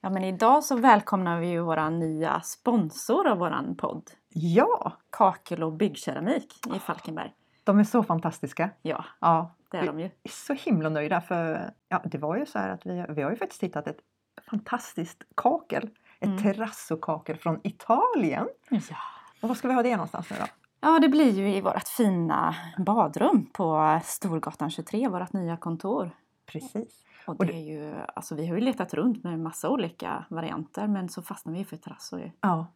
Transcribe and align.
Ja, 0.00 0.10
men 0.10 0.24
idag 0.24 0.64
så 0.64 0.76
välkomnar 0.76 1.40
vi 1.40 1.46
ju 1.48 1.60
våra 1.60 1.90
nya 1.90 2.40
sponsor 2.40 3.26
av 3.28 3.38
våran 3.38 3.76
podd. 3.76 4.10
Ja, 4.28 4.92
Kakel 5.10 5.62
och 5.62 5.72
byggkeramik 5.72 6.54
i 6.76 6.78
Falkenberg. 6.78 7.32
de 7.64 7.78
är 7.78 7.84
så 7.84 8.02
fantastiska. 8.02 8.70
Ja, 8.82 9.04
Ja, 9.20 9.54
det 9.70 9.76
är 9.76 9.80
vi 9.80 9.86
de 9.86 10.00
ju. 10.00 10.04
är 10.06 10.30
så 10.30 10.52
himla 10.54 10.88
nöjda 10.88 11.20
för 11.20 11.70
ja, 11.88 12.02
det 12.04 12.18
var 12.18 12.36
ju 12.36 12.46
så 12.46 12.58
här 12.58 12.68
att 12.68 12.86
vi, 12.86 13.04
vi 13.08 13.22
har 13.22 13.30
ju 13.30 13.36
faktiskt 13.36 13.62
hittat 13.62 13.86
ett 13.86 13.98
fantastiskt 14.50 15.22
kakel. 15.34 15.90
Ett 16.20 16.26
Mm. 16.28 16.42
terrazzokakel 16.42 17.36
från 17.36 17.60
Italien. 17.64 18.48
Ja. 18.70 18.80
Och 19.42 19.48
var 19.48 19.54
ska 19.56 19.68
vi 19.68 19.74
ha 19.74 19.82
det 19.82 19.96
någonstans 19.96 20.30
nu 20.30 20.36
då? 20.40 20.46
ja, 20.80 20.98
det 20.98 21.08
blir 21.08 21.30
ju 21.32 21.48
i 21.54 21.60
vårt 21.60 21.88
fina 21.88 22.54
badrum 22.78 23.46
på 23.52 24.00
Storgatan 24.04 24.70
23, 24.70 25.08
vårt 25.08 25.32
nya 25.32 25.56
kontor. 25.56 26.10
Precis. 26.46 27.04
Och 27.28 27.46
det 27.46 27.54
är 27.54 27.64
ju, 27.64 27.94
alltså 28.14 28.34
vi 28.34 28.46
har 28.46 28.54
ju 28.54 28.60
letat 28.60 28.94
runt 28.94 29.24
med 29.24 29.40
massa 29.40 29.70
olika 29.70 30.24
varianter 30.28 30.86
men 30.86 31.08
så 31.08 31.22
fastnar 31.22 31.52
vi 31.52 31.64
för 31.64 31.76
terrasso 31.76 32.18
ju. 32.18 32.30
Ja, 32.40 32.66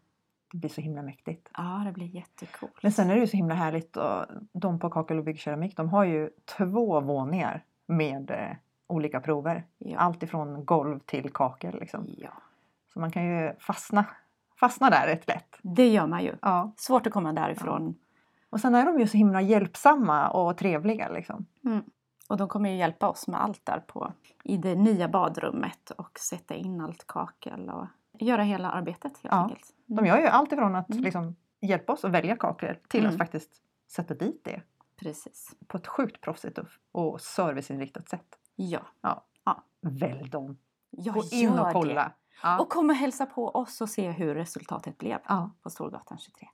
det 0.53 0.59
blir 0.59 0.71
så 0.71 0.81
himla 0.81 1.03
mäktigt. 1.03 1.49
Ja, 1.57 1.83
det 1.87 1.93
blir 1.93 2.07
jättekul. 2.07 2.69
Men 2.83 2.93
sen 2.93 3.11
är 3.11 3.15
det 3.15 3.21
ju 3.21 3.27
så 3.27 3.37
himla 3.37 3.55
härligt 3.55 3.97
och 3.97 4.25
de 4.53 4.79
på 4.79 4.91
Kakel 4.91 5.19
och 5.19 5.25
byggkeramik 5.25 5.77
de 5.77 5.89
har 5.89 6.05
ju 6.05 6.31
två 6.57 7.01
våningar 7.01 7.65
med 7.87 8.31
eh, 8.31 8.57
olika 8.87 9.21
prover. 9.21 9.65
Ja. 9.79 9.99
Allt 9.99 10.23
ifrån 10.23 10.65
golv 10.65 10.99
till 10.99 11.33
kakel 11.33 11.81
liksom. 11.81 12.05
ja, 12.19 12.31
Så 12.93 13.01
man 13.01 13.11
kan 13.11 13.25
ju 13.25 13.53
fastna, 13.59 14.05
fastna 14.61 14.91
där 14.91 15.07
rätt 15.07 15.29
lätt. 15.29 15.59
det 15.63 15.89
gör 15.89 16.07
man 16.07 16.23
ju. 16.25 16.35
Ja. 16.43 16.73
Svårt 16.77 17.07
att 17.07 17.13
komma 17.13 17.33
därifrån. 17.33 17.95
Och 18.51 18.61
sen 18.61 18.75
är 18.75 18.87
de 18.87 19.01
ju 19.01 19.07
så 19.07 19.17
himla 19.17 19.41
hjälpsamma 19.41 20.31
och 20.31 20.57
trevliga 20.57 21.09
liksom. 21.09 21.47
Mm. 21.65 21.83
Och 22.33 22.39
de 22.39 22.49
kommer 22.49 22.71
ju 22.71 22.77
hjälpa 22.77 23.09
oss 23.09 23.29
med 23.29 23.43
allt 23.43 23.67
där 23.67 23.81
på 23.81 24.13
i 24.45 24.57
det 24.57 24.75
nya 24.75 25.09
badrummet 25.09 25.91
och 25.91 26.19
sätta 26.19 26.55
in 26.55 26.81
allt 26.81 27.07
kakel 27.07 27.71
och 27.71 27.87
göra 28.19 28.43
hela 28.43 28.71
arbetet 28.71 29.13
helt 29.19 29.23
Ja, 29.23 29.43
enkelt. 29.43 29.75
De 29.87 30.07
gör 30.07 30.19
ju 30.21 30.27
allt 30.27 30.53
ifrån 30.53 30.75
att 30.75 30.91
Mm. 30.91 31.03
liksom, 31.03 31.37
hjälpa 31.61 31.93
oss 31.93 32.05
att 32.05 32.11
välja 32.11 32.37
kakel 32.37 32.77
till 32.89 33.01
Mm. 33.01 33.13
att 33.13 33.19
faktiskt 33.19 33.51
sätta 33.91 34.15
dit 34.15 34.41
det 34.45 34.63
Precis. 34.97 35.55
på 35.67 35.77
ett 35.77 35.87
sjukt 35.87 36.21
proffsigt 36.21 36.59
och, 36.93 37.21
serviceinriktat 37.21 38.09
sätt. 38.09 38.39
Ja. 38.57 38.87
Välj 39.81 40.29
dem! 40.29 40.59
Jag 40.91 41.15
Gå 41.15 41.23
in 41.31 41.59
och 41.59 41.73
kolla! 41.73 42.13
Ja. 42.43 42.59
Och 42.61 42.69
kom 42.69 42.91
och 42.91 42.97
hälsa 42.97 43.27
på 43.27 43.49
oss 43.49 43.81
och 43.81 43.89
se 43.89 44.11
hur 44.11 44.35
resultatet 44.35 44.99
blev 44.99 45.19
ja. 45.29 45.51
på 45.63 45.71
Storgatan 45.71 46.19
23. 46.19 46.49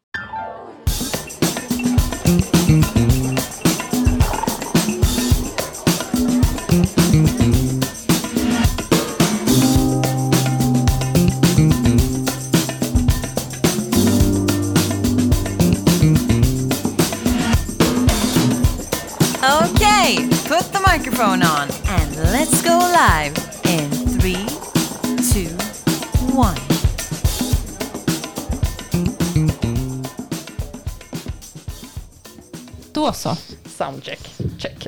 Då 32.99 33.12
så. 33.12 33.37
Soundcheck. 33.77 34.21
Check. 34.59 34.87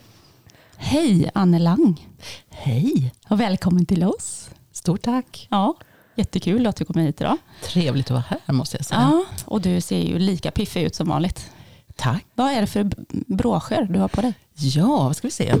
Hej 0.90 1.30
Anne 1.34 1.58
Lang 1.58 2.06
Hej, 2.48 3.12
och 3.28 3.40
välkommen 3.40 3.86
till 3.86 4.04
oss. 4.04 4.50
stort 4.72 5.02
tack. 5.02 5.48
Ja, 5.50 5.74
jättekul 6.16 6.66
att 6.66 6.76
du 6.76 6.84
kommer 6.84 7.02
hit 7.02 7.20
idag. 7.20 7.36
Trevligt 7.64 8.06
att 8.06 8.10
vara 8.10 8.24
här 8.46 8.54
måste 8.54 8.76
jag 8.76 8.86
säga. 8.86 9.00
Ja, 9.00 9.24
och 9.44 9.60
du 9.60 9.80
ser 9.80 10.00
ju 10.00 10.18
lika 10.18 10.50
piffig 10.50 10.82
ut 10.82 10.94
som 10.94 11.08
vanligt. 11.08 11.50
Tack. 11.96 12.24
Vad 12.34 12.50
är 12.52 12.60
det 12.60 12.66
för 12.66 12.90
broscher 13.34 13.88
du 13.90 13.98
har 13.98 14.08
på 14.08 14.20
dig? 14.20 14.34
Ja, 14.54 14.86
vad 14.86 15.16
ska 15.16 15.26
vi 15.26 15.32
se. 15.32 15.54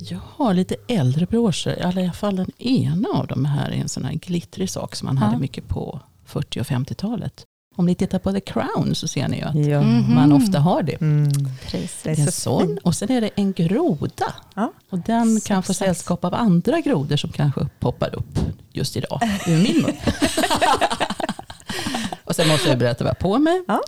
Jag 0.00 0.20
har 0.36 0.54
lite 0.54 0.76
äldre 0.88 1.26
broscher, 1.26 1.78
i 1.78 1.82
alla 1.82 2.12
fall 2.12 2.36
den 2.36 2.50
ena 2.58 3.08
av 3.08 3.26
dem 3.26 3.44
här 3.44 3.70
är 3.70 3.76
en 3.76 3.88
sån 3.88 4.04
här 4.04 4.12
glittrig 4.14 4.70
sak 4.70 4.96
som 4.96 5.06
man 5.06 5.16
Ja. 5.16 5.22
hade 5.24 5.38
mycket 5.38 5.68
på 5.68 6.00
40 6.24 6.60
och 6.60 6.66
50-talet. 6.66 7.44
Om 7.76 7.86
ni 7.86 7.94
tittar 7.94 8.18
på 8.18 8.32
The 8.32 8.40
Crown 8.40 8.94
så 8.94 9.08
ser 9.08 9.28
ni 9.28 9.36
ju 9.36 9.42
att 9.44 9.66
Ja. 9.66 9.80
Mhm. 9.82 10.14
man 10.14 10.32
ofta 10.32 10.58
har 10.60 10.82
det. 10.82 11.00
Mm. 11.00 11.30
Precis. 11.66 12.00
Det 12.02 12.10
är 12.10 12.14
så 12.14 12.30
sån. 12.32 12.78
Och 12.84 12.94
sen 12.94 13.10
är 13.12 13.20
det 13.20 13.30
en 13.36 13.52
groda. 13.52 14.34
Ja. 14.54 14.72
Och 14.90 14.98
den 14.98 15.40
Så 15.40 15.48
kan 15.48 15.62
få 15.62 15.74
sällskap 15.74 16.24
av 16.24 16.34
andra 16.34 16.80
grodor 16.80 17.16
som 17.16 17.30
kanske 17.32 17.68
poppar 17.80 18.14
upp 18.14 18.38
just 18.72 18.96
idag 18.96 19.20
ur 19.46 19.56
min 19.62 19.82
mun. 19.82 19.96
och 22.24 22.36
sen 22.36 22.48
måste 22.48 22.68
jag 22.68 22.78
berätta 22.78 23.04
vad 23.04 23.10
jag 23.20 23.24
har 23.28 23.30
på 23.32 23.38
mig. 23.38 23.62
Ja. 23.68 23.80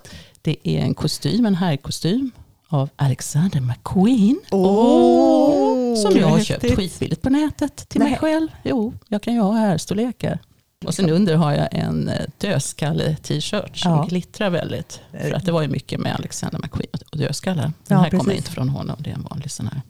Det 0.42 0.56
är 0.68 0.78
en 0.82 0.94
kostym, 0.94 1.46
en 1.46 1.54
herrkostym 1.54 2.30
av 2.68 2.88
Alexander 2.96 3.60
McQueen. 3.60 4.40
Åh, 4.50 5.94
som 5.96 6.16
jag 6.16 6.26
har 6.28 6.40
köpt 6.40 6.76
skitbilligt 6.76 7.22
på 7.22 7.30
nätet 7.30 7.76
till 7.88 8.00
mig 8.00 8.10
Nej. 8.10 8.18
själv. 8.18 8.48
Jo, 8.62 8.94
jag 9.08 9.22
kan 9.22 9.34
ju 9.34 9.40
ha 9.40 9.52
herrstorlekar. 9.52 10.38
Och 10.86 10.94
sen 10.94 11.10
under 11.10 11.36
har 11.36 11.52
jag 11.52 11.68
en 11.74 12.08
eh, 12.08 12.26
dödskalle-t-shirt 12.38 13.76
som 13.76 13.92
Ja. 13.92 14.06
glittrar 14.08 14.50
väldigt. 14.50 15.00
För 15.10 15.32
att 15.32 15.44
det 15.46 15.52
var 15.52 15.62
ju 15.62 15.68
mycket 15.68 16.00
med 16.00 16.14
Alexander 16.14 16.58
McQueen 16.58 16.88
och 17.12 17.18
dödskallar. 17.18 17.62
Den 17.62 17.72
Ja, 17.88 17.96
här 17.98 18.10
kommer 18.10 18.24
precis. 18.24 18.38
inte 18.38 18.50
från 18.50 18.68
honom, 18.68 18.96
det 18.98 19.10
är 19.10 19.14
en 19.14 19.22
vanlig 19.30 19.50
sån 19.50 19.66
här 19.66 19.82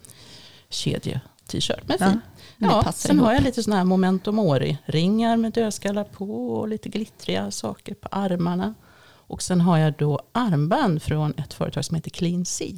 kedje-t-shirt. 0.71 1.81
Men 1.87 1.97
Ja. 2.01 2.07
fin. 2.11 2.21
Ja, 2.59 2.83
passar 2.83 3.09
sen 3.09 3.17
ihop. 3.17 3.27
har 3.27 3.35
jag 3.35 3.43
lite 3.43 3.63
såna 3.63 3.77
här 3.77 3.85
memento 3.85 4.33
mori-ringar 4.33 5.37
med 5.37 5.53
dödskallar 5.53 6.05
på 6.05 6.55
och 6.57 6.69
lite 6.69 6.89
glittriga 6.89 7.51
saker 7.51 7.95
på 7.95 8.09
armarna. 8.11 8.75
Och 9.27 9.43
sen 9.43 9.61
har 9.61 9.79
jag 9.79 9.95
då 9.99 10.21
armband 10.33 11.03
från 11.03 11.35
ett 11.37 11.55
företag 11.55 11.85
som 11.85 11.95
heter 11.95 12.11
Clean 12.11 12.45
Sea. 12.45 12.73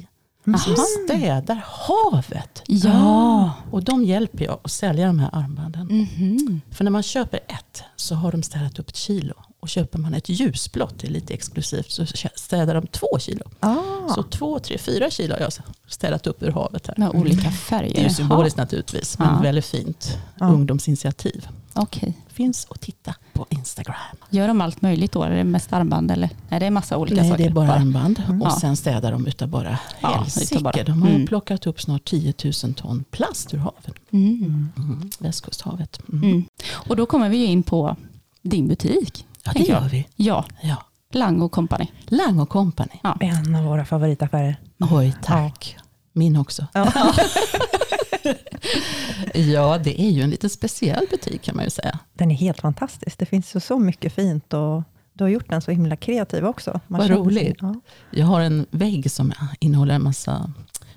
Som 0.45 0.53
Aha. 0.53 0.85
städar 1.05 1.61
havet. 1.65 2.61
Ja. 2.67 3.51
Och 3.71 3.83
de 3.83 4.03
hjälper 4.03 4.45
jag 4.45 4.59
att 4.63 4.71
sälja 4.71 5.07
de 5.07 5.19
här 5.19 5.29
armbanden. 5.33 5.87
Mhm. 5.87 6.61
För 6.71 6.83
när 6.83 6.91
man 6.91 7.03
köper 7.03 7.37
ett 7.47 7.83
så 7.95 8.15
har 8.15 8.31
de 8.31 8.43
städat 8.43 8.79
upp 8.79 8.89
ett 8.89 8.95
kilo. 8.95 9.33
Och 9.59 9.69
köper 9.69 9.99
man 9.99 10.13
ett 10.13 10.29
ljusblått, 10.29 10.99
det 10.99 11.07
är 11.07 11.11
lite 11.11 11.33
exklusivt, 11.33 11.91
så 11.91 12.05
städar 12.35 12.73
de 12.75 12.87
två 12.87 13.19
kilo. 13.19 13.43
Ah. 13.59 13.75
Så 14.15 14.23
två, 14.23 14.59
tre, 14.59 14.77
fyra 14.77 15.09
kilo 15.09 15.33
har 15.33 15.41
jag 15.41 15.51
städat 15.87 16.27
upp 16.27 16.43
ur 16.43 16.51
havet 16.51 16.87
här. 16.87 16.95
Med 16.97 17.09
olika 17.09 17.51
färger. 17.51 17.93
Det 17.93 17.99
är 17.99 18.03
ju 18.03 18.09
symboliskt 18.15 18.57
naturligtvis, 18.57 19.19
men 19.19 19.27
Ja. 19.35 19.41
väldigt 19.41 19.65
fint 19.65 20.17
Ja. 20.39 20.45
ungdomsinitiativ. 20.47 21.47
Ja, 21.75 21.81
Okej. 21.81 22.13
Finns 22.27 22.67
att 22.69 22.81
titta 22.81 23.15
på 23.33 23.45
Instagram. 23.49 23.95
Gör 24.29 24.47
de 24.47 24.61
allt 24.61 24.81
möjligt 24.81 25.11
då? 25.11 25.23
Är 25.23 25.29
det 25.29 25.43
mest 25.43 25.73
armband 25.73 26.11
eller? 26.11 26.29
Nej, 26.49 26.59
det 26.59 26.65
är 26.65 26.71
massa 26.71 26.97
olika 26.97 27.21
Nej, 27.21 27.29
saker. 27.31 27.43
det 27.43 27.49
är 27.49 27.53
bara 27.53 27.73
armband. 27.73 28.21
Mm. 28.27 28.41
Och 28.41 28.47
Ja. 28.47 28.57
sen 28.61 28.77
städar 28.77 29.11
de 29.11 29.27
utav 29.27 29.47
bara 29.49 29.79
Ja, 30.01 30.07
helsike. 30.17 30.59
bara. 30.63 30.83
De 30.83 31.01
har 31.01 31.09
Mm. 31.09 31.27
plockat 31.27 31.67
upp 31.67 31.81
snart 31.81 32.05
10 32.05 32.33
000 32.63 32.73
ton 32.73 33.03
plast 33.11 33.53
ur 33.53 33.57
havet. 33.57 33.95
Mm. 34.11 34.71
Mm. 34.77 35.09
Västkusthavet. 35.19 35.99
Mm. 36.13 36.23
Mm. 36.23 36.45
Och 36.71 36.95
då 36.95 37.05
kommer 37.05 37.29
vi 37.29 37.45
in 37.45 37.63
på 37.63 37.95
din 38.41 38.67
butik. 38.67 39.25
Ja, 39.43 39.51
det 39.55 39.59
jag. 39.59 39.67
gör 39.81 39.89
vi. 39.89 40.07
Ja, 40.15 40.45
Ja. 40.61 40.75
Lang 41.11 41.41
och 41.41 41.51
Company. 41.51 41.87
Lang 42.07 42.39
och 42.39 42.49
Company. 42.49 42.99
En 43.19 43.55
av 43.55 43.63
våra 43.65 43.85
favoritaffärer. 43.85 44.55
Oj, 44.91 45.15
tack. 45.23 45.77
Min 46.13 46.37
också. 46.37 46.67
Ja. 46.73 46.91
Ja, 49.33 49.77
det 49.83 50.01
är 50.01 50.09
ju 50.11 50.21
en 50.21 50.29
lite 50.29 50.49
speciell 50.49 51.05
butik 51.11 51.41
kan 51.41 51.55
man 51.55 51.63
ju 51.65 51.69
säga. 51.69 51.99
Den 52.13 52.31
är 52.31 52.35
helt 52.35 52.59
fantastisk. 52.61 53.17
Det 53.19 53.25
finns 53.25 53.55
ju 53.55 53.59
så 53.59 53.79
mycket 53.79 54.13
fint 54.13 54.53
och 54.53 54.83
du 55.13 55.23
har 55.23 55.29
gjort 55.29 55.49
den 55.49 55.61
så 55.61 55.71
himla 55.71 55.95
kreativ 55.95 56.45
också. 56.45 56.79
Man 56.87 57.01
Vad 57.01 57.09
roligt. 57.09 57.57
Ja. 57.61 57.75
Jag 58.11 58.25
har 58.25 58.41
en 58.41 58.65
vägg 58.71 59.11
som 59.11 59.33
innehåller 59.59 59.93
en 59.95 60.03
massa 60.03 60.51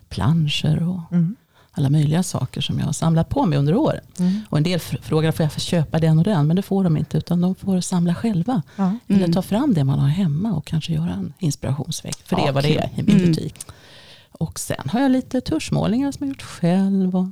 planscher 0.08 0.82
och 0.88 1.12
Mm. 1.12 1.36
alla 1.72 1.90
möjliga 1.90 2.22
saker 2.22 2.60
som 2.60 2.78
jag 2.78 2.86
har 2.86 2.92
samlat 2.92 3.28
på 3.28 3.46
mig 3.46 3.58
under 3.58 3.74
åren. 3.76 4.00
Mm. 4.18 4.40
Och 4.50 4.56
en 4.58 4.64
del 4.64 4.78
fr- 4.80 5.02
frågar 5.02 5.32
får 5.32 5.44
jag 5.44 5.52
få 5.52 5.60
köpa 5.60 5.98
den 5.98 6.18
och 6.18 6.24
den, 6.24 6.46
men 6.46 6.56
det 6.56 6.62
får 6.62 6.84
de 6.84 6.96
inte, 6.96 7.18
utan 7.18 7.40
de 7.40 7.54
får 7.54 7.80
samla 7.80 8.14
själva. 8.14 8.62
Ja. 8.76 8.96
Eller 9.06 9.18
Mm. 9.18 9.32
ta 9.32 9.42
fram 9.42 9.74
det 9.74 9.84
man 9.84 9.98
har 9.98 10.08
hemma 10.08 10.52
och 10.52 10.64
kanske 10.66 10.92
göra 10.92 11.10
en 11.10 11.32
inspirationsvägg. 11.38 12.14
För 12.24 12.36
det 12.36 12.42
Ja, 12.42 12.48
är 12.48 12.52
vad 12.52 12.64
det 12.64 12.76
är 12.78 12.90
i 12.96 13.02
min 13.02 13.16
Mm. 13.16 13.28
butik. 13.28 13.54
Och 14.32 14.58
sen 14.58 14.88
har 14.92 15.00
jag 15.00 15.10
lite 15.10 15.40
tuschmålningar 15.40 16.12
som 16.12 16.26
jag 16.26 16.34
gjort 16.34 16.42
själv. 16.42 17.16
Och 17.16 17.26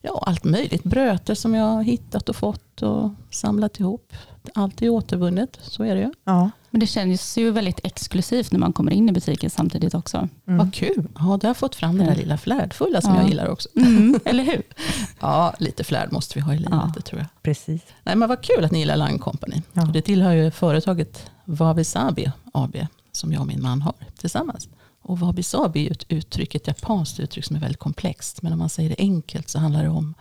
ja, 0.00 0.22
allt 0.26 0.44
möjligt. 0.44 0.84
Bröter 0.84 1.34
som 1.34 1.54
jag 1.54 1.64
har 1.66 1.82
hittat 1.82 2.28
och 2.28 2.36
fått 2.36 2.82
och 2.82 3.10
samlat 3.30 3.80
ihop. 3.80 4.12
Allt 4.54 4.82
är 4.82 4.88
återvunnet, 4.88 5.58
så 5.62 5.82
är 5.82 5.94
det 5.94 6.00
ju. 6.00 6.12
Ja. 6.24 6.50
Men 6.70 6.80
det 6.80 6.86
känns 6.86 7.38
ju 7.38 7.50
väldigt 7.50 7.80
exklusivt 7.84 8.52
när 8.52 8.58
man 8.60 8.72
kommer 8.72 8.92
in 8.92 9.08
i 9.08 9.12
butiken 9.12 9.50
samtidigt 9.50 9.94
också. 9.94 10.16
Mm. 10.46 10.58
Vad 10.58 10.74
kul. 10.74 11.08
Ja, 11.18 11.38
där 11.40 11.48
har 11.48 11.54
fått 11.54 11.74
fram 11.74 11.92
det 11.98 12.04
där 12.04 12.10
Mm. 12.10 12.18
lilla 12.20 12.38
flärdfulla 12.38 13.00
som 13.00 13.14
Ja. 13.14 13.20
jag 13.20 13.28
gillar 13.28 13.48
också. 13.48 13.68
Mm, 13.76 14.20
eller 14.24 14.44
hur? 14.44 14.62
Ja, 15.20 15.54
lite 15.58 15.84
flärd 15.84 16.12
måste 16.12 16.34
vi 16.34 16.40
ha 16.40 16.54
i 16.54 16.58
livet, 16.58 16.72
Ja. 16.72 16.92
det 16.96 17.02
tror 17.02 17.20
jag. 17.20 17.28
Precis. 17.42 17.82
Nej, 18.02 18.16
men 18.16 18.28
vad 18.28 18.42
kul 18.42 18.64
att 18.64 18.72
ni 18.72 18.78
gillar 18.78 18.96
Lang 18.96 19.18
Company. 19.18 19.62
Ja. 19.72 19.82
Det 19.82 20.02
tillhör 20.02 20.32
ju 20.32 20.50
företaget 20.50 21.30
Wabi-Sabi 21.44 22.30
AB, 22.52 22.86
som 23.12 23.32
jag 23.32 23.40
och 23.40 23.46
min 23.46 23.62
man 23.62 23.82
har 23.82 23.94
tillsammans. 24.18 24.68
Och 25.08 25.18
Wabi-Sabi 25.18 25.76
är 25.78 25.82
ju 25.84 25.90
ett 25.90 26.04
uttryck, 26.08 26.54
ett 26.54 26.66
japanskt 26.66 27.20
uttryck 27.20 27.44
som 27.44 27.56
är 27.56 27.60
väldigt 27.60 27.78
komplext. 27.78 28.42
Men 28.42 28.52
om 28.52 28.58
man 28.58 28.68
säger 28.68 28.88
det 28.88 28.96
enkelt 28.98 29.48
så 29.48 29.58
handlar 29.58 29.82
det 29.82 29.88
om 29.88 30.14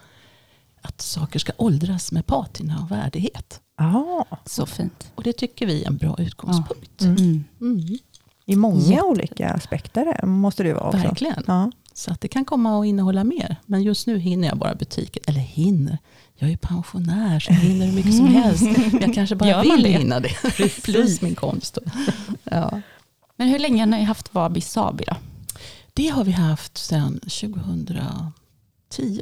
att 0.81 1.01
saker 1.01 1.39
ska 1.39 1.51
åldras 1.57 2.12
med 2.12 2.25
patina 2.25 2.80
och 2.84 2.92
värdighet. 2.92 3.62
Ja, 3.78 4.25
Så 4.45 4.66
fint. 4.66 5.12
Och 5.16 5.24
det 5.24 5.34
tycker 5.34 5.66
vi 5.68 5.84
är 5.84 5.88
en 5.88 5.98
bra 5.98 6.16
utgångspunkt. 6.19 7.01
Mm. 7.01 7.44
Mm, 7.62 7.98
i 8.45 8.56
många 8.56 8.80
Jätte- 8.81 9.01
olika 9.04 9.50
aspekter 9.50 10.25
måste 10.25 10.63
det 10.63 10.74
vara 10.74 10.88
också. 10.88 10.98
verkligen. 10.98 11.44
Ja. 11.48 11.72
Så 11.94 12.12
att 12.12 12.22
det 12.22 12.28
kan 12.28 12.45
komma 12.45 12.80
att 12.80 12.86
innehålla 12.86 13.24
mer. 13.24 13.56
Men 13.66 13.83
just 13.83 14.07
nu 14.07 14.18
hinner 14.19 14.48
jag 14.48 14.57
bara 14.57 14.75
butiken. 14.75 15.24
Eller 15.28 15.40
hinner. 15.40 15.98
Jag 16.36 16.51
är 16.51 16.57
pensionär 16.57 17.40
så 17.40 17.51
jag 17.54 17.60
hinner 17.60 17.86
hur 17.86 17.94
mycket 17.94 18.16
som 18.18 18.28
helst. 18.28 18.62
Men 18.92 19.01
jag 19.01 19.13
kanske 19.13 19.36
bara 19.36 19.62
vill 19.62 19.83
det? 19.83 19.90
hinna 19.90 20.19
det. 20.19 20.30
Plus 20.83 21.22
min 21.22 21.36
konst. 21.36 21.78
Ja. 22.44 22.81
Men 23.38 23.48
hur 23.48 23.60
länge 23.60 23.81
har 23.81 23.88
ni 23.88 24.04
haft 24.04 24.34
Wabi 24.34 24.62
Sabi 24.62 25.04
då? 25.07 25.16
Det 25.94 26.07
har 26.07 26.24
vi 26.24 26.31
haft 26.31 26.78
sedan 26.78 27.19
2010 27.19 28.31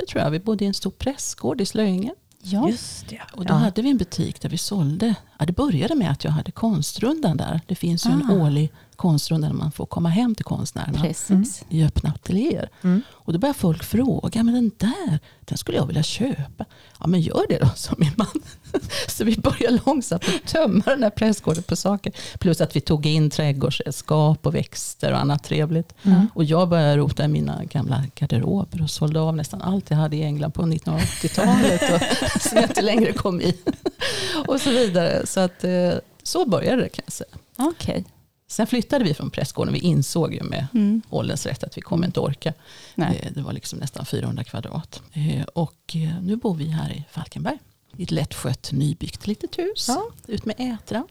tror 0.10 0.24
jag. 0.24 0.32
Vi 0.32 0.40
bodde 0.40 0.64
i 0.64 0.68
en 0.68 0.74
stor 0.74 0.92
pressgård 0.92 1.62
i 1.62 1.66
Slöinge. 1.66 2.14
Ja. 2.42 2.70
Just 2.70 3.10
det. 3.10 3.22
Och 3.34 3.46
då 3.46 3.54
ja. 3.54 3.58
hade 3.58 3.82
vi 3.82 3.90
en 3.90 3.98
butik 3.98 4.42
där 4.42 4.50
vi 4.50 4.58
sålde. 4.58 5.16
Ja, 5.40 5.46
det 5.46 5.54
började 5.54 5.96
med 5.96 6.12
att 6.12 6.24
jag 6.24 6.32
hade 6.32 6.52
konstrundan 6.52 7.38
där. 7.38 7.62
Det 7.68 7.76
finns 7.76 8.06
ju 8.06 8.12
en 8.12 8.30
Ah. 8.32 8.34
årlig 8.34 8.74
konstrunda 8.96 9.48
där 9.48 9.56
man 9.56 9.72
får 9.72 9.86
komma 9.86 10.10
hem 10.10 10.36
till 10.36 10.46
konstnärerna. 10.46 11.02
Precis. 11.02 11.64
i 11.70 11.84
öppna 11.84 12.10
ateljéer. 12.10 12.70
Mm. 12.82 13.02
Och 13.12 13.34
då 13.34 13.40
börjar 13.40 13.54
folk 13.54 13.84
fråga, 13.84 14.44
men 14.44 14.54
den 14.54 14.72
där, 14.78 15.20
den 15.40 15.58
skulle 15.58 15.78
jag 15.78 15.86
vilja 15.88 16.04
köpa. 16.04 16.66
Ja 17.00 17.08
men 17.08 17.22
gör 17.22 17.46
det 17.50 17.58
då, 17.58 17.70
sa 17.76 17.94
min 17.98 18.12
man. 18.16 18.28
Så 19.08 19.24
vi 19.24 19.38
började 19.38 19.80
långsamt 19.86 20.24
att 20.28 20.48
tömma 20.52 20.84
den 20.86 21.04
här 21.04 21.10
pressgården 21.10 21.64
på 21.64 21.76
saker. 21.76 22.14
Plus 22.40 22.62
att 22.62 22.76
vi 22.76 22.82
tog 22.82 23.06
in 23.06 23.30
trädgårdsredskap 23.30 24.46
och 24.46 24.56
växter 24.56 25.12
och 25.12 25.20
annat 25.20 25.44
trevligt. 25.44 25.94
Mm. 26.04 26.28
Och 26.34 26.44
jag 26.44 26.70
började 26.70 26.98
rota 26.98 27.26
i 27.26 27.28
mina 27.28 27.64
gamla 27.64 28.04
garderober 28.16 28.82
och 28.82 28.90
sålde 28.90 29.20
av 29.20 29.36
nästan 29.36 29.62
allt 29.62 29.90
jag 29.90 29.98
hade 29.98 30.16
i 30.16 30.24
England 30.24 30.52
på 30.52 30.62
1980-talet. 30.62 31.82
Och, 31.94 32.42
som 32.42 32.58
jag 32.58 32.64
inte 32.64 32.82
längre 32.82 33.14
kom 33.14 33.42
i. 33.42 33.58
Och 34.48 34.62
så 34.62 34.70
vidare. 34.70 35.26
Så, 35.26 35.40
att, 35.40 35.64
eh, 35.64 35.94
så 36.24 36.46
började 36.46 36.82
det 36.82 36.90
kan 36.90 37.04
jag 37.06 37.14
säga. 37.14 37.30
Okej. 37.58 38.06
Sen 38.48 38.68
flyttade 38.68 39.04
vi 39.06 39.14
från 39.14 39.30
pressgården. 39.30 39.74
Vi 39.74 39.80
insåg 39.80 40.34
ju 40.34 40.44
med 40.44 40.68
Mm. 40.74 41.02
ålderns 41.10 41.46
rätt 41.46 41.64
att 41.64 41.78
vi 41.78 41.82
kommer 41.82 42.08
inte 42.08 42.20
orka. 42.20 42.54
Nej. 42.96 43.20
Eh, 43.24 43.32
Det 43.34 43.42
var 43.42 43.54
liksom 43.54 43.80
nästan 43.80 44.06
400 44.06 44.44
kvadrat. 44.44 45.02
Eh, 45.14 45.44
Och 45.54 45.96
eh, 45.96 46.22
nu 46.22 46.36
bor 46.36 46.56
vi 46.56 46.68
här 46.70 46.90
i 46.92 47.06
Falkenberg. 47.12 47.58
I 47.98 48.04
ett 48.04 48.12
lättskött 48.12 48.70
nybyggt 48.72 49.28
litet 49.28 49.58
hus. 49.60 49.86
Ja. 49.88 50.04
Ut 50.28 50.46
med 50.46 50.56
Ätran. 50.58 51.04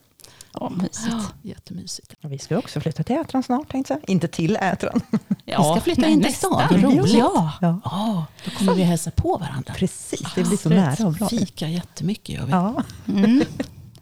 Ja, 0.52 0.70
mysigt. 0.70 1.06
Ja, 1.10 1.22
jättemysigt. 1.42 2.14
Vi 2.20 2.38
ska 2.38 2.58
också 2.58 2.80
flytta 2.80 3.02
till 3.02 3.16
Ätran 3.16 3.42
snart, 3.42 3.70
tänkte 3.70 3.92
jag. 3.92 4.10
Inte 4.10 4.28
till 4.28 4.56
Ätran. 4.56 5.00
Ja, 5.44 5.58
vi 5.74 5.80
ska 5.80 5.80
flytta 5.80 6.08
in 6.08 6.22
till 6.22 6.34
stan. 6.34 6.68
Roligt. 6.82 7.14
Ja. 7.14 7.52
Ja, 7.60 7.80
Ja, 7.84 8.26
då 8.44 8.50
kommer 8.50 8.74
vi 8.74 8.82
hälsa 8.82 9.10
på 9.10 9.36
varandra. 9.38 9.74
precis. 9.76 10.22
Det 10.34 10.44
blir 10.44 10.56
så 10.56 10.68
nära 10.68 11.06
och 11.06 11.12
bra. 11.12 11.28
Fika 11.28 11.68
jättemycket 11.68 12.34
gör 12.34 12.46
vi. 12.46 12.52
Ja. 12.52 12.82
Mm. 13.08 13.42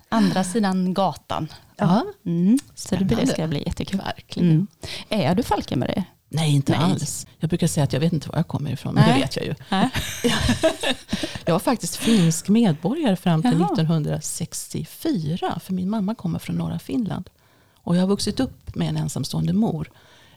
Andra 0.08 0.44
sidan 0.44 0.94
gatan. 0.94 1.48
Ja, 1.82 2.04
Mm. 2.26 2.58
Så 2.74 2.96
det, 2.96 3.04
blir- 3.04 3.16
det 3.16 3.26
ska 3.26 3.46
bli 3.46 3.62
jättekul. 3.66 4.00
verkligen. 4.00 4.50
Mm. 4.50 4.66
Är 5.08 5.34
du 5.34 5.42
Falkenberg? 5.42 6.04
Nej, 6.28 6.54
inte 6.54 6.72
Nej. 6.72 6.80
alls. 6.80 7.26
Jag 7.38 7.48
brukar 7.50 7.66
säga 7.66 7.84
att 7.84 7.92
jag 7.92 8.00
vet 8.00 8.12
inte 8.12 8.28
var 8.28 8.36
jag 8.36 8.48
kommer 8.48 8.70
ifrån, 8.72 8.94
men 8.94 9.04
Nej. 9.04 9.14
det 9.14 9.20
vet 9.20 9.36
jag 9.36 9.44
ju. 9.46 9.54
Jag 11.44 11.52
var 11.52 11.58
faktiskt 11.60 11.96
finsk 11.96 12.48
medborgare 12.48 13.16
fram 13.16 13.42
till 13.42 13.50
Jaha. 13.58 13.64
1964, 13.72 15.60
för 15.64 15.72
min 15.72 15.90
mamma 15.90 16.14
kommer 16.14 16.38
från 16.38 16.56
norra 16.56 16.78
Finland. 16.78 17.30
Och 17.76 17.96
jag 17.96 18.00
har 18.00 18.06
vuxit 18.08 18.40
upp 18.40 18.74
med 18.74 18.88
en 18.88 18.96
ensamstående 18.96 19.52
mor. 19.52 19.90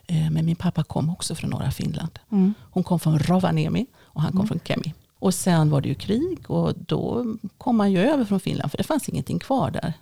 Eh, 0.06 0.30
Men 0.30 0.46
min 0.46 0.56
pappa 0.56 0.84
kom 0.84 1.10
också 1.10 1.34
från 1.34 1.50
norra 1.50 1.70
Finland. 1.70 2.18
Mm. 2.32 2.54
Hon 2.70 2.84
kom 2.84 3.00
från 3.00 3.18
Rovaniemi 3.18 3.86
och 4.00 4.22
han 4.22 4.32
kom 4.32 4.48
från 4.48 4.60
Kemi. 4.64 4.94
Och 5.18 5.34
sen 5.34 5.70
var 5.70 5.80
det 5.80 5.88
ju 5.88 5.94
krig 5.94 6.50
och 6.50 6.72
då 6.86 7.24
kom 7.58 7.76
man 7.76 7.92
ju 7.92 7.98
över 7.98 8.24
från 8.24 8.40
Finland 8.40 8.70
för 8.70 8.78
det 8.78 8.84
fanns 8.84 9.08
ingenting 9.08 9.38
kvar 9.38 9.70
där. 9.70 9.92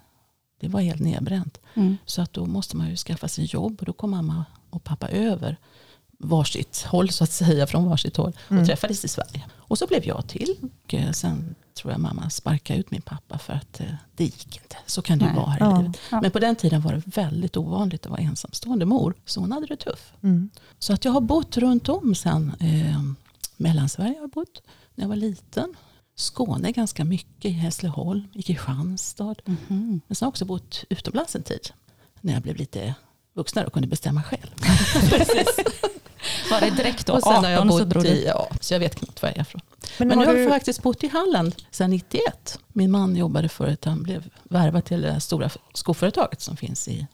Det 0.60 0.68
var 0.68 0.80
helt 0.80 1.00
nedbränt. 1.00 1.60
Mm. 1.74 1.96
Så 2.06 2.22
att 2.22 2.32
då 2.32 2.46
måste 2.46 2.76
man 2.76 2.88
ju 2.90 2.96
skaffa 2.96 3.28
sig 3.28 3.44
jobb 3.44 3.76
och 3.80 3.86
då 3.86 3.92
kom 3.92 4.10
mamma 4.10 4.44
och 4.70 4.84
pappa 4.84 5.08
över 5.08 5.56
varsitt 6.18 6.82
håll 6.88 7.10
så 7.10 7.24
att 7.24 7.32
säga, 7.32 7.66
från 7.66 7.84
varsitt 7.88 8.16
håll 8.16 8.32
och 8.48 8.66
träffades 8.66 9.04
i 9.04 9.08
Sverige. 9.08 9.44
Och 9.52 9.78
så 9.78 9.86
blev 9.86 10.04
jag 10.04 10.26
till. 10.28 10.56
Och 10.84 10.94
eh, 10.94 11.10
sen 11.12 11.54
tror 11.74 11.92
jag 11.92 12.00
mamma 12.00 12.30
sparkade 12.30 12.80
ut 12.80 12.90
min 12.90 13.02
pappa 13.02 13.38
för 13.38 13.52
att 13.52 13.80
eh, 13.80 13.86
det 14.16 14.24
gick 14.24 14.56
inte. 14.62 14.76
Så 14.86 15.02
kan 15.02 15.18
det 15.18 15.24
ju 15.24 15.32
vara 15.32 15.46
här 15.50 15.58
Ja. 15.60 15.80
i 15.80 15.82
livet. 15.82 16.00
Ja. 16.10 16.20
Men 16.20 16.30
på 16.30 16.38
den 16.38 16.56
tiden 16.56 16.80
var 16.80 16.92
det 16.92 17.02
väldigt 17.06 17.56
ovanligt 17.56 18.04
att 18.06 18.10
vara 18.10 18.20
ensamstående 18.20 18.86
mor. 18.86 19.14
Så 19.24 19.40
hon 19.40 19.52
hade 19.52 19.66
det 19.66 19.76
tufft. 19.76 20.12
Mm. 20.22 20.50
Så 20.78 20.92
att 20.92 21.04
jag 21.04 21.12
har 21.12 21.20
bott 21.20 21.56
runt 21.56 21.88
om 21.88 22.14
sen. 22.14 22.52
Eh, 22.60 23.00
Mellansverige 23.56 24.14
har 24.14 24.20
jag 24.20 24.30
bott 24.30 24.62
när 24.94 25.04
jag 25.04 25.08
var 25.08 25.16
liten. 25.16 25.74
Skåne 26.16 26.72
ganska 26.72 27.04
mycket, 27.04 27.44
i 27.44 27.50
Hässleholm, 27.50 28.28
i 28.32 28.42
Kristianstad. 28.42 29.34
Mhm. 29.44 30.00
Men 30.06 30.16
sen 30.16 30.26
har 30.26 30.26
jag 30.26 30.28
också 30.28 30.44
bott 30.44 30.84
utomlands 30.88 31.36
en 31.36 31.42
tid. 31.42 31.70
När 32.20 32.32
jag 32.32 32.42
blev 32.42 32.56
lite 32.56 32.94
vuxnare 33.34 33.66
och 33.66 33.72
kunde 33.72 33.88
bestämma 33.88 34.22
själv. 34.22 34.54
Var 36.50 36.60
det 36.60 36.70
direkt 36.70 37.06
då? 37.06 37.12
och 37.12 37.22
sen 37.22 37.32
18 37.32 37.44
har 37.44 37.50
jag 37.50 37.88
bott 37.88 38.02
du? 38.02 38.08
i, 38.08 38.26
ja, 38.26 38.48
så 38.60 38.74
jag 38.74 38.80
vet 38.80 38.94
knappt 38.94 39.22
var 39.22 39.28
jag 39.28 39.36
är 39.38 39.42
ifrån. 39.42 39.60
Men, 39.98 40.08
Men 40.08 40.18
nu 40.18 40.26
har 40.26 40.34
du... 40.34 40.40
jag 40.40 40.50
faktiskt 40.50 40.82
bott 40.82 41.04
i 41.04 41.08
Halland 41.08 41.54
sedan 41.70 41.90
91. 41.90 42.58
Min 42.68 42.90
man 42.90 43.16
jobbade 43.16 43.48
för 43.48 43.66
ett, 43.66 43.84
han 43.84 44.02
blev 44.02 44.30
värvad 44.42 44.84
till 44.84 45.02
det 45.02 45.20
stora 45.20 45.50
skoföretaget 45.74 46.40
som 46.40 46.56
finns 46.56 46.88
i 46.88 47.06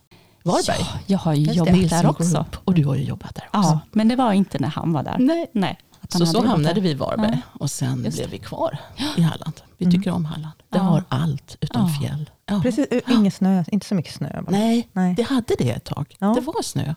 Varberg. 0.42 0.76
Ja, 0.78 0.86
jag 1.06 1.18
har 1.18 1.34
ju 1.34 1.52
jobbat 1.52 1.90
där 1.90 2.10
också. 2.10 2.46
Och 2.64 2.74
du 2.74 2.84
har 2.84 2.94
ju 2.94 3.04
jobbat 3.04 3.34
där 3.34 3.44
också. 3.44 3.70
Ja, 3.70 3.80
men 3.92 4.08
det 4.08 4.16
var 4.16 4.32
inte 4.32 4.58
när 4.58 4.68
han 4.68 4.92
var 4.92 5.02
där. 5.02 5.16
Nej. 5.18 5.50
Nej. 5.52 5.78
Att 6.14 6.20
han 6.20 6.26
Så 6.26 6.38
hade 6.38 6.48
så 6.48 6.52
hamnade 6.52 6.80
vi 6.80 6.90
i 6.90 6.94
Varberg 6.94 7.30
Ja. 7.52 7.58
och 7.60 7.70
sen 7.70 8.04
Just 8.04 8.16
blev 8.18 8.30
vi 8.30 8.38
kvar 8.38 8.78
i 9.16 9.20
Halland. 9.22 9.60
Vi 9.78 9.90
tycker 9.90 10.10
om 10.10 10.24
Halland. 10.24 10.54
Det 10.68 10.78
Ja. 10.78 10.82
har 10.82 11.04
allt 11.08 11.56
utom 11.60 11.82
Ja. 11.82 11.88
fjäll. 12.00 12.30
Ja. 12.46 12.60
Precis, 12.62 12.86
ö, 12.90 13.00
ingen 13.10 13.32
snö, 13.32 13.64
inte 13.68 13.86
så 13.86 13.94
mycket 13.94 14.14
snö. 14.14 14.42
bara. 14.42 14.50
Nej, 14.50 14.88
Nej. 14.92 15.14
det 15.14 15.22
hade 15.22 15.54
det 15.58 15.70
ett 15.70 15.84
tag. 15.84 16.16
Ja. 16.18 16.26
Det 16.34 16.40
var 16.40 16.62
snö. 16.62 16.94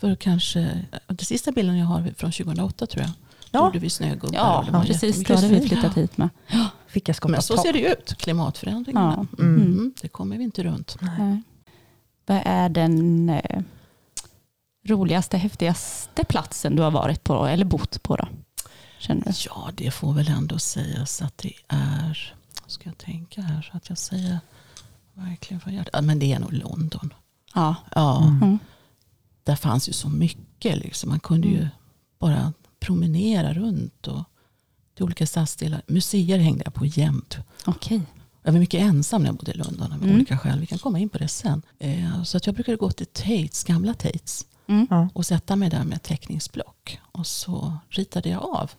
För 0.00 0.14
kanske, 0.14 0.84
den 1.06 1.18
sista 1.18 1.52
bilden 1.52 1.78
jag 1.78 1.86
har 1.86 2.10
från 2.16 2.32
2008 2.32 2.86
tror 2.86 3.02
jag. 3.02 3.10
Då 3.50 3.58
Ja. 3.58 3.64
gjorde 3.66 3.78
vi 3.78 3.90
snögubbar. 3.90 4.34
Ja, 4.34 4.62
det 4.66 4.72
var 4.72 4.84
precis. 4.84 5.24
Då 5.24 5.34
hade 5.34 5.48
vi 5.48 5.68
flyttat 5.68 5.96
hit 5.96 6.16
med. 6.18 6.28
Fick 6.88 7.08
jag 7.08 7.16
skapa 7.16 7.32
Men 7.32 7.42
så 7.42 7.56
ser 7.56 7.72
det 7.72 7.80
ut, 7.92 8.14
klimatförändringarna. 8.18 9.26
Ja. 9.38 9.42
Mm. 9.44 9.62
Mm. 9.62 9.92
Det 10.02 10.08
kommer 10.08 10.36
vi 10.38 10.44
inte 10.44 10.62
runt. 10.62 10.96
Nej. 11.00 11.42
Vad 12.26 12.42
är 12.44 12.68
den 12.68 13.28
eh, 13.30 13.60
roligaste, 14.88 15.36
häftigaste 15.38 16.24
platsen 16.24 16.76
du 16.76 16.82
har 16.82 16.90
varit 16.90 17.24
på 17.24 17.46
eller 17.46 17.64
bott 17.64 18.02
på 18.02 18.16
då? 18.16 18.28
Känner 18.98 19.24
du? 19.24 19.30
Ja, 19.46 19.70
det 19.74 19.90
får 19.90 20.12
väl 20.12 20.28
ändå 20.28 20.58
sägas 20.58 21.22
att 21.22 21.38
det 21.38 21.52
är, 21.68 22.34
ska 22.66 22.88
jag 22.88 22.98
tänka 22.98 23.42
här 23.42 23.62
så 23.70 23.76
att 23.76 23.88
jag 23.88 23.98
säger 23.98 24.38
verkligen 25.14 25.60
från 25.60 25.74
hjärtat. 25.74 25.90
Ja, 25.92 26.00
men 26.02 26.18
det 26.18 26.32
är 26.32 26.38
nog 26.38 26.52
London. 26.52 27.14
Ja. 27.54 27.74
Ja, 27.94 28.24
Mm. 28.26 28.58
där 29.44 29.56
fanns 29.56 29.88
ju 29.88 29.92
så 29.92 30.08
mycket. 30.08 30.76
Liksom. 30.78 31.10
Man 31.10 31.20
kunde 31.20 31.48
ju 31.48 31.68
bara 32.18 32.52
promenera 32.80 33.52
runt 33.54 34.06
och 34.06 34.24
till 34.94 35.04
olika 35.04 35.26
stadsdelar. 35.26 35.82
Museer 35.86 36.38
hängde 36.38 36.62
jag 36.64 36.74
på 36.74 36.86
jämt. 36.86 37.36
Okej. 37.66 38.00
Jag 38.42 38.52
var 38.52 38.58
mycket 38.60 38.80
ensam 38.80 39.22
när 39.22 39.28
jag 39.28 39.36
bodde 39.36 39.50
i 39.52 39.56
London 39.56 39.92
av 39.92 40.02
Mm. 40.02 40.14
olika 40.14 40.38
skäl. 40.38 40.60
Vi 40.60 40.66
kan 40.66 40.78
komma 40.78 40.98
in 40.98 41.08
på 41.08 41.18
det 41.18 41.28
sen. 41.28 41.62
Eh, 41.78 42.22
så 42.22 42.36
att 42.36 42.46
jag 42.46 42.54
brukade 42.54 42.76
gå 42.76 42.90
till 42.90 43.06
Tates, 43.06 43.64
gamla 43.64 43.94
Tates. 43.94 44.46
Mm. 44.68 45.08
Och 45.14 45.26
sätta 45.26 45.56
mig 45.56 45.70
där 45.70 45.84
med 45.84 45.96
ett 45.96 46.02
teckningsblock. 46.02 47.00
Och 47.12 47.26
så 47.26 47.76
ritade 47.88 48.28
jag 48.28 48.42
av. 48.42 48.70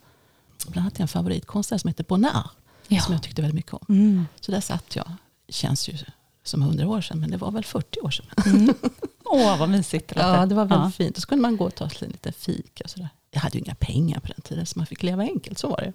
Bland 0.68 0.84
annat 0.86 1.00
en 1.00 1.08
favoritkonstnär 1.08 1.78
som 1.78 1.88
heter 1.88 2.04
Bonnard. 2.04 2.50
Ja. 2.88 3.02
Som 3.02 3.14
jag 3.14 3.24
tyckte 3.24 3.42
väldigt 3.42 3.56
mycket 3.56 3.74
om. 3.74 3.86
Mm. 3.90 4.28
Så 4.40 4.52
där 4.52 4.62
satt 4.62 4.96
jag. 4.96 5.12
Känns 5.50 5.90
ju 5.90 5.98
som 6.44 6.62
hundra 6.62 6.88
år 6.88 7.02
sedan 7.02 7.20
men 7.20 7.32
det 7.32 7.38
var 7.38 7.52
väl 7.52 7.66
40 7.66 8.00
år 8.00 8.12
sedan. 8.12 8.26
Mm. 8.46 8.74
Åh, 9.26 9.58
vad 9.60 9.70
mysigt. 9.70 10.10
det. 10.16 10.20
Ja, 10.22 10.46
det 10.46 10.56
var 10.56 10.66
väldigt 10.66 10.86
Ja. 10.86 10.92
fint. 11.06 11.16
Och 11.16 11.22
så 11.22 11.28
kunde 11.28 11.42
man 11.42 11.58
gå 11.58 11.66
och 11.66 11.76
ta 11.76 11.90
sig 11.90 12.06
en 12.06 12.12
liten 12.12 12.34
fika. 12.34 12.84
Och 12.84 12.90
sådär. 12.90 13.10
Jag 13.32 13.40
hade 13.42 13.58
ju 13.58 13.64
inga 13.64 13.76
pengar 13.76 14.20
på 14.20 14.28
den 14.28 14.42
tiden 14.42 14.66
så 14.66 14.80
man 14.80 14.86
fick 14.86 15.04
leva 15.04 15.24
enkelt. 15.24 15.58
Så 15.60 15.70
var 15.70 15.78
det. 15.82 15.94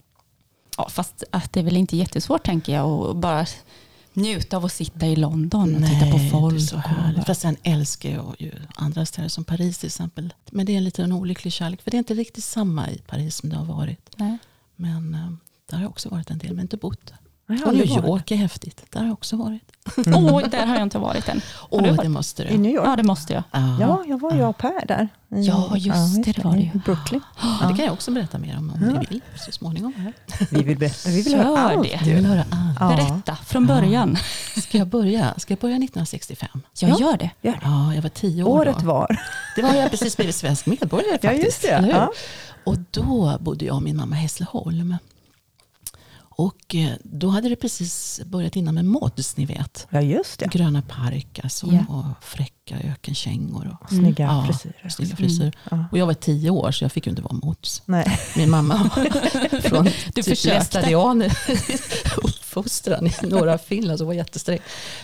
Ja, 0.76 0.88
fast 0.88 1.24
att 1.30 1.52
det 1.52 1.60
är 1.60 1.64
väl 1.64 1.76
inte 1.76 1.96
jättesvårt 1.96 2.44
tänker 2.46 2.74
jag 2.74 2.90
att 2.90 3.16
bara 3.16 3.46
njuta 4.16 4.56
av 4.56 4.64
att 4.64 4.72
sitta 4.72 5.06
i 5.06 5.16
London 5.16 5.74
och 5.74 5.90
titta 5.90 6.10
på 6.10 6.18
folk. 6.18 6.68
så 6.68 6.76
härligt. 6.76 7.26
Fast 7.26 7.40
sen 7.40 7.56
älskar 7.62 8.10
jag 8.10 8.36
ju 8.38 8.52
andra 8.74 9.06
städer 9.06 9.28
som 9.28 9.44
Paris 9.44 9.78
till 9.78 9.86
exempel. 9.86 10.34
Men 10.50 10.66
det 10.66 10.72
är 10.72 10.76
en 10.76 10.84
liten 10.84 11.12
olycklig 11.12 11.52
kärlek. 11.52 11.82
För 11.82 11.90
det 11.90 11.96
är 11.96 11.98
inte 11.98 12.14
riktigt 12.14 12.44
samma 12.44 12.90
i 12.90 12.98
Paris 12.98 13.36
som 13.36 13.48
det 13.48 13.56
har 13.56 13.64
varit. 13.64 14.10
Nej. 14.16 14.38
Men 14.76 15.14
eh, 15.14 15.32
där 15.70 15.76
har 15.76 15.82
jag 15.82 15.90
också 15.90 16.08
varit 16.08 16.30
en 16.30 16.38
del, 16.38 16.54
men 16.54 16.62
inte 16.62 16.76
bott 16.76 17.12
har 17.48 17.66
Och 17.66 17.74
New 17.74 17.88
varit. 17.88 18.04
York 18.04 18.30
är 18.30 18.36
häftigt. 18.36 18.84
Där 18.90 19.00
har 19.00 19.06
jag 19.06 19.12
också 19.12 19.36
varit. 19.36 19.62
Åh, 20.06 20.42
där 20.50 20.66
har 20.66 20.74
jag 20.74 20.82
inte 20.82 20.98
varit 20.98 21.28
än. 21.28 21.36
Du 21.38 21.42
Åh, 21.70 21.80
varit? 21.86 22.00
det 22.02 22.08
måste 22.08 22.42
I 22.42 22.46
du. 22.52 22.58
New 22.58 22.72
York? 22.74 22.86
Ja, 22.86 22.96
det 22.96 23.02
måste 23.02 23.32
jag. 23.32 23.42
Ja, 23.80 24.04
jag 24.08 24.20
var 24.20 24.32
ju 24.34 24.42
au 24.42 24.52
pair 24.52 24.86
där. 24.86 25.02
I- 25.02 25.42
Ja, 25.46 25.76
just 25.76 26.24
det, 26.24 26.32
det 26.32 26.44
var 26.44 26.52
det 26.52 26.58
i 26.60 26.70
ju. 26.74 26.80
Brooklyn. 26.80 27.20
Ja, 27.42 27.68
det 27.68 27.76
kan 27.76 27.84
jag 27.84 27.92
också 27.92 28.10
berätta 28.10 28.38
mer 28.38 28.56
om 28.58 28.70
om 28.70 28.80
ni 28.80 29.06
vill 29.10 29.20
så 29.46 29.52
småningom. 29.52 29.92
Här. 29.96 30.12
Vi 30.50 30.62
vill, 30.62 30.78
berätta, 30.78 31.08
vi 31.10 31.22
vill 31.22 31.34
höra 31.36 31.58
allt. 31.58 31.82
det. 31.82 32.00
Du 32.04 32.14
vill 32.14 32.26
höra 32.26 32.40
allt. 32.50 32.76
Ja. 32.80 32.88
Berätta 32.96 33.36
från 33.36 33.66
början. 33.66 34.16
Ska 34.62 34.78
jag 34.78 34.86
börja? 34.88 35.34
Ska 35.36 35.52
jag 35.52 35.58
börja 35.58 35.74
1965? 35.76 36.48
Jag 36.80 36.90
Ja. 36.90 36.96
gör 37.00 37.16
det. 37.16 37.30
Gör 37.42 37.52
det. 37.52 37.58
Ja, 37.62 37.94
jag 37.94 38.02
var 38.02 38.08
tio 38.10 38.42
år 38.44 38.48
Året 38.60 38.76
då. 38.80 38.86
var. 38.86 39.16
Det 39.56 39.62
var 39.62 39.74
jag 39.74 39.90
precis 39.90 40.16
blivit 40.16 40.34
svensk 40.36 40.66
medborgare 40.66 41.18
Ja, 41.22 41.28
faktiskt. 41.28 41.44
just 41.44 41.62
det. 41.62 41.88
Ja. 41.90 42.10
Och 42.64 42.76
då 42.90 43.36
bodde 43.40 43.64
jag 43.64 43.76
och 43.76 43.82
min 43.82 43.96
mamma 43.96 44.16
i 44.16 44.18
Hässleholm. 44.18 44.96
Och 46.36 46.74
eh, 46.74 46.92
då 47.04 47.28
hade 47.28 47.48
det 47.48 47.56
precis 47.56 48.20
börjat 48.26 48.56
innan 48.56 48.74
med 48.74 48.84
mods, 48.84 49.36
ni 49.36 49.46
vet. 49.46 49.86
Ja, 49.90 50.00
just 50.00 50.38
det. 50.40 50.46
Gröna 50.46 50.82
parkas 50.82 51.62
och, 51.62 51.72
Ja. 51.74 51.84
och 51.88 52.24
fräcka 52.24 52.78
ökenkängor. 52.84 53.78
Och, 53.82 53.88
Snygga 53.90 54.24
Ja, 54.24 54.44
frisyrer. 54.46 54.88
snygga 54.88 55.16
frisyrer. 55.16 55.54
Ja. 55.70 55.84
Och 55.92 55.98
jag 55.98 56.06
var 56.06 56.14
tio 56.14 56.50
år 56.50 56.72
så 56.72 56.84
jag 56.84 56.92
fick 56.92 57.06
ju 57.06 57.10
inte 57.10 57.22
vara 57.22 57.34
mods. 57.42 57.82
Nej. 57.86 58.18
Min 58.36 58.50
mamma 58.50 58.74
var 58.96 59.60
från 59.68 59.84
Du 59.84 59.90
typ 60.12 60.24
försökte. 60.24 60.58
lästadian 60.58 61.22
uppfostran 62.60 63.06
i 63.06 63.12
norra 63.26 63.58
Finland 63.58 63.98
som 63.98 64.06
var 64.06 64.14
jättesträng. 64.14 64.58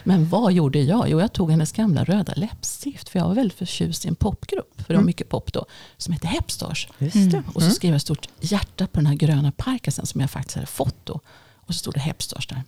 Men 0.05 0.29
vad 0.29 0.53
gjorde 0.53 0.79
jag? 0.79 1.09
Jo, 1.09 1.21
jag 1.21 1.33
tog 1.33 1.51
hennes 1.51 1.73
gamla 1.73 2.05
röda 2.05 2.33
läppstift. 2.37 3.09
För 3.09 3.19
jag 3.19 3.27
var 3.27 3.35
väldigt 3.35 3.59
förtjust 3.59 4.05
i 4.05 4.09
en 4.09 4.15
popgrupp, 4.15 4.81
för 4.81 4.95
det 4.95 4.99
var 4.99 5.05
mycket 5.05 5.29
pop 5.29 5.53
då, 5.53 5.67
som 5.97 6.13
hette 6.13 6.27
Hepstars. 6.27 6.89
Mm. 6.99 7.45
Och 7.55 7.63
så 7.63 7.71
skrev 7.71 7.91
jag 7.91 7.97
ett 7.97 8.03
stort 8.03 8.29
hjärta 8.41 8.87
på 8.87 8.99
den 8.99 9.07
här 9.07 9.15
gröna 9.15 9.53
parkasen 9.53 10.07
som 10.07 10.21
jag 10.21 10.31
faktiskt 10.31 10.55
hade 10.55 10.67
fått 10.67 11.07
då. 11.07 11.21
Och 11.55 11.75
så 11.75 11.79
stod 11.79 11.95
det 11.95 12.01
Hepstars 12.01 12.47
där. 12.47 12.63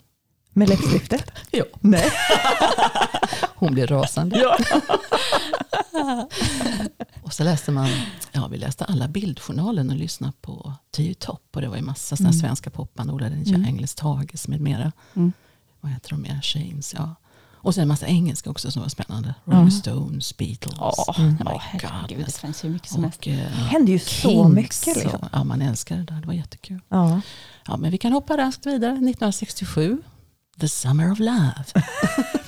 Med 0.52 0.68
läppstiftet? 0.68 1.30
Ja, 1.50 1.64
Nej. 1.80 2.11
hon 3.54 3.75
blev 3.75 3.87
rasande. 3.87 4.47
och 7.23 7.32
så 7.32 7.44
läste 7.44 7.71
man, 7.73 7.88
ja 8.32 8.49
vi 8.49 8.59
läste 8.59 8.85
alla 8.85 9.09
bildjournalen 9.09 9.90
och 9.90 9.97
lyssnade 9.97 10.32
på 10.40 10.73
Tio 10.90 11.14
Topp. 11.14 11.42
Och 11.54 11.61
det 11.61 11.68
var 11.68 11.76
ju 11.76 11.82
massa 11.82 12.16
såna 12.16 12.32
svenska 12.32 12.71
popband, 12.71 13.11
Ola 13.11 13.28
den 13.28 13.64
Engels, 13.66 13.94
Tages 13.94 14.49
med 14.49 14.61
mera. 14.61 14.92
Mm. 15.14 15.32
Vad 15.80 15.92
heter 15.92 16.11
de 16.11 16.23
mer? 16.23 16.40
Shanes, 16.42 16.94
ja. 16.94 17.14
Och 17.54 17.75
sen 17.75 17.82
en 17.82 17.88
massa 17.88 18.06
engelska 18.06 18.50
också 18.50 18.71
som 18.71 18.82
var 18.82 18.88
spännande. 18.88 19.35
Rolling 19.44 19.71
Stones, 19.71 20.37
Beatles. 20.37 20.75
Ja, 20.78 20.94
ja, 21.06 21.14
God. 21.38 21.61
herregud, 21.61 22.26
det 22.26 22.32
fanns 22.32 22.64
ju 22.64 22.68
mycket 22.68 22.88
som 22.88 23.04
helst. 23.04 23.26
Eh, 23.26 23.35
Det 23.35 23.40
händer 23.42 23.92
ju 23.92 23.99
så 23.99 24.28
Kings. 24.28 24.54
mycket. 24.54 24.97
Liksom. 24.97 25.28
Ja, 25.32 25.44
man 25.44 25.62
älskar 25.62 25.97
det 25.97 26.02
där. 26.04 26.21
Det 26.21 26.26
var 26.26 26.35
jättekul. 26.35 26.80
Ja. 26.88 27.21
Ja, 27.66 27.76
men 27.76 27.90
vi 27.90 27.99
kan 27.99 28.12
hoppa 28.12 28.37
raskt 28.37 28.66
vidare. 28.66 28.90
1967. 28.92 30.02
The 30.61 30.68
Summer 30.68 31.12
of 31.12 31.18
Love. 31.18 31.64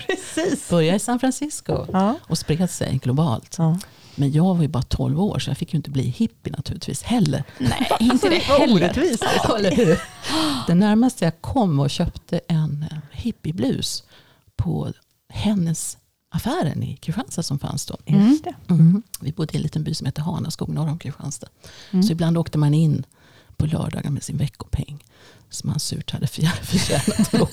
Precis. 0.06 0.70
Började 0.70 0.96
i 0.96 1.00
San 1.00 1.18
Francisco 1.20 1.86
Ja. 1.92 2.14
och 2.22 2.38
spred 2.38 2.70
sig 2.70 3.00
globalt. 3.02 3.54
Ja. 3.58 3.78
Men 4.16 4.32
jag 4.32 4.54
var 4.54 4.62
ju 4.62 4.68
bara 4.68 4.82
12 4.82 5.20
år 5.20 5.38
så 5.38 5.50
jag 5.50 5.58
fick 5.58 5.72
ju 5.72 5.76
inte 5.76 5.90
bli 5.90 6.02
hippie 6.02 6.52
naturligtvis 6.56 7.02
heller. 7.02 7.44
Nej, 7.58 7.88
inte 8.00 8.28
det 8.28 8.38
heller. 8.38 8.74
orättvist. 8.74 9.24
Hur? 9.72 10.00
Det 10.66 10.74
närmaste 10.74 11.24
jag 11.24 11.40
kom 11.40 11.80
och 11.80 11.90
köpte 11.90 12.40
en 12.48 12.86
eh, 12.90 12.98
hippieblus 13.12 14.04
på 14.56 14.92
hennes 15.28 15.98
affären 16.30 16.82
i 16.82 16.96
Kristianstad 16.96 17.42
som 17.42 17.58
fanns 17.58 17.86
då. 17.86 17.96
Just 18.06 18.44
det. 18.44 18.54
Mm. 18.70 19.02
Vi 19.20 19.32
bodde 19.32 19.52
i 19.52 19.56
en 19.56 19.62
liten 19.62 19.84
by 19.84 19.94
som 19.94 20.06
heter 20.06 20.22
Hanaskog 20.22 20.68
norr 20.68 20.88
om 20.88 20.98
Kristianstad. 20.98 21.48
Mm. 21.90 22.02
Så 22.02 22.12
ibland 22.12 22.38
åkte 22.38 22.58
man 22.58 22.74
in 22.74 23.04
på 23.56 23.66
lördagar 23.66 24.10
med 24.10 24.22
sin 24.22 24.36
veckopeng 24.36 25.04
som 25.50 25.70
man 25.70 25.80
surt 25.80 26.10
hade 26.10 26.26
förtjänat 26.62 27.34
och, 27.34 27.52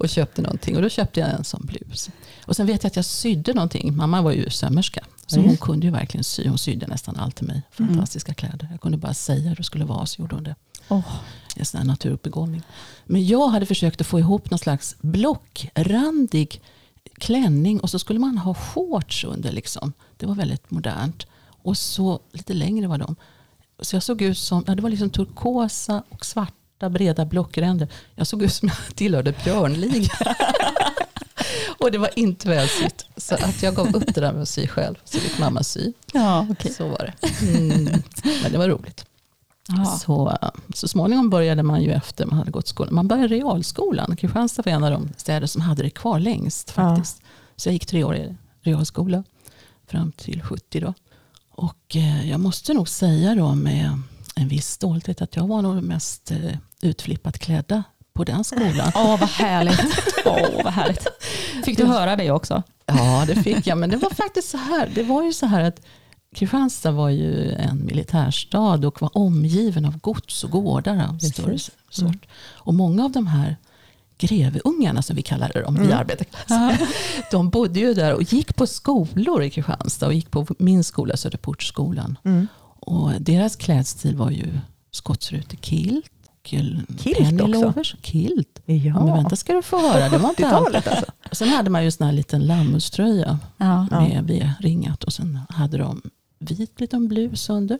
och 0.00 0.08
köpte 0.08 0.42
någonting. 0.42 0.76
Och 0.76 0.82
då 0.82 0.88
köpte 0.88 1.20
jag 1.20 1.30
en 1.30 1.44
sån 1.44 1.66
blus. 1.66 2.10
Och 2.46 2.56
sen 2.56 2.66
vet 2.66 2.82
jag 2.82 2.90
att 2.90 2.96
jag 2.96 3.04
sydde 3.04 3.54
någonting. 3.54 3.96
Mamma 3.96 4.22
var 4.22 4.32
ju 4.32 4.50
sömmerska. 4.50 5.04
Så 5.26 5.38
Ja, 5.40 5.42
hon 5.42 5.56
kunde 5.56 5.86
ju 5.86 5.92
verkligen 5.92 6.24
sy. 6.24 6.48
Hon 6.48 6.58
sydde 6.58 6.86
nästan 6.86 7.16
allt 7.16 7.36
till 7.36 7.46
mig. 7.46 7.62
Fantastiska 7.70 8.34
kläder. 8.34 8.68
Jag 8.70 8.80
kunde 8.80 8.98
bara 8.98 9.14
säga 9.14 9.48
hur 9.48 9.56
det 9.56 9.64
skulle 9.64 9.84
vara 9.84 10.06
så 10.06 10.22
gjorde 10.22 10.34
hon 10.34 10.44
det. 10.44 10.54
Åh, 10.88 11.14
En 11.56 11.64
sån 11.64 11.78
här 11.78 11.86
naturbegåvning. 11.86 12.62
Men 13.04 13.26
jag 13.26 13.48
hade 13.48 13.66
försökt 13.66 14.00
att 14.00 14.06
få 14.06 14.18
ihop 14.18 14.50
någon 14.50 14.58
slags 14.58 14.96
blockrandig 15.00 16.62
klänning 17.18 17.80
och 17.80 17.90
så 17.90 17.98
skulle 17.98 18.18
man 18.18 18.38
ha 18.38 18.54
shorts 18.54 19.24
under. 19.24 19.52
Liksom. 19.52 19.92
Det 20.16 20.26
var 20.26 20.34
väldigt 20.34 20.70
modernt. 20.70 21.26
Och 21.62 21.78
så 21.78 22.20
lite 22.32 22.54
längre 22.54 22.86
var 22.86 22.98
de. 22.98 23.16
Så 23.80 23.96
jag 23.96 24.02
såg 24.02 24.22
ut 24.22 24.38
som, 24.38 24.64
ja, 24.66 24.74
det 24.74 24.82
var 24.82 24.90
liksom 24.90 25.10
turkosa 25.10 26.02
och 26.08 26.24
svarta 26.78 26.90
breda 26.90 27.24
blockränder. 27.24 27.88
Jag 28.14 28.26
såg 28.26 28.42
ut 28.42 28.52
som 28.52 28.68
jag 28.68 28.96
tillhörde 28.96 29.34
björnligan. 29.44 30.10
och 31.78 31.90
det 31.92 31.98
var 31.98 32.10
inte 32.16 32.48
välsytt. 32.48 33.06
Så 33.16 33.34
att 33.34 33.62
jag 33.62 33.74
gav 33.74 33.96
upp 33.96 34.14
det 34.14 34.20
där 34.20 34.32
med 34.32 34.42
att 34.42 34.48
sy 34.48 34.66
själv. 34.66 34.94
Så 35.04 35.18
fick 35.18 35.38
mamma 35.38 35.62
sy. 35.62 35.92
ja, 36.12 36.46
okej. 36.50 36.72
Så 36.72 36.88
var 36.88 37.12
det. 37.20 37.46
Mm. 37.46 38.02
Men 38.42 38.52
det 38.52 38.58
var 38.58 38.68
roligt. 38.68 39.04
Ja. 39.68 39.84
Så, 39.84 40.38
så 40.74 40.88
småningom 40.88 41.30
började 41.30 41.62
man 41.62 41.82
ju 41.82 41.92
efter 41.92 42.26
man 42.26 42.38
hade 42.38 42.50
gått 42.50 42.68
skolan. 42.68 42.94
Man 42.94 43.08
började 43.08 43.28
realskolan. 43.28 44.16
Kristianstad 44.16 44.62
var 44.62 44.72
en 44.72 44.84
av 44.84 44.90
de 44.90 45.08
städer 45.16 45.46
som 45.46 45.60
hade 45.62 45.82
det 45.82 45.90
kvar 45.90 46.20
längst 46.20 46.70
faktiskt. 46.70 47.22
Så 47.56 47.68
jag 47.68 47.72
gick 47.72 47.86
tre 47.86 48.04
år 48.04 48.16
i 48.16 48.36
realskola 48.62 49.24
fram 49.86 50.12
till 50.12 50.42
70 50.42 50.80
då. 50.80 50.94
Och 51.50 51.96
eh, 51.96 52.30
jag 52.30 52.40
måste 52.40 52.74
nog 52.74 52.88
säga 52.88 53.34
då 53.34 53.54
med 53.54 54.02
en 54.38 54.48
viss 54.48 54.68
stolthet 54.70 55.22
att 55.22 55.36
jag 55.36 55.46
var 55.46 55.62
nog 55.62 55.74
den 55.74 55.84
mest 55.84 56.30
eh, 56.30 56.56
utflippat 56.82 57.38
klädda 57.38 57.82
på 58.12 58.24
den 58.24 58.44
skolan. 58.44 58.92
Åh, 58.94 59.20
vad 59.20 59.28
härligt. 59.28 59.80
Åh, 60.24 60.64
vad 60.64 60.72
härligt. 60.72 61.06
Fick 61.64 61.78
du 61.78 61.84
höra 61.84 62.16
det 62.16 62.30
också? 62.30 62.62
Ja, 62.86 63.24
det 63.26 63.34
fick 63.36 63.66
jag. 63.66 63.78
Men 63.78 63.90
det 63.90 63.96
var 63.96 64.10
faktiskt 64.10 64.50
så 64.50 64.56
här. 64.56 64.90
Det 64.94 65.02
var 65.02 65.24
ju 65.24 65.32
så 65.32 65.46
här 65.46 65.62
att 65.64 65.80
Kristianstad 66.34 66.90
var 66.90 67.08
ju 67.08 67.52
en 67.52 67.86
militärstad 67.86 68.86
och 68.86 69.02
var 69.02 69.18
omgiven 69.18 69.84
av 69.84 69.98
gods 69.98 70.44
och 70.44 70.50
gårdar 70.50 71.08
av 71.08 71.18
större 71.18 71.46
Precis. 71.46 71.70
sort. 71.90 72.26
Och 72.48 72.74
många 72.74 73.04
av 73.04 73.12
de 73.12 73.26
här 73.26 73.56
greveungarna 74.18 75.02
som 75.02 75.16
vi 75.16 75.22
kallade 75.22 75.62
dem, 75.62 75.78
vi 75.80 75.92
arbetarklassen, 75.92 76.86
de 77.30 77.50
bodde 77.50 77.80
ju 77.80 77.94
där 77.94 78.14
och 78.14 78.22
gick 78.22 78.56
på 78.56 78.66
skolor 78.66 79.42
i 79.42 79.50
Kristianstad 79.50 80.06
och 80.06 80.14
gick 80.14 80.30
på 80.30 80.46
min 80.58 80.84
skola, 80.84 81.16
Söderportsskolan. 81.16 82.18
Mm. 82.24 82.46
Och 82.80 83.12
deras 83.20 83.56
klädstil 83.56 84.16
var 84.16 84.30
ju 84.30 84.58
skotsrutekilt, 84.90 86.10
och 86.26 86.46
Kilt 86.48 86.88
pennylovers, 87.18 87.96
kilt. 88.02 88.60
Ja. 88.64 89.04
Men 89.04 89.14
vänta 89.14 89.36
ska 89.36 89.52
du 89.52 89.62
få 89.62 89.78
höra, 89.78 90.08
det 90.08 90.18
var 90.18 90.28
inte 90.28 90.48
allt. 90.48 90.66
80-talet 90.68 90.88
alltså. 90.88 91.06
Sen 91.32 91.48
hade 91.48 91.70
man 91.70 91.82
ju 91.82 91.86
en 91.86 91.92
sån 91.92 92.06
här 92.06 92.12
liten 92.12 92.46
lammuströja 92.46 93.38
Ja. 93.56 93.86
med 93.90 94.24
V-ringat 94.26 95.04
och 95.04 95.12
sen 95.12 95.40
hade 95.48 95.78
de 95.78 96.02
vit 96.38 96.80
liten 96.80 97.08
blus 97.08 97.50
under. 97.50 97.78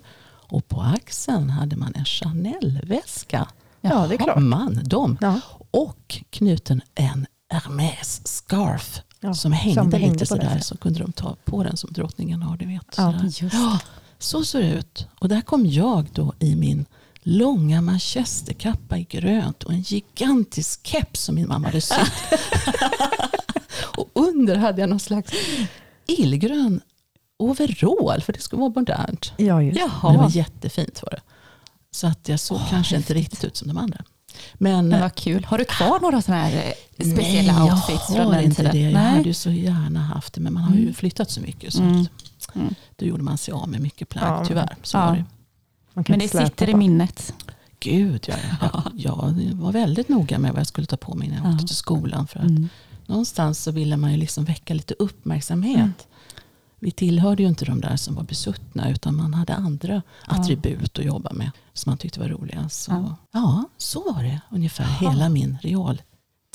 Och 0.50 0.68
på 0.68 0.80
axeln 0.82 1.50
hade 1.50 1.76
man 1.76 1.92
en 1.94 2.04
Chanel-väska. 2.04 3.48
Ja, 3.80 4.06
det 4.08 4.14
är 4.14 4.18
klart. 4.18 4.42
Man, 4.42 4.80
de. 4.84 5.18
Ja. 5.20 5.40
Och 5.70 6.22
knuten 6.30 6.82
en 6.94 7.26
Hermès-scarf. 7.52 9.00
Ja, 9.20 9.34
som 9.34 9.52
hängde 9.52 9.80
som 9.82 9.92
hängde 9.92 10.08
lite 10.08 10.18
det 10.18 10.26
sådär. 10.26 10.58
Så 10.58 10.76
kunde 10.76 10.98
de 11.00 11.12
ta 11.12 11.36
på 11.44 11.62
den 11.62 11.76
som 11.76 11.92
drottningen 11.92 12.42
har, 12.42 12.56
du 12.56 12.66
vet. 12.66 12.94
Ja, 12.96 13.14
så 14.18 14.44
ser 14.44 14.60
det 14.60 14.68
ut. 14.70 15.06
Och 15.18 15.28
där 15.28 15.40
kom 15.40 15.66
jag 15.66 16.06
då 16.12 16.34
i 16.38 16.56
min 16.56 16.84
långa 17.22 17.80
manchesterkappa 17.82 18.98
i 18.98 19.04
grönt 19.10 19.62
och 19.62 19.72
en 19.72 19.80
gigantisk 19.82 20.87
keps 20.87 21.20
som 21.25 21.34
min 21.34 21.48
mamma 21.48 21.66
hade 21.68 21.80
sytt. 21.80 21.98
och 23.96 24.10
under 24.14 24.56
hade 24.56 24.80
jag 24.80 24.90
någon 24.90 25.00
slags 25.00 25.32
illgrön 26.06 26.80
overall 27.38 28.22
för 28.22 28.32
det 28.32 28.40
skulle 28.40 28.60
vara 28.60 28.72
modernt. 28.76 29.32
Ja, 29.37 29.62
just 29.62 29.78
det. 29.80 29.90
Men 30.02 30.12
det 30.12 30.18
var 30.18 30.30
jättefint 30.30 31.02
var 31.02 31.10
det. 31.10 31.20
Så 31.90 32.06
att 32.06 32.28
jag 32.28 32.40
såg 32.40 32.60
kanske 32.70 32.96
inte 32.96 33.14
riktigt 33.14 33.44
ut 33.44 33.56
som 33.56 33.68
de 33.68 33.76
andra. 33.78 34.04
Men, 34.54 34.88
Men 34.88 35.00
vad 35.00 35.14
kul. 35.14 35.44
Har 35.44 35.58
du 35.58 35.64
kvar 35.64 36.00
några 36.00 36.22
sådana 36.22 36.42
här 36.42 36.75
eh, 36.96 37.06
speciella 37.12 37.52
nej, 37.52 37.72
outfits 37.72 37.88
jag 38.08 38.16
från 38.16 38.26
har 38.26 38.32
den 38.34 38.44
inte 38.44 38.56
tiden? 38.56 38.72
det. 38.72 38.80
Jag 38.80 38.92
Nej. 38.92 39.10
hade 39.16 39.22
ju 39.28 39.34
så 39.34 39.50
gärna 39.50 40.00
haft 40.00 40.32
det 40.34 40.40
men 40.40 40.52
man 40.54 40.62
har 40.62 40.75
ju 40.75 40.82
Mm. 40.82 40.94
flyttat 40.94 41.30
så 41.30 41.40
mycket. 41.40 41.72
Så 41.72 41.82
Mm. 41.82 42.06
Mm. 42.60 42.74
då 42.96 43.06
gjorde 43.06 43.22
man 43.22 43.38
sig 43.38 43.52
av 43.54 43.68
med 43.68 43.80
mycket 43.80 44.08
plagg 44.08 44.24
Ja, 44.30 44.36
men- 44.38 44.46
tyvärr. 44.46 44.76
Så 44.82 44.96
Ja. 44.96 45.06
var 45.06 45.16
det. 45.16 45.24
Man 45.94 46.04
kan 46.04 46.12
Men 46.12 46.18
det 46.18 46.28
sitter 46.46 46.68
i 46.68 46.74
minnet. 46.74 47.34
Gud, 47.80 48.24
ja, 48.28 48.34
ja. 48.72 48.82
Jag 48.96 49.34
var 49.54 49.72
väldigt 49.72 50.08
noga 50.08 50.38
med 50.38 50.50
vad 50.52 50.60
jag 50.60 50.66
skulle 50.66 50.86
ta 50.86 50.96
på 50.96 51.14
mig 51.14 51.28
när 51.28 51.36
jag 51.36 51.46
Ja. 51.46 51.54
åkte 51.54 51.66
till 51.66 51.76
skolan. 51.76 52.26
För 52.26 52.38
att 52.38 52.44
Mm. 52.50 52.68
någonstans 53.06 53.62
så 53.62 53.70
ville 53.70 53.96
man 53.96 54.10
ju 54.12 54.16
liksom 54.16 54.44
väcka 54.44 54.74
lite 54.74 54.94
uppmärksamhet. 54.98 55.76
Mm. 55.76 55.92
Vi 56.80 56.90
tillhörde 56.90 57.42
ju 57.42 57.48
inte 57.48 57.64
de 57.64 57.80
där 57.80 57.96
som 57.96 58.14
var 58.14 58.22
besuttna 58.22 58.90
utan 58.90 59.16
man 59.16 59.34
hade 59.34 59.54
andra 59.54 60.02
attribut 60.26 60.98
att 60.98 61.04
jobba 61.04 61.32
med 61.32 61.50
som 61.72 61.90
man 61.90 61.98
tyckte 61.98 62.20
var 62.20 62.28
roliga. 62.28 62.68
Så, 62.68 62.90
ja. 62.92 63.16
Ja. 63.32 63.64
så 63.78 64.12
var 64.12 64.22
det 64.22 64.40
ungefär 64.50 64.84
hela 64.84 65.28
min 65.28 65.58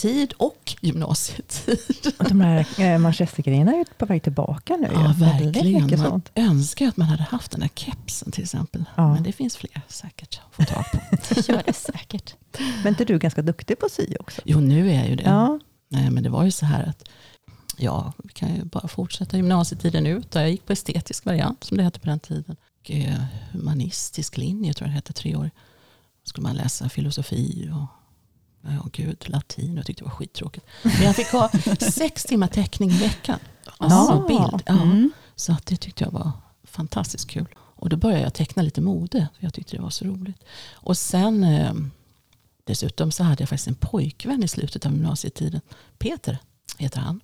realtid 0.04 0.34
och 0.38 0.76
gymnasietid. 0.82 2.14
Och 2.20 2.26
De 2.26 2.42
här 2.42 2.68
eh, 2.80 3.00
manchestergrejerna 3.00 3.72
är 3.72 3.86
på 3.98 4.06
väg 4.06 4.24
tillbaka 4.24 4.78
nu. 4.78 4.90
Ja, 4.94 5.16
verkligen. 5.18 6.00
Man 6.00 6.10
sånt. 6.10 6.32
önskar 6.36 6.88
att 6.88 6.98
man 6.98 7.08
hade 7.08 7.24
haft 7.24 7.52
den 7.52 7.60
där 7.60 7.70
kepsen 7.76 8.32
till 8.32 8.44
exempel. 8.44 8.86
Ja. 8.96 9.14
Men 9.14 9.24
det 9.24 9.32
finns 9.32 9.58
fler 9.58 9.82
säkert 9.88 10.42
att 10.46 10.56
få 10.56 10.74
tag 10.74 10.86
på. 10.92 11.00
Det 11.30 11.50
gör 11.50 11.64
det 11.66 11.74
säkert. 11.74 12.36
Men 12.84 12.88
inte 12.88 13.06
du 13.06 13.20
ganska 13.20 13.42
duktig 13.42 13.80
på 13.80 13.86
att 13.86 13.92
sy 13.92 14.16
också? 14.20 14.42
Jo, 14.46 14.60
nu 14.60 14.90
är 14.90 14.96
jag 14.96 15.10
ju 15.10 15.16
det. 15.16 15.24
Ja. 15.24 15.60
Nej, 15.90 16.10
men 16.10 16.24
det 16.24 16.30
var 16.30 16.44
ju 16.44 16.52
så 16.52 16.66
här 16.66 16.84
att 16.84 17.10
ja, 17.78 18.14
vi 18.24 18.30
kan 18.30 18.56
ju 18.56 18.64
bara 18.64 18.88
fortsätta 18.88 19.38
gymnasietiden 19.38 20.06
ut. 20.06 20.36
Jag 20.36 20.52
gick 20.52 20.66
på 20.66 20.74
estetisk 20.74 21.26
variant 21.26 21.64
som 21.64 21.78
det 21.78 21.84
hette 21.84 22.00
på 22.00 22.08
den 22.08 22.20
tiden. 22.20 22.56
Och, 22.80 22.92
eh, 22.92 23.24
humanistisk 23.52 24.38
linje 24.38 24.74
tror 24.74 24.88
jag 24.88 24.92
det 24.92 24.96
hette, 24.96 25.14
tre 25.14 25.36
år. 25.36 25.52
Då 26.24 26.28
skulle 26.30 26.48
man 26.48 26.56
läsa 26.56 26.90
filosofi 26.90 27.70
och 27.74 28.03
ja, 28.64 28.88
gud, 28.94 29.30
latin. 29.30 29.76
Jag 29.76 29.86
tyckte 29.86 30.04
det 30.04 30.10
var 30.10 30.16
skittråkigt. 30.16 30.66
Men 30.84 31.02
jag 31.04 31.16
fick 31.16 31.28
ha 31.32 31.50
sex 31.92 32.24
timmar 32.24 32.48
teckning 32.48 32.90
i 32.92 32.98
veckan. 32.98 33.40
Alltså 33.78 33.98
Ah. 34.14 34.28
bild. 34.28 34.64
Ja. 34.66 34.82
Mm. 34.82 35.12
Så 35.36 35.52
att 35.52 35.66
det 35.66 35.76
tyckte 35.78 36.04
jag 36.04 36.12
var 36.12 36.32
fantastiskt 36.64 37.28
kul. 37.30 37.48
Och 37.56 37.90
då 37.90 37.98
började 37.98 38.24
jag 38.24 38.34
teckna 38.34 38.62
lite 38.64 38.82
mode. 38.82 39.28
För 39.38 39.44
jag 39.46 39.54
tyckte 39.54 39.76
det 39.76 39.82
var 39.82 39.90
så 39.90 40.06
roligt. 40.06 40.44
Och 40.74 40.98
sen 40.98 41.44
eh, 41.44 41.74
Dessutom 42.66 43.12
så 43.12 43.24
hade 43.24 43.42
jag 43.42 43.50
faktiskt 43.50 43.68
en 43.68 43.76
pojkvän 43.76 44.44
i 44.44 44.48
slutet 44.48 44.86
av 44.86 44.92
gymnasietiden. 44.92 45.62
Peter 45.98 46.38
heter 46.78 47.00
han. 47.00 47.20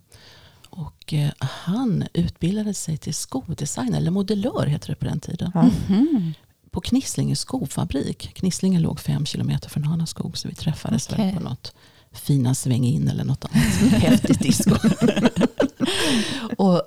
Och 0.70 1.12
eh, 1.14 1.30
han 1.38 2.04
utbildade 2.12 2.74
sig 2.74 2.96
till 2.98 3.14
skodesigner, 3.14 3.98
eller 3.98 4.10
modellör 4.10 4.66
heter 4.66 4.88
det 4.88 4.94
på 4.96 5.04
den 5.04 5.20
tiden. 5.20 5.50
Ja. 5.54 5.70
På 6.70 6.80
Knislinge 6.80 7.36
skofabrik. 7.36 8.34
Knislinge 8.34 8.80
låg 8.80 9.00
fem 9.00 9.26
kilometer 9.26 9.68
från 9.68 9.84
Hanaskog 9.84 10.38
så 10.38 10.48
vi 10.48 10.54
träffades 10.54 11.08
Okej. 11.12 11.24
väl 11.24 11.34
på 11.34 11.40
något 11.40 11.74
fina 12.12 12.54
sväng 12.54 12.84
in 12.84 13.08
eller 13.08 13.24
något 13.24 13.44
annat 13.44 13.92
häftigt 14.02 14.40
disco. 14.40 14.74
och 16.56 16.82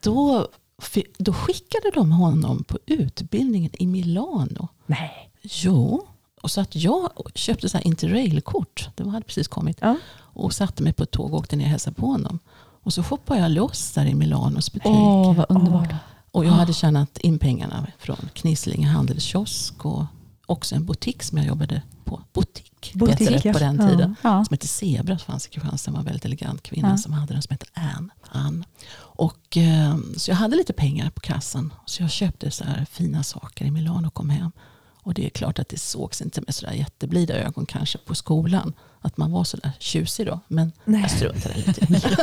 då, 0.00 0.48
då 1.18 1.32
skickade 1.32 1.90
de 1.94 2.12
honom 2.12 2.64
på 2.64 2.78
utbildningen 2.86 3.70
i 3.78 3.86
Milano. 3.86 4.68
Nej. 4.86 5.30
Jo, 5.42 6.06
och 6.42 6.50
så 6.50 6.60
att 6.60 6.76
jag 6.76 7.10
köpte 7.34 7.68
så 7.68 7.76
här 7.76 7.86
interrailkort. 7.86 8.88
Det 8.94 9.08
hade 9.08 9.24
precis 9.24 9.48
kommit. 9.48 9.78
Ja. 9.80 9.96
Och 10.16 10.52
satte 10.52 10.82
mig 10.82 10.92
på 10.92 11.02
ett 11.02 11.10
tåg 11.10 11.32
och 11.32 11.38
åkte 11.38 11.56
ner 11.56 11.64
och 11.64 11.70
hälsade 11.70 11.94
på 11.94 12.06
honom. 12.06 12.38
Och 12.82 12.92
så 12.92 13.02
shoppade 13.02 13.40
jag 13.40 13.50
loss 13.50 13.92
där 13.92 14.06
i 14.06 14.14
Milanos 14.14 14.72
butik. 14.72 14.90
Åh, 14.90 15.34
vad 15.34 15.46
underbart. 15.48 15.77
Och 16.38 16.44
jag 16.44 16.50
hade 16.50 16.72
tjänat 16.72 17.18
in 17.18 17.38
pengarna 17.38 17.86
från 17.98 18.28
Knislinge 18.32 18.86
handelskiosk 18.88 19.84
och 19.84 20.04
också 20.46 20.74
en 20.74 20.84
butik 20.84 21.22
som 21.22 21.38
jag 21.38 21.46
jobbade 21.46 21.82
på. 22.04 22.22
Butik, 22.32 22.92
Butik, 22.94 23.28
det 23.28 23.44
ja. 23.44 23.52
på 23.52 23.58
den 23.58 23.78
tiden. 23.78 24.14
Ja. 24.22 24.44
Som 24.44 24.54
hette 24.54 24.68
Zebra, 24.68 25.18
fanns 25.18 25.46
i 25.46 25.50
Kristianstad. 25.50 25.90
var 25.90 25.98
en 25.98 26.04
väldigt 26.04 26.24
elegant 26.24 26.62
kvinna 26.62 26.90
Ja. 26.90 26.96
som 26.96 27.12
hade 27.12 27.32
den 27.32 27.42
som 27.42 27.52
hette 27.54 27.66
Ann. 27.74 28.10
Ann. 28.30 28.64
Och, 28.98 29.56
eh, 29.56 29.96
så 30.16 30.30
jag 30.30 30.36
hade 30.36 30.56
lite 30.56 30.72
pengar 30.72 31.10
på 31.10 31.20
kassan. 31.20 31.72
Så 31.86 32.02
jag 32.02 32.10
köpte 32.10 32.50
så 32.50 32.64
här 32.64 32.86
fina 32.90 33.22
saker 33.22 33.64
i 33.64 33.70
Milano 33.70 34.06
och 34.06 34.14
kom 34.14 34.30
hem. 34.30 34.52
Och 35.02 35.14
det 35.14 35.26
är 35.26 35.30
klart 35.30 35.58
att 35.58 35.68
det 35.68 35.78
sågs 35.80 36.22
inte 36.22 36.40
med 36.40 36.54
sådär 36.54 36.72
jätteblida 36.72 37.34
ögon 37.34 37.66
kanske 37.66 37.98
på 37.98 38.14
skolan. 38.14 38.72
Att 39.00 39.16
man 39.16 39.32
var 39.32 39.44
sådär 39.44 39.70
tjusig 39.78 40.26
då. 40.26 40.40
Men 40.48 40.72
Nej. 40.84 41.00
jag 41.00 41.10
struntade 41.10 41.54
lite 41.54 41.86
det. 41.86 42.18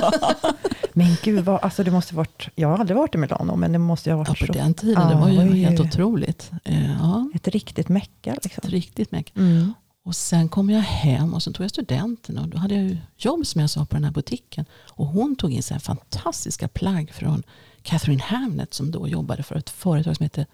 Men 0.94 1.15
gud, 1.24 1.46
vad, 1.46 1.63
alltså 1.63 1.84
det 1.84 1.91
måste 1.91 2.15
varit, 2.15 2.50
jag 2.55 2.67
har 2.67 2.77
aldrig 2.77 2.98
varit 2.98 3.15
i 3.15 3.17
Milano, 3.17 3.55
men 3.55 3.72
det 3.72 3.79
måste 3.79 4.10
ju 4.10 4.13
ha 4.15 4.20
Ja, 4.24 4.27
varit 4.29 4.39
på 4.39 4.46
så, 4.46 4.53
den 4.53 4.74
tiden, 4.74 5.10
det 5.10 5.15
var 5.15 5.29
ju 5.29 5.39
Oj. 5.39 5.60
helt 5.63 5.79
otroligt. 5.79 6.51
Eh, 6.63 6.91
Ja, 7.00 7.29
ett 7.36 7.48
riktigt 7.48 7.89
mecka. 7.89 8.34
Liksom. 8.44 8.51
ett 8.63 8.70
riktigt 8.70 9.12
mycket. 9.12 9.36
Mm. 9.38 9.74
Och 10.05 10.15
sen 10.15 10.50
kom 10.50 10.70
jag 10.70 10.82
hem 10.82 11.34
och 11.34 11.44
sen 11.44 11.53
tog 11.53 11.63
jag 11.63 11.72
studenten 11.72 12.38
och 12.38 12.48
då 12.48 12.58
hade 12.58 12.75
jag 12.75 12.84
ju 12.84 12.98
jobb 13.17 13.46
som 13.46 13.62
jag 13.62 13.70
sa 13.70 13.86
på 13.86 13.96
den 13.96 14.03
här 14.03 14.12
butiken. 14.12 14.65
Och 14.89 15.08
hon 15.08 15.36
tog 15.36 15.53
in 15.53 15.63
så 15.63 15.74
här 15.74 15.82
fantastiska 15.82 16.67
plagg 16.67 17.12
från 17.13 17.44
Catherine 17.84 18.22
Hamnet 18.24 18.74
som 18.74 18.91
då 18.91 19.08
jobbade 19.08 19.44
för 19.44 19.55
ett 19.55 19.70
företag 19.70 20.15
som 20.15 20.24
hette 20.24 20.46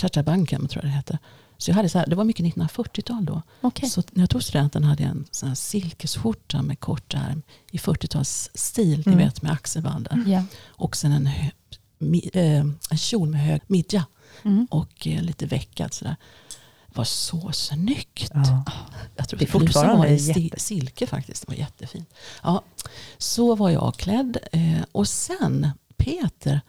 Chacha 0.00 0.22
Bankem 0.22 0.68
tror 0.68 0.84
jag 0.84 0.92
det 0.92 0.96
hette. 0.96 1.18
Så 1.60 1.70
jag 1.70 1.76
hade 1.76 1.88
så 1.88 1.98
här, 1.98 2.06
det 2.06 2.16
var 2.16 2.24
mycket 2.24 2.46
1940-tal 2.46 3.24
då. 3.24 3.42
Okej. 3.60 3.88
Så 3.88 4.02
när 4.12 4.22
jag 4.22 4.30
tog 4.30 4.42
studenten 4.42 4.84
hade 4.84 5.02
jag 5.02 5.10
en 5.10 5.26
sån 5.30 5.48
här 5.48 5.56
silkesskjorta 5.56 6.62
med 6.62 6.80
kort 6.80 7.14
ärm 7.14 7.42
i 7.70 7.76
40-talsstil, 7.78 9.02
Mm. 9.06 9.18
ni 9.18 9.24
vet 9.24 9.42
med 9.42 9.52
axelband 9.52 10.08
Ja. 10.26 10.44
Och 10.66 10.96
sen 10.96 11.12
en, 11.12 11.26
hö- 11.26 11.50
mi, 11.98 12.30
eh, 12.32 12.58
en 12.90 12.98
kjol 12.98 13.28
med 13.28 13.40
hög 13.40 13.60
midja 13.66 14.06
Mm. 14.42 14.66
och 14.70 15.06
eh, 15.06 15.22
lite 15.22 15.46
veckad 15.46 15.94
sådär. 15.94 16.16
Det 16.86 16.96
var 16.98 17.04
så 17.04 17.52
snyggt. 17.52 18.30
Ja. 18.34 18.64
Jag 19.16 19.28
tror 19.28 19.38
Det 19.38 19.44
är 19.44 19.50
fortfarande 19.50 19.96
var 19.96 20.06
jätte- 20.06 20.60
silke 20.60 21.06
faktiskt. 21.06 21.46
Det 21.46 21.52
var 21.52 21.58
jättefint. 21.58 22.14
Ja, 22.42 22.62
så 23.18 23.54
var 23.54 23.70
jag 23.70 23.96
klädd. 23.96 24.36
Eh, 24.52 24.80
och 24.92 25.08
sen 25.08 25.70
Peter, 25.96 26.60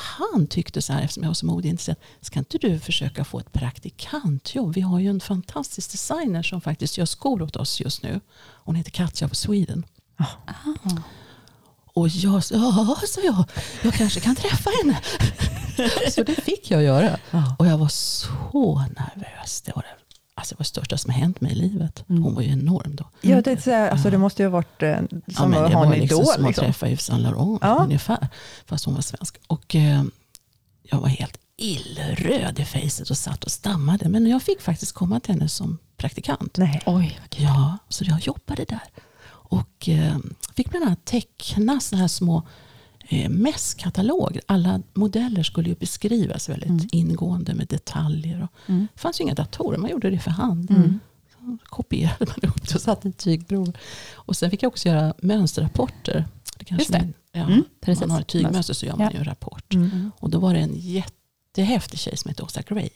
han 0.00 0.46
tyckte 0.46 0.82
så 0.82 0.92
här 0.92 1.02
eftersom 1.02 1.22
jag 1.22 1.30
var 1.30 1.34
så 1.34 1.46
modeintresserad. 1.46 1.98
Ska 2.20 2.38
inte 2.38 2.58
du 2.58 2.78
försöka 2.78 3.24
få 3.24 3.38
ett 3.38 3.52
praktikantjobb? 3.52 4.74
Vi 4.74 4.80
har 4.80 4.98
ju 4.98 5.10
en 5.10 5.20
fantastisk 5.20 5.92
designer 5.92 6.42
som 6.42 6.60
faktiskt 6.60 6.98
gör 6.98 7.06
skor 7.06 7.42
åt 7.42 7.56
oss 7.56 7.80
just 7.80 8.02
nu. 8.02 8.20
Hon 8.40 8.74
heter 8.74 8.90
Katja 8.90 9.26
of 9.26 9.34
Sweden. 9.34 9.86
Ah. 10.16 10.26
Och 11.98 12.08
jag 12.08 12.44
sa, 12.44 12.54
ja, 12.54 12.96
sa 13.06 13.20
jag, 13.20 13.44
jag 13.82 13.94
kanske 13.94 14.20
kan 14.20 14.36
träffa 14.36 14.70
henne. 14.82 15.00
så 16.10 16.22
det 16.22 16.34
fick 16.34 16.70
jag 16.70 16.82
göra. 16.82 17.18
Ja. 17.30 17.56
Och 17.58 17.66
jag 17.66 17.78
var 17.78 17.88
så 17.88 18.84
nervös. 18.96 19.60
Det 19.60 19.72
var 19.76 19.82
det, 19.82 19.97
alltså 20.38 20.54
det, 20.54 20.58
var 20.58 20.64
det 20.64 20.68
största 20.68 20.98
som 20.98 21.12
har 21.12 21.20
hänt 21.20 21.40
mig 21.40 21.52
i 21.52 21.54
livet. 21.54 22.04
Mm. 22.08 22.22
Hon 22.22 22.34
var 22.34 22.42
ju 22.42 22.48
enorm 22.52 22.96
då. 22.96 23.04
Ja, 23.20 23.40
det, 23.42 23.62
så 23.62 23.70
här, 23.70 23.90
alltså, 23.90 24.10
det 24.10 24.18
måste 24.18 24.42
ju 24.42 24.46
ha 24.48 24.52
varit 24.52 24.82
eh, 24.82 24.88
Ja, 24.88 24.98
som 25.36 25.50
men 25.50 25.64
att 25.64 25.70
det 25.70 25.76
ha 25.76 25.84
var 25.84 25.94
en 25.94 26.00
liksom 26.00 26.20
idol. 26.20 26.26
som 26.34 26.44
att 26.44 26.48
Liksom. 26.48 26.64
träffa 26.64 26.88
Yves 26.88 27.04
Saint 27.04 27.22
Laurent 27.22 27.58
Ja. 27.62 27.74
ungefär. 27.84 28.28
Fast 28.66 28.84
hon 28.84 28.94
var 28.94 29.02
svensk. 29.02 29.36
Och 29.46 29.74
eh, 29.74 30.02
jag 30.82 30.98
var 31.00 31.08
helt 31.08 31.38
illröd 31.56 32.58
i 32.60 32.64
fejset 32.64 33.10
och 33.10 33.16
satt 33.16 33.44
och 33.44 33.50
stammade. 33.50 34.08
Men 34.08 34.26
jag 34.26 34.42
fick 34.42 34.60
faktiskt 34.60 34.92
komma 34.92 35.20
till 35.20 35.34
henne 35.34 35.48
som 35.48 35.78
praktikant. 35.96 36.56
Nej. 36.56 36.82
Oj, 36.86 37.18
vad 37.20 37.30
kul. 37.30 37.44
Ja, 37.44 37.78
så 37.88 38.04
jag 38.04 38.20
jobbade 38.20 38.64
där. 38.64 38.82
Och 39.30 39.88
eh, 39.88 40.16
fick 40.56 40.70
bland 40.70 40.84
annat 40.86 41.04
teckna 41.04 41.80
sådana 41.80 42.00
här 42.00 42.08
små 42.08 42.42
eh, 43.08 43.28
mässkataloger. 43.28 44.42
Alla 44.46 44.82
modeller 44.94 45.42
skulle 45.42 45.68
ju 45.68 45.74
beskrivas 45.74 46.48
väldigt 46.48 46.68
Mm. 46.68 46.88
ingående 46.92 47.54
med 47.54 47.66
detaljer. 47.66 48.42
Och, 48.42 48.52
Mm. 48.70 48.86
Det 48.94 49.00
fanns 49.00 49.20
ju 49.20 49.24
inga 49.24 49.34
datorer, 49.34 49.78
man 49.78 49.90
gjorde 49.90 50.10
det 50.10 50.18
för 50.18 50.30
hand. 50.30 50.70
Mm. 50.70 50.98
Så 51.32 51.56
kopierade 51.64 52.26
man 52.26 52.50
upp 52.50 52.68
det 52.68 52.74
och 52.74 52.80
satte 52.80 53.08
i 53.08 53.12
tygprov. 53.12 53.72
Och 54.14 54.36
sen 54.36 54.50
fick 54.50 54.62
jag 54.62 54.68
också 54.68 54.88
göra 54.88 55.14
mönsterrapporter. 55.22 56.24
Det 56.58 56.64
kanske 56.64 56.82
Just 56.82 56.92
det. 56.92 57.02
ni- 57.06 57.12
Ja, 57.32 57.40
Mm, 57.46 57.64
precis. 57.80 58.00
man 58.00 58.10
har 58.10 58.20
ett 58.20 58.26
tygmönster 58.26 58.74
så 58.74 58.86
gör 58.86 58.96
man 58.96 59.04
Ja. 59.06 59.12
ju 59.12 59.18
en 59.18 59.24
rapport. 59.24 59.74
Mm. 59.74 60.10
Och 60.18 60.30
då 60.30 60.38
var 60.38 60.54
det 60.54 60.60
en 60.60 60.74
jättehäftig 60.74 61.98
tjej 62.00 62.16
som 62.16 62.28
hette 62.28 62.42
Åsa 62.42 62.62
Gray. 62.62 62.88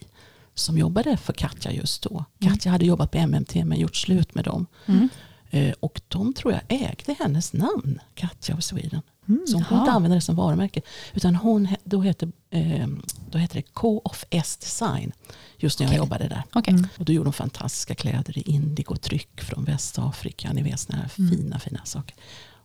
Som 0.54 0.78
jobbade 0.78 1.16
för 1.16 1.32
Katja 1.32 1.72
just 1.72 2.02
då. 2.02 2.10
Mm. 2.40 2.52
Katja 2.52 2.72
hade 2.72 2.86
jobbat 2.86 3.10
på 3.10 3.18
MMT 3.18 3.64
men 3.64 3.78
gjort 3.80 3.96
slut 3.96 4.34
med 4.34 4.44
dem. 4.44 4.66
Mm. 4.86 5.08
Eh, 5.50 5.74
Och 5.80 6.00
de 6.08 6.34
tror 6.34 6.52
jag 6.52 6.62
ägde 6.68 7.14
hennes 7.18 7.52
namn, 7.52 8.00
Katja 8.14 8.54
of 8.56 8.64
Sweden. 8.64 9.02
Mm. 9.28 9.46
Så 9.46 9.54
hon 9.56 9.64
Jaha. 9.70 9.80
inte 9.80 9.92
använda 9.92 10.14
det 10.14 10.20
som 10.20 10.34
varumärke. 10.36 10.80
Utan 11.14 11.34
hon, 11.36 11.68
då, 11.84 12.00
hette, 12.00 12.30
eh, 12.50 12.86
då 13.30 13.38
hette 13.38 13.58
det 13.58 13.62
K-of-S 13.62 14.56
Design. 14.56 15.12
Just 15.56 15.78
när 15.78 15.86
jag 15.86 15.90
Okej. 15.90 15.98
jobbade 15.98 16.28
där. 16.28 16.42
Okej. 16.52 16.74
Mm. 16.74 16.88
Och 16.98 17.04
då 17.04 17.12
gjorde 17.12 17.26
de 17.26 17.32
fantastiska 17.32 17.94
kläder 17.94 18.38
i 18.38 18.40
indigo-tryck 18.42 19.40
från 19.40 19.64
Västafrika. 19.64 20.52
Ni 20.52 20.62
vet 20.62 20.80
sådana 20.80 21.02
här 21.02 21.10
Mm. 21.18 21.30
fina, 21.30 21.58
fina 21.58 21.84
saker. 21.84 22.16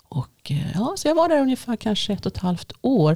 Och, 0.09 0.51
eh, 0.51 0.71
ja, 0.73 0.93
så 0.97 1.07
jag 1.07 1.15
var 1.15 1.29
där 1.29 1.41
ungefär 1.41 1.75
kanske 1.75 2.13
ett 2.13 2.25
och 2.25 2.31
ett 2.31 2.37
halvt 2.41 2.71
år. 2.81 3.15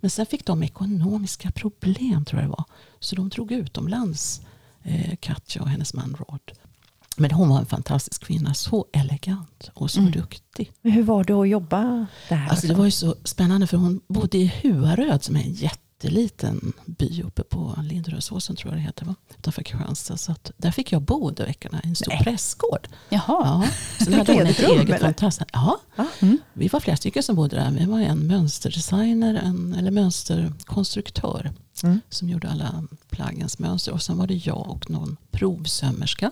Men 0.00 0.10
sen 0.10 0.26
fick 0.26 0.46
de 0.46 0.62
ekonomiska 0.62 1.50
problem 1.50 2.24
tror 2.24 2.40
jag 2.42 2.50
det 2.50 2.52
var. 2.52 2.64
Så 3.00 3.16
de 3.16 3.28
drog 3.28 3.52
utomlands, 3.52 4.40
eh, 4.82 5.16
Katja 5.20 5.62
och 5.62 5.68
hennes 5.68 5.94
man 5.94 6.16
Rod. 6.18 6.40
Men 7.18 7.30
hon 7.30 7.48
var 7.48 7.58
en 7.58 7.66
fantastisk 7.66 8.24
kvinna. 8.24 8.54
Så 8.54 8.86
elegant 8.92 9.70
och 9.74 9.90
så 9.90 10.00
Mm. 10.00 10.12
duktig. 10.12 10.72
Men 10.82 10.92
hur 10.92 11.02
var 11.02 11.24
det 11.24 11.32
att 11.32 11.48
jobba 11.48 12.06
där? 12.28 12.46
Alltså 12.50 12.66
det 12.66 12.74
var 12.74 12.84
ju 12.84 12.90
så 12.90 13.14
spännande 13.24 13.66
för 13.66 13.76
hon 13.76 14.00
bodde 14.08 14.38
i 14.38 14.52
Huaröd 14.62 15.24
som 15.24 15.36
är 15.36 15.40
en 15.40 15.52
jätteliten 15.54 16.72
by 16.86 17.22
uppe 17.22 17.42
på 17.42 17.74
Linderödsåsen 17.82 18.56
tror 18.56 18.72
jag 18.72 18.78
det 18.78 18.82
heter 18.86 19.04
va? 19.06 19.14
Utanför 19.38 19.62
Kristianstad. 19.62 20.16
Så 20.16 20.32
att 20.32 20.50
där 20.56 20.70
fick 20.70 20.92
jag 20.92 21.02
bo 21.02 21.28
under 21.28 21.46
veckorna 21.46 21.80
i 21.84 21.88
en 21.88 21.96
stor 21.96 22.12
Nej. 22.12 22.22
prästgård. 22.24 22.88
Jaha. 23.08 23.22
Ja. 23.28 23.64
Sen 24.04 24.12
hade 24.14 24.32
hon 24.32 24.42
ett 24.42 24.58
eget 24.58 24.68
rum, 24.70 24.78
eget 24.78 24.88
eller? 24.88 24.98
fantastiskt. 24.98 25.50
Ja, 25.52 25.78
Ja. 25.96 26.06
Mm. 26.20 26.38
vi 26.52 26.68
var 26.68 26.80
flera 26.80 26.96
stycken 26.96 27.22
som 27.22 27.36
bodde 27.36 27.56
där. 27.56 27.70
Vi 27.70 27.84
var 27.84 28.00
en 28.00 28.26
mönsterdesigner, 28.26 29.34
en, 29.34 29.74
eller 29.74 29.90
mönsterkonstruktör. 29.90 31.50
Mm. 31.82 32.00
Som 32.08 32.28
gjorde 32.28 32.48
alla 32.48 32.84
plaggens 33.10 33.58
mönster. 33.58 33.92
Och 33.92 34.02
sen 34.02 34.18
var 34.18 34.26
det 34.26 34.34
jag 34.46 34.70
och 34.70 34.90
någon 34.90 35.16
provsömmerska. 35.30 36.30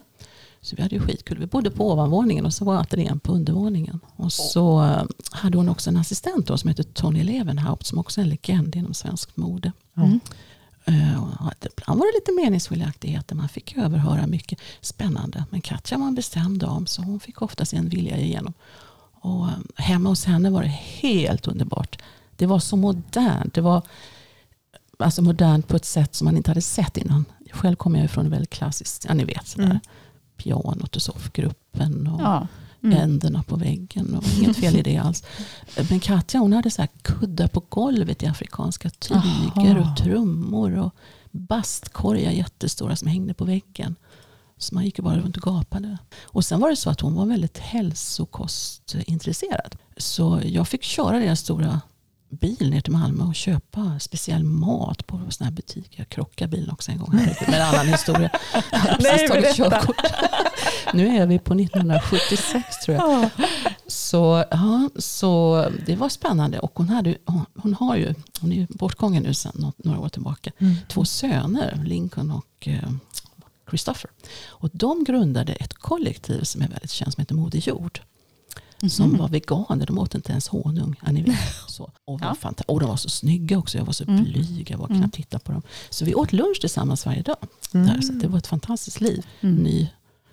Så 0.67 0.77
vi 0.77 0.83
hade 0.83 0.95
ju 0.95 1.01
skitkul. 1.01 1.39
Vi 1.39 1.47
bodde 1.47 1.71
på 1.71 1.93
ovanvåningen 1.93 2.47
och 2.47 2.55
så 2.55 2.65
var 2.65 2.77
ateljén 2.77 3.21
på 3.21 3.33
undervåningen. 3.33 4.01
Och 4.17 4.33
så 4.33 4.85
eh, 4.85 5.05
hade 5.31 5.59
hon 5.59 5.69
också 5.69 5.91
en 5.91 5.97
assistent 5.97 6.47
då, 6.47 6.59
som 6.59 6.69
heter 6.69 6.83
Tony 6.83 7.23
Levenhaupt. 7.23 7.87
Som 7.87 7.99
också 7.99 8.21
är 8.21 8.23
en 8.23 8.29
legend 8.29 8.77
inom 8.77 8.95
svensk 8.95 9.37
mode. 9.37 9.73
Mm. 9.97 10.21
Eh, 10.85 11.23
Ibland 11.61 12.01
var 12.01 12.07
det 12.07 12.19
lite 12.19 12.33
meningsskiljaktigheter. 12.33 13.35
Man 13.35 13.49
fick 13.49 13.77
överhöra 13.77 14.27
mycket 14.27 14.61
spännande. 14.81 15.45
Men 15.51 15.61
Katja 15.61 15.99
var 15.99 16.07
en 16.07 16.15
bestämd 16.15 16.61
dam 16.61 16.87
så 16.87 17.03
hon 17.03 17.21
fick 17.21 17.43
ofta 17.43 17.65
sin 17.65 17.89
vilja 17.89 18.17
igenom. 18.17 18.53
Och 19.21 19.47
eh, 19.47 19.55
hemma 19.77 20.09
hos 20.09 20.25
henne 20.25 20.51
var 20.51 20.63
det 20.63 20.69
helt 20.99 21.49
underbart. 21.49 22.03
Det 22.37 22.47
var 22.47 22.59
så 22.59 22.77
modernt. 22.77 23.55
Det 23.55 23.61
var 23.61 23.83
alltså 24.99 25.23
modernt 25.23 25.69
på 25.69 25.77
ett 25.77 25.85
sätt 25.85 26.15
som 26.15 26.25
man 26.25 26.37
inte 26.37 26.51
hade 26.51 26.63
sett 26.63 26.97
innan. 26.97 27.25
Själv 27.51 27.77
kommer 27.77 27.99
jag 27.99 28.05
ifrån 28.05 28.31
väldigt 28.31 28.51
klassiskt, 28.51 29.05
ja 29.09 29.15
ni 29.15 29.25
vet 29.25 29.47
sådär. 29.47 29.65
Mm. 29.65 29.81
Pianot 30.37 30.97
och 30.97 31.03
soffgruppen 31.03 32.07
och 32.07 32.21
Ja. 32.21 32.47
Mm. 32.83 32.99
änderna 32.99 33.43
på 33.43 33.57
väggen. 33.57 34.15
Och 34.17 34.25
inget 34.39 34.57
fel 34.57 34.77
i 34.77 34.83
det 34.83 34.97
alls. 34.97 35.25
Men 35.91 36.01
Katja 36.01 36.41
hon 36.41 36.53
hade 36.53 36.71
så 36.71 36.83
här 36.83 36.89
kuddar 37.03 37.49
på 37.49 37.63
golvet 37.69 38.23
i 38.23 38.27
afrikanska 38.27 38.91
tyger 38.91 39.77
Aha. 39.77 39.91
och 39.91 39.97
trummor 39.97 40.77
och 40.79 40.95
bastkorgar 41.31 42.31
jättestora 42.31 42.97
som 42.97 43.09
hängde 43.09 43.35
på 43.35 43.45
väggen. 43.45 43.97
Så 44.59 44.75
man 44.75 44.85
gick 44.85 44.99
ju 44.99 45.05
bara 45.05 45.19
runt 45.19 45.37
och 45.37 45.43
gapade. 45.43 45.99
Och 46.25 46.45
sen 46.45 46.61
var 46.61 46.71
det 46.71 46.77
så 46.77 46.91
att 46.91 47.01
hon 47.01 47.15
var 47.15 47.27
väldigt 47.27 47.59
hälsokostintresserad. 47.59 49.77
Så 49.97 50.41
jag 50.45 50.69
fick 50.69 50.83
köra 50.83 51.19
deras 51.19 51.41
stora 51.41 51.81
bil 52.29 52.71
ner 52.71 52.81
till 52.81 52.93
Malmö 52.93 53.25
och 53.25 53.35
köpa 53.35 53.99
speciell 54.01 54.45
mat 54.45 55.07
på 55.07 55.21
såna 55.31 55.49
här 55.51 55.57
butiker. 55.57 55.99
Jag 55.99 56.09
krockade 56.09 56.51
bilen 56.51 56.71
också 56.71 56.91
en 56.91 56.99
gång. 56.99 57.15
Med 57.15 57.37
en 57.49 57.63
annan 57.63 57.87
historia. 57.87 58.31
Jag 58.73 58.79
hade 58.79 58.97
precis 58.97 59.29
tagit 59.31 59.57
körkort. 59.57 59.97
Nu 60.95 61.09
är 61.17 61.27
vi 61.27 61.39
på 61.39 61.55
1976 61.55 62.79
tror 62.85 62.97
jag. 62.97 63.31
Så, 63.87 64.45
ja, 64.51 64.91
så 64.97 65.65
det 65.87 65.97
var 65.97 66.09
spännande. 66.09 66.59
Och 66.59 66.73
hon, 66.75 66.89
hade, 66.89 67.17
hon, 67.25 67.47
hon 67.57 67.75
har 67.75 67.97
ju, 67.97 68.15
hon 68.41 68.53
är 68.53 68.57
ju 68.57 68.67
bortgången 68.71 69.23
nu 69.23 69.35
sedan 69.35 69.53
nå- 69.55 69.73
några 69.77 69.99
år 69.99 70.09
tillbaka, 70.09 70.51
två 70.89 71.05
söner, 71.05 71.81
Lincoln 71.85 72.31
och 72.31 72.69
eh, 72.69 72.91
Christopher. 73.69 74.11
Och 74.47 74.71
de 74.73 75.05
grundade 75.05 75.53
ett 75.53 75.75
kollektiv 75.75 76.43
som 76.43 76.63
är 76.63 76.69
väldigt 76.69 76.91
känt 76.91 77.15
som 77.15 77.21
heter 77.23 77.35
Moder 77.35 77.59
Jord. 77.59 78.01
Som 78.91 79.17
var 79.17 79.29
veganer, 79.29 79.87
de 79.87 79.99
åt 79.99 80.15
inte 80.15 80.33
ens 80.33 80.49
honung. 80.49 80.97
Ja, 81.07 81.13
ni 81.13 81.23
vet, 81.23 81.39
så. 81.69 81.91
Och, 82.05 82.21
var 82.21 82.35
fanta- 82.35 82.65
och 82.67 82.81
de 82.81 82.89
var 82.89 82.97
så 82.97 83.09
snygga 83.09 83.59
också, 83.59 83.79
jag 83.79 83.85
var 83.85 83.93
så 83.93 84.05
blyg, 84.05 84.71
jag 84.71 84.79
var 84.79 84.87
knappt 84.87 85.15
titta 85.15 85.39
på 85.39 85.53
dem. 85.53 85.63
Så 85.91 86.05
vi 86.05 86.15
åt 86.15 86.33
lunch 86.33 86.61
tillsammans 86.61 87.07
varje 87.07 87.23
dag. 87.23 87.37
Där, 87.73 88.01
så 88.01 88.13
det 88.13 88.29
var 88.29 88.39
ett 88.39 88.47
fantastiskt 88.47 89.01
liv. 89.01 89.27
Ny 89.41 89.89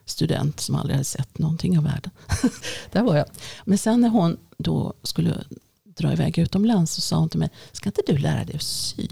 student 0.05 0.59
som 0.59 0.75
aldrig 0.75 0.95
hade 0.95 1.03
sett 1.05 1.37
någonting 1.37 1.77
av 1.77 1.83
världen. 1.83 2.11
Där 2.91 3.03
var 3.03 3.15
jag. 3.15 3.25
Men 3.65 3.77
sen 3.77 4.01
när 4.01 4.09
hon 4.09 4.37
då 4.57 4.93
skulle 5.03 5.43
dra 5.97 6.13
iväg 6.13 6.37
utomlands 6.37 6.93
så 6.93 7.01
sa 7.01 7.17
hon 7.17 7.29
till 7.29 7.39
mig, 7.39 7.49
ska 7.71 7.89
inte 7.89 8.01
du 8.07 8.17
lära 8.17 8.43
dig 8.45 8.55
att 8.55 8.63
sy? 8.63 9.07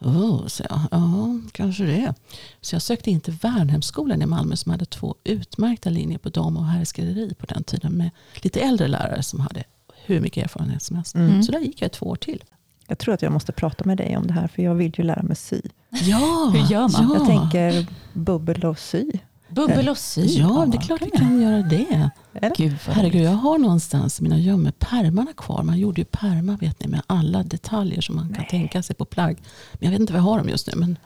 Oh, 0.00 0.46
så 0.46 0.62
jag, 0.70 0.80
ja, 0.90 1.28
kanske 1.52 1.84
det. 1.84 2.14
Så 2.60 2.74
jag 2.74 2.82
sökte 2.82 3.10
in 3.10 3.20
till 3.20 3.32
Värnhemsskolan 3.32 4.22
i 4.22 4.26
Malmö 4.26 4.56
som 4.56 4.72
hade 4.72 4.84
två 4.84 5.14
utmärkta 5.24 5.90
linjer 5.90 6.18
på 6.18 6.28
dam 6.28 6.56
och 6.56 6.66
herrskrädderi 6.66 7.34
på 7.34 7.46
den 7.46 7.64
tiden 7.64 7.92
med 7.92 8.10
lite 8.42 8.60
äldre 8.60 8.88
lärare 8.88 9.22
som 9.22 9.40
hade 9.40 9.64
hur 10.04 10.20
mycket 10.20 10.44
erfarenhet 10.44 10.82
som 10.82 10.96
helst. 10.96 11.12
Så 11.46 11.52
där 11.52 11.60
gick 11.60 11.82
jag 11.82 11.92
två 11.92 12.06
år 12.06 12.16
till. 12.16 12.44
Jag 12.88 12.98
tror 12.98 13.14
att 13.14 13.22
jag 13.22 13.32
måste 13.32 13.52
prata 13.52 13.84
med 13.84 13.96
dig 13.98 14.16
om 14.16 14.26
det 14.26 14.32
här, 14.32 14.48
för 14.48 14.62
jag 14.62 14.74
vill 14.74 14.92
ju 14.98 15.04
lära 15.04 15.22
mig 15.22 15.36
sy. 15.36 15.60
Ja, 15.90 16.50
Hur 16.54 16.70
gör 16.72 16.80
man? 16.80 17.08
Ja, 17.08 17.16
Jag 17.18 17.26
tänker 17.26 17.86
bubbel 18.12 18.64
och 18.64 18.78
sy. 18.78 19.10
Bubbel 19.48 19.88
och 19.88 19.98
sy. 19.98 20.24
ja 20.24 20.66
det 20.72 20.76
är 20.78 20.82
klart 20.82 21.02
vi 21.02 21.10
kan 21.10 21.40
göra 21.40 21.62
det. 21.62 22.10
Gud 22.56 22.76
vad 22.86 22.96
Herregud, 22.96 23.22
jag 23.22 23.30
har 23.30 23.58
någonstans 23.58 24.20
mina 24.20 24.38
gömmor 24.38 24.70
pärmarna 24.70 25.32
kvar. 25.32 25.62
Man 25.62 25.78
gjorde 25.78 26.00
ju 26.00 26.04
pärmar 26.04 26.56
vet 26.56 26.80
ni, 26.80 26.88
med 26.88 27.02
alla 27.06 27.42
detaljer 27.42 28.00
som 28.00 28.16
man 28.16 28.34
kan 28.34 28.46
tänka 28.46 28.82
sig 28.82 28.96
på 28.96 29.04
plagg. 29.04 29.38
Men 29.72 29.80
jag 29.80 29.90
vet 29.90 30.00
inte 30.00 30.12
var 30.12 30.20
jag 30.20 30.24
har 30.24 30.38
dem 30.38 30.48
just 30.48 30.66
nu. 30.66 30.72
Men 30.76 30.98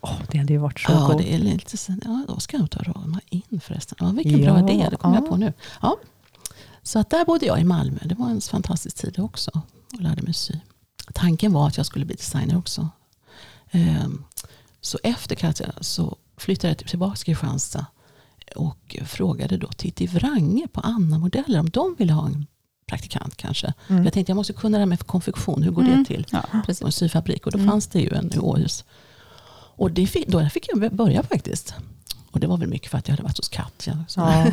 Åh, 0.00 0.12
det 0.30 0.38
hade 0.38 0.52
ju 0.52 0.58
varit 0.58 0.80
så 0.80 0.92
ja, 0.92 1.14
det 1.18 1.34
är 1.34 1.38
lite 1.38 1.76
ja, 2.04 2.24
då 2.28 2.40
ska 2.40 2.56
jag 2.56 2.60
nog 2.60 2.70
ta 2.70 2.82
rama 2.82 3.20
in 3.30 3.60
förresten. 3.62 3.96
Ja, 4.00 4.06
vilken 4.10 4.42
Ja, 4.42 4.52
bra 4.52 4.70
idé, 4.70 4.88
det 4.90 4.96
kom 4.96 5.14
ja. 5.14 5.20
jag 5.20 5.28
på 5.28 5.36
nu. 5.36 5.52
Ja. 5.82 5.96
Så 6.82 6.98
att 6.98 7.10
där 7.10 7.24
bodde 7.24 7.46
jag 7.46 7.60
i 7.60 7.64
Malmö. 7.64 7.98
Det 8.04 8.14
var 8.14 8.30
en 8.30 8.40
fantastisk 8.40 8.96
tid 8.96 9.18
också. 9.18 9.50
Och 9.92 10.00
lärde 10.00 10.22
mig 10.22 10.34
sy. 10.34 10.54
Tanken 11.14 11.52
var 11.52 11.66
att 11.66 11.76
jag 11.76 11.86
skulle 11.86 12.04
bli 12.04 12.14
designer 12.14 12.58
också. 12.58 12.88
Ehm, 13.70 14.24
Så 14.80 14.98
efter 15.02 15.34
Katja 15.34 15.72
så 15.80 16.16
flyttade 16.36 16.76
jag 16.78 16.88
tillbaka 16.88 17.16
till 17.16 17.24
Kristianstad. 17.24 17.86
Och 18.56 18.96
frågade 19.04 19.56
då 19.56 19.68
Titti 19.68 20.06
Wrange 20.06 20.68
på 20.72 20.80
Anna 20.80 21.18
Modeller 21.18 21.60
om 21.60 21.70
de 21.70 21.94
ville 21.98 22.12
ha 22.12 22.26
en 22.26 22.46
praktikant 22.86 23.36
kanske. 23.36 23.72
Jag 23.88 24.12
tänkte 24.12 24.30
jag 24.30 24.36
måste 24.36 24.52
kunna 24.52 24.78
det 24.78 24.80
här 24.80 24.86
med 24.86 25.06
konfektion, 25.06 25.62
hur 25.62 25.70
går 25.70 25.82
det 25.82 26.04
till? 26.04 26.26
Ja, 26.30 26.44
precis. 26.66 26.82
en 26.82 26.92
syfabrik 26.92 27.46
och 27.46 27.52
då 27.52 27.58
fanns 27.58 27.86
det 27.86 28.00
ju 28.00 28.14
en 28.14 28.32
i 28.34 28.38
Åhus. 28.38 28.84
Och 29.76 29.90
det 29.90 30.06
fick, 30.06 30.28
då 30.28 30.48
fick 30.48 30.68
jag 30.68 30.94
börja 30.94 31.22
faktiskt. 31.22 31.74
Och 32.34 32.40
det 32.40 32.46
var 32.46 32.56
väl 32.56 32.68
mycket 32.68 32.90
för 32.90 32.98
att 32.98 33.08
jag 33.08 33.12
hade 33.12 33.22
varit 33.22 33.36
hos 33.36 33.48
Katja. 33.48 34.04
Så, 34.08 34.20
Ja. 34.20 34.46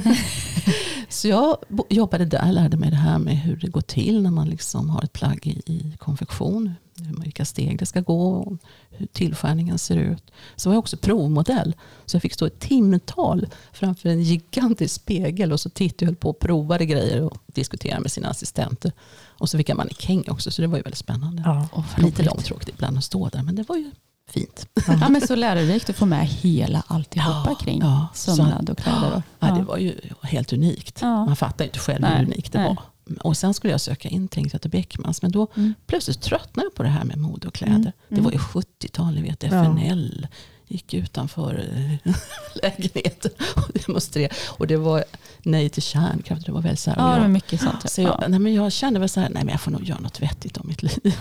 så 1.10 1.28
jag 1.28 1.58
jobbade 1.90 2.26
där, 2.26 2.52
lärde 2.52 2.78
mig 2.78 2.90
det 2.90 2.96
här 2.96 3.20
med 3.20 3.38
hur 3.38 3.56
det 3.56 3.68
går 3.68 3.82
till 3.82 4.22
när 4.22 4.32
man 4.32 4.50
liksom 4.50 4.90
har 4.90 5.04
ett 5.04 5.14
plagg 5.14 5.48
i, 5.48 5.74
i 5.74 5.98
konfektion. 5.98 6.74
Hur, 6.96 7.22
vilka 7.22 7.46
steg 7.46 7.80
det 7.80 7.86
ska 7.86 8.02
gå, 8.02 8.34
och 8.34 8.58
hur 8.90 9.06
tillskärningen 9.06 9.78
ser 9.78 9.98
ut. 9.98 10.24
Så 10.56 10.70
var 10.70 10.74
jag 10.74 10.80
också 10.80 10.98
provmodell. 10.98 11.76
Så 12.06 12.16
jag 12.16 12.22
fick 12.22 12.34
stå 12.34 12.46
ett 12.46 12.60
timtal 12.60 13.48
framför 13.74 14.10
en 14.10 14.22
gigantisk 14.22 14.96
spegel 14.96 15.52
och 15.52 15.60
så 15.60 15.70
tittade 15.70 16.06
jag 16.06 16.08
höll 16.08 16.16
på 16.16 16.30
och 16.30 16.40
provade 16.40 16.86
grejer 16.86 17.22
och 17.22 17.38
diskuterade 17.46 18.02
med 18.02 18.12
sina 18.12 18.30
assistenter. 18.30 18.92
Och 19.26 19.50
så 19.50 19.58
fick 19.58 19.70
jag 19.70 19.78
mannekäng 19.78 20.24
också, 20.28 20.52
så 20.52 20.62
det 20.62 20.68
var 20.68 20.78
ju 20.78 20.84
väldigt 20.84 20.98
spännande. 20.98 21.44
Ja. 21.46 21.68
Vad 21.74 22.06
Lite 22.06 22.24
långtråkigt 22.24 22.70
ibland 22.70 22.98
att 22.98 23.04
stå 23.04 23.30
där, 23.30 23.44
men 23.44 23.56
det 23.56 23.70
var 23.70 23.78
ju 23.78 23.92
fint. 24.32 24.68
Ja, 25.02 25.10
men 25.10 25.22
så 25.22 25.36
lärorikt 25.36 25.90
att 25.90 25.96
få 25.96 26.06
med 26.06 26.28
hela 26.28 26.84
alltihopa 26.88 27.44
Ja, 27.46 27.56
kring 27.56 27.82
ja. 27.82 28.08
sömnad 28.14 28.70
och 28.70 28.78
kläder. 28.78 29.12
Och, 29.16 29.22
Ja, 29.40 29.48
det 29.48 29.64
var 29.64 29.78
ju 29.78 29.96
helt 30.22 30.54
unikt. 30.54 31.00
Ja. 31.02 31.26
Man 31.26 31.36
fattar 31.36 31.66
ju 31.66 31.70
inte 31.70 31.80
själv 31.80 32.02
Nej, 32.02 32.18
hur 32.18 32.26
unikt 32.26 32.52
det 32.54 32.60
nej. 32.60 32.68
var. 32.68 32.78
Och 33.24 33.38
sen 33.38 33.54
skulle 33.54 33.74
jag 33.74 33.82
söka 33.82 34.10
in 34.10 34.28
till 34.28 34.50
Beckmans. 34.72 35.22
Men 35.22 35.32
då 35.32 35.48
Mm. 35.56 35.74
plötsligt 35.88 36.22
tröttnade 36.22 36.66
jag 36.66 36.76
på 36.76 36.84
det 36.84 36.90
här 36.90 37.04
med 37.04 37.18
mode 37.18 37.48
och 37.48 37.54
kläder. 37.54 37.94
Det 38.10 38.22
var 38.22 38.32
ju 38.32 38.38
70-tal, 38.38 39.14
ni 39.16 39.22
vet 39.22 39.44
FNL 39.44 40.28
gick 40.72 40.94
utanför 40.94 41.60
eh, 42.06 42.14
lägenheten 42.64 43.32
och 43.56 43.72
demonstrerade. 43.86 44.36
Och 44.48 44.68
det 44.68 44.78
var 44.78 45.04
nej 45.44 45.70
till 45.70 45.82
kärnkraft. 45.84 46.46
Det 46.46 46.52
var 46.52 46.62
väldigt 46.62 46.80
så 46.80 46.90
här. 46.92 46.98
Ja, 46.98 47.22
jag- 47.22 47.30
mycket 47.30 47.62
sånt. 47.62 47.90
så 47.92 48.02
jag, 48.02 48.24
nej, 48.28 48.40
men 48.40 48.54
jag 48.54 48.72
kände 48.72 49.00
väl 49.00 49.10
så 49.10 49.20
här, 49.20 49.30
nej 49.30 49.44
men 49.44 49.52
jag 49.52 49.62
får 49.62 49.72
nog 49.72 49.84
göra 49.84 50.00
något 50.00 50.22
vettigt 50.22 50.58
om 50.58 50.68
mitt 50.68 50.84
liv. 50.84 51.16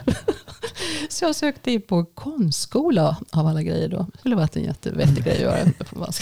så 1.08 1.24
jag 1.24 1.36
sökte 1.36 1.70
in 1.72 1.82
på 1.82 2.04
konstskola 2.04 3.16
av 3.30 3.46
alla 3.46 3.62
grejer 3.62 3.88
då. 3.88 4.06
Det 4.12 4.18
skulle 4.18 4.36
varit 4.36 4.56
en 4.56 4.62
jättevettig 4.64 5.24
grej 5.24 5.34
att 5.34 5.40
göra. 5.40 5.72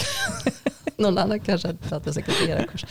Någon 0.97 1.17
annan 1.17 1.39
kanske 1.39 1.67
hade 1.67 1.79
tagit 1.89 2.07
en 2.07 2.13
sekreterarkurs. 2.13 2.85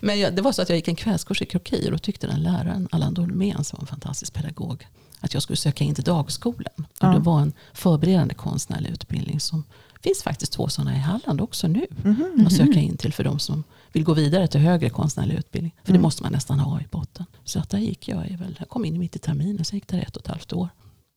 Men 0.00 0.20
jag, 0.20 0.36
det 0.36 0.42
var 0.42 0.52
så 0.52 0.62
att 0.62 0.68
jag 0.68 0.76
gick 0.76 0.88
en 0.88 0.96
kvällskurs 0.96 1.42
i 1.42 1.46
kroki 1.46 1.86
och 1.86 1.92
då 1.92 1.98
tyckte 1.98 2.26
den 2.26 2.42
läraren, 2.42 2.88
Allan 2.92 3.14
Dolmén 3.14 3.64
som 3.64 3.76
var 3.76 3.82
en 3.82 3.86
fantastisk 3.86 4.32
pedagog, 4.32 4.86
att 5.20 5.34
jag 5.34 5.42
skulle 5.42 5.56
söka 5.56 5.84
in 5.84 5.94
till 5.94 6.04
dagskolan. 6.04 6.72
Och 6.76 6.84
Ja. 7.00 7.08
det 7.08 7.18
var 7.18 7.40
en 7.40 7.52
förberedande 7.72 8.34
konstnärlig 8.34 8.90
utbildning 8.90 9.40
som 9.40 9.64
finns 10.02 10.22
faktiskt 10.22 10.52
två 10.52 10.68
sådana 10.68 10.96
i 10.96 10.98
Halland 10.98 11.40
också 11.40 11.68
nu. 11.68 11.86
Att 12.46 12.52
söka 12.52 12.80
in 12.80 12.96
till 12.96 13.12
för 13.12 13.24
de 13.24 13.38
som 13.38 13.64
vill 13.92 14.04
gå 14.04 14.14
vidare 14.14 14.46
till 14.46 14.60
högre 14.60 14.90
konstnärlig 14.90 15.34
utbildning. 15.34 15.74
För 15.84 15.92
det 15.92 15.98
måste 15.98 16.22
man 16.22 16.32
nästan 16.32 16.58
ha 16.60 16.80
i 16.80 16.86
botten. 16.90 17.26
Så 17.44 17.58
att 17.58 17.70
där 17.70 17.78
gick 17.78 18.08
jag, 18.08 18.16
väl, 18.16 18.56
jag 18.58 18.68
kom 18.68 18.84
in 18.84 18.94
i 18.96 18.98
mitt 18.98 19.16
i 19.16 19.18
terminen, 19.18 19.64
så 19.64 19.74
gick 19.74 19.88
det 19.88 19.98
ett 20.00 20.16
och 20.16 20.22
ett 20.22 20.28
halvt 20.28 20.52
år. 20.52 20.68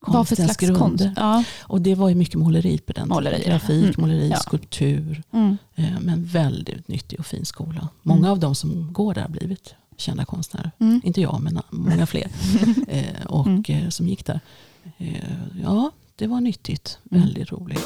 Vad 0.07 0.27
för 0.27 0.35
slags 0.35 0.57
konst? 0.57 0.79
grunder. 0.79 1.13
Ja. 1.15 1.43
Och 1.61 1.81
det 1.81 1.95
var 1.95 2.09
ju 2.09 2.15
mycket 2.15 2.35
måleri 2.35 2.77
på 2.77 2.93
den 2.93 3.07
Måleri, 3.07 3.35
tiden. 3.35 3.51
Grafik, 3.51 3.83
Mm. 3.83 3.93
måleri, 3.97 4.29
Ja. 4.29 4.37
skulptur. 4.37 5.23
Mm. 5.31 5.57
Eh, 5.75 5.99
Men 6.01 6.25
väldigt 6.25 6.87
nyttig 6.87 7.19
och 7.19 7.25
fin 7.25 7.45
skola. 7.45 7.87
Många 8.01 8.31
av 8.31 8.39
de 8.39 8.55
som 8.55 8.93
går 8.93 9.13
där 9.13 9.21
har 9.21 9.29
blivit 9.29 9.75
kända 9.97 10.25
konstnärer. 10.25 10.71
Mm. 10.79 11.01
Inte 11.03 11.21
jag, 11.21 11.41
men 11.41 11.59
många 11.71 12.05
fler. 12.05 12.27
eh, 12.87 13.25
och 13.25 13.69
eh, 13.69 13.89
som 13.89 14.07
gick 14.07 14.25
där. 14.25 14.39
Ja, 15.63 15.91
det 16.15 16.27
var 16.27 16.41
nyttigt. 16.41 16.97
Mm. 17.11 17.23
Väldigt 17.23 17.51
roligt. 17.51 17.85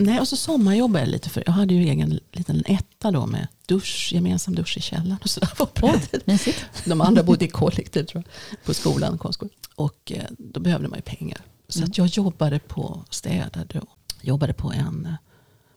Nej, 0.00 0.20
och 0.20 0.28
så 0.28 0.36
sommarjobbade 0.36 1.04
jag 1.04 1.10
lite 1.10 1.30
för 1.30 1.42
jag 1.46 1.52
hade 1.52 1.74
ju 1.74 1.88
egen 1.88 2.20
liten 2.32 2.62
etta 2.66 3.10
då 3.10 3.26
med 3.26 3.48
dusch, 3.66 4.10
gemensam 4.12 4.54
dusch 4.54 4.76
i 4.76 4.80
källaren 4.80 5.18
och. 5.58 5.78
Åh, 5.82 5.96
mysigt. 6.24 6.64
De 6.84 7.00
andra 7.00 7.22
bodde 7.22 7.44
i 7.44 7.48
kollektiv 7.48 8.04
tror 8.04 8.24
jag, 8.24 8.64
på 8.64 8.74
skolan, 8.74 9.18
konstskolan. 9.18 9.54
Och 9.74 10.12
eh, 10.14 10.24
då 10.38 10.60
behövde 10.60 10.88
man 10.88 10.98
ju 10.98 11.02
pengar. 11.02 11.40
Så 11.68 11.84
att 11.84 11.98
jag 11.98 12.06
jobbade 12.06 12.58
på, 12.58 13.04
städade 13.10 13.80
och 13.80 13.98
jobbade 14.22 14.52
på 14.52 14.72
en 14.72 15.06
eh, 15.06 15.14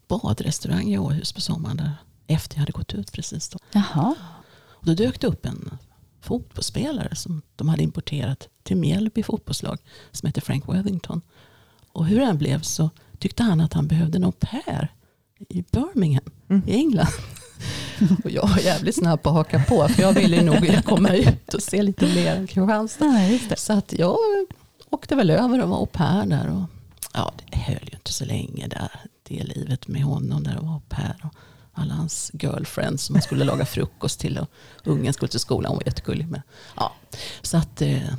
badrestaurang 0.08 0.94
i 0.94 0.98
Åhus 0.98 1.34
på 1.34 1.42
sommaren. 1.42 1.78
Där, 1.78 1.92
efter 2.28 2.56
jag 2.56 2.60
hade 2.60 2.72
gått 2.72 2.94
ut 2.94 3.12
precis 3.12 3.50
då. 3.50 3.60
Jaha. 3.72 4.16
Och 4.70 4.86
då 4.86 4.94
dök 4.94 5.22
det 5.22 5.28
upp 5.28 5.46
en 5.46 5.78
fotbollsspelare 6.22 7.16
som 7.16 7.42
de 7.56 7.70
hade 7.70 7.84
importerat 7.84 8.48
till 8.64 8.78
Mjällby 8.78 9.24
fotbollslag. 9.24 9.80
Som 10.12 10.28
heter 10.28 10.42
Frank 10.42 10.68
Worthington. 10.68 11.22
Och 11.92 12.06
hur 12.06 12.20
den 12.20 12.38
blev 12.38 12.62
så 12.62 12.90
tyckte 13.24 13.44
han 13.44 13.62
att 13.62 13.74
han 13.74 13.88
behövde 13.88 14.18
en 14.18 14.24
au 14.24 14.32
pair 14.32 14.92
i 15.50 15.64
Birmingham 15.72 16.32
i 16.68 16.76
England. 16.76 17.08
Och 18.24 18.32
jag 18.32 18.48
var 18.48 18.58
jävligt 18.58 18.96
snabb 18.96 19.24
på 19.24 19.30
att 19.30 19.36
haka 19.36 19.64
på. 19.68 19.88
För 19.88 20.02
jag 20.02 20.14
ville 20.14 20.42
nog 20.42 20.84
komma 20.86 21.10
ut 21.10 21.54
och 21.54 21.64
se 21.64 21.82
lite 21.82 22.06
mer 22.06 22.36
än 22.36 22.48
Kristianstad. 22.48 23.56
Så 23.58 23.74
att 23.74 23.94
jag 23.94 24.18
åkte 24.90 25.16
väl 25.16 25.30
över 25.30 25.64
och 25.64 25.70
var 25.70 25.78
au 25.78 25.86
pair 25.86 26.26
där. 26.26 26.48
Och, 26.48 26.64
ja, 27.14 27.34
det 27.52 27.58
höll 27.58 27.90
ju 27.92 27.96
inte 27.96 28.14
så 28.14 28.26
länge 28.26 28.68
där. 28.68 28.92
Det 29.24 29.44
livet 29.44 29.88
med 29.88 30.04
honom 30.04 30.44
där 30.44 30.58
och 30.58 30.66
var 30.66 30.74
au 30.74 30.82
pair. 30.90 31.16
Och 31.24 31.34
alla 31.74 31.94
hans 31.94 32.32
girlfriends 32.34 33.04
som 33.04 33.14
man 33.14 33.22
skulle 33.22 33.44
laga 33.44 33.66
frukost 33.66 34.20
till. 34.20 34.38
Och 34.38 34.48
ungen 34.84 35.14
skulle 35.14 35.30
till 35.30 35.40
skolan, 35.40 35.70
hon 35.70 35.78
var 35.78 35.86
jättegullig. 35.86 36.28
Men, 36.28 36.42
ja. 36.76 36.94
Så 37.42 37.58
att 37.58 37.82
eh, 37.82 38.14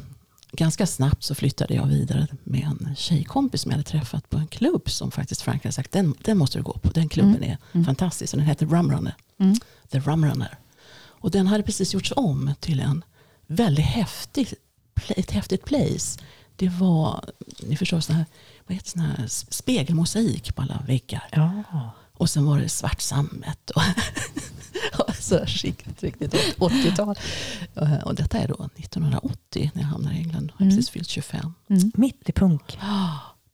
ganska 0.56 0.86
snabbt 0.86 1.22
så 1.22 1.34
flyttade 1.34 1.74
jag 1.74 1.86
vidare 1.86 2.26
med 2.44 2.64
en 2.64 2.94
tjejkompis 2.96 3.60
som 3.60 3.70
jag 3.70 3.76
hade 3.76 3.90
träffat 3.90 4.30
på 4.30 4.38
en 4.38 4.46
klubb. 4.46 4.90
Som 4.90 5.10
faktiskt 5.10 5.42
Frank 5.42 5.64
hade 5.64 5.72
sagt, 5.72 5.92
den, 5.92 6.14
den 6.20 6.38
måste 6.38 6.58
du 6.58 6.62
gå 6.62 6.72
på. 6.72 6.88
Den 6.88 7.08
klubben 7.08 7.44
är 7.44 7.84
fantastisk. 7.84 8.34
Och 8.34 8.38
den 8.38 8.46
heter 8.46 8.66
Rumrunner. 8.66 9.14
Mm. 9.38 9.56
The 9.90 9.98
Rumrunner. 9.98 10.58
Och 11.24 11.30
den 11.30 11.46
hade 11.46 11.62
precis 11.62 11.94
gjorts 11.94 12.12
om 12.16 12.54
till 12.60 12.80
en 12.80 13.04
väldigt 13.46 13.84
häftig, 13.84 14.54
ett 15.08 15.30
häftigt 15.30 15.64
place. 15.64 16.20
Det 16.56 16.68
var, 16.68 17.24
ni 17.62 17.76
förstår, 17.76 18.00
sån 18.00 18.16
här, 18.16 18.24
vad 18.66 18.74
heter 18.74 18.90
sån 18.90 19.00
här 19.00 19.26
spegelmosaik 19.28 20.54
på 20.54 20.62
alla 20.62 20.82
väggar. 20.86 21.28
Ja. 21.32 21.90
Och 22.12 22.30
sen 22.30 22.44
var 22.44 22.58
det 22.58 22.68
svart 22.68 23.00
sammet. 23.00 23.70
Och 23.70 23.82
så 25.24 25.38
här 25.38 25.46
riktigt, 25.46 26.02
riktigt 26.02 26.34
80-tal. 26.58 27.16
Eh, 27.74 27.94
Och 28.04 28.14
detta 28.14 28.38
är 28.38 28.48
då 28.48 28.68
1980 28.76 29.70
när 29.74 29.82
jag 29.82 29.88
hamnar 29.88 30.12
i 30.12 30.16
England. 30.18 30.52
Jag 30.52 30.58
har 30.58 30.66
Mm. 30.66 30.76
precis 30.76 30.90
fyllt 30.90 31.08
25. 31.08 31.54
Mitt 31.94 32.28
i 32.28 32.32
punk. 32.32 32.78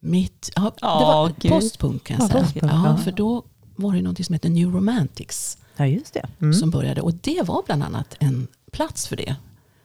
Mitt, 0.00 0.50
ja, 0.56 0.72
det 0.80 0.86
var 0.86 1.32
gud. 1.38 1.52
postpunk 1.52 2.04
kan 2.04 2.16
jag 2.16 2.24
Ja, 2.24 2.28
säga. 2.28 2.42
postpunk, 2.42 2.72
ja, 2.72 2.96
för 2.96 3.12
då 3.12 3.44
var 3.76 3.94
det 3.94 4.02
något 4.02 4.26
som 4.26 4.32
heter 4.32 4.48
New 4.48 4.70
Romantics 4.72 5.58
Ja, 5.76 5.86
just 5.86 6.14
det. 6.14 6.26
Mm. 6.40 6.54
som 6.54 6.70
började. 6.70 7.00
Och 7.00 7.14
det 7.14 7.42
var 7.46 7.62
bland 7.66 7.82
annat 7.82 8.16
en 8.18 8.46
plats 8.72 9.06
för 9.06 9.16
det. 9.16 9.36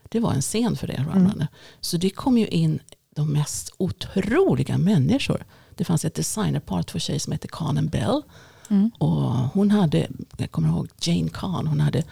Det 0.10 0.20
var 0.20 0.34
en 0.34 0.42
scen 0.42 0.76
för 0.76 0.88
det. 0.88 1.06
Ramlande. 1.10 1.48
Så 1.82 1.98
det 1.98 2.10
kom 2.10 2.38
ju 2.38 2.48
in 2.48 2.80
de 3.16 3.32
mest 3.34 3.74
otroliga 3.78 4.78
människor. 4.78 5.46
Det 5.76 5.84
fanns 5.86 6.06
ett 6.06 6.16
designerpar, 6.16 6.84
två 6.84 7.00
tjejer 7.00 7.20
som 7.20 7.32
hette 7.34 7.48
and 7.60 7.90
Bell. 7.90 8.22
Mm. 8.70 8.92
Och 8.98 9.32
hon 9.32 9.72
hade, 9.72 10.08
jag 10.38 10.52
kommer 10.52 10.70
ihåg 10.70 10.88
Jane 11.02 11.30
Khan, 11.30 11.68
hon 11.68 11.80
hade, 11.80 12.04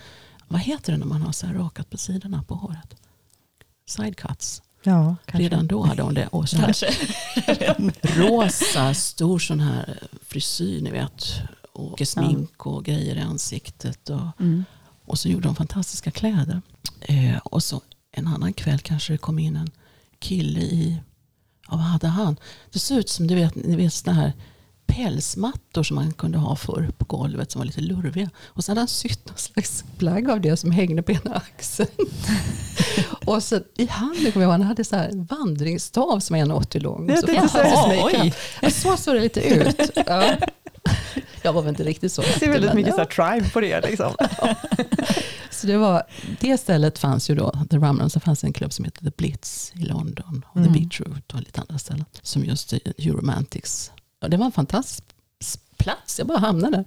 vad 0.48 0.62
heter 0.62 0.92
det 0.92 0.98
när 0.98 1.06
man 1.06 1.22
har 1.22 1.32
så 1.32 1.48
här 1.48 1.54
rakat 1.54 1.90
på 1.90 1.98
sidorna 1.98 2.44
på 2.44 2.56
håret? 2.56 2.96
Sidecuts. 3.88 4.62
Ja, 4.84 5.16
kanske. 5.26 5.44
Redan 5.44 5.68
då 5.68 5.84
hade 5.84 6.02
hon 6.02 6.14
det. 6.14 6.28
Och 6.28 6.50
så 6.50 6.58
här, 6.58 6.74
rosa, 8.18 8.94
stor 8.94 9.40
sån 9.40 9.60
här 9.60 10.00
frisyr, 10.28 10.82
ni 10.82 10.92
vet. 10.92 11.26
Och 11.74 12.02
smink 12.08 12.66
och 12.66 12.86
grejer 12.86 13.16
i 13.16 13.22
ansiktet. 13.22 14.10
Och, 14.10 14.22
Mm. 14.40 14.64
och 15.06 15.20
så 15.20 15.30
gjorde 15.30 15.48
de 15.48 15.56
fantastiska 15.56 16.12
kläder. 16.12 16.62
Eh, 17.02 17.38
och 17.38 17.64
så 17.64 17.82
en 18.12 18.28
annan 18.28 18.54
kväll 18.54 18.80
kanske 18.80 19.14
det 19.14 19.18
kom 19.18 19.40
in 19.40 19.56
en 19.56 19.70
kille 20.20 20.60
i, 20.60 20.98
ja, 21.70 21.76
vad 21.76 21.86
hade 21.86 22.08
han? 22.08 22.36
Det 22.72 22.80
såg 22.80 22.98
ut 22.98 23.10
som 23.10 23.28
du 23.28 23.36
vet, 23.36 23.56
ni 23.56 23.76
vet 23.76 23.94
såna 23.94 24.14
här 24.16 24.34
pälsmattor 24.96 25.84
som 25.84 25.96
man 25.96 26.14
kunde 26.14 26.38
ha 26.38 26.56
förr 26.56 26.90
på 26.98 27.06
golvet 27.06 27.52
som 27.52 27.60
var 27.60 27.66
lite 27.66 27.82
lurviga. 27.82 28.30
Och 28.46 28.64
så 28.64 28.72
hade 28.72 28.82
han 28.82 28.88
sytt 28.88 29.28
någon 29.28 29.38
slags 29.38 29.84
plagg 29.98 30.30
av 30.30 30.42
det 30.42 30.58
som 30.58 30.72
hängde 30.72 31.04
på 31.04 31.12
ena 31.12 31.36
axeln. 31.36 31.90
och 33.26 33.44
så 33.44 33.60
i 33.78 33.86
handen 33.86 34.32
kommer 34.32 34.46
jag 34.46 34.50
ihåg, 34.50 34.52
han 34.52 34.62
hade 34.62 34.84
så 34.84 34.96
här 34.96 35.12
vandringsstav 35.14 36.20
som 36.20 36.36
är 36.36 36.46
1,80 36.46 36.80
lång. 36.80 37.10
Jag 37.10 37.20
så 37.20 37.28
säga- 37.28 37.48
fantastisk 37.48 38.06
Oj. 38.24 38.34
Ja, 38.62 38.70
Så 38.70 38.98
såg 38.98 39.16
det 39.16 39.22
lite 39.22 39.42
ut. 39.42 39.92
Ja. 40.08 40.36
Jag 41.42 41.54
var 41.54 41.62
väl 41.62 41.70
inte 41.70 41.84
riktigt 41.84 42.12
så. 42.12 42.22
Det 42.22 42.28
ser 42.40 42.50
väldigt 42.50 42.74
mycket 42.74 42.94
ja. 42.98 43.06
så 43.06 43.12
tribe 43.12 43.50
på 43.50 43.62
det. 43.62 43.82
Liksom. 43.82 44.16
Så 45.52 45.68
det, 45.68 45.78
var, 45.78 46.04
det 46.40 46.58
stället 46.58 47.00
fanns 47.00 47.30
ju 47.30 47.36
då, 47.36 47.52
The 47.70 47.78
Rumble, 47.78 48.10
så 48.10 48.20
fanns 48.20 48.44
en 48.44 48.54
klubb 48.54 48.74
som 48.74 48.86
heter 48.86 49.04
The 49.06 49.12
Blitz 49.18 49.72
i 49.76 49.80
London. 49.80 50.46
Och 50.50 50.58
Mm. 50.58 50.74
The 50.74 50.80
Beetroot 50.80 51.34
och 51.34 51.40
lite 51.40 51.62
andra 51.62 51.78
ställen. 51.78 52.06
Som 52.22 52.46
just 52.46 52.74
Euromantics. 52.74 53.92
Och 54.24 54.30
det 54.30 54.38
var 54.38 54.46
en 54.46 54.52
fantastisk 54.52 55.04
plats, 55.78 56.20
jag 56.20 56.28
bara 56.28 56.38
hamnade 56.38 56.78
där. 56.78 56.86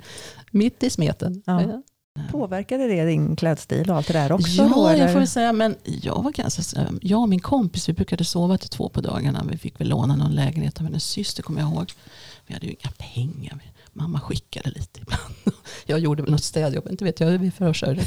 Mitt 0.51 0.83
i 0.83 0.91
smeten. 0.91 1.43
Ja. 1.47 1.63
Ja. 1.63 1.83
Påverkade 2.31 2.89
det 2.89 3.05
din 3.05 3.37
klädstil 3.37 3.91
och 3.91 3.97
allt 3.97 4.07
det 4.07 4.13
där 4.13 4.33
också? 4.33 4.63
Ja, 4.63 4.73
då, 4.75 4.89
jag 4.89 4.99
eller? 4.99 5.13
får 5.13 5.27
säga, 5.27 5.53
men 5.53 5.77
jag 5.85 6.23
var 6.23 6.31
ganska, 6.31 6.87
jag 7.01 7.21
och 7.21 7.29
min 7.29 7.41
kompis, 7.41 7.89
vi 7.89 7.93
brukade 7.93 8.25
sova 8.25 8.59
till 8.59 8.69
två 8.69 8.89
på 8.89 9.01
dagarna. 9.01 9.45
Vi 9.51 9.59
fick 9.59 9.81
väl 9.81 9.89
låna 9.89 10.17
någon 10.17 10.35
lägenhet 10.35 10.79
av 10.79 10.85
hennes 10.85 11.05
syster, 11.05 11.43
kommer 11.43 11.61
jag 11.61 11.73
ihåg. 11.73 11.93
Vi 12.47 12.55
hade 12.55 12.67
ju 12.67 12.73
inga 12.73 12.93
pengar. 13.15 13.61
Mamma 13.93 14.21
skickade 14.21 14.71
lite 14.71 15.01
ibland. 15.01 15.35
Jag 15.87 15.99
gjorde 15.99 16.23
väl 16.23 16.31
något 16.31 16.45
städjobb, 16.45 16.89
inte 16.91 17.05
vet 17.05 17.21
jag 17.21 17.27
hur 17.29 17.39
vi 17.39 17.51
försörjde. 17.51 18.03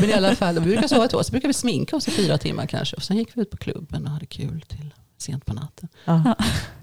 Men 0.00 0.10
i 0.10 0.12
alla 0.12 0.36
fall, 0.36 0.54
vi 0.54 0.60
brukade 0.60 0.88
sova 0.88 1.08
två, 1.08 1.24
så 1.24 1.30
brukade 1.30 1.48
vi 1.48 1.54
sminka 1.54 1.96
oss 1.96 2.08
i 2.08 2.10
fyra 2.10 2.38
timmar 2.38 2.66
kanske. 2.66 2.96
Och 2.96 3.02
sen 3.02 3.16
gick 3.16 3.36
vi 3.36 3.42
ut 3.42 3.50
på 3.50 3.56
klubben 3.56 4.06
och 4.06 4.12
hade 4.12 4.26
kul 4.26 4.64
till 4.68 4.94
sent 5.22 5.46
på 5.46 5.54
natten. 5.54 5.88
Ja. 6.04 6.34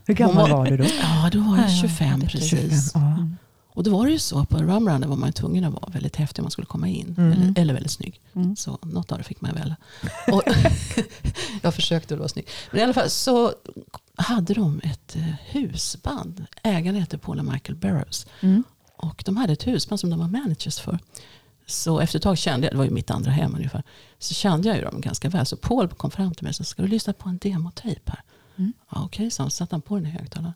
Hur 0.05 0.13
gammal 0.13 0.49
var- 0.49 0.57
var 0.57 0.65
du 0.65 0.77
då? 0.77 0.83
Ja, 1.01 1.29
då 1.31 1.39
var 1.39 1.57
jag 1.57 1.65
Ja, 1.65 1.71
ja, 1.71 1.81
25 1.81 2.19
det 2.19 2.25
är 2.25 2.29
precis. 2.29 2.91
Ja. 2.95 3.27
Och 3.73 3.83
då 3.83 3.91
var 3.97 4.05
det 4.05 4.11
ju 4.11 4.19
så, 4.19 4.45
på 4.45 4.57
Rumrun 4.57 5.09
var 5.09 5.15
man 5.15 5.33
tvungen 5.33 5.63
att 5.63 5.73
vara 5.73 5.89
väldigt 5.91 6.15
häftig 6.15 6.41
om 6.41 6.43
man 6.43 6.51
skulle 6.51 6.65
komma 6.65 6.87
in. 6.87 7.15
Mm. 7.17 7.31
Eller, 7.31 7.61
eller 7.61 7.73
väldigt 7.73 7.91
snygg. 7.91 8.21
Mm. 8.35 8.55
Så 8.55 8.79
något 8.81 9.11
av 9.11 9.17
det 9.17 9.23
fick 9.23 9.41
man 9.41 9.53
väl. 9.53 9.75
Och 10.33 10.43
jag 11.61 11.73
försökte 11.75 12.13
att 12.13 12.19
vara 12.19 12.29
snygg. 12.29 12.47
Men 12.71 12.79
i 12.79 12.83
alla 12.83 12.93
fall 12.93 13.09
så 13.09 13.53
hade 14.15 14.53
de 14.53 14.81
ett 14.83 15.15
eh, 15.15 15.23
husband. 15.51 16.45
Ägaren 16.63 16.95
hette 16.95 17.17
Paul 17.17 17.39
och 17.39 17.45
Michael 17.45 17.75
Burrows. 17.75 18.27
Mm. 18.41 18.63
Och 18.95 19.23
de 19.25 19.37
hade 19.37 19.53
ett 19.53 19.67
husband 19.67 19.99
som 19.99 20.09
de 20.09 20.19
var 20.19 20.27
managers 20.27 20.79
för. 20.79 20.99
Så 21.69 21.99
efter 21.99 22.19
ett 22.19 22.23
tag 22.23 22.37
kände 22.37 22.67
jag, 22.67 22.73
det 22.73 22.77
var 22.77 22.85
ju 22.85 22.91
mitt 22.91 23.11
andra 23.11 23.31
hem 23.31 23.55
ungefär. 23.55 23.83
Så 24.19 24.33
kände 24.33 24.67
jag 24.67 24.77
ju 24.77 24.83
dem 24.83 25.01
ganska 25.01 25.29
väl. 25.29 25.45
Så 25.45 25.57
Paul 25.57 25.87
kom 25.87 26.11
fram 26.11 26.33
till 26.33 26.43
mig 26.43 26.49
och 26.49 26.55
sa, 26.55 26.63
ska 26.63 26.81
du 26.81 26.87
lyssna 26.87 27.13
på 27.13 27.29
en 27.29 27.37
demotejp 27.37 28.01
här? 28.11 28.23
Mm. 28.55 28.73
Ja, 28.89 29.01
Okej, 29.05 29.31
så 29.31 29.49
satte 29.49 29.75
han 29.75 29.81
på 29.81 29.95
den 29.95 30.05
i 30.05 30.09
högtalaren. 30.09 30.53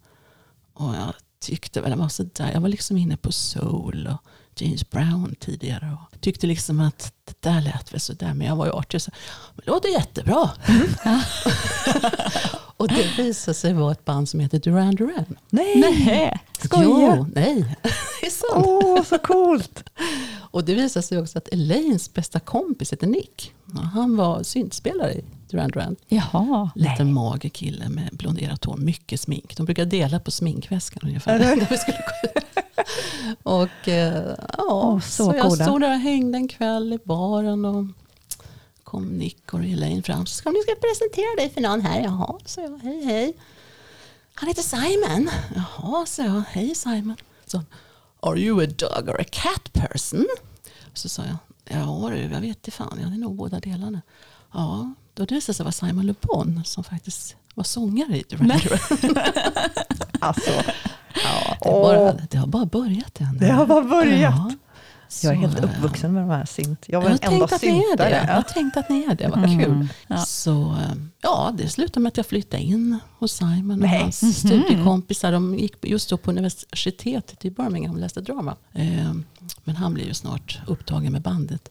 Och 0.74 0.96
jag 0.96 1.14
tyckte 1.40 1.82
väl 1.82 1.92
det 1.92 1.98
var 1.98 2.10
sådär. 2.10 2.52
Jag 2.54 2.62
var 2.62 2.70
liksom 2.70 2.98
inne 2.98 3.18
på 3.18 3.32
soul 3.32 4.08
och 4.08 4.30
James 4.62 4.90
Brown 4.90 5.36
tidigare. 5.40 5.98
Och 6.02 6.22
tyckte 6.22 6.48
liksom 6.48 6.80
att 6.80 7.14
det 7.26 7.50
där 7.50 7.62
lät 7.62 7.94
väl 7.94 8.00
sådär. 8.00 8.34
Men 8.34 8.48
jag 8.48 8.56
var 8.56 8.66
ju 8.66 8.72
artig 8.72 8.98
och 8.98 9.02
sa, 9.02 9.12
men 9.56 9.62
det 9.66 9.72
låter 9.72 9.90
jättebra. 9.90 10.50
och 12.78 12.88
det 12.88 13.18
visade 13.18 13.56
sig 13.56 13.74
vara 13.74 13.92
ett 13.92 14.06
band 14.06 14.30
som 14.30 14.40
heter 14.40 14.60
Duran 14.60 14.96
Duran. 14.96 15.36
Nej, 15.50 15.76
Nej. 15.76 16.40
skojar! 16.60 17.16
Jo, 17.18 17.28
nej. 17.36 17.76
det 18.22 18.28
är 18.28 18.32
sant. 18.32 18.66
Åh, 18.68 19.04
så 19.04 19.18
coolt! 19.18 19.84
Och 20.54 20.64
det 20.64 20.76
visade 20.76 21.04
sig 21.04 21.18
också 21.18 21.38
att 21.38 21.48
Elaines 21.48 22.14
bästa 22.14 22.40
kompis 22.40 22.94
heter 22.94 23.08
Nick. 23.08 23.52
Han 23.94 24.16
var 24.16 24.44
syntspelare 24.44 25.14
i 25.14 25.24
Duran 25.50 25.72
Duran. 25.72 25.96
Jaha. 26.08 26.70
Liten 26.76 27.14
mager 27.14 27.50
kille 27.50 27.90
med 27.90 28.10
blonderat 28.14 28.66
hår, 28.66 28.78
mycket 28.78 29.20
smink. 29.20 29.58
De 29.58 29.66
brukar 29.66 29.86
dela 29.86 30.20
på 30.20 30.32
sminkväskan 30.32 31.00
ungefär. 31.04 31.40
När 31.40 31.68
vi 31.70 31.78
skulle 31.78 31.98
gå 31.98 32.40
ut. 32.40 32.43
och 33.44 33.88
eh, 33.88 34.36
ja, 34.58 34.66
Åh, 34.68 35.00
så, 35.00 35.24
så 35.26 35.34
jag 35.36 35.42
coola. 35.42 35.66
stod 35.66 35.82
där 35.82 35.90
och 35.94 36.00
hängde 36.00 36.38
en 36.38 36.48
kväll 36.48 36.94
i 36.94 37.00
baren 37.04 37.66
och 37.66 37.86
kom 38.84 39.06
Nick 39.06 39.54
och 39.54 39.60
Elaine 39.64 40.04
fram. 40.04 40.26
Så 40.26 40.36
ska 40.36 40.50
ni 40.50 40.62
ska 40.62 40.76
presentera 40.76 41.36
dig 41.38 41.50
för 41.50 41.62
någon 41.62 41.82
här. 41.82 42.02
Jaha, 42.04 42.40
så 42.46 42.62
jag. 42.62 42.80
Hej, 42.84 43.06
hej. 43.06 43.34
Han 44.34 44.48
heter 44.50 44.62
Simon. 44.62 45.30
Jaha, 45.56 46.06
så 46.06 46.22
jag. 46.22 46.44
Hej 46.50 46.76
Simon. 46.76 47.16
Så, 47.46 47.62
Are 48.20 48.40
you 48.40 48.64
a 48.64 48.68
dog 48.78 49.10
or 49.10 49.22
a 49.22 49.26
cat 49.32 49.74
person? 49.74 50.28
Så 50.94 51.10
sa 51.10 51.24
jag. 51.26 51.38
Ja 51.78 52.10
du, 52.12 52.18
jag 52.18 52.30
vet 52.30 52.44
inte 52.44 52.72
fan. 52.72 53.00
Jag 53.02 53.14
är 53.14 53.18
nog 53.18 53.36
båda 53.36 53.60
delarna. 53.60 54.02
Ja, 54.54 54.94
då 55.14 55.26
det 55.26 55.36
visade 55.36 55.54
sig 55.54 55.64
vara 55.64 55.72
Simon 55.72 56.06
Le 56.06 56.14
Bon 56.22 56.62
som 56.66 56.84
faktiskt 56.84 57.36
var 57.54 57.64
sångare 57.64 58.18
i 58.18 58.24
Duran 58.30 58.48
Duran. 58.48 59.24
Alltså, 60.20 60.52
Ja, 61.24 61.58
det, 61.62 61.70
bara, 61.70 62.14
det 62.30 62.38
har 62.38 62.48
bara 62.48 62.66
börjat 62.66 63.22
än. 63.22 63.38
det 63.38 63.48
har 63.52 63.66
bara 63.66 63.82
börjat. 63.84 64.22
Ja. 64.22 64.52
Jag 65.24 65.34
är 65.34 65.38
helt 65.38 65.60
uppvuxen 65.64 66.14
med 66.14 66.24
de 66.24 66.30
här 66.30 66.46
synt. 66.46 66.86
Jag 66.88 66.96
Jag 66.98 67.02
var 67.02 67.10
har 67.10 67.18
den 67.18 67.34
enda 67.34 67.48
syntare. 67.48 68.24
Jag 68.28 68.36
har 68.36 68.42
tänkt 68.42 68.78
att 68.78 68.90
ni 68.90 69.04
är 69.04 69.16
det, 69.16 69.28
vad 69.28 69.46
kul. 69.46 69.64
Mm. 69.72 69.88
Ja. 70.08 70.18
Så 70.18 70.62
eh, 70.72 70.96
ja, 71.22 71.54
det 71.58 71.70
slutade 71.70 72.00
med 72.00 72.08
att 72.08 72.18
jag 72.18 72.26
flyttade 72.26 72.64
in 72.64 73.00
hos 73.20 73.32
Simon 73.32 73.72
och 73.72 73.78
Nej. 73.80 74.00
hans 74.02 74.40
studiekompisar. 74.40 75.32
De 75.32 75.56
gick 75.56 75.76
just 75.82 76.10
då 76.10 76.18
på 76.18 76.32
universitetet 76.32 77.46
i 77.46 77.52
Birmingham 77.52 77.96
och 77.96 78.02
läste 78.02 78.22
drama. 78.22 78.56
Eh, 78.74 79.14
Men 79.64 79.76
han 79.76 79.94
blev 79.94 80.08
ju 80.08 80.14
snart 80.14 80.60
upptagen 80.68 81.12
med 81.12 81.22
bandet. 81.22 81.70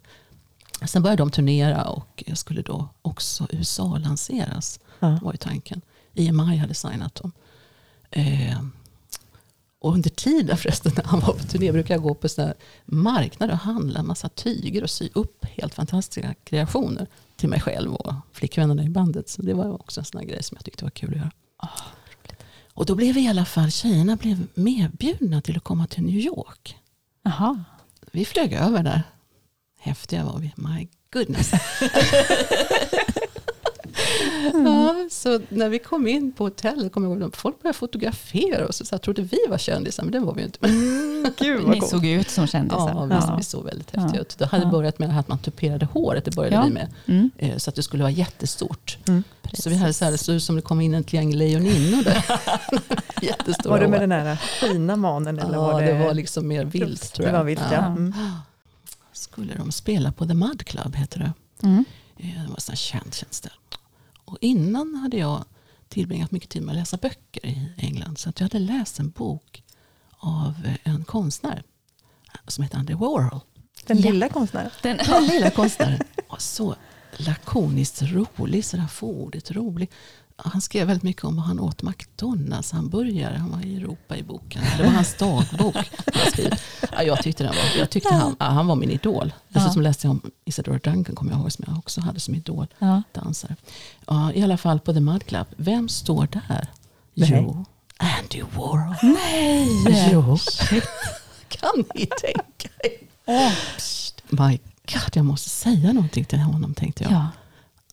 Sen 0.87 1.03
började 1.03 1.23
de 1.23 1.31
turnera 1.31 1.85
och 1.85 2.25
skulle 2.35 2.63
då 2.63 2.89
också 3.03 3.47
USA 3.51 3.99
lanseras. 3.99 4.81
Ja. 5.03 5.19
var 5.23 5.33
ju 5.33 5.37
tanken. 5.37 5.81
EMI 6.15 6.57
hade 6.57 6.75
signat 6.75 7.15
dem. 7.15 7.33
Eh, 8.11 8.63
och 9.79 9.93
under 9.93 10.11
tiden 10.11 10.57
förresten 10.57 10.93
när 10.97 11.05
han 11.05 11.21
var 11.21 11.33
på 11.33 11.45
turné 11.45 11.73
brukade 11.73 11.95
jag 11.95 12.03
gå 12.03 12.15
på 12.15 12.29
såna 12.29 12.55
marknader 12.85 13.53
och 13.53 13.59
handla 13.59 14.01
en 14.01 14.07
massa 14.07 14.29
tyger 14.29 14.83
och 14.83 14.91
sy 14.91 15.09
upp 15.13 15.45
helt 15.45 15.75
fantastiska 15.75 16.35
kreationer 16.45 17.07
till 17.37 17.49
mig 17.49 17.61
själv 17.61 17.95
och 17.95 18.15
flickvännerna 18.33 18.85
i 18.85 18.89
bandet. 18.89 19.29
Så 19.29 19.43
det 19.43 19.55
var 19.55 19.73
också 19.73 20.01
en 20.01 20.05
sån 20.05 20.21
här 20.21 20.27
grej 20.27 20.43
som 20.43 20.57
jag 20.57 20.65
tyckte 20.65 20.85
var 20.85 20.91
kul 20.91 21.11
att 21.11 21.17
göra. 21.17 21.31
Och 22.75 22.87
då 22.87 22.95
blev 22.95 23.19
i 23.19 23.29
alla 23.29 23.45
fall 23.45 23.71
tjejerna 23.71 24.17
blev 24.17 24.47
medbjudna 24.55 25.41
till 25.41 25.57
att 25.57 25.65
komma 25.65 25.87
till 25.87 26.03
New 26.03 26.19
York. 26.19 26.77
Jaha. 27.23 27.65
Vi 28.13 28.25
flög 28.25 28.53
över 28.53 28.83
där. 28.83 29.03
Häftiga 29.79 30.25
var 30.25 30.39
vi. 30.39 30.53
My 30.57 30.89
goodness. 31.13 31.53
ja, 34.65 35.09
så 35.11 35.41
när 35.49 35.69
vi 35.69 35.79
kom 35.79 36.07
in 36.07 36.33
på 36.33 36.45
hotellet 36.45 36.93
kom 36.93 37.05
jag 37.05 37.21
ihåg 37.21 37.37
folk 37.37 37.63
började 37.63 37.79
fotografera 37.79 38.67
oss. 38.69 38.77
Så 38.89 38.95
jag 38.95 39.03
trodde 39.03 39.23
vi 39.23 39.39
var 39.49 39.59
kändisar, 39.59 40.03
men 40.03 40.13
det 40.13 40.21
var 40.21 40.35
vi 40.35 40.43
inte. 40.43 40.67
Mm, 40.67 41.27
gud 41.39 41.63
vad 41.63 41.75
Ni 41.75 41.81
såg 41.81 42.07
ut 42.07 42.31
som 42.31 42.47
kändisar. 42.47 42.89
Ja, 42.95 43.05
vi, 43.05 43.15
Ja. 43.15 43.35
vi 43.39 43.45
såg 43.45 43.65
väldigt 43.65 43.91
häftiga 43.97 44.15
Ja. 44.15 44.21
ut. 44.21 44.39
Det 44.39 44.47
hade 44.47 44.65
Ja. 44.65 44.71
börjat 44.71 44.99
med 44.99 45.19
att 45.19 45.29
man 45.29 45.39
tuperade 45.39 45.87
håret, 45.87 46.25
det 46.25 46.31
började 46.37 46.57
Ja. 46.57 46.63
vi 46.65 46.71
med. 46.71 46.89
Mm. 47.07 47.31
Eh, 47.39 47.57
Så 47.57 47.71
att 47.71 47.77
det 47.77 47.83
skulle 47.83 48.03
vara 48.03 48.11
jättestort. 48.13 48.99
Mm. 49.09 49.23
Så 49.53 49.71
vi 49.71 49.77
hade 49.77 49.93
så 49.93 50.05
här, 50.05 50.13
det 50.13 50.19
såg 50.19 50.35
ut 50.35 50.43
som 50.43 50.57
det 50.57 50.63
kom 50.63 50.81
in 50.81 50.95
ett 50.95 51.13
gäng 51.13 51.35
lejoninnor 51.35 52.03
där. 52.05 52.25
Jättestora 53.23 53.73
Var 53.73 53.81
det 53.81 53.89
med 53.89 54.01
den 54.01 54.11
här 54.13 54.37
fina 54.37 54.97
manen? 54.97 55.39
Eller 55.39 55.55
Ja, 55.55 55.61
var 55.73 55.83
det, 55.83 55.93
det, 55.93 56.05
var 56.05 56.15
liksom 56.15 56.49
mer 56.49 56.65
vilt 56.65 57.13
tror 57.13 57.27
det 57.27 57.33
jag. 57.33 57.39
var 57.39 57.45
vilt, 57.45 57.63
ja. 57.73 57.87
Mm. 57.87 58.15
Skulle 59.13 59.55
de 59.55 59.73
spela 59.73 60.13
på 60.13 60.27
The 60.27 60.35
Mud 60.35 60.65
Club, 60.65 60.97
heter 60.97 61.19
det. 61.19 61.33
Mm. 61.67 61.85
Eh, 62.19 62.43
Det 62.43 62.49
var 62.49 62.57
ett 62.57 62.79
känt, 62.79 63.15
känt 63.15 63.35
ställe. 63.35 63.55
Och 64.33 64.39
innan 64.41 64.95
hade 64.95 65.17
jag 65.17 65.45
tillbringat 65.89 66.31
mycket 66.31 66.51
tid 66.51 66.63
med 66.63 66.73
att 66.73 66.79
läsa 66.79 66.97
böcker 66.97 67.47
i 67.47 67.69
England. 67.77 68.19
Så 68.19 68.29
att 68.29 68.41
jag 68.41 68.45
hade 68.45 68.59
läst 68.59 68.99
en 68.99 69.11
bok 69.11 69.63
av 70.19 70.55
eh, 70.65 70.93
en 70.93 71.05
konstnär 71.05 71.63
som 72.47 72.65
heter 72.65 72.79
Andy 72.79 72.95
Warhol. 72.95 73.41
Den 73.87 73.99
Ja. 74.01 74.11
lilla 74.11 74.29
konstnären. 74.29 74.71
Den, 74.83 74.97
Den 74.97 75.25
lilla 75.27 75.51
konstnären. 75.51 76.01
Och 76.29 76.43
så 76.43 76.77
lakoniskt 77.17 78.03
rolig, 78.03 78.65
sådär 78.65 78.87
fåordigt 78.87 79.51
rolig. 79.51 79.91
Han 80.37 80.61
skrev 80.61 80.87
väldigt 80.87 81.03
mycket 81.03 81.25
om 81.25 81.39
hur 81.39 81.45
han 81.45 81.61
åt 81.61 81.83
McDonalds 81.83 82.73
hamburgare. 82.73 83.37
Han 83.37 83.51
var 83.51 83.67
i 83.67 83.77
Europa 83.77 84.17
i 84.17 84.23
boken. 84.23 84.63
Det 84.79 84.83
var 84.83 84.91
hans 84.91 85.15
dagbok. 85.19 85.75
Han. 86.15 86.51
Ja, 86.93 87.03
jag 87.03 87.23
tyckte, 87.23 87.45
den 87.45 87.53
var, 87.55 87.79
jag 87.79 87.91
tyckte 87.91 88.15
han, 88.15 88.37
ja, 88.39 88.47
han 88.47 88.67
var 88.67 88.77
min 88.77 88.91
idol. 88.91 89.33
Dessutom 89.49 89.83
läste 89.83 90.07
jag 90.07 90.11
om 90.11 90.31
Isadora 90.45 90.79
Duncan, 90.79 91.15
kommer 91.17 91.33
jag 91.33 91.41
ihåg, 91.41 91.53
som 91.53 91.65
jag 91.69 91.79
också 91.79 92.01
hade 92.01 92.21
som 92.21 92.35
idol. 92.35 92.67
ja. 92.79 93.03
Dansare. 93.13 93.57
Ja, 94.07 94.33
I 94.33 94.43
alla 94.43 94.57
fall 94.57 94.81
på 94.81 94.93
The 94.93 95.01
Mud 95.01 95.27
Club. 95.27 95.47
Vem 95.57 95.89
står 95.89 96.29
där? 96.33 96.69
Nej. 97.15 97.31
Jo, 97.45 97.65
Andy 97.97 98.43
Warhol. 98.43 98.95
Nej! 99.03 100.11
Jo. 100.13 100.39
Kan 101.49 101.85
ni 101.95 102.07
tänka 102.07 102.69
er? 103.27 103.59
Psst, 103.77 104.23
My 104.29 104.59
God, 104.93 105.11
jag 105.17 105.25
måste 105.25 105.49
säga 105.49 105.93
någonting 105.93 106.25
till 106.25 106.39
honom 106.39 106.75
tänkte 106.75 107.05
jag. 107.05 107.13
Ja. 107.13 107.29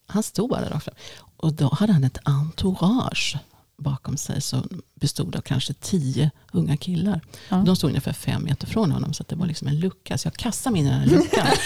Han 0.08 0.23
stod 0.23 0.49
bara 0.49 0.62
där 0.62 0.69
rakt 0.69 0.84
fram. 0.86 0.95
Och 1.39 1.54
då 1.54 1.69
hade 1.73 1.93
han 1.93 2.04
ett 2.04 2.17
entourage 2.23 3.38
bakom 3.78 4.17
sig 4.17 4.41
som 4.41 4.82
bestod 4.95 5.36
av 5.36 5.41
kanske 5.41 5.73
tio 5.73 6.32
unga 6.54 6.78
killar. 6.78 7.21
Ja. 7.49 7.56
De 7.56 7.75
stod 7.75 7.89
ungefär 7.89 8.13
fem 8.13 8.43
meter 8.43 8.67
från 8.67 8.91
honom 8.91 9.13
så 9.13 9.23
det 9.28 9.36
var 9.36 9.45
liksom 9.47 9.67
en 9.67 9.80
lucka. 9.80 10.17
Så 10.17 10.28
jag 10.28 10.34
kastade 10.34 10.71
mig 10.73 10.82
in 10.82 10.88
i 10.88 10.89
den 10.89 10.99
här 10.99 11.08
luckan. 11.08 11.47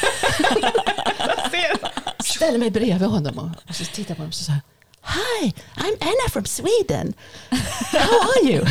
Ställer 2.23 2.59
mig 2.59 2.71
bredvid 2.71 3.07
honom 3.09 3.39
och, 3.39 3.69
och 3.69 3.75
så 3.75 3.85
tittar 3.85 4.01
jag 4.11 4.17
på 4.17 4.21
honom 4.21 4.29
och 4.29 4.33
så 4.35 4.43
säger 4.43 4.61
Hi, 5.05 5.53
I'm 5.75 5.97
Anna 6.01 6.29
from 6.31 6.45
Sweden. 6.45 7.13
How 7.91 8.19
are 8.21 8.51
you? 8.51 8.65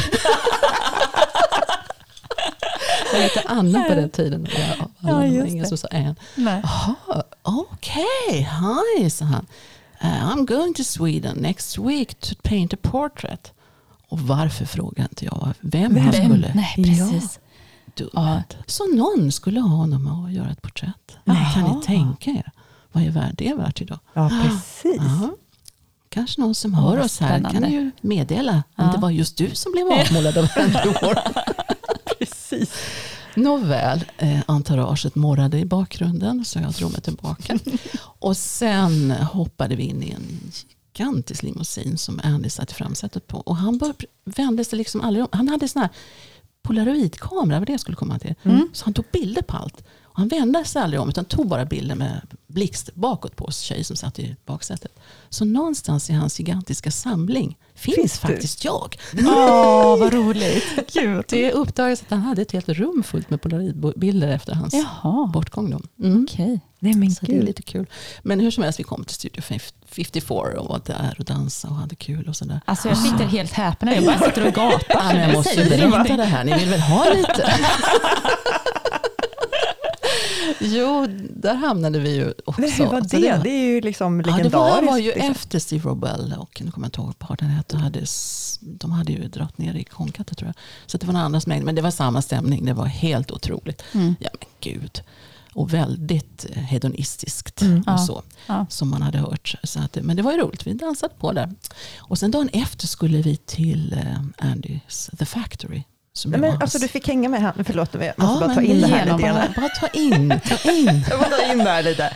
Jag 3.13 3.21
hette 3.21 3.43
Anna 3.47 3.83
på 3.83 3.95
den 3.95 4.11
tiden. 4.11 4.47
Ja, 5.01 5.27
just 5.27 5.53
ingen 5.53 5.67
som 5.67 5.79
sa 5.79 5.89
Ann. 5.89 6.17
Jaha, 6.35 7.23
okej, 7.43 8.49
hi, 8.99 9.11
sa 9.11 9.25
han. 9.25 9.47
Uh, 10.05 10.33
I'm 10.33 10.45
going 10.47 10.75
to 10.75 10.85
Sweden 10.85 11.37
next 11.37 11.79
week 11.79 12.21
to 12.21 12.35
paint 12.43 12.75
a 12.75 12.77
portrait. 12.83 13.53
Och 14.09 14.21
varför 14.21 14.65
frågade 14.65 15.09
inte 15.11 15.25
jag 15.25 15.55
vem, 15.61 15.97
han 15.97 16.11
Vem? 16.11 16.25
skulle? 16.25 16.55
Nej, 16.55 16.75
precis. 16.77 17.39
Ja. 18.13 18.43
Så 18.67 18.87
någon 18.95 19.33
skulle 19.33 19.61
ha 19.61 19.69
honom 19.77 20.07
att 20.25 20.33
göra 20.33 20.51
ett 20.51 20.63
porträtt. 20.63 21.17
Jaha. 21.25 21.53
Kan 21.55 21.65
ni 21.65 21.83
tänka 21.87 22.31
er? 22.31 22.51
Vad 22.93 23.03
är 23.05 23.33
det 23.37 23.55
värt 23.55 23.81
idag? 23.81 23.99
Ja, 24.15 24.31
precis. 24.43 24.97
Ja. 24.99 25.31
Kanske 26.09 26.41
någon 26.41 26.55
som 26.55 26.75
hör 26.75 26.99
oss 27.01 27.21
här 27.21 27.41
kan 27.41 27.73
ju 27.73 27.91
meddela 28.01 28.63
om 28.77 28.91
det 28.93 28.99
var 28.99 29.11
just 29.11 29.37
du 29.37 29.55
som 29.55 29.73
blev 29.73 29.87
avmålad 29.87 30.39
av 30.39 30.45
Warhol. 30.57 31.15
precis. 32.19 32.75
Nåväl, 33.35 34.05
eh, 34.19 34.41
entouraget 34.47 35.15
morrade 35.15 35.59
i 35.59 35.65
bakgrunden 35.65 36.45
så 36.45 36.59
jag 36.59 36.73
drog 36.73 36.93
mig 36.93 37.01
tillbaka. 37.01 37.59
Och 38.23 38.37
sen 38.37 39.11
hoppade 39.11 39.77
vi 39.77 39.83
in 39.83 40.03
i 40.03 40.11
en 40.11 40.53
gigantisk 40.95 41.43
limousin 41.43 41.99
som 41.99 42.21
Andy 42.25 42.49
satt 42.49 42.71
i 42.71 42.75
framsätet 42.75 43.27
på. 43.27 43.39
Och 43.39 43.57
han 43.57 43.79
bör, 43.79 43.95
vände 44.25 44.65
sig 44.65 44.79
liksom 44.79 45.01
aldrig 45.01 45.25
om. 45.25 45.29
Han 45.33 45.49
hade 45.49 45.69
sån 45.69 45.83
här 45.83 45.91
polaroidkamera, 46.63 47.59
vad 47.59 47.69
det 47.69 47.73
jag 47.73 47.81
skulle 47.81 47.97
komma 47.97 48.19
till. 48.19 48.35
Så 48.73 48.85
han 48.85 48.95
tog 48.95 49.05
bilder 49.13 49.43
på 49.43 49.57
allt. 49.57 49.85
Och 50.13 50.19
han 50.19 50.29
vände 50.29 50.65
sig 50.65 50.83
aldrig 50.83 51.01
om 51.01 51.09
utan 51.09 51.25
tog 51.25 51.49
bara 51.49 51.65
bilder 51.65 51.95
med 51.95 52.21
blixt 52.47 52.95
bakåt 52.95 53.37
på 53.37 53.45
oss 53.45 53.61
tjej 53.61 53.85
som 53.85 53.97
satt 53.97 54.19
i 54.19 54.37
baksätet. 54.47 54.93
Så 55.29 55.45
någonstans 55.45 56.11
i 56.11 56.13
hans 56.13 56.39
gigantiska 56.39 56.91
samling 56.91 57.59
finns, 57.75 57.95
Finns 57.97 58.19
faktiskt 58.19 58.65
jag. 58.65 58.97
Åh, 59.27 59.99
vad 59.99 60.13
roligt. 60.13 60.65
Gud. 60.93 61.25
Det 61.29 61.53
uppdagades 61.53 62.03
att 62.03 62.11
han 62.11 62.21
hade 62.21 62.43
ett 62.43 62.53
helt 62.53 62.69
rum 62.69 63.03
fullt 63.07 63.31
med 63.31 63.43
polaroidbilder 63.43 64.29
efter 64.29 64.55
hans 64.55 64.75
Jaha, 64.75 65.27
bortgång. 65.27 65.71
Då. 65.71 66.07
Mm. 66.07 66.25
okej. 66.25 66.61
Nej 66.79 66.95
men 66.95 67.11
Så 67.11 67.27
det 67.27 67.39
är 67.39 67.43
lite 67.43 67.63
kul. 67.63 67.87
Men 68.23 68.41
hur 68.41 68.51
som 68.51 68.63
helst, 68.65 68.81
vi 68.81 68.85
kom 68.85 69.05
till 69.05 69.15
Studio 69.15 69.43
54 69.87 70.61
och 70.61 70.69
var 70.69 70.81
där 70.87 71.17
och 71.19 71.25
dansade 71.25 71.75
och 71.75 71.81
hade 71.81 71.95
kul 71.95 72.29
och 72.29 72.37
sådär. 72.37 72.61
Alltså 72.65 72.89
jag 72.89 72.99
sitter 72.99 73.25
helt 73.25 73.53
häpen. 73.53 73.89
Jag 73.95 74.05
bara 74.05 74.19
sitter 74.19 74.47
och 74.47 74.55
gapar. 74.55 74.85
Ja, 74.89 75.19
jag 75.19 75.33
måste 75.33 75.65
berätta 75.65 76.17
det 76.17 76.25
här, 76.25 76.45
ni 76.45 76.59
vill 76.59 76.69
väl 76.69 76.81
ha 76.81 77.15
lite? 77.15 77.55
jo, 80.63 81.07
där 81.31 81.55
hamnade 81.55 81.99
vi 81.99 82.15
ju 82.15 82.33
också. 82.45 82.61
Men 82.61 82.71
hur 82.71 82.87
var 82.87 83.01
Så 83.01 83.17
det? 83.17 83.41
Det 83.43 83.51
är 83.51 83.67
ju 83.67 83.81
liksom 83.81 84.21
Ja, 84.21 84.25
det 84.27 84.31
legendariskt. 84.37 84.83
var, 84.83 84.91
var 84.93 84.99
ju 84.99 85.13
liksom. 85.13 85.31
efter 85.31 85.59
Steve 85.59 85.89
Robell 85.89 86.35
och 86.39 86.63
nu 86.65 86.71
kommer 86.71 86.85
jag 86.85 86.89
inte 86.89 87.01
ihåg 87.01 87.07
vad 87.07 87.19
parten 87.19 87.49
hette. 87.49 87.77
Hade, 87.77 88.05
de 88.61 88.91
hade 88.93 89.13
ju 89.13 89.29
dragit 89.29 89.59
ner 89.59 89.75
i 89.75 89.85
Konkatte 89.85 90.35
tror 90.35 90.49
jag. 90.49 90.55
Så 90.87 90.99
det 90.99 91.07
var 91.07 91.13
några 91.13 91.27
andra 91.27 91.41
som 91.41 91.53
ägde, 91.53 91.65
men 91.65 91.75
det 91.75 91.83
var 91.83 91.91
samma 91.91 92.23
stämning. 92.23 92.65
Det 92.65 92.73
var 92.75 92.87
helt 92.87 93.31
otroligt. 93.31 93.83
Mm. 93.93 94.15
Ja 94.21 94.29
men 94.41 94.49
gud. 94.61 95.03
Och 95.55 95.75
väldigt 95.75 96.47
eh, 96.51 96.63
hedonistiskt 96.63 97.63
Mm. 97.63 97.83
och 97.83 98.01
så. 98.01 98.23
Ja. 98.47 98.67
Som 98.71 98.89
man 98.91 99.03
hade 99.03 99.19
hört. 99.19 99.55
Så 99.65 99.81
att, 99.81 99.99
men 100.03 100.17
det 100.17 100.23
var 100.23 100.33
ju 100.33 100.39
roligt, 100.39 100.67
vi 100.67 100.73
dansade 100.73 101.15
på 101.19 101.33
där. 101.33 101.51
Och 101.99 102.19
sen 102.19 102.31
dagen 102.31 102.49
efter 102.53 102.87
skulle 102.87 103.23
vi 103.23 103.37
till 103.37 103.93
eh, 103.93 104.49
Andys 104.51 105.11
The 105.19 105.25
Factory. 105.27 105.83
Nej, 106.27 106.41
men, 106.41 106.63
alltså, 106.63 106.79
du 106.79 106.89
fick 106.89 107.09
hänga 107.09 107.29
med 107.29 107.41
här. 107.41 107.53
Förlåt, 107.65 107.95
jag 107.95 108.01
måste 108.01 108.15
Ja, 108.19 108.41
bara 108.41 108.55
ta 108.55 108.63
in 108.63 108.81
det 108.81 108.87
här 108.87 109.05
lite 109.05 109.33
bara, 109.33 109.49
bara 109.57 109.69
ta 109.69 109.87
in, 109.87 110.41
ta 110.49 110.71
in. 110.73 111.05
Jag 111.11 111.19
får 111.19 111.31
ta 111.47 111.53
in 111.53 111.59
det 111.59 111.65
här 111.71 111.83
lite. 111.83 112.13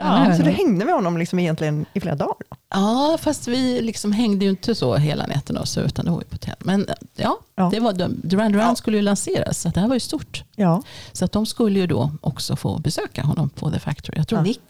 Ja. 0.00 0.36
Så 0.36 0.42
du 0.42 0.50
hängde 0.50 0.84
med 0.84 0.94
honom 0.94 1.18
liksom 1.18 1.38
egentligen 1.38 1.86
i 1.94 2.00
flera 2.00 2.14
dagar? 2.16 2.34
Då? 2.50 2.56
Ja, 2.70 3.18
fast 3.20 3.48
vi 3.48 3.80
liksom 3.82 4.12
hängde 4.12 4.44
ju 4.44 4.50
inte 4.50 4.74
så 4.74 4.96
hela 4.96 5.26
nätterna 5.26 5.60
och 5.60 5.68
så, 5.68 5.80
utan 5.80 6.04
det 6.04 6.10
var 6.10 6.18
ju 6.18 6.24
på 6.24 6.34
hotell. 6.34 6.54
Men 6.58 6.86
ja, 7.16 7.38
Ja. 7.56 7.68
Det 7.72 7.80
var, 7.80 7.92
Duran 7.92 8.20
Duran 8.52 8.52
Ja. 8.68 8.74
skulle 8.74 8.96
ju 8.96 9.02
lanseras, 9.02 9.60
så 9.60 9.68
det 9.68 9.80
här 9.80 9.88
var 9.88 9.94
ju 9.96 10.00
stort. 10.00 10.44
Ja. 10.56 10.82
Så 11.12 11.24
att 11.24 11.32
de 11.32 11.46
skulle 11.46 11.78
ju 11.80 11.86
då 11.86 12.10
också 12.20 12.56
få 12.56 12.78
besöka 12.78 13.22
honom 13.22 13.48
på 13.50 13.70
The 13.70 13.78
Factory. 13.78 14.18
Jag 14.18 14.28
tror 14.28 14.38
Ja. 14.40 14.44
Nick 14.44 14.60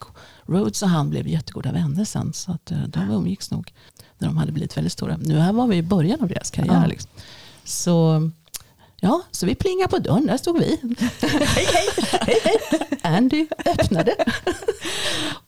Rhodes 0.46 0.82
och 0.82 0.88
han 0.88 1.10
blev 1.10 1.28
jättegoda 1.28 1.72
vänner 1.72 2.04
sen, 2.04 2.32
så 2.32 2.52
att 2.52 2.70
eh, 2.70 2.78
de 2.88 3.10
umgicks 3.10 3.50
nog 3.50 3.72
när 4.18 4.28
de 4.28 4.36
hade 4.36 4.52
blivit 4.52 4.76
väldigt 4.76 4.92
stora. 4.92 5.16
Nu 5.16 5.38
här 5.38 5.52
var 5.52 5.66
vi 5.66 5.76
i 5.76 5.82
början 5.82 6.20
av 6.22 6.28
deras 6.28 6.50
karriär. 6.50 6.86
Liksom. 6.88 7.10
Så, 7.64 8.30
ja, 9.00 9.22
så 9.30 9.46
vi 9.46 9.54
plingade 9.54 9.88
på 9.90 9.98
dörren, 9.98 10.26
där 10.26 10.36
stod 10.36 10.58
vi. 10.58 10.80
hej, 11.20 11.66
hej, 12.20 12.40
hej, 12.44 12.58
Andy 13.02 13.46
öppnade. 13.66 14.14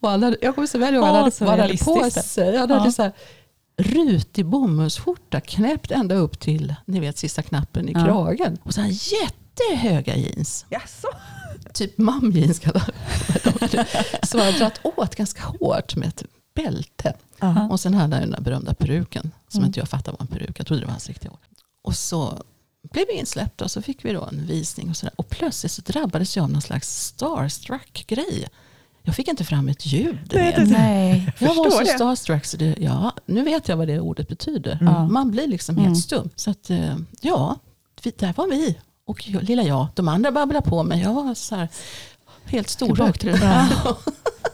och 0.00 0.08
han 0.10 0.22
hade, 0.22 0.36
jag 0.40 0.54
kommer 0.54 0.68
så 0.68 0.78
väl 0.78 0.94
ihåg, 0.94 1.04
han 1.04 1.14
hade, 1.14 1.30
så 1.30 1.44
vad 1.44 1.50
han 1.52 1.60
hade 1.60 1.76
på 1.78 2.10
sig. 2.10 2.56
Han 2.56 2.70
hade 2.70 2.84
Ja. 2.84 2.92
så 2.92 3.02
här, 3.02 3.12
rutig 3.76 4.46
bomullsskjorta 4.46 5.40
knäppt 5.40 5.90
ända 5.90 6.14
upp 6.14 6.40
till 6.40 6.74
ni 6.84 7.00
vet, 7.00 7.18
sista 7.18 7.42
knappen 7.42 7.88
i 7.88 7.92
Ja. 7.92 8.04
kragen. 8.04 8.58
Och 8.62 8.74
så 8.74 8.80
här 8.80 8.90
jättehöga 9.22 10.16
jeans 10.16 10.66
Jaså? 10.70 11.08
typ 11.72 11.98
mamjeans 11.98 12.58
kallar. 12.58 12.90
Som 14.26 14.40
han 14.40 14.52
dragit 14.52 14.80
åt 14.82 15.14
ganska 15.14 15.42
hårt 15.42 15.96
med 15.96 16.08
ett 16.08 16.22
bälte. 16.54 17.14
Ja. 17.40 17.68
Och 17.70 17.80
sen 17.80 17.94
hade 17.94 18.14
han 18.16 18.22
den 18.22 18.30
där 18.30 18.40
berömda 18.40 18.74
peruken. 18.74 19.30
Som 19.48 19.58
Mm. 19.58 19.66
inte 19.66 19.80
jag 19.80 19.88
fattade 19.88 20.16
var 20.20 20.20
en 20.20 20.26
peruk. 20.26 20.58
Jag 20.60 20.66
trodde 20.66 20.82
det 20.82 20.86
var 20.86 20.92
hans 20.92 21.08
riktiga 21.08 21.30
hår. 21.30 21.38
Och 21.82 21.94
så 21.96 22.42
blev 22.90 23.04
vi 23.08 23.14
insläppta 23.18 23.64
och 23.64 23.70
så 23.70 23.82
fick 23.82 24.04
vi 24.04 24.12
då 24.12 24.24
en 24.24 24.46
visning. 24.46 24.90
Och, 24.90 24.96
så 24.96 25.06
där. 25.06 25.12
och 25.16 25.28
plötsligt 25.28 25.72
så 25.72 25.82
drabbades 25.82 26.36
jag 26.36 26.42
av 26.44 26.50
någon 26.50 26.62
slags 26.62 27.04
starstruck-grej. 27.06 28.48
Jag 29.02 29.14
fick 29.14 29.28
inte 29.28 29.44
fram 29.44 29.68
ett 29.68 29.86
ljud. 29.86 30.18
Nej, 30.34 30.54
det- 30.56 30.64
Nej. 30.64 31.32
Jag 31.38 31.54
var 31.54 31.64
förstår 31.64 31.70
så 31.84 31.90
det. 31.92 31.94
starstruck 31.96 32.44
så 32.44 32.56
det, 32.56 32.74
ja, 32.80 33.12
nu 33.26 33.42
vet 33.42 33.68
jag 33.68 33.76
vad 33.76 33.88
det 33.88 34.00
ordet 34.00 34.28
betyder. 34.28 34.78
Mm. 34.80 35.12
Man 35.12 35.30
blir 35.30 35.46
liksom 35.46 35.74
Mm. 35.74 35.86
helt 35.86 35.98
stum. 36.04 36.30
Så 36.36 36.50
att, 36.50 36.70
eh, 36.70 36.96
ja, 37.20 37.56
där 38.18 38.32
var 38.36 38.46
vi. 38.48 38.78
Och 39.04 39.28
jag, 39.28 39.42
lilla 39.42 39.62
jag, 39.62 39.86
de 39.94 40.08
andra 40.08 40.32
babblade 40.32 40.68
på 40.70 40.82
men 40.82 40.98
jag 41.00 41.14
var 41.14 41.34
så 41.34 41.54
här, 41.56 41.68
helt 42.44 42.68
det. 43.20 43.38
Ja. 43.84 43.96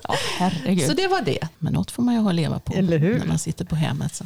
Ja, 0.09 0.15
herregud. 0.39 0.87
Så 0.89 0.93
det 0.95 1.09
var 1.09 1.23
det. 1.23 1.49
Men 1.59 1.73
något 1.73 1.91
får 1.91 2.03
man 2.03 2.15
ju 2.15 2.21
ha 2.21 2.29
att 2.29 2.35
leva 2.35 2.59
på 2.59 2.73
Eller 2.75 2.99
hur? 2.99 3.19
när 3.19 3.27
man 3.27 3.39
sitter 3.39 3.65
på 3.65 3.77
hemmet. 3.77 4.15
Så. 4.15 4.25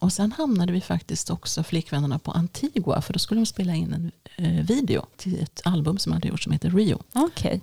Och 0.00 0.12
sen 0.12 0.32
hamnade 0.32 0.72
vi 0.72 0.80
faktiskt 0.80 1.30
också 1.30 1.62
flickvännerna 1.62 2.18
på 2.18 2.30
Antigua 2.30 3.02
för 3.02 3.12
då 3.12 3.18
skulle 3.18 3.40
de 3.40 3.46
spela 3.46 3.74
in 3.74 3.92
en 3.92 4.12
eh, 4.46 4.64
video 4.64 5.06
till 5.16 5.42
ett 5.42 5.60
album 5.64 5.98
som 5.98 6.12
hade 6.12 6.28
gjorts 6.28 6.44
som 6.44 6.52
heter 6.52 6.70
Rio. 6.70 7.02
Okej. 7.12 7.60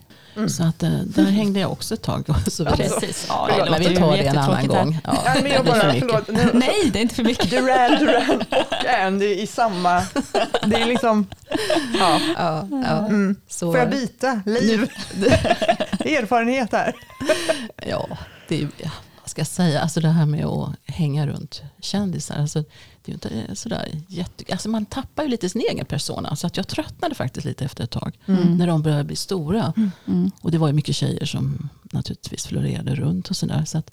Så 0.47 0.63
att, 0.63 0.83
eh, 0.83 0.89
där 0.89 1.23
hängde 1.23 1.59
jag 1.59 1.71
också 1.71 1.93
ett 1.93 2.01
tag. 2.01 2.29
Och 2.29 2.51
så 2.51 2.63
vidare. 2.63 2.77
Precis. 2.77 3.25
Ja, 3.29 3.49
det 3.65 3.71
Men 3.71 3.79
vi 3.79 3.95
tar 3.95 4.17
det 4.17 4.23
en 4.23 4.37
annan 4.37 4.67
gång. 4.67 4.99
Ja, 5.03 5.21
Nej, 5.25 5.43
men 5.43 5.51
jag 5.51 5.65
bara, 5.65 5.93
mycket. 5.93 6.09
förlåt. 6.09 6.27
Nu, 6.27 6.49
Nej, 6.53 6.89
det 6.93 6.99
är 6.99 7.01
inte 7.01 7.15
för 7.15 7.23
mycket. 7.23 7.49
Duran 7.49 7.99
Duran 7.99 8.43
och 8.51 8.89
Andy 9.01 9.33
i 9.41 9.47
samma... 9.47 10.03
Det 10.65 10.81
är 10.81 10.85
liksom... 10.85 11.27
Ja. 11.99 12.19
Ja, 12.37 12.67
ja. 12.71 13.07
Mm. 13.07 13.35
Så, 13.47 13.71
Får 13.71 13.79
jag 13.79 13.89
byta 13.89 14.41
liv? 14.45 14.81
Erfarenhet 15.99 16.71
här. 16.71 16.95
Ja, 17.89 18.07
det 18.47 18.61
är 18.61 18.67
vad 19.27 19.31
ska 19.31 19.39
jag 19.39 19.47
säga, 19.47 19.81
alltså 19.81 19.99
det 19.99 20.09
här 20.09 20.25
med 20.25 20.45
att 20.45 20.75
hänga 20.85 21.27
runt 21.27 21.61
kändisar. 21.79 22.35
Alltså, 22.35 22.63
det 23.05 23.11
är 23.11 23.13
inte 23.13 23.55
sådär 23.55 24.01
jätte, 24.07 24.43
alltså 24.51 24.69
man 24.69 24.85
tappar 24.85 25.23
ju 25.23 25.29
lite 25.29 25.49
sin 25.49 25.61
egen 25.71 25.85
persona. 25.85 26.35
Så 26.35 26.47
att 26.47 26.57
jag 26.57 26.67
tröttnade 26.67 27.15
faktiskt 27.15 27.45
lite 27.45 27.65
efter 27.65 27.83
ett 27.83 27.91
tag. 27.91 28.19
När 28.25 28.67
de 28.67 28.81
började 28.81 29.03
bli 29.03 29.15
stora. 29.15 29.73
Mm. 30.07 30.31
Och 30.41 30.51
det 30.51 30.57
var 30.57 30.67
ju 30.67 30.73
mycket 30.73 30.95
tjejer 30.95 31.25
som 31.25 31.69
naturligtvis 31.83 32.45
florerade 32.45 32.95
runt 32.95 33.29
och 33.29 33.35
sådär. 33.37 33.65
Så 33.65 33.77
att 33.77 33.91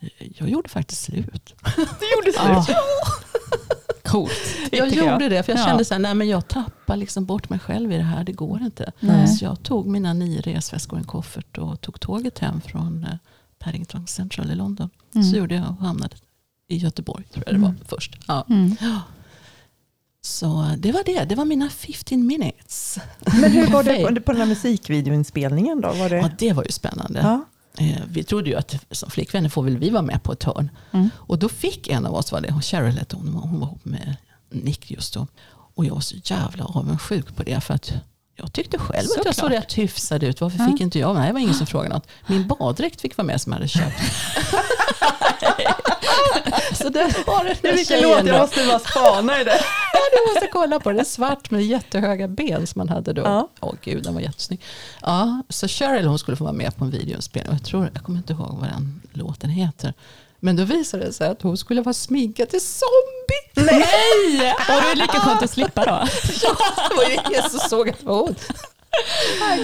eh, 0.00 0.08
jag 0.38 0.48
gjorde 0.48 0.68
faktiskt 0.68 1.02
slut. 1.02 1.54
Det 1.76 2.06
gjorde 2.16 2.32
slut. 2.32 2.76
Ja. 2.76 2.76
coolt. 4.04 4.56
Jag 4.72 4.88
gjorde 4.88 5.28
det, 5.28 5.42
för 5.42 5.52
jag 5.52 5.60
Ja. 5.60 5.66
kände 5.66 5.84
så 5.84 5.94
här, 5.94 5.98
nej 5.98 6.14
men 6.14 6.28
jag 6.28 6.48
tappar 6.48 6.96
liksom 6.96 7.24
bort 7.24 7.48
mig 7.50 7.58
själv 7.58 7.92
i 7.92 7.96
det 7.96 8.02
här, 8.02 8.24
det 8.24 8.32
går 8.32 8.62
inte. 8.62 8.92
Nej. 9.00 9.28
Så 9.28 9.44
jag 9.44 9.62
tog 9.62 9.86
mina 9.86 10.12
nio 10.12 10.40
resväskor 10.40 10.92
och 10.92 10.98
en 10.98 11.04
koffert 11.04 11.58
och 11.58 11.80
tog 11.80 12.00
tåget 12.00 12.38
hem 12.38 12.60
från 12.60 13.04
eh, 13.04 13.16
Paddington 13.62 14.06
Central 14.06 14.50
i 14.50 14.54
London. 14.54 14.90
Mm. 15.14 15.30
Så 15.30 15.36
gjorde 15.36 15.54
jag 15.54 15.68
och 15.68 15.86
hamnade 15.86 16.16
i 16.68 16.76
Göteborg, 16.76 17.24
tror 17.24 17.44
jag 17.46 17.54
det 17.54 17.60
var 17.60 17.74
först. 17.88 18.18
Ja. 18.26 18.46
Mm. 18.50 18.76
Så 20.24 20.74
det 20.78 20.92
var 20.92 21.04
det, 21.04 21.24
det 21.24 21.34
var 21.34 21.44
mina 21.44 21.70
15 21.70 22.26
minutes. 22.26 22.98
Men 23.40 23.52
hur 23.52 23.66
var 23.66 23.82
det 23.82 24.20
på, 24.24 24.32
den 24.32 24.40
här 24.40 24.48
musikvideoinspelningen 24.48 25.80
då? 25.80 25.92
Var 25.92 26.08
det... 26.08 26.16
Ja, 26.16 26.30
det 26.38 26.52
var 26.52 26.64
ju 26.64 26.72
spännande. 26.72 27.20
Ja. 27.20 27.44
Eh, 27.78 28.02
vi 28.08 28.24
trodde 28.24 28.50
ju 28.50 28.56
att 28.56 28.84
som 28.90 29.10
flickvänner 29.10 29.48
får 29.48 29.62
väl 29.62 29.78
vi 29.78 29.90
vara 29.90 30.02
med 30.02 30.22
på 30.22 30.32
ett 30.32 30.42
hörn. 30.42 30.70
Mm. 30.90 31.10
Och 31.16 31.38
då 31.38 31.48
fick 31.48 31.88
en 31.88 32.06
av 32.06 32.14
oss, 32.14 32.32
var 32.32 32.40
det, 32.40 32.62
Cheryl 32.62 32.98
hette 32.98 33.16
hon, 33.16 33.34
hon 33.34 33.60
var 33.60 33.66
ihop 33.66 33.84
med 33.84 34.16
Nick 34.50 34.90
just 34.90 35.14
då. 35.14 35.26
Och 35.74 35.84
jag 35.84 35.94
var 35.94 36.00
så 36.00 36.16
jävla 36.24 36.64
avundsjuk 36.64 37.36
på 37.36 37.42
det 37.42 37.60
för 37.60 37.74
att 37.74 37.92
jag 38.42 38.52
tyckte 38.52 38.78
själv 38.78 39.08
att 39.18 39.24
jag 39.24 39.34
såg 39.34 39.34
Såklart. 39.34 39.52
rätt 39.62 39.78
hyfsad 39.78 40.22
ut. 40.22 40.40
Varför 40.40 40.58
fick 40.72 40.80
inte 40.80 40.98
jag? 40.98 41.14
Nej, 41.14 41.26
det 41.26 41.32
var 41.32 41.40
ingen 41.40 41.54
som 41.54 41.66
frågade 41.66 41.94
något. 41.94 42.08
Min 42.26 42.48
baddräkt 42.48 43.00
fick 43.00 43.16
vara 43.16 43.26
med 43.26 43.40
som 43.40 43.52
jag 43.52 43.58
hade 43.58 43.68
köpt. 43.68 44.00
så 46.72 46.88
det 46.88 47.14
var 47.26 47.44
är 47.44 47.56
där 47.62 47.72
vilken 47.72 48.00
låt, 48.02 48.26
jag 48.26 48.40
måste 48.40 48.66
bara 48.66 48.78
spana 48.78 49.40
i 49.40 49.44
det. 49.44 49.60
Ja, 49.94 50.00
du 50.12 50.34
måste 50.34 50.48
kolla 50.52 50.80
på. 50.80 50.92
Det 50.92 51.00
är 51.00 51.04
svart 51.04 51.50
med 51.50 51.62
jättehöga 51.62 52.28
ben 52.28 52.66
som 52.66 52.80
man 52.80 52.88
hade 52.88 53.12
då. 53.12 53.22
Ja. 53.22 53.48
Åh 53.60 53.74
gud, 53.82 54.04
den 54.04 54.14
var 54.14 54.20
jättesnygg. 54.20 54.60
Ja, 55.02 55.42
så 55.48 55.68
Cheryl 55.68 56.06
hon 56.06 56.18
skulle 56.18 56.36
få 56.36 56.44
vara 56.44 56.54
med 56.54 56.76
på 56.76 56.84
en 56.84 56.90
videoinspelning. 56.90 57.52
Jag, 57.52 57.64
tror, 57.64 57.90
jag 57.94 58.02
kommer 58.02 58.18
inte 58.18 58.32
ihåg 58.32 58.58
vad 58.60 58.68
den 58.68 59.00
låten 59.12 59.50
heter. 59.50 59.94
Men 60.44 60.56
då 60.56 60.64
visade 60.64 61.04
det 61.04 61.12
sig 61.12 61.28
att 61.28 61.42
hon 61.42 61.56
skulle 61.56 61.82
vara 61.82 61.92
sminkad 61.92 62.48
till 62.48 62.60
zombie. 62.60 63.70
Nej! 63.70 64.52
Och 64.68 64.82
det 64.82 64.90
är 64.90 64.96
lika 64.96 65.20
skönt 65.20 65.42
att 65.42 65.50
slippa 65.50 65.84
då. 65.84 65.90
Ja, 66.42 66.56
det 66.90 66.94
var 66.96 67.04
ju 67.04 67.12
ingen 67.28 67.50
som 67.50 67.60
såg 67.60 67.88
att 67.88 67.98
det 67.98 68.06
var 68.06 68.16
hon. 68.20 68.34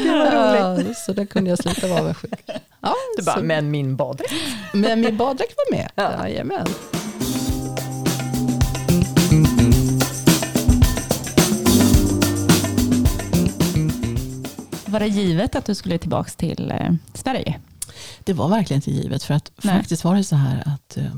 Ja, 0.06 0.94
så 1.06 1.12
där 1.12 1.24
kunde 1.24 1.50
jag 1.50 1.58
sluta 1.58 1.86
vara 1.86 2.00
avundsjuk. 2.00 2.32
Ja, 2.80 2.94
Du 3.16 3.22
bara, 3.24 3.36
så- 3.36 3.42
men 3.42 3.70
min 3.70 3.96
baddräkt. 3.96 4.32
men 4.72 5.00
min 5.00 5.16
baddräkt 5.16 5.54
var 5.56 5.76
med. 5.76 5.90
Ja. 5.94 6.12
Jajamän. 6.28 6.66
Var 14.86 15.00
det 15.00 15.06
givet 15.06 15.56
att 15.56 15.64
du 15.64 15.74
skulle 15.74 15.98
tillbaka 15.98 16.30
till 16.36 16.70
eh, 16.70 16.90
Sverige? 17.14 17.60
Det 18.28 18.34
var 18.34 18.48
verkligen 18.48 18.78
inte 18.78 18.90
givet. 18.90 19.22
För 19.22 19.34
att 19.34 19.50
Nej. 19.62 19.78
faktiskt 19.78 20.04
var 20.04 20.14
det 20.14 20.24
så 20.24 20.36
här 20.36 20.62
att 20.66 20.96
eh, 20.96 21.14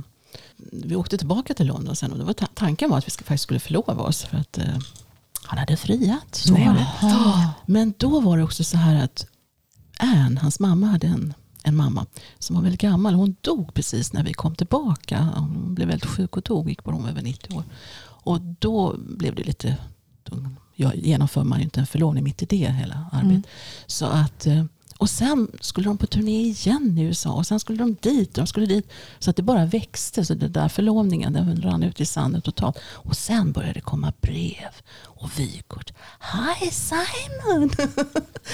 vi 0.72 0.96
åkte 0.96 1.18
tillbaka 1.18 1.54
till 1.54 1.66
London 1.66 1.96
sen. 1.96 2.12
Och 2.12 2.18
det 2.18 2.24
var 2.24 2.32
ta- 2.32 2.46
tanken 2.54 2.90
var 2.90 2.98
att 2.98 3.06
vi 3.06 3.10
ska, 3.10 3.24
faktiskt 3.24 3.42
skulle 3.42 3.60
förlova 3.60 3.94
oss. 4.02 4.22
För 4.22 4.36
att 4.36 4.58
eh, 4.58 4.78
han 5.42 5.58
hade 5.58 5.76
friat. 5.76 6.34
Så 6.34 6.54
det. 6.54 6.86
Men 7.66 7.94
då 7.98 8.20
var 8.20 8.36
det 8.38 8.42
också 8.44 8.64
så 8.64 8.76
här 8.76 9.04
att 9.04 9.26
Anne, 9.98 10.40
hans 10.40 10.60
mamma, 10.60 10.86
hade 10.86 11.06
en, 11.06 11.34
en 11.62 11.76
mamma 11.76 12.06
som 12.38 12.56
var 12.56 12.62
väldigt 12.62 12.80
gammal. 12.80 13.14
Hon 13.14 13.36
dog 13.40 13.74
precis 13.74 14.12
när 14.12 14.22
vi 14.24 14.32
kom 14.32 14.54
tillbaka. 14.54 15.28
Hon 15.36 15.74
blev 15.74 15.88
väldigt 15.88 16.10
sjuk 16.10 16.36
och 16.36 16.42
dog, 16.42 16.68
gick 16.68 16.84
på 16.84 16.90
om 16.90 17.06
över 17.06 17.22
90 17.22 17.56
år. 17.56 17.64
Och 18.02 18.40
då 18.40 18.96
blev 18.98 19.34
det 19.34 19.42
lite, 19.42 19.76
då 20.22 20.36
genomför 20.94 21.44
man 21.44 21.58
ju 21.58 21.64
inte 21.64 21.80
en 21.80 21.86
förlovning 21.86 22.24
mitt 22.24 22.42
i 22.42 22.46
det 22.46 22.72
hela 22.72 23.06
arbetet. 23.12 23.50
Så 23.86 24.06
att, 24.06 24.46
eh, 24.46 24.64
och 25.00 25.10
sen 25.10 25.48
skulle 25.60 25.88
de 25.88 25.98
på 25.98 26.06
turné 26.06 26.40
igen 26.42 26.98
i 26.98 27.02
USA 27.02 27.32
och 27.32 27.46
sen 27.46 27.60
skulle 27.60 27.78
de 27.78 27.96
dit 28.00 28.28
och 28.28 28.34
de 28.44 28.46
skulle 28.46 28.66
dit. 28.66 28.90
Så 29.18 29.30
att 29.30 29.36
det 29.36 29.42
bara 29.42 29.66
växte. 29.66 30.24
Så 30.24 30.34
det 30.34 30.48
där 30.48 30.68
förlovningen 30.68 31.32
den 31.32 31.62
rann 31.62 31.82
ut 31.82 32.00
i 32.00 32.06
sanden 32.06 32.42
totalt. 32.42 32.78
Och 32.92 33.16
sen 33.16 33.52
började 33.52 33.72
det 33.74 33.80
komma 33.80 34.12
brev 34.20 34.70
och 35.04 35.38
vykort. 35.38 35.92
Hi 36.60 36.70
Simon! 36.70 37.70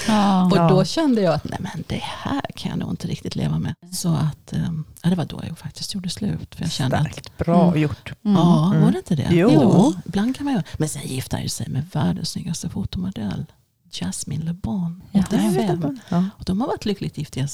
Ja. 0.07 0.45
Och 0.45 0.57
Ja. 0.57 0.67
då 0.69 0.85
kände 0.85 1.21
jag 1.21 1.33
att 1.33 1.43
nej 1.43 1.59
men 1.61 1.83
det 1.87 2.01
här 2.03 2.41
kan 2.55 2.69
jag 2.69 2.79
nog 2.79 2.89
inte 2.89 3.07
riktigt 3.07 3.35
leva 3.35 3.59
med. 3.59 3.75
Så 3.93 4.09
att, 4.09 4.53
eh, 4.53 4.71
ja, 5.01 5.09
det 5.09 5.15
var 5.15 5.25
då 5.25 5.41
jag 5.47 5.57
faktiskt 5.57 5.93
gjorde 5.93 6.09
slut. 6.09 6.55
För 6.55 6.63
jag 6.63 6.71
kände 6.71 6.97
att, 6.97 7.03
Starkt, 7.03 7.37
bra 7.37 7.67
Mm. 7.67 7.81
gjort. 7.81 8.13
ja, 8.21 8.73
var 8.81 8.91
det 8.91 8.97
inte 8.97 9.15
det? 9.15 9.27
Jo. 9.31 9.93
ibland 10.05 10.35
kan 10.35 10.45
man 10.45 10.53
göra. 10.53 10.63
Men 10.77 10.89
sen 10.89 11.01
gifte 11.07 11.35
han 11.35 11.43
ju 11.43 11.49
sig 11.49 11.69
med 11.69 11.85
världens 11.93 12.29
snyggaste 12.29 12.69
fotomodell. 12.69 13.45
Jasmine 13.91 14.45
Le 14.45 14.53
Bon, 14.53 15.03
Ja. 15.11 15.23
85. 15.27 15.99
Ja. 16.09 16.25
Och 16.37 16.45
de 16.45 16.61
har 16.61 16.67
varit 16.67 16.85
lyckligt 16.85 17.17
giftiga. 17.17 17.47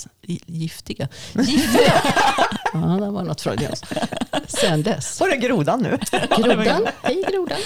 Giftiga? 0.46 1.08
Giftiga! 1.34 1.94
ja, 2.74 2.80
det 2.80 3.10
var 3.12 3.24
något 3.24 3.42
freudianskt. 3.42 3.94
Sen 4.48 4.84
dess. 4.84 5.20
Var 5.20 5.30
det 5.30 5.38
grodan 5.38 5.80
nu? 5.82 6.00
Grodan, 6.38 6.88
hej 7.04 7.24
grodan. 7.32 7.60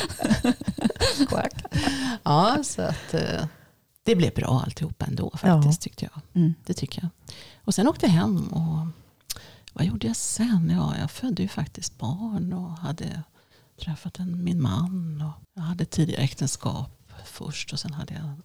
Quack. 1.28 1.54
Ja, 2.24 2.58
så 2.64 2.82
att 2.82 3.14
eh, 3.14 3.46
det 4.04 4.16
blev 4.16 4.34
bra 4.34 4.62
alltihopa 4.66 5.06
ändå 5.06 5.32
faktiskt 5.38 5.82
tyckte 5.82 6.06
jag. 6.14 6.22
Mm. 6.42 6.54
Det 6.66 6.74
tycker 6.74 7.02
jag. 7.02 7.10
Och 7.66 7.74
sen 7.76 7.88
åkte 7.88 8.06
jag 8.06 8.14
hem 8.14 8.48
och 8.48 8.88
vad 9.74 9.86
gjorde 9.86 10.08
jag 10.08 10.16
sen? 10.16 10.72
Ja, 10.76 10.98
jag 11.00 11.12
födde 11.12 11.42
ju 11.42 11.48
faktiskt 11.48 11.98
barn 11.98 12.54
och 12.54 12.72
hade 12.78 13.24
träffat 13.82 14.20
en, 14.20 14.44
min 14.44 14.62
man. 14.62 15.22
Och 15.22 15.44
jag 15.56 15.62
hade 15.62 15.86
tidigare 15.86 16.22
äktenskap 16.22 17.12
först 17.26 17.74
och 17.74 17.80
sen 17.80 17.94
hade 17.94 18.14
jag 18.14 18.42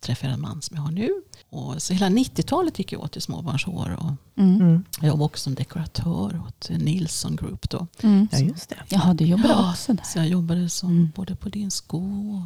träffat 0.00 0.24
en 0.30 0.40
man 0.40 0.62
som 0.62 0.76
jag 0.76 0.82
har 0.82 0.90
nu. 0.90 1.10
Och 1.50 1.82
så 1.82 1.92
hela 1.92 2.08
90-talet 2.08 2.78
gick 2.78 2.92
jag 2.92 3.00
åt 3.02 3.16
i 3.16 3.20
småbarnsår. 3.20 3.96
Och 4.00 4.12
Mm. 4.42 4.60
Mm. 4.60 4.84
jag 5.00 5.08
jobbade 5.08 5.24
också 5.24 5.42
som 5.42 5.54
dekoratör 5.54 6.42
åt 6.48 6.70
Nilsson 6.70 7.36
Group 7.36 7.70
då. 7.70 7.86
Mm. 8.02 8.28
Ja, 8.32 8.38
just 8.38 8.68
det. 8.68 8.76
Jaha, 8.88 9.14
du 9.14 9.24
jobbar 9.24 9.48
Ja, 9.48 9.70
också 9.70 9.92
där. 9.92 10.04
Så 10.04 10.18
jag 10.18 10.28
jobbade 10.28 10.68
som 10.68 10.90
Mm. 10.90 11.10
både 11.16 11.36
på 11.36 11.48
din 11.48 11.70
sko 11.70 11.98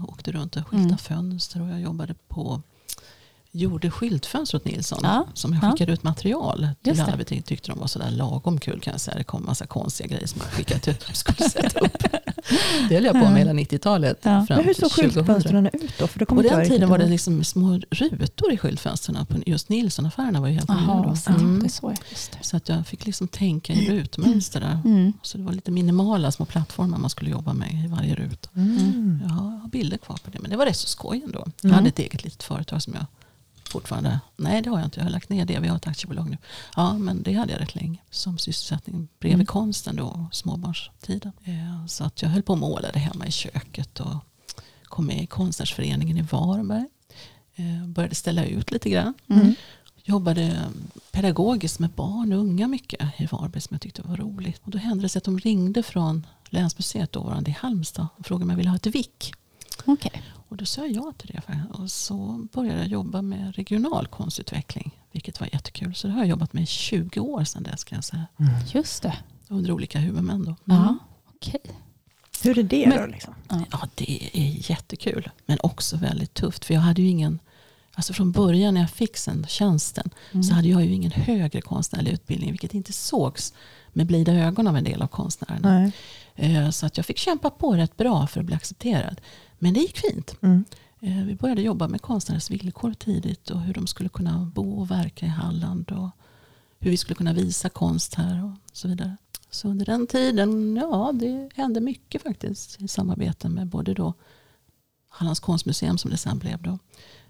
och 0.03 0.09
åkte 0.09 0.33
runt 0.33 0.57
och 0.57 0.67
skyltade 0.69 0.85
Mm. 0.85 0.99
fönster. 0.99 1.63
Och 1.63 1.69
jag 1.69 1.81
jobbade 1.81 2.15
på 2.29 2.63
gjorde 3.53 3.91
skyltfönster 3.91 4.57
åt 4.59 4.65
Nilsson. 4.65 4.99
Ja, 5.03 5.27
Som 5.35 5.53
jag 5.53 5.65
ja. 5.65 5.71
skickade 5.73 5.93
ut 5.93 6.03
material 6.03 6.61
Just 6.61 6.83
till 6.83 6.97
det. 6.97 7.03
alla. 7.13 7.25
Jag 7.29 7.45
tyckte 7.47 7.71
de 7.73 7.79
var 7.81 7.87
sådär 7.87 8.11
lagom 8.11 8.61
kul 8.61 8.81
kan 8.81 8.91
jag 8.93 9.01
säga. 9.01 9.17
Det 9.19 9.25
kom 9.25 9.41
en 9.43 9.47
massa 9.47 9.67
konstiga 9.67 10.07
grejer 10.09 10.27
som 10.27 10.41
jag 10.45 10.51
skickade 10.53 10.91
ut. 10.91 11.07
De 11.09 11.15
skulle 11.15 11.49
sätta 11.51 11.81
upp. 11.81 12.03
Det 12.89 12.95
höll 12.95 13.05
jag 13.05 13.13
på 13.13 13.19
med 13.31 13.39
hela 13.39 13.53
90-talet. 13.53 14.19
Ja. 14.23 14.45
Fram 14.47 14.57
Men 14.57 14.67
hur 14.67 14.75
såg 14.75 14.91
2000. 14.91 15.11
skyltfönstren 15.13 15.67
ut 15.67 15.99
då? 15.99 16.07
För 16.07 16.19
det 16.19 16.27
På 16.27 16.43
den 16.43 16.69
tiden 16.69 16.89
var 16.89 16.99
det 16.99 17.07
liksom 17.07 17.45
små 17.45 17.81
rutor 17.91 18.53
i 18.53 18.59
skyltfönstren. 18.59 19.27
På 19.27 19.37
just 19.47 19.69
Nilsson-affärerna 19.69 20.41
var 20.41 20.49
ju 20.49 20.55
helt 20.55 20.69
nya 20.69 20.79
Mm. 21.27 21.59
det 21.61 21.67
är 21.67 21.69
så. 21.69 21.95
Just 22.11 22.33
det. 22.33 22.39
Så 22.47 22.57
att 22.57 22.69
jag 22.69 22.87
fick 22.87 23.07
liksom 23.07 23.29
tänka 23.29 23.73
i 23.73 23.91
rutmönster 23.91 24.61
där. 24.61 24.79
Mm. 24.85 25.13
Så 25.23 25.39
det 25.39 25.45
var 25.45 25.53
lite 25.53 25.71
minimala 25.71 26.33
små 26.33 26.47
plattformar 26.47 26.99
man 26.99 27.11
skulle 27.11 27.31
jobba 27.31 27.53
med 27.53 27.85
i 27.85 27.87
varje 27.89 28.15
ruta. 28.15 28.49
Mm. 28.57 29.21
Jag 29.23 29.31
har 29.35 29.69
bilder 29.69 29.97
kvar 29.99 30.19
på 30.25 30.31
det, 30.31 30.39
men 30.39 30.51
det 30.51 30.57
var 30.57 30.67
rätt 30.67 30.77
så 30.77 30.87
skoj 30.89 31.23
ändå. 31.25 31.39
Jag 31.61 31.65
Mm. 31.65 31.75
hade 31.77 31.89
ett 31.89 31.99
eget 31.99 32.25
litet 32.25 32.43
företag 32.43 32.83
som 32.83 32.93
jag 32.95 33.07
fortfarande, 33.71 34.21
nej 34.37 34.63
det 34.63 34.71
har 34.71 34.79
jag 34.79 34.87
inte, 34.87 35.01
jag 35.01 35.05
har 35.05 35.11
lagt 35.11 35.29
ner 35.29 35.45
det, 35.45 35.59
vi 35.61 35.69
har 35.69 35.77
ett 35.77 35.87
aktiebolag 35.87 36.31
nu. 36.31 36.39
Ja, 36.77 36.99
men 36.99 37.23
det 37.23 37.33
hade 37.35 37.53
jag 37.53 37.61
rätt 37.61 37.75
länge 37.75 37.99
som 38.11 38.39
sysselsättning 38.39 39.09
bredvid 39.19 39.35
Mm. 39.35 39.47
konsten 39.47 39.97
då, 39.97 40.05
och 40.07 40.35
småbarnstiden. 40.35 41.33
Eh, 41.45 41.87
Så 41.87 42.05
att 42.05 42.23
jag 42.23 42.29
höll 42.29 42.43
på 42.43 42.53
och 42.53 42.59
målade 42.59 42.99
hemma 42.99 43.27
i 43.27 43.31
köket 43.33 44.01
och 44.01 44.17
kom 44.85 45.07
med 45.07 45.23
i 45.23 45.27
konstnärsföreningen 45.27 46.17
i 46.19 46.23
Varberg. 46.23 46.87
Eh, 47.55 47.87
Började 47.87 48.15
ställa 48.15 48.45
ut 48.45 48.71
lite 48.71 48.91
grann. 48.91 49.15
Mm. 49.29 49.55
Jobbade 50.05 50.61
pedagogiskt 51.13 51.79
med 51.79 51.91
barn 51.91 52.33
och 52.33 52.39
unga 52.39 52.69
mycket 52.69 53.21
i 53.21 53.27
Varberg 53.27 53.61
som 53.63 53.75
jag 53.75 53.81
tyckte 53.81 54.03
var 54.03 54.17
roligt. 54.17 54.61
Och 54.65 54.71
då 54.71 54.79
hände 54.79 55.03
det 55.05 55.09
sig 55.09 55.19
att 55.19 55.25
de 55.25 55.39
ringde 55.39 55.83
från 55.83 56.27
länsmuseet 56.49 57.13
dåvarande 57.13 57.51
i 57.51 57.57
Halmstad 57.61 58.07
och 58.17 58.27
frågade 58.27 58.45
om 58.45 58.51
jag 58.51 58.57
ville 58.57 58.69
ha 58.69 58.77
ett 58.77 58.87
vick. 58.87 59.33
Okej. 59.85 60.23
Och 60.51 60.57
då 60.57 60.65
sa 60.65 60.81
jag 60.87 60.91
ja 60.91 61.13
till 61.19 61.29
det. 61.47 61.63
Och 61.73 61.91
så 61.91 62.47
började 62.53 62.79
jag 62.79 62.89
jobba 62.89 63.23
med 63.23 63.57
regional 63.57 64.07
konstutveckling. 64.07 64.91
Vilket 65.13 65.41
var 65.41 65.49
jättekul. 65.53 65.95
Så 65.95 66.07
det 66.07 66.13
har 66.13 66.21
jag 66.21 66.29
jobbat 66.29 66.53
med 66.53 66.63
i 66.63 66.67
20 66.67 67.21
år 67.21 67.45
sedan 67.45 67.63
dess 67.63 67.85
kan 67.85 67.97
jag 67.97 68.05
säga. 68.05 68.27
Just 68.73 69.03
det. 69.03 69.17
Under 69.49 69.73
olika 69.73 69.99
huvudmän 69.99 70.45
då. 70.45 70.57
Ja, 70.65 70.99
okej. 71.35 71.61
Hur 72.43 72.59
är 72.59 72.63
det 72.63 72.87
Men- 72.89 72.99
då? 73.01 73.07
Liksom? 73.07 73.35
Ja, 73.49 73.89
det 73.95 74.29
är 74.33 74.71
jättekul. 74.71 75.31
Men 75.47 75.59
också 75.63 75.97
väldigt 75.97 76.35
tufft. 76.35 76.65
För 76.65 76.75
jag 76.75 76.81
hade 76.81 77.03
ju 77.03 77.09
ingen... 77.09 77.39
Alltså 77.95 78.13
från 78.13 78.33
början 78.33 78.75
när 78.75 78.81
jag 78.81 78.91
fick 78.91 79.17
sen 79.17 79.47
tjänsten 79.49 80.11
så 80.49 80.55
hade 80.55 80.69
jag 80.69 80.85
ju 80.85 80.93
ingen 80.93 81.11
högre 81.13 81.61
konstnärlig 81.61 82.13
utbildning. 82.13 82.51
Vilket 82.51 82.75
inte 82.75 82.93
sågs 82.93 83.55
med 83.93 84.07
blida 84.07 84.33
ögon 84.33 84.67
av 84.67 84.77
en 84.77 84.85
del 84.85 85.03
av 85.03 85.07
konstnärerna. 85.07 85.79
Nej. 85.79 85.93
Eh, 86.57 86.71
Så 86.71 86.87
att 86.87 86.97
jag 86.97 87.07
fick 87.07 87.19
kämpa 87.19 87.51
på 87.51 87.75
rätt 87.77 87.97
bra 87.97 88.27
för 88.27 88.41
att 88.41 88.47
bli 88.47 88.55
accepterad. 88.55 89.21
Men 89.63 89.75
det 89.75 89.81
gick 89.81 89.99
fint. 89.99 90.37
Mm. 90.41 90.65
Eh, 91.01 91.25
Vi 91.25 91.35
började 91.35 91.63
jobba 91.63 91.89
med 91.89 92.03
konstnärers 92.03 92.51
villkor 92.51 92.93
tidigt 92.95 93.51
och 93.51 93.61
hur 93.61 93.75
de 93.75 93.87
skulle 93.87 94.09
kunna 94.09 94.51
bo 94.55 94.81
och 94.81 94.91
verka 94.91 95.27
i 95.27 95.29
Halland 95.29 95.91
och 95.93 96.11
hur 96.79 96.91
vi 96.91 96.97
skulle 96.97 97.15
kunna 97.15 97.33
visa 97.33 97.69
konst 97.69 98.15
här 98.15 98.45
och 98.45 98.53
så 98.73 98.89
vidare. 98.89 99.17
Så 99.51 99.69
under 99.69 99.87
den 99.87 100.07
tiden, 100.07 100.77
ja 100.77 101.13
det 101.15 101.49
hände 101.55 101.81
mycket 101.81 102.23
faktiskt 102.23 102.81
i 102.81 102.89
samarbete 102.89 103.49
med 103.49 103.67
både 103.67 103.95
då 103.95 104.15
Hallands 105.09 105.41
konstmuseum 105.41 105.99
som 105.99 106.11
det 106.11 106.17
sen 106.17 106.39
blev 106.39 106.63
då. 106.63 106.79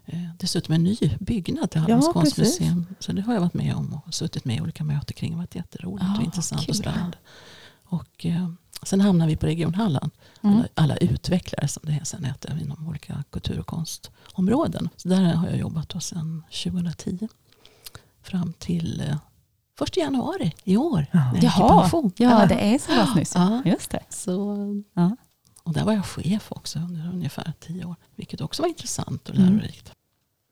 Eh, 0.07 0.29
Dessutom 0.39 0.75
en 0.75 0.83
ny 0.85 0.97
byggnad 1.21 1.71
till 1.71 1.81
Hallands 1.81 2.07
Ja, 2.07 2.13
konstmuseum. 2.13 2.87
Så 2.99 3.13
det 3.13 3.23
har 3.23 3.35
jag 3.35 3.41
varit 3.41 3.55
med 3.55 3.75
om 3.75 4.01
och 4.07 4.15
suttit 4.15 4.45
med 4.45 4.57
i 4.57 4.61
olika 4.61 4.85
möten 4.85 5.15
kring. 5.17 5.31
Det 5.31 5.35
har 5.37 5.43
varit 5.43 5.55
jätteroligt 5.55 6.07
Ja, 6.09 6.19
och 6.19 6.25
intressant 6.25 6.61
kul. 6.63 6.71
och 6.71 6.77
spännande. 6.77 7.17
Och 7.91 8.27
eh, 8.27 8.49
sen 8.83 9.01
hamnar 9.01 9.27
vi 9.27 9.37
på 9.37 9.47
Region 9.47 9.75
Halland. 9.75 10.11
Mm. 10.43 10.57
Alla, 10.57 10.69
alla 10.75 10.97
utvecklare 10.97 11.69
som 11.69 11.83
det 11.87 12.01
sen 12.05 12.25
heter 12.25 12.59
inom 12.63 12.89
olika 12.89 13.25
kultur 13.31 13.59
och 13.61 13.67
konstområden. 13.67 14.89
Så 14.97 15.09
där 15.09 15.35
har 15.35 15.49
jag 15.49 15.59
jobbat 15.59 15.89
då 15.89 16.01
sedan 16.01 16.45
2010. 16.65 17.29
Fram 18.23 18.53
till 18.53 19.01
eh, 19.01 19.17
1 19.83 19.97
januari 19.97 20.55
i 20.65 20.77
år. 20.77 21.07
Ja. 21.13 21.33
Jaha, 21.43 21.91
ja 22.17 22.47
det 22.47 22.75
är 22.75 22.79
så 22.79 22.87
pass 22.93 23.15
nyss. 23.15 23.33
Ja. 23.35 23.63
Just 23.65 23.91
det. 23.91 24.01
Så, 24.09 24.57
Ja. 24.95 25.17
och 25.63 25.73
där 25.73 25.85
var 25.85 25.93
jag 25.93 26.07
chef 26.07 26.47
också 26.53 26.79
under 26.79 27.09
ungefär 27.13 27.53
tio 27.61 27.85
år. 27.85 27.97
Vilket 28.17 28.41
också 28.41 28.63
var 28.63 28.69
intressant 28.69 29.29
och 29.29 29.35
Mm. 29.37 29.57
lärorikt. 29.57 29.93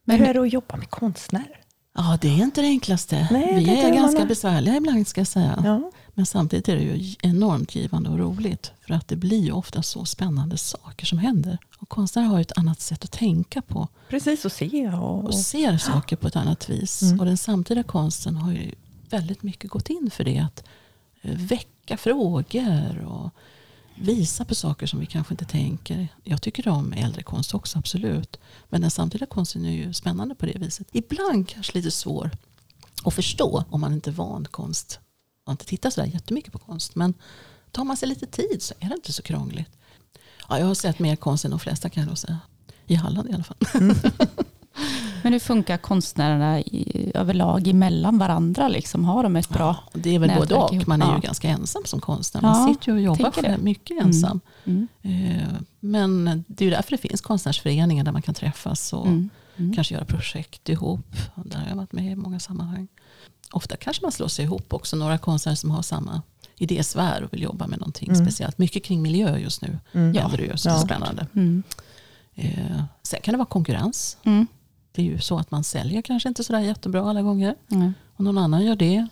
Men 0.05 0.19
hur 0.19 0.27
är 0.27 0.35
det 0.35 0.41
att 0.41 0.53
jobba 0.53 0.77
med 0.77 0.91
konstnärer? 0.91 1.61
Ja, 1.95 2.19
det 2.21 2.29
är 2.29 2.43
inte 2.43 2.61
det 2.61 2.67
enklaste. 2.67 3.29
Nej, 3.31 3.55
vi 3.65 3.71
är 3.81 3.95
ganska 3.95 4.21
nå- 4.21 4.27
besvärliga 4.27 4.77
ibland 4.77 5.09
ska 5.09 5.21
jag 5.21 5.29
säga. 5.29 5.63
Ja. 5.65 5.91
Men 6.19 6.27
samtidigt 6.27 6.69
är 6.69 6.77
det 6.77 6.83
ju 6.83 7.15
enormt 7.23 7.75
givande 7.75 8.11
och 8.11 8.19
roligt. 8.19 8.73
För 8.87 8.95
att 8.95 9.09
det 9.09 9.17
blir 9.17 9.45
ju 9.45 9.53
ofta 9.53 9.83
så 9.83 10.05
spännande 10.05 10.59
saker 10.59 11.07
som 11.07 11.19
händer. 11.19 11.59
Och 11.79 11.89
konstnärer 11.89 12.27
har 12.27 12.39
ju 12.39 12.43
ett 12.43 12.59
annat 12.59 12.81
sätt 12.81 13.05
att 13.05 13.13
tänka 13.13 13.63
på. 13.63 13.89
Precis, 14.09 14.47
att 14.47 14.53
se 14.53 14.89
och... 14.89 15.25
Och 15.25 15.35
ser 15.35 15.79
saker 15.79 16.17
på 16.17 16.29
ett 16.29 16.37
annat 16.37 16.69
vis. 16.69 17.03
Mm. 17.03 17.21
Och 17.21 17.27
den 17.27 17.37
samtida 17.37 17.83
konsten 17.83 18.37
har 18.37 18.53
ju 18.53 18.73
väldigt 19.11 19.43
mycket 19.43 19.71
gått 19.71 19.91
in 19.91 20.11
för 20.11 20.25
det. 20.25 20.39
Att 20.39 20.65
eh, 21.23 21.37
väcka 21.37 21.97
frågor 21.97 23.05
och 23.05 23.31
visa 23.95 24.45
på 24.45 24.55
saker 24.55 24.87
som 24.87 25.01
vi 25.01 25.07
kanske 25.07 25.35
inte 25.35 25.45
tänker. 25.45 26.09
Jag 26.25 26.43
tycker 26.43 26.69
om 26.69 26.93
äldre 26.93 27.23
konst 27.23 27.55
också, 27.55 27.79
absolut. 27.79 28.37
Men 28.69 28.81
den 28.81 28.91
samtida 28.91 29.27
konsten 29.27 29.65
är 29.65 29.73
ju 29.73 29.93
spännande 29.93 30.35
på 30.35 30.47
det 30.47 30.59
viset. 30.59 30.89
Ibland 30.93 31.49
kanske 31.49 31.75
lite 31.75 31.91
svår 31.91 32.31
att 33.05 33.15
förstå 33.15 33.65
om 33.71 33.81
man 33.81 33.93
inte 33.93 34.11
är 34.11 34.15
van 34.15 34.45
konst. 34.51 35.01
Man 35.49 35.53
inte 35.55 35.65
tittar 35.67 35.91
sådär 35.91 36.09
jättemycket 36.09 36.53
på 36.53 36.59
konst. 36.59 36.95
Men 36.95 37.15
tar 37.73 37.85
man 37.85 37.97
sig 37.97 38.09
lite 38.09 38.27
tid 38.27 38.63
så 38.63 38.75
är 38.81 38.89
det 38.89 38.95
inte 38.95 39.13
så 39.13 39.23
krångligt. 39.23 39.71
Ja, 40.49 40.59
jag 40.59 40.67
har 40.67 40.75
sett 40.75 40.99
mer 40.99 41.17
konst 41.17 41.45
än 41.45 41.51
de 41.51 41.61
flesta 41.61 41.89
kan 41.89 42.01
jag 42.03 42.09
nog 42.09 42.19
säga. 42.19 42.39
I 42.87 42.95
Halland 42.95 43.31
i 43.31 43.33
alla 43.33 43.45
fall. 43.45 43.57
Men 45.23 45.33
hur 45.33 45.41
funkar 45.41 45.77
konstnärerna 45.79 46.61
i, 46.61 47.11
överlag 47.15 47.69
emellan 47.69 48.19
varandra? 48.19 48.69
Liksom? 48.69 49.05
Har 49.05 49.23
de 49.23 49.37
ett 49.37 49.49
bra... 49.49 49.77
Ja, 49.93 49.99
det 50.01 50.15
är 50.15 50.19
väl 50.19 50.31
både 50.39 50.55
och. 50.55 50.89
Man 50.89 51.03
är 51.03 51.07
ju 51.07 51.13
Ja. 51.13 51.19
ganska 51.19 51.49
ensam 51.49 51.83
som 51.85 52.01
konstnär. 52.01 52.43
Man 52.43 52.61
Ja, 52.69 52.75
sitter 52.75 52.87
ju 52.93 52.93
och 52.95 53.01
jobbar 53.05 53.31
själv, 53.31 53.63
mycket 53.65 54.03
ensam. 54.03 54.41
Mm. 54.65 54.89
Eh, 55.03 55.49
Men 55.81 56.45
det 56.49 56.65
är 56.65 56.67
ju 56.67 56.71
därför 56.71 56.91
det 56.91 56.99
finns 56.99 57.21
konstnärsföreningar 57.21 58.05
där 58.05 58.13
man 58.13 58.23
kan 58.23 58.35
träffas 58.35 58.93
och 58.93 59.07
Mm. 59.07 59.31
Mm. 59.57 59.75
kanske 59.75 59.95
göra 59.95 60.05
projekt 60.05 60.69
ihop. 60.69 61.17
Där 61.35 61.59
har 61.59 61.69
jag 61.69 61.77
varit 61.77 61.93
med 61.93 62.13
i 62.13 62.17
många 62.17 62.41
sammanhang. 62.41 62.89
Ofta 63.53 63.77
kanske 63.77 64.03
man 64.05 64.13
slår 64.13 64.29
sig 64.29 64.45
ihop 64.45 64.73
också. 64.73 64.97
Några 64.97 65.19
konstnärer 65.19 65.57
som 65.57 65.71
har 65.71 65.83
samma 65.83 66.23
idésfär 66.57 67.23
och 67.23 67.33
vill 67.33 67.43
jobba 67.43 67.67
med 67.67 67.79
någonting 67.79 68.09
Mm. 68.11 68.27
speciellt. 68.27 68.59
Mycket 68.59 68.85
kring 68.85 69.03
miljö 69.03 69.39
just 69.39 69.63
nu. 69.63 69.79
Mm. 69.93 70.15
Ja. 70.15 70.31
Det 70.37 70.43
ju 70.43 70.57
så 70.57 70.69
Ja. 70.69 70.79
spännande. 70.79 71.27
Mm. 71.35 71.63
Eh, 72.35 72.83
Sen 73.03 73.21
kan 73.21 73.33
det 73.33 73.39
vara 73.39 73.47
konkurrens. 73.47 74.17
Mm. 74.23 74.47
Det 74.93 75.03
är 75.03 75.07
ju 75.07 75.21
så 75.21 75.39
att 75.39 75.51
man 75.51 75.65
säljer 75.65 76.03
kanske 76.03 76.29
inte 76.29 76.45
sådär 76.45 76.61
jättebra 76.61 77.11
alla 77.11 77.23
gånger. 77.23 77.55
Mm. 77.71 77.95
Om 78.17 78.25
någon 78.25 78.39
annan 78.39 78.65
gör 78.65 78.77
det, 78.77 79.07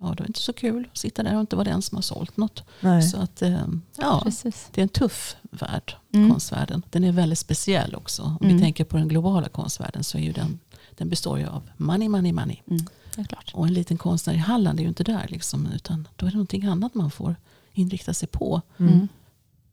ja 0.00 0.06
då 0.06 0.12
är 0.12 0.16
det 0.16 0.26
inte 0.26 0.40
så 0.40 0.52
kul 0.52 0.88
att 0.92 0.98
sitta 0.98 1.22
där 1.22 1.34
och 1.34 1.40
inte 1.40 1.56
vara 1.56 1.64
den 1.64 1.82
som 1.82 1.96
har 1.96 2.02
sålt 2.02 2.36
något. 2.36 2.62
Nej. 2.80 3.02
Så 3.02 3.18
att, 3.18 3.42
eh, 3.42 3.66
ja, 3.96 4.20
Precis. 4.24 4.68
det 4.74 4.80
är 4.80 4.82
en 4.82 4.88
tuff 4.88 5.36
värld, 5.42 5.96
Mm. 6.14 6.30
konstvärlden. 6.30 6.82
Den 6.90 7.04
är 7.04 7.12
väldigt 7.12 7.38
speciell 7.38 7.94
också. 7.94 8.22
Om 8.22 8.38
Mm. 8.46 8.56
vi 8.56 8.62
tänker 8.62 8.84
på 8.84 8.96
den 8.96 9.08
globala 9.08 9.48
konstvärlden 9.48 10.04
så 10.04 10.18
är 10.18 10.22
ju 10.22 10.32
den, 10.32 10.58
den 10.96 11.08
består 11.08 11.38
ju 11.38 11.46
av 11.46 11.70
money, 11.76 12.08
money, 12.08 12.32
money. 12.32 12.56
Mm. 13.18 13.26
Det 13.26 13.32
är 13.32 13.34
klart. 13.34 13.50
Och 13.54 13.66
en 13.66 13.74
liten 13.74 13.98
konstnär 13.98 14.34
i 14.34 14.36
Halland 14.36 14.78
är 14.78 14.82
ju 14.82 14.88
inte 14.88 15.04
där 15.04 15.26
liksom, 15.28 15.66
utan 15.74 16.08
då 16.16 16.26
är 16.26 16.30
det 16.30 16.36
någonting 16.36 16.64
annat 16.66 16.94
man 16.94 17.10
får 17.10 17.36
inrikta 17.72 18.14
sig 18.14 18.28
på. 18.28 18.60
Mm. 18.78 18.92
Mm. 18.94 19.08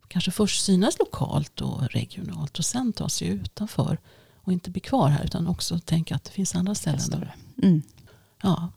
Kanske 0.08 0.32
först 0.32 0.66
synas 0.66 1.00
lokalt 1.00 1.62
och 1.62 1.84
regionalt 1.92 2.60
och 2.60 2.66
sen 2.66 2.94
ta 2.94 3.10
sig 3.10 3.28
utanför 3.28 3.98
och 4.36 4.54
inte 4.54 4.70
bli 4.72 4.82
kvar 4.82 5.10
här 5.10 5.24
utan 5.24 5.48
också 5.48 5.80
tänka 5.80 6.16
att 6.16 6.24
det 6.24 6.32
finns 6.32 6.56
andra 6.56 6.76
ställen. 6.76 7.28
Mm. 7.64 7.82
Ja, 8.44 8.72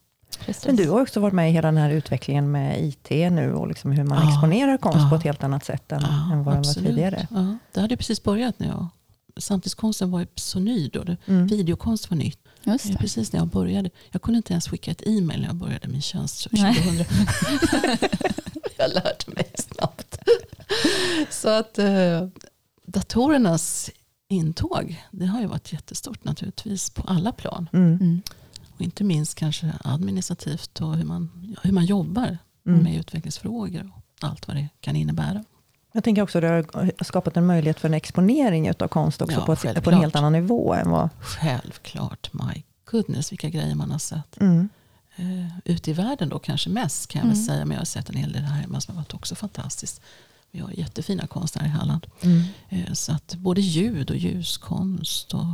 Precis. 0.44 0.66
Men 0.66 0.76
du 0.76 0.90
har 0.90 1.00
också 1.00 1.20
varit 1.20 1.34
med 1.34 1.50
i 1.50 1.52
hela 1.52 1.68
den 1.68 1.76
här 1.76 1.90
utvecklingen 1.90 2.50
med 2.50 2.84
IT 2.84 3.08
nu 3.10 3.52
och 3.54 3.68
liksom 3.68 3.92
hur 3.92 4.04
man 4.04 4.18
Ja. 4.22 4.32
exponerar 4.32 4.76
konst 4.78 4.98
Ja. 4.98 5.08
på 5.10 5.16
ett 5.16 5.22
helt 5.22 5.44
annat 5.44 5.64
sätt 5.64 5.92
än, 5.92 6.00
ja 6.02 6.08
än 6.08 6.28
vad 6.28 6.36
den 6.38 6.44
var 6.44 6.56
absolut. 6.58 6.88
tidigare. 6.88 7.26
Ja, 7.30 7.56
det 7.72 7.80
hade 7.80 7.96
precis 7.96 8.22
börjat 8.22 8.58
när 8.58 8.66
jag 8.68 8.88
Samtidskonsten 9.36 10.10
var 10.10 10.20
ju 10.20 10.26
så 10.34 10.58
ny 10.60 10.88
då. 10.88 11.04
Det, 11.04 11.16
Mm. 11.26 11.46
Videokonst 11.46 12.10
var 12.10 12.16
nytt. 12.16 12.38
Just 12.64 12.84
Det 12.86 12.92
det. 12.92 12.98
precis 12.98 13.32
när 13.32 13.40
jag 13.40 13.48
började. 13.48 13.90
Jag 14.10 14.22
kunde 14.22 14.36
inte 14.36 14.52
ens 14.52 14.68
skicka 14.68 14.90
ett 14.90 15.02
e-mail 15.06 15.40
när 15.40 15.46
jag 15.46 15.56
började 15.56 15.88
min 15.88 16.02
tjänst 16.02 16.46
Nej. 16.52 16.74
2000. 16.74 17.04
jag 18.78 18.94
lärde 18.94 19.24
mig 19.26 19.50
snabbt. 19.58 20.18
Så 21.30 21.48
att 21.48 21.78
eh, 21.78 22.28
datorernas 22.86 23.90
intåg, 24.28 25.04
det 25.10 25.26
har 25.26 25.40
ju 25.40 25.46
varit 25.46 25.72
jättestort 25.72 26.24
naturligtvis 26.24 26.90
på 26.90 27.02
alla 27.02 27.32
plan. 27.32 27.68
Mm. 27.72 27.92
Mm. 27.94 28.22
Och 28.74 28.80
inte 28.80 29.04
minst 29.04 29.34
kanske 29.34 29.72
administrativt 29.84 30.80
och 30.80 30.96
hur 30.96 31.04
man, 31.04 31.56
hur 31.62 31.72
man 31.72 31.84
jobbar 31.86 32.38
Mm. 32.66 32.82
med 32.82 32.96
utvecklingsfrågor 32.96 33.92
och 33.96 34.28
allt 34.28 34.48
vad 34.48 34.56
det 34.56 34.68
kan 34.80 34.96
innebära. 34.96 35.44
Jag 35.92 36.04
tänker 36.04 36.22
också 36.22 36.38
att 36.38 36.42
det 36.42 36.66
har 36.74 37.04
skapat 37.04 37.36
en 37.36 37.46
möjlighet 37.46 37.80
för 37.80 37.88
en 37.88 37.94
exponering 37.94 38.70
av 38.70 38.88
konst 38.88 39.22
också 39.22 39.36
Ja, 39.36 39.46
på, 39.46 39.52
ett, 39.52 39.84
på 39.84 39.90
en 39.90 40.00
helt 40.00 40.16
annan 40.16 40.32
nivå 40.32 40.74
än 40.74 40.90
vad... 40.90 41.08
Självklart, 41.20 42.30
my 42.32 42.62
goodness 42.90 43.32
vilka 43.32 43.48
grejer 43.48 43.74
man 43.74 43.90
har 43.90 43.98
sett. 43.98 44.40
Mm. 44.40 44.68
eh, 45.16 45.58
ute 45.64 45.90
i 45.90 45.92
världen 45.94 46.28
då 46.28 46.38
kanske 46.38 46.70
mest 46.70 47.06
kan 47.08 47.18
jag 47.20 47.26
väl 47.26 47.36
Mm. 47.36 47.46
säga. 47.46 47.64
Men 47.64 47.70
jag 47.74 47.80
har 47.80 47.84
sett 47.84 48.08
en 48.08 48.16
hel 48.16 48.32
del 48.32 48.42
här 48.42 48.60
hemma 48.60 48.80
som 48.80 48.94
har 48.96 49.02
varit 49.02 49.14
också 49.14 49.34
fantastiskt. 49.34 50.00
Vi 50.50 50.60
har 50.60 50.70
jättefina 50.70 51.26
konstnärer 51.26 51.66
i 51.66 51.70
Halland. 51.70 52.06
Mm. 52.20 52.42
Eh, 52.68 52.92
så 52.92 53.12
att 53.12 53.34
både 53.34 53.60
ljud 53.60 54.10
och 54.10 54.16
ljuskonst 54.16 55.34
och 55.34 55.44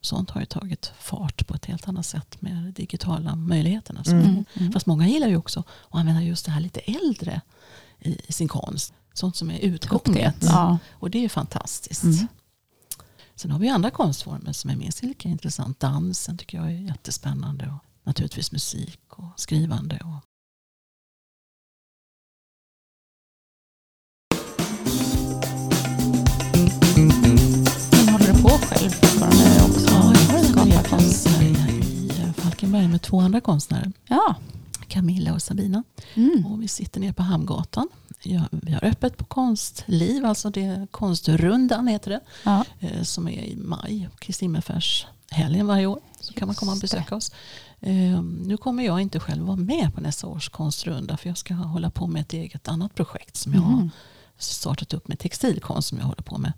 sånt 0.00 0.30
har 0.30 0.40
ju 0.40 0.46
tagit 0.46 0.92
fart 0.98 1.46
på 1.46 1.54
ett 1.54 1.66
helt 1.66 1.88
annat 1.88 2.06
sätt 2.06 2.42
med 2.42 2.52
de 2.52 2.72
digitala 2.72 3.36
möjligheterna. 3.36 4.02
Mm. 4.06 4.44
Mm. 4.54 4.72
Fast 4.72 4.86
många 4.86 5.08
gillar 5.08 5.28
ju 5.28 5.36
också 5.36 5.60
att 5.60 5.66
använda 6.00 6.22
just 6.22 6.44
det 6.44 6.50
här 6.50 6.60
lite 6.60 6.80
äldre 6.80 7.40
i, 8.00 8.20
i 8.26 8.32
sin 8.32 8.48
konst. 8.48 8.94
Sånt 9.14 9.36
som 9.36 9.50
är 9.50 9.58
utgånget. 9.58 10.36
Ja. 10.40 10.78
Och 10.92 11.10
det 11.10 11.24
är 11.24 11.28
fantastiskt. 11.28 12.02
Mm. 12.02 12.26
Sen 13.34 13.50
har 13.50 13.58
vi 13.58 13.68
andra 13.68 13.90
konstformer 13.90 14.52
som 14.52 14.70
är 14.70 14.76
minst 14.76 15.02
lika 15.02 15.28
intressant. 15.28 15.80
Dansen 15.80 16.38
tycker 16.38 16.58
jag 16.58 16.66
är 16.66 16.70
jättespännande. 16.70 17.66
Och 17.66 17.84
naturligtvis 18.06 18.52
musik 18.52 19.00
och 19.08 19.40
skrivande. 19.40 20.00
Och 20.04 20.20
håller 28.12 28.32
du 28.32 28.42
på 28.42 28.48
själv 28.48 28.90
fortfarande 28.90 29.62
också? 29.64 29.94
Ja, 29.94 30.14
jag 30.14 30.32
har 30.32 30.38
en 30.38 30.44
Skapa 30.44 30.60
ateljé 30.60 30.82
konst? 30.88 31.26
i 31.26 32.32
Falkenberg 32.36 32.88
med 32.88 33.02
två 33.02 33.20
andra 33.20 33.40
konstnärer. 33.40 33.92
Ja. 34.06 34.34
Camilla 34.88 35.34
och 35.34 35.42
Sabina. 35.42 35.82
Mm. 36.14 36.46
Och 36.46 36.62
vi 36.62 36.68
sitter 36.68 37.00
nere 37.00 37.12
på 37.12 37.22
Hamngatan. 37.22 37.88
Ja, 38.22 38.42
vi 38.50 38.72
har 38.72 38.84
öppet 38.84 39.16
på 39.16 39.24
Konstliv, 39.24 40.24
alltså 40.24 40.50
det 40.50 40.86
konstrundan 40.90 41.86
heter 41.88 42.10
det. 42.10 42.20
Ja. 42.44 42.64
eh, 42.80 43.02
Som 43.02 43.28
är 43.28 43.42
i 43.44 43.56
maj, 43.56 44.08
Kristi 44.18 44.48
helgen 45.30 45.66
varje 45.66 45.86
år. 45.86 46.00
Så 46.20 46.32
kan 46.34 46.48
man 46.48 46.54
komma 46.54 46.72
och 46.72 46.78
Just 46.82 46.92
det. 46.92 46.98
besöka 46.98 47.16
oss. 47.16 47.32
Eh, 47.80 48.22
Nu 48.22 48.56
kommer 48.56 48.84
jag 48.84 49.00
inte 49.00 49.20
själv 49.20 49.44
vara 49.44 49.56
med 49.56 49.94
på 49.94 50.00
nästa 50.00 50.26
års 50.26 50.48
konstrunda. 50.48 51.16
För 51.16 51.28
jag 51.28 51.38
ska 51.38 51.54
hålla 51.54 51.90
på 51.90 52.06
med 52.06 52.22
ett 52.22 52.32
eget 52.32 52.68
annat 52.68 52.94
projekt 52.94 53.36
som 53.36 53.54
jag 53.54 53.60
har 53.60 53.72
Mm. 53.76 53.90
startat 54.38 54.94
upp 54.94 55.08
med 55.08 55.18
textilkonst 55.18 55.88
som 55.88 55.98
jag 55.98 56.04
håller 56.06 56.22
på 56.22 56.38
med. 56.38 56.52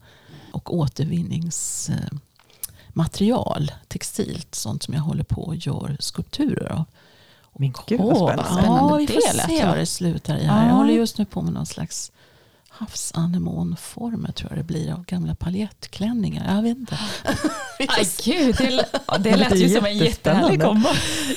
Och 0.53 0.75
återvinningsmaterial, 0.75 3.73
textilt, 3.89 4.55
sånt 4.55 4.83
som 4.83 4.95
jag 4.95 5.01
håller 5.03 5.25
på 5.25 5.43
och 5.43 5.57
gör 5.57 5.97
skulpturer 6.01 6.73
av. 6.73 6.85
Men 7.59 7.75
gud 7.87 8.01
vad 8.01 8.17
spännande. 8.17 8.45
spännande. 8.45 8.93
Ja, 8.93 8.97
vi 8.97 9.07
Det 9.07 9.13
får 9.13 9.35
lät 9.37 9.47
se 9.47 9.67
vad 9.67 9.77
det 9.77 9.87
slutar 9.87 10.37
i 10.39 10.45
här. 10.45 10.63
Jag 10.63 10.73
Ja. 10.73 10.77
håller 10.77 10.93
just 10.95 11.19
nu 11.19 11.25
på 11.25 11.43
med 11.43 11.53
någon 11.53 11.67
slags 11.67 12.13
havsanemonformer 12.69 14.33
tror 14.33 14.51
jag 14.51 14.59
det 14.59 14.65
blir 14.65 14.93
av 14.93 15.05
gamla 15.05 15.35
paljettklänningar. 15.35 16.55
Jag 16.57 16.63
vet 16.63 16.77
inte. 16.79 16.99
Aj, 17.89 18.09
gud, 18.25 18.55
det, 18.59 18.85
ja, 19.07 19.19
det 19.19 19.31
Det 19.31 19.37
lät 19.37 19.51
låter 19.51 19.57
ju 19.63 19.77
som 19.77 19.87
en 19.87 19.99
jättehärlig 19.99 20.63
kombo. 20.63 20.89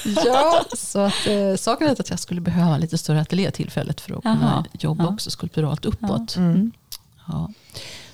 ja, 0.26 0.64
så 0.78 1.00
att, 1.00 1.28
eh, 1.28 1.56
saken 1.56 1.88
är 1.88 1.92
att 2.02 2.10
jag 2.10 2.20
skulle 2.20 2.42
behöva 2.42 2.78
lite 2.78 2.98
större 2.98 3.22
ateljé 3.22 3.52
tillfället 3.52 4.02
för 4.02 4.14
att 4.18 4.22
kunna 4.22 4.40
Jaha. 4.42 4.66
jobba 4.80 5.04
Ja. 5.04 5.10
också 5.10 5.32
skulpturalt 5.32 5.86
uppåt. 5.86 6.36
Ja. 6.36 6.42
Mm. 6.42 6.72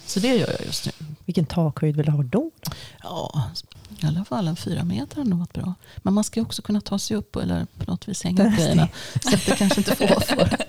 Så 0.06 0.20
det 0.20 0.28
gör 0.36 0.47
jag 0.51 0.66
just 0.66 0.86
nu. 0.86 0.91
Vilken 1.26 1.45
takhöjd 1.45 1.95
vill 1.95 2.06
du 2.06 2.12
ha 2.12 2.24
då? 2.24 2.51
Ja, 3.03 3.43
i 4.04 4.08
alla 4.08 4.26
fall 4.26 4.48
en 4.48 4.56
fyra 4.56 4.84
meter 4.84 5.16
hade 5.18 5.30
nog 5.30 5.39
varit 5.39 5.54
bra. 5.54 5.74
Men 5.98 6.14
man 6.14 6.24
ska 6.24 6.39
ju 6.39 6.46
också 6.46 6.62
kunna 6.62 6.82
ta 6.82 7.00
sig 7.00 7.18
upp 7.18 7.36
eller 7.36 7.66
på 7.66 7.91
något 7.91 8.08
vis 8.08 8.24
hänga 8.24 8.48
upp 8.48 8.56
grejerna. 8.58 8.88
Så 9.22 9.30
det 9.30 9.56
kanske 9.58 9.80
inte 9.82 9.96
får 9.96 10.08
vara 10.08 10.22
för. 10.22 10.58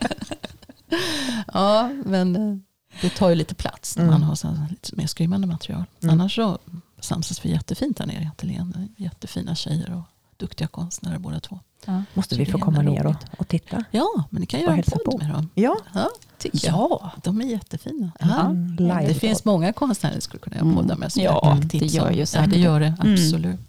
Ja, 1.54 1.90
men 2.04 2.36
eh, 2.36 2.56
det 3.00 3.10
tar 3.10 3.28
ju 3.28 3.34
lite 3.34 3.54
plats 3.54 3.96
när 3.96 4.04
man 4.04 4.14
Mm. 4.14 4.28
har 4.28 4.34
så 4.34 4.56
lite 4.70 4.96
mer 4.96 5.06
skrymmande 5.06 5.46
material. 5.46 5.84
Mm. 6.02 6.12
Annars 6.12 6.34
så 6.34 6.58
samsas 7.00 7.44
vi 7.44 7.50
jättefint 7.50 7.96
där 7.96 8.06
nere 8.06 8.22
i 8.22 8.26
ateljén. 8.26 8.94
Jättefina 8.96 9.54
tjejer 9.54 9.92
och 9.94 10.02
duktiga 10.36 10.68
konstnärer 10.68 11.18
båda 11.18 11.40
två. 11.40 11.60
Ja. 11.86 12.02
Måste 12.14 12.36
vi 12.36 12.46
få 12.46 12.58
komma 12.58 12.82
ner 12.82 13.06
och, 13.06 13.14
och 13.38 13.48
titta? 13.48 13.84
Ja, 13.90 14.24
men 14.30 14.40
ni 14.40 14.46
kan 14.46 14.60
göra 14.60 14.76
en 14.76 14.82
podd 14.82 15.04
på. 15.04 15.18
med 15.18 15.30
dem. 15.30 15.50
Ja, 15.54 15.76
Ja, 15.94 16.08
tycker 16.38 16.66
jag. 16.68 16.74
Ja, 16.74 17.10
De 17.22 17.40
är 17.40 17.44
jättefina. 17.44 18.10
Ja. 18.20 18.54
Ja. 18.78 19.00
Det 19.08 19.14
finns 19.14 19.44
många 19.44 19.72
konstnärer 19.72 20.12
som 20.12 20.20
skulle 20.20 20.40
kunna 20.40 20.56
göra 20.56 20.64
Mm. 20.64 20.76
poddar 20.76 20.96
med. 20.96 21.12
som 21.12 21.22
Ja, 21.22 21.58
det 21.62 21.78
gör 21.78 22.10
ju 22.10 22.18
Ja, 22.20 22.26
säkert 22.26 22.50
det 22.50 22.58
gör 22.58 22.80
det. 22.80 22.94
Mm. 23.00 23.12
Absolut. 23.12 23.60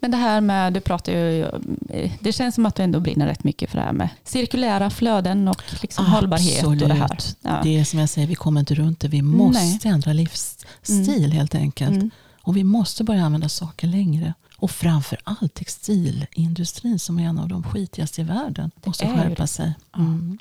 Men 0.00 0.10
det 0.10 0.16
här 0.16 0.40
med, 0.40 0.72
du 0.72 0.80
pratar 0.80 1.12
ju, 1.12 1.46
det 2.20 2.32
känns 2.32 2.54
som 2.54 2.66
att 2.66 2.74
du 2.74 2.82
ändå 2.82 3.00
brinner 3.00 3.26
rätt 3.26 3.44
mycket 3.44 3.70
för 3.70 3.78
det 3.78 3.84
här 3.84 3.92
med 3.92 4.08
cirkulära 4.24 4.90
flöden 4.90 5.48
och 5.48 5.62
liksom 5.82 6.06
hållbarhet 6.06 6.64
och 6.64 6.76
det 6.76 6.94
här. 6.94 7.02
Absolut. 7.12 7.36
Ja. 7.42 7.60
Det 7.62 7.78
är 7.78 7.84
som 7.84 7.98
jag 7.98 8.08
säger, 8.08 8.28
vi 8.28 8.34
kommer 8.34 8.60
inte 8.60 8.74
runt 8.74 9.00
det. 9.00 9.08
Vi 9.08 9.22
måste 9.22 9.88
ändra 9.88 10.12
livsstil 10.12 11.32
helt 11.32 11.54
enkelt. 11.54 11.90
Mm. 11.96 12.10
Och 12.42 12.56
vi 12.56 12.64
måste 12.64 13.04
börja 13.04 13.24
använda 13.24 13.48
saker 13.48 13.86
längre. 13.86 14.34
Och 14.56 14.70
framför 14.70 15.18
allt 15.24 15.54
textilindustrin 15.54 16.98
som 16.98 17.18
är 17.18 17.24
en 17.24 17.38
av 17.38 17.48
de 17.48 17.62
skitigaste 17.62 18.20
i 18.20 18.24
världen. 18.24 18.70
måste 18.84 19.04
är 19.04 19.08
ju 19.08 19.14
skärpa 19.14 19.42
det. 19.42 19.46
sig. 19.46 19.74
Mm. 19.96 20.38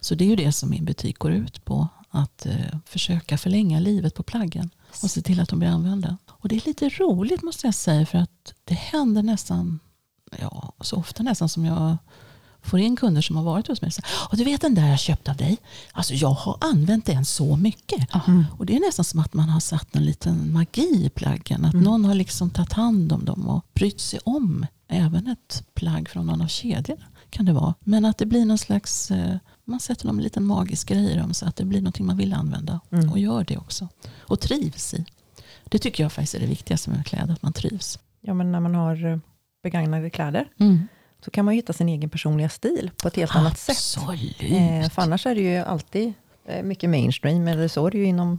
Så 0.00 0.14
det 0.14 0.24
är 0.24 0.28
ju 0.28 0.36
det 0.36 0.52
som 0.52 0.70
min 0.70 0.84
butik 0.84 1.18
går 1.18 1.32
ut 1.32 1.64
på. 1.64 1.88
Att 2.10 2.46
eh, 2.46 2.78
försöka 2.84 3.38
förlänga 3.38 3.80
livet 3.80 4.14
på 4.14 4.22
plaggen. 4.22 4.70
Och 5.02 5.10
se 5.10 5.22
till 5.22 5.40
att 5.40 5.48
de 5.48 5.58
blir 5.58 5.68
använda. 5.68 6.16
Och 6.28 6.48
det 6.48 6.56
är 6.56 6.66
lite 6.66 6.88
roligt 6.88 7.42
måste 7.42 7.66
jag 7.66 7.74
säga. 7.74 8.06
För 8.06 8.18
att 8.18 8.54
det 8.64 8.74
händer 8.74 9.22
nästan, 9.22 9.80
ja 10.38 10.72
så 10.80 10.96
ofta 10.96 11.22
nästan 11.22 11.48
som 11.48 11.64
jag 11.64 11.96
får 12.68 12.80
in 12.80 12.96
kunder 12.96 13.22
som 13.22 13.36
har 13.36 13.42
varit 13.44 13.66
hos 13.68 13.82
mig 13.82 13.86
och 13.88 13.92
säger 13.94 14.08
"Ja, 14.30 14.36
du 14.36 14.44
vet 14.44 14.60
den 14.60 14.74
där 14.74 14.88
jag 14.88 14.98
köpte 14.98 15.30
av 15.30 15.36
dig. 15.36 15.58
Alltså 15.92 16.14
jag 16.14 16.28
har 16.30 16.56
använt 16.60 17.06
den 17.06 17.24
så 17.24 17.56
mycket. 17.56 18.14
Mm. 18.28 18.44
Och 18.58 18.66
det 18.66 18.76
är 18.76 18.80
nästan 18.80 19.04
som 19.04 19.20
att 19.20 19.34
man 19.34 19.48
har 19.48 19.60
satt 19.60 19.96
en 19.96 20.04
liten 20.04 20.52
magi 20.52 21.04
i 21.04 21.10
plaggen. 21.10 21.64
Att 21.64 21.74
någon 21.74 22.04
har 22.04 22.14
liksom 22.14 22.50
tagit 22.50 22.72
hand 22.72 23.12
om 23.12 23.24
dem 23.24 23.48
och 23.48 23.64
brytt 23.74 24.00
sig 24.00 24.20
om 24.24 24.66
även 24.88 25.26
ett 25.26 25.64
plagg 25.74 26.08
från 26.08 26.26
någon 26.26 26.40
av 26.42 26.46
kedjorna. 26.46 27.04
Kan 27.30 27.44
det 27.46 27.52
vara. 27.52 27.74
Men 27.80 28.04
att 28.04 28.18
det 28.18 28.26
blir 28.26 28.44
någon 28.44 28.58
slags, 28.58 29.10
eh, 29.10 29.36
man 29.64 29.80
sätter 29.80 30.06
någon 30.06 30.18
liten 30.22 30.44
magisk 30.46 30.88
grej 30.88 31.12
i 31.12 31.16
dem 31.16 31.34
så 31.34 31.46
att 31.46 31.56
det 31.56 31.64
blir 31.64 31.80
någonting 31.80 32.06
man 32.06 32.16
vill 32.16 32.32
använda. 32.32 32.80
Mm. 32.90 33.10
Och 33.10 33.18
gör 33.18 33.44
det 33.44 33.56
också. 33.56 33.88
Och 34.18 34.40
trivs 34.40 34.94
i. 34.94 35.04
Det 35.64 35.78
tycker 35.78 36.02
jag 36.02 36.12
faktiskt 36.12 36.34
är 36.34 36.40
det 36.40 36.46
viktigaste 36.46 36.90
med 36.90 37.06
kläder, 37.06 37.32
att 37.32 37.42
man 37.42 37.52
trivs. 37.52 37.98
Ja, 38.20 38.34
men 38.34 38.52
när 38.52 38.60
man 38.60 38.74
har 38.74 39.06
eh, 39.06 39.18
begagnade 39.62 40.10
kläder 40.10 40.48
så 41.24 41.30
kan 41.30 41.44
man 41.44 41.54
hitta 41.54 41.72
sin 41.72 41.88
egen 41.88 42.10
personliga 42.10 42.48
stil 42.48 42.90
på 43.02 43.08
ett 43.08 43.16
helt 43.16 43.36
annat 43.36 43.58
sätt. 43.58 43.76
Absolut. 43.76 44.36
Eh, 44.42 44.88
för 44.90 45.02
annars 45.02 45.26
är 45.26 45.34
det 45.34 45.40
ju 45.40 45.56
alltid 45.56 46.12
eh, 46.46 46.62
mycket 46.62 46.90
mainstream, 46.90 47.48
eller 47.48 47.68
så 47.68 47.86
är 47.86 47.90
det 47.90 47.98
ju 47.98 48.04
inom... 48.04 48.38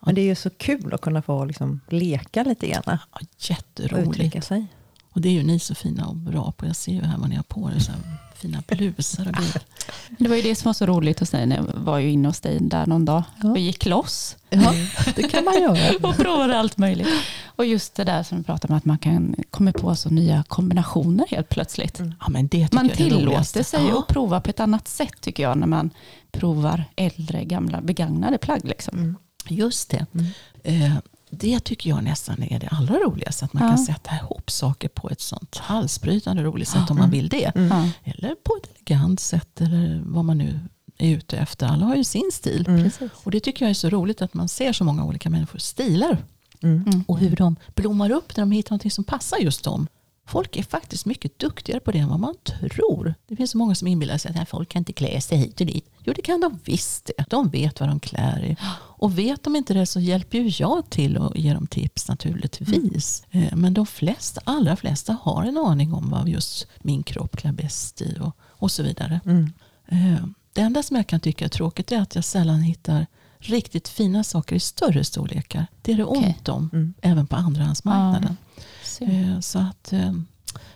Men 0.00 0.14
det 0.14 0.20
är 0.20 0.24
ju 0.24 0.34
så 0.34 0.50
kul 0.50 0.94
att 0.94 1.00
kunna 1.00 1.22
få 1.22 1.44
liksom, 1.44 1.80
leka 1.88 2.42
lite 2.44 2.66
grann 2.68 2.82
Ja, 2.86 2.98
och 3.10 3.20
jätteroligt. 3.38 4.08
uttrycka 4.08 4.42
sig. 4.42 4.66
Och 5.10 5.20
det 5.20 5.28
är 5.28 5.32
ju 5.32 5.42
ni 5.42 5.58
så 5.58 5.74
fina 5.74 6.06
och 6.06 6.16
bra 6.16 6.52
på. 6.52 6.66
Jag 6.66 6.76
ser 6.76 6.92
ju 6.92 7.00
här 7.02 7.18
vad 7.18 7.28
ni 7.28 7.36
har 7.36 7.42
på 7.42 7.70
er. 7.76 7.78
Så 7.78 7.92
fina 8.34 8.62
blusar 8.66 9.28
och 9.28 9.34
grejer. 9.34 9.62
Det 10.18 10.28
var 10.28 10.36
ju 10.36 10.42
det 10.42 10.54
som 10.54 10.68
var 10.68 10.72
så 10.72 10.86
roligt 10.86 11.20
hos 11.20 11.30
dig 11.30 11.46
när 11.46 11.56
jag 11.56 11.64
var 11.74 11.98
ju 11.98 12.10
inne 12.10 12.28
hos 12.28 12.40
dig 12.40 12.58
där 12.60 12.86
någon 12.86 13.04
dag 13.04 13.22
och 13.42 13.58
gick 13.58 13.86
loss. 13.86 14.36
Ja, 14.50 14.74
det 15.14 15.22
kan 15.22 15.44
man 15.44 15.62
göra. 15.62 15.96
och 16.08 16.16
provade 16.16 16.58
allt 16.58 16.78
möjligt. 16.78 17.08
Och 17.56 17.66
just 17.66 17.94
det 17.94 18.04
där 18.04 18.22
som 18.22 18.38
vi 18.38 18.44
pratade 18.44 18.72
om 18.72 18.78
att 18.78 18.84
man 18.84 18.98
kan 18.98 19.34
komma 19.50 19.72
på 19.72 19.96
så 19.96 20.10
nya 20.10 20.44
kombinationer 20.48 21.26
helt 21.30 21.48
plötsligt. 21.48 22.00
Ja, 22.20 22.28
men 22.28 22.48
det 22.48 22.72
Man 22.72 22.86
jag 22.86 22.96
tillåter 22.96 23.62
sig 23.62 23.86
ja. 23.88 23.98
att 23.98 24.06
prova 24.06 24.40
på 24.40 24.50
ett 24.50 24.60
annat 24.60 24.88
sätt 24.88 25.20
tycker 25.20 25.42
jag 25.42 25.58
när 25.58 25.66
man 25.66 25.90
provar 26.32 26.84
äldre, 26.96 27.44
gamla, 27.44 27.80
begagnade 27.80 28.38
plagg. 28.38 28.64
Liksom. 28.64 28.98
Mm. 28.98 29.16
Just 29.48 29.90
det. 29.90 30.06
Mm. 30.14 30.26
Eh, 30.62 30.96
det 31.34 31.60
tycker 31.60 31.90
jag 31.90 32.04
nästan 32.04 32.42
är 32.42 32.58
det 32.60 32.68
allra 32.68 32.94
roligaste. 32.94 33.44
Att 33.44 33.52
man 33.52 33.62
Ja. 33.62 33.68
kan 33.68 33.78
sätta 33.78 34.14
ihop 34.16 34.50
saker 34.50 34.88
på 34.88 35.10
ett 35.10 35.20
sånt 35.20 35.56
halsbrytande 35.56 36.42
roligt 36.42 36.68
sätt 36.68 36.82
Ja. 36.86 36.90
om 36.90 36.96
man 36.98 37.10
vill 37.10 37.28
det. 37.28 37.52
Mm. 37.56 37.88
Eller 38.04 38.34
på 38.34 38.56
ett 38.62 38.70
elegant 38.76 39.20
sätt 39.20 39.60
eller 39.60 40.02
vad 40.06 40.24
man 40.24 40.38
nu 40.38 40.60
är 40.98 41.10
ute 41.16 41.36
efter. 41.38 41.66
Alla 41.66 41.86
har 41.86 41.96
ju 41.96 42.04
sin 42.04 42.30
stil. 42.32 42.64
Mm. 42.68 42.90
Och 43.24 43.30
det 43.30 43.40
tycker 43.40 43.64
jag 43.64 43.70
är 43.70 43.74
så 43.74 43.88
roligt 43.90 44.22
att 44.22 44.34
man 44.34 44.48
ser 44.48 44.72
så 44.72 44.84
många 44.84 45.04
olika 45.04 45.30
människors 45.30 45.62
stilar. 45.62 46.18
Mm. 46.62 46.82
Mm. 46.86 47.04
Och 47.08 47.18
hur 47.18 47.36
de 47.36 47.56
blommar 47.74 48.10
upp 48.10 48.36
när 48.36 48.42
de 48.42 48.50
hittar 48.52 48.74
något 48.84 48.92
som 48.92 49.04
passar 49.04 49.36
just 49.38 49.64
dem. 49.64 49.86
Folk 50.26 50.56
är 50.56 50.62
faktiskt 50.62 51.06
mycket 51.06 51.38
duktigare 51.38 51.80
på 51.80 51.92
det 51.92 51.98
än 51.98 52.08
vad 52.08 52.20
man 52.20 52.34
tror. 52.70 53.14
Det 53.28 53.36
finns 53.36 53.50
så 53.50 53.58
många 53.58 53.74
som 53.74 53.88
inbillar 53.88 54.18
sig 54.18 54.28
att 54.28 54.36
"Nej, 54.36 54.46
folk 54.46 54.68
kan 54.68 54.80
inte 54.80 54.92
klä 54.92 55.20
sig 55.20 55.38
hit 55.38 55.60
och 55.60 55.66
dit. 55.66 55.90
Jo, 56.04 56.12
det 56.16 56.22
kan 56.22 56.40
de 56.40 56.60
visst 56.64 57.10
det. 57.16 57.24
De 57.30 57.48
vet 57.48 57.80
vad 57.80 57.88
de 57.88 58.00
klär 58.00 58.44
i. 58.44 58.56
Och 58.96 59.18
vet 59.18 59.42
de 59.42 59.56
inte 59.56 59.74
det 59.74 59.86
så 59.86 60.00
hjälper 60.00 60.38
ju 60.38 60.52
jag 60.64 60.90
till 60.90 61.16
och 61.16 61.36
ger 61.36 61.54
dem 61.54 61.66
tips 61.66 62.08
naturligtvis. 62.08 63.22
Eh, 63.30 63.56
Men 63.56 63.74
de 63.74 63.86
flesta, 63.86 64.40
allra 64.44 64.76
flesta 64.76 65.16
har 65.22 65.44
en 65.44 65.58
aning 65.58 65.92
om 65.94 66.10
vad 66.10 66.28
just 66.28 66.66
min 66.78 67.02
kropp 67.02 67.36
klär 67.36 67.52
bäst 67.52 68.00
i 68.02 68.18
och, 68.20 68.36
och 68.40 68.70
så 68.70 68.82
vidare. 68.82 69.20
Mm. 69.24 69.52
Eh, 69.88 70.26
Det 70.52 70.60
enda 70.60 70.82
som 70.82 70.96
jag 70.96 71.06
kan 71.06 71.20
tycka 71.20 71.44
är 71.44 71.48
tråkigt 71.48 71.92
är 71.92 72.00
att 72.00 72.14
jag 72.14 72.24
sällan 72.24 72.60
hittar 72.60 73.06
riktigt 73.48 73.88
fina 73.88 74.24
saker 74.24 74.56
i 74.56 74.60
större 74.60 75.04
storlekar. 75.04 75.66
Det 75.82 75.92
är 75.92 75.96
det 75.96 76.04
Okej. 76.04 76.34
ont 76.38 76.48
om, 76.48 76.70
Mm. 76.72 76.94
även 77.02 77.26
på 77.26 77.36
andrahandsmarknaden. 77.36 78.36
Så, 78.84 79.04
Eh, 79.04 79.40
Så 79.40 79.58
att 79.58 79.92
eh, 79.92 80.12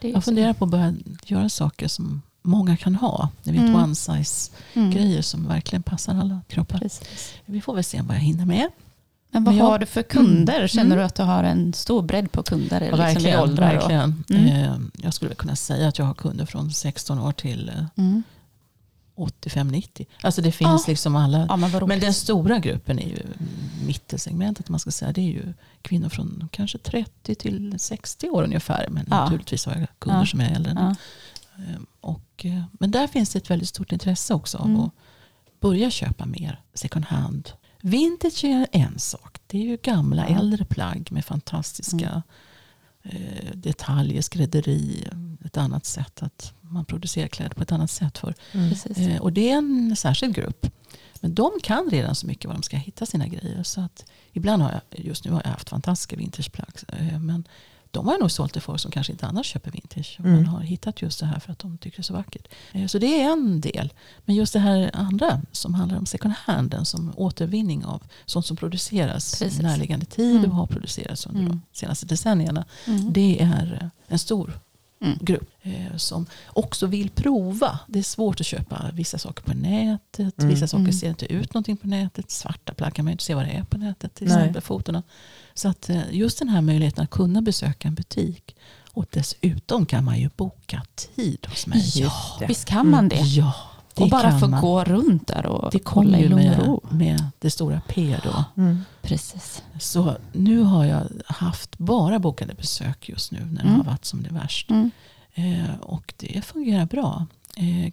jag 0.00 0.24
funderar 0.24 0.52
på 0.52 0.64
att 0.64 0.70
börja 0.70 0.94
göra 1.26 1.48
saker 1.48 1.88
som 1.88 2.22
många 2.42 2.76
kan 2.76 2.94
ha. 2.94 3.28
Ni 3.44 3.52
vet 3.52 3.60
Mm. 3.60 3.74
one 3.74 3.94
size 3.94 4.50
Mm. 4.74 5.22
som 5.22 5.48
verkligen 5.48 5.82
passar 5.82 6.14
alla 6.14 6.40
kroppar. 6.48 6.78
Precis. 6.78 7.32
Vi 7.46 7.60
får 7.60 7.74
väl 7.74 7.84
se 7.84 8.02
vad 8.02 8.16
jag 8.16 8.20
hinner 8.22 8.46
med. 8.46 8.68
Men 9.30 9.44
vad 9.44 9.54
Men 9.54 9.58
jag- 9.58 9.70
har 9.70 9.78
du 9.78 9.86
för 9.86 10.02
kunder? 10.02 10.68
Känner 10.68 10.84
Mm. 10.86 10.98
du 10.98 11.04
att 11.04 11.14
du 11.14 11.22
har 11.22 11.44
en 11.44 11.72
stor 11.72 12.02
bredd 12.02 12.32
på 12.32 12.42
kunder? 12.42 12.80
Ja, 12.80 13.08
liksom 13.08 13.40
åldrar 13.42 13.74
och- 13.76 13.80
verkligen. 13.80 14.24
Mm. 14.30 14.46
Eh, 14.46 14.78
Jag 15.02 15.14
skulle 15.14 15.34
kunna 15.34 15.56
säga 15.56 15.88
att 15.88 15.98
jag 15.98 16.06
har 16.06 16.14
kunder 16.14 16.46
från 16.46 16.70
16 16.72 17.18
år 17.18 17.32
till 17.32 17.68
eh, 17.68 17.84
Mm. 17.96 18.22
85-90. 19.18 20.06
Alltså 20.22 20.42
det 20.42 20.52
finns 20.52 20.84
Ja. 20.86 20.90
liksom 20.92 21.16
alla. 21.16 21.46
Ja, 21.48 21.56
men. 21.56 21.70
Men 21.88 22.00
den 22.00 22.14
stora 22.14 22.58
gruppen 22.58 22.98
är 22.98 23.08
ju 23.08 23.22
mittensegmentet. 23.86 24.68
Man 24.68 24.80
ska 24.80 24.90
säga. 24.90 25.12
Det 25.12 25.20
är 25.20 25.24
ju 25.32 25.54
kvinnor 25.82 26.08
från 26.08 26.48
kanske 26.52 26.78
30 26.78 27.34
till 27.34 27.74
60 27.78 28.30
år 28.30 28.42
ungefär. 28.42 28.88
Men 28.90 29.06
Ja. 29.10 29.24
naturligtvis 29.24 29.66
har 29.66 29.74
jag 29.76 29.86
kunder 29.98 30.24
som 30.24 30.40
är 30.40 30.50
äldre. 30.54 30.70
Ehm, 31.56 31.86
Och, 32.00 32.44
eh, 32.46 32.62
men 32.72 32.90
där 32.90 33.06
finns 33.06 33.30
det 33.30 33.38
ett 33.38 33.50
väldigt 33.50 33.68
stort 33.68 33.92
intresse 33.92 34.34
också 34.34 34.58
av 34.58 34.66
Mm. 34.66 34.80
att 34.80 34.90
börja 35.60 35.90
köpa 35.90 36.26
mer 36.26 36.60
second 36.74 37.04
hand. 37.04 37.50
Vintage 37.82 38.44
är 38.44 38.66
en 38.72 38.98
sak. 38.98 39.38
Det 39.46 39.58
är 39.58 39.62
ju 39.62 39.76
gamla 39.82 40.26
äldre 40.26 40.64
plagg 40.64 41.08
med 41.12 41.24
fantastiska 41.24 42.06
eh, 42.06 42.20
detaljer, 43.54 44.22
skrädderi. 44.22 45.08
Ett 45.44 45.56
annat 45.56 45.86
sätt 45.86 46.22
att 46.22 46.54
man 46.60 46.84
producerar 46.84 47.28
kläder 47.28 47.54
på 47.54 47.62
ett 47.62 47.72
annat 47.72 47.90
sätt 47.90 48.18
för. 48.18 48.34
Mm. 48.52 48.72
Eh, 48.96 49.20
och 49.20 49.32
det 49.32 49.50
är 49.50 49.56
en 49.58 49.96
särskild 49.96 50.34
grupp. 50.34 50.66
Men 51.20 51.34
de 51.34 51.50
kan 51.62 51.90
redan 51.90 52.14
så 52.14 52.26
mycket 52.26 52.44
var 52.44 52.54
de 52.54 52.62
ska 52.62 52.76
hitta 52.76 53.06
sina 53.06 53.26
grejer. 53.28 53.62
Så 53.62 53.80
att 53.80 54.04
ibland 54.32 54.62
har 54.62 54.72
jag, 54.72 55.04
just 55.04 55.24
nu 55.24 55.30
har 55.30 55.42
jag 55.44 55.50
haft 55.50 55.68
fantastiska 55.68 56.16
vintageplagg. 56.16 56.72
eh, 56.88 57.18
Men 57.18 57.44
de 57.98 58.06
har 58.06 58.14
jag 58.14 58.20
nog 58.20 58.30
sålt 58.30 58.52
till 58.52 58.62
folk 58.62 58.80
som 58.80 58.90
kanske 58.90 59.12
inte 59.12 59.26
annars 59.26 59.46
köper 59.46 59.70
vintage. 59.70 60.16
Mm. 60.20 60.32
Man 60.34 60.46
har 60.46 60.60
hittat 60.60 61.02
just 61.02 61.20
det 61.20 61.26
här 61.26 61.40
för 61.40 61.52
att 61.52 61.58
de 61.58 61.78
tycker 61.78 61.96
det 61.96 62.00
är 62.00 62.02
så 62.02 62.14
vackert. 62.14 62.48
Eh, 62.72 62.86
Så 62.86 62.98
det 62.98 63.22
är 63.22 63.32
en 63.32 63.60
del. 63.60 63.92
Men 64.24 64.34
just 64.36 64.52
det 64.52 64.58
här 64.58 64.90
andra 64.94 65.40
som 65.52 65.74
handlar 65.74 65.98
om 65.98 66.06
second 66.06 66.34
hand. 66.34 66.74
Som 66.84 67.12
återvinning 67.16 67.84
av 67.84 68.02
sånt 68.26 68.46
som 68.46 68.56
produceras 68.56 69.38
Precis. 69.38 69.60
i 69.60 69.62
närliggande 69.62 70.06
tid 70.06 70.36
Mm. 70.36 70.50
och 70.50 70.56
har 70.56 70.66
producerats 70.66 71.26
under 71.26 71.40
Mm. 71.40 71.50
de 71.52 71.62
senaste 71.72 72.06
decennierna. 72.06 72.64
Mm. 72.86 73.12
Det 73.12 73.42
är 73.42 73.78
eh, 73.82 73.88
en 74.12 74.18
stor 74.18 74.60
Mm. 75.00 75.18
grupp 75.20 75.50
eh, 75.62 75.96
som 75.96 76.26
också 76.46 76.86
vill 76.86 77.10
prova. 77.10 77.78
Det 77.86 77.98
är 77.98 78.02
svårt 78.02 78.40
att 78.40 78.46
köpa 78.46 78.90
vissa 78.92 79.18
saker 79.18 79.42
på 79.42 79.54
nätet. 79.54 80.38
Mm. 80.38 80.50
Vissa 80.54 80.66
saker 80.68 80.80
Mm. 80.80 80.92
ser 80.92 81.08
inte 81.08 81.32
ut 81.32 81.54
någonting 81.54 81.76
på 81.76 81.86
nätet. 81.88 82.30
Svarta 82.30 82.74
plagg 82.74 82.94
kan 82.94 83.04
man 83.04 83.12
inte 83.12 83.24
se 83.24 83.34
vad 83.34 83.44
det 83.44 83.50
är 83.50 83.64
på 83.64 83.78
nätet. 83.78 84.14
Till 84.14 84.28
Nej. 84.28 84.36
exempel 84.36 84.62
fotona. 84.62 85.02
Så 85.54 85.68
att 85.68 85.88
eh, 85.90 86.00
just 86.12 86.38
den 86.38 86.48
här 86.48 86.60
möjligheten 86.60 87.04
att 87.04 87.10
kunna 87.10 87.42
besöka 87.42 87.88
en 87.88 87.94
butik. 87.94 88.56
Och 88.92 89.06
dessutom 89.10 89.86
kan 89.86 90.04
man 90.04 90.18
ju 90.20 90.30
boka 90.36 90.82
tid 90.96 91.46
hos 91.50 91.66
mig. 91.66 91.82
Ja, 91.94 92.12
visst 92.48 92.64
kan 92.64 92.90
man 92.90 93.08
det? 93.08 93.16
Ja, 93.16 93.54
det 93.98 94.04
och 94.04 94.10
bara 94.10 94.38
få 94.38 94.46
gå 94.46 94.84
runt 94.84 95.26
där 95.26 95.46
och 95.46 95.70
Det 95.72 95.78
i 95.78 96.22
ju 96.22 96.28
med, 96.34 96.78
med 96.90 97.24
det 97.38 97.50
stora 97.50 97.80
P 97.88 98.16
då. 98.24 98.44
Mm. 98.62 98.78
Precis. 99.02 99.62
Så 99.80 100.16
nu 100.32 100.60
har 100.60 100.84
jag 100.84 101.02
haft 101.26 101.78
bara 101.78 102.18
bokade 102.18 102.54
besök 102.54 103.08
just 103.08 103.32
nu 103.32 103.38
när 103.38 103.62
det 103.62 103.68
Mm. 103.68 103.74
har 103.80 103.84
varit 103.84 104.04
som 104.04 104.22
det 104.22 104.30
värst. 104.30 104.70
Mm. 104.70 104.90
Eh, 105.34 105.74
och 105.80 106.14
det 106.16 106.44
fungerar 106.44 106.86
bra. 106.86 107.26
Eh, 107.56 107.92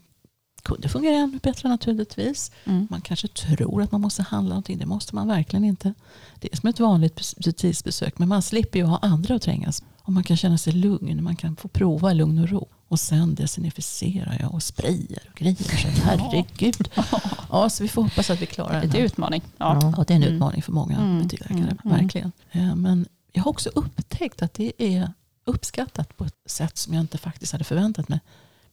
kunde 0.63 0.89
fungera 0.89 1.15
ännu 1.15 1.39
bättre 1.43 1.69
naturligtvis. 1.69 2.51
Mm. 2.65 2.87
Man 2.89 3.01
kanske 3.01 3.27
tror 3.27 3.81
att 3.81 3.91
man 3.91 4.01
måste 4.01 4.23
handla 4.23 4.49
någonting. 4.49 4.77
Det 4.77 4.85
måste 4.85 5.15
man 5.15 5.27
verkligen 5.27 5.65
inte. 5.65 5.93
Det 6.39 6.49
är 6.53 6.57
som 6.57 6.69
ett 6.69 6.79
vanligt 6.79 7.19
bes- 7.19 7.43
butiksbesök. 7.45 8.17
Men 8.19 8.27
man 8.27 8.41
slipper 8.41 8.79
ju 8.79 8.85
ha 8.85 8.97
andra 8.97 9.35
att 9.35 9.41
trängas. 9.41 9.83
Och 10.01 10.13
man 10.13 10.23
kan 10.23 10.37
känna 10.37 10.57
sig 10.57 10.73
lugn. 10.73 11.23
Man 11.23 11.35
kan 11.35 11.55
få 11.55 11.67
prova 11.67 12.13
lugn 12.13 12.39
och 12.39 12.49
ro. 12.49 12.67
Och 12.87 12.99
sen 12.99 13.35
desinficerar 13.35 14.37
jag 14.41 14.53
och 14.53 14.63
sprayar 14.63 15.19
och 15.31 15.35
grejer. 15.37 15.55
Så 15.77 15.87
herregud. 16.03 16.89
Ja, 17.51 17.69
så 17.69 17.83
vi 17.83 17.89
får 17.89 18.03
hoppas 18.03 18.29
att 18.29 18.41
vi 18.41 18.45
klarar 18.45 18.73
den 18.73 18.81
Lite 18.81 18.97
här. 18.97 19.05
utmaning. 19.05 19.41
Ja. 19.57 19.79
Ja. 19.81 19.93
Ja, 19.97 20.03
det 20.07 20.13
är 20.13 20.15
en 20.15 20.23
Mm. 20.23 20.35
utmaning 20.35 20.61
för 20.61 20.71
många 20.71 20.97
Mm, 20.97 21.23
butiksläkare. 21.23 21.57
mm, 21.59 21.77
mm. 21.85 21.97
Verkligen. 21.97 22.31
Eh, 22.51 22.75
Men 22.75 23.05
jag 23.33 23.43
har 23.43 23.49
också 23.51 23.69
upptäckt 23.75 24.41
att 24.41 24.53
det 24.53 24.71
är 24.77 25.13
uppskattat 25.45 26.17
på 26.17 26.25
ett 26.25 26.35
sätt 26.45 26.77
som 26.77 26.93
jag 26.93 27.01
inte 27.01 27.17
faktiskt 27.17 27.51
hade 27.51 27.63
förväntat 27.63 28.09
mig. 28.09 28.19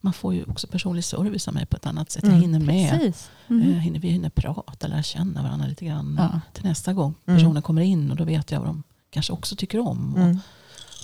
Man 0.01 0.13
får 0.13 0.35
ju 0.35 0.45
också 0.45 0.67
personlig 0.67 1.05
service 1.05 1.49
av 1.49 1.55
mig 1.55 1.67
på 1.67 1.77
ett 1.77 1.87
annat 1.87 2.11
sätt. 2.11 2.23
Mm, 2.23 2.35
Jag 2.35 2.43
hinner 2.43 2.59
med. 2.59 2.91
Precis. 2.91 3.31
Mm. 3.49 3.73
Eh, 3.73 3.79
hinner, 3.79 3.99
vi 4.01 4.09
hinner 4.09 4.31
prata, 4.31 4.87
lära 4.89 5.03
känna 5.03 5.43
varandra 5.43 5.67
lite 5.67 5.85
grann. 5.85 6.17
Ja. 6.19 6.41
Till 6.53 6.65
nästa 6.65 6.93
gång 6.93 7.15
Mm. 7.27 7.39
personen 7.39 7.63
kommer 7.63 7.83
in 7.83 8.11
och 8.11 8.17
då 8.17 8.25
vet 8.25 8.51
jag 8.51 8.59
vad 8.61 8.69
de 8.69 8.83
kanske 9.11 9.33
också 9.33 9.57
tycker 9.57 9.79
om. 9.79 10.15
Och 10.15 10.21
Mm. 10.21 10.39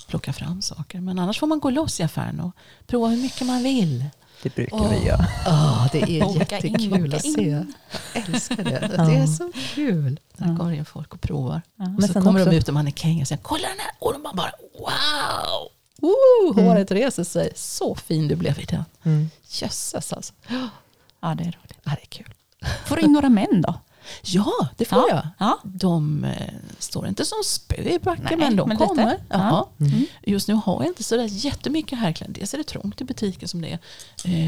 Plocka 0.09 0.33
fram 0.33 0.61
saker. 0.61 0.99
Men 1.01 1.19
annars 1.19 1.39
får 1.39 1.47
man 1.47 1.59
gå 1.59 1.69
loss 1.69 1.99
i 1.99 2.03
affären 2.03 2.39
och 2.39 2.51
prova 2.87 3.07
hur 3.07 3.17
mycket 3.21 3.47
man 3.47 3.63
vill. 3.63 4.05
Det 4.43 4.55
brukar 4.55 4.89
vi 4.89 5.05
göra. 5.05 5.25
Ja, 5.45 5.89
det 5.91 6.01
är 6.01 6.23
Boka 6.23 6.39
jättekul 6.39 7.13
att 7.15 7.25
in. 7.25 7.33
se. 7.33 7.49
Jag 7.49 7.65
älskar 8.33 8.63
det. 8.63 8.89
Ja. 8.97 9.03
Det 9.03 9.15
är 9.15 9.27
så 9.27 9.51
kul 9.75 10.19
när 10.37 10.47
det 10.47 10.53
Ja. 10.53 10.57
kommer 10.57 10.71
in 10.73 10.85
folk 10.85 11.13
och 11.13 11.21
provar. 11.21 11.61
Ja. 11.75 11.85
Och 11.97 12.03
så 12.03 12.13
sen 12.13 12.23
kommer 12.23 12.39
också- 12.39 12.49
de 12.51 12.57
ut 12.57 12.67
och 12.67 12.73
mannekänger 12.73 13.21
och 13.21 13.27
säger 13.27 13.41
kolla 13.41 13.67
den 13.67 13.77
här. 13.79 13.91
Och 13.99 14.13
de 14.13 14.23
bara, 14.23 14.33
bara 14.33 14.51
wow! 14.79 15.69
Woo, 16.01 16.63
håret 16.63 16.91
reser 16.91 17.23
sig. 17.23 17.51
Så 17.55 17.95
fin 17.95 18.27
du 18.27 18.35
blev 18.35 18.59
i 18.59 18.65
den. 18.65 18.83
Mm. 19.03 19.29
Jösses 19.49 20.13
alltså. 20.13 20.33
ja, 21.21 21.27
det 21.35 21.43
är 21.43 21.45
roligt. 21.45 21.77
Ja, 21.83 21.91
det 21.91 22.01
är 22.01 22.05
kul. 22.23 22.33
Får 22.85 22.95
du 22.95 23.01
in 23.01 23.11
några 23.13 23.29
män 23.29 23.61
då? 23.67 23.73
Ja, 24.23 24.67
det 24.77 24.85
får 24.85 24.97
Ja. 24.97 25.07
jag. 25.09 25.27
Ja. 25.37 25.59
De 25.63 26.23
eh, 26.23 26.53
står 26.79 27.07
inte 27.07 27.25
som 27.25 27.37
spö 27.45 27.75
i 27.75 27.99
backen, 27.99 28.25
Nej, 28.29 28.37
men 28.37 28.55
de 28.55 28.67
men 28.69 28.77
kommer. 28.77 29.17
Mm. 29.79 30.05
Just 30.23 30.47
nu 30.47 30.53
har 30.53 30.81
jag 30.83 30.87
inte 30.87 31.03
så 31.03 31.17
där 31.17 31.25
jättemycket 31.25 31.99
härkläder. 31.99 32.33
Dels 32.33 32.53
är 32.53 32.57
det 32.57 32.63
trångt 32.63 33.01
i 33.01 33.03
butiken 33.03 33.47
som 33.47 33.61
det 33.61 33.69
är. 33.69 33.79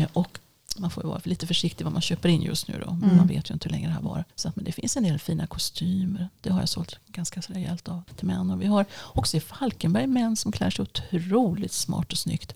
Eh, 0.01 0.07
och 0.13 0.39
man 0.77 0.91
får 0.91 1.03
ju 1.03 1.09
vara 1.09 1.21
lite 1.23 1.47
försiktig 1.47 1.83
vad 1.83 1.93
man 1.93 2.01
köper 2.01 2.29
in 2.29 2.41
just 2.41 2.67
nu. 2.67 2.83
Då. 2.85 2.91
Mm. 2.91 3.17
Man 3.17 3.27
vet 3.27 3.49
ju 3.49 3.53
inte 3.53 3.69
hur 3.69 3.71
länge 3.71 3.87
det 3.87 3.93
här 3.93 4.01
var. 4.01 4.25
Så 4.35 4.47
att, 4.49 4.55
men 4.55 4.65
det 4.65 4.71
finns 4.71 4.97
en 4.97 5.03
del 5.03 5.19
fina 5.19 5.47
kostymer. 5.47 6.29
Det 6.41 6.49
har 6.49 6.59
jag 6.59 6.69
sålt 6.69 6.99
ganska 7.07 7.41
rejält 7.41 7.87
av 7.87 8.01
till 8.15 8.27
män. 8.27 8.51
Och 8.51 8.61
vi 8.61 8.65
har 8.65 8.85
också 9.01 9.37
i 9.37 9.39
Falkenberg 9.39 10.07
män 10.07 10.35
som 10.35 10.51
klär 10.51 10.69
sig 10.69 10.83
otroligt 10.83 11.71
smart 11.73 12.11
och 12.11 12.17
snyggt 12.17 12.53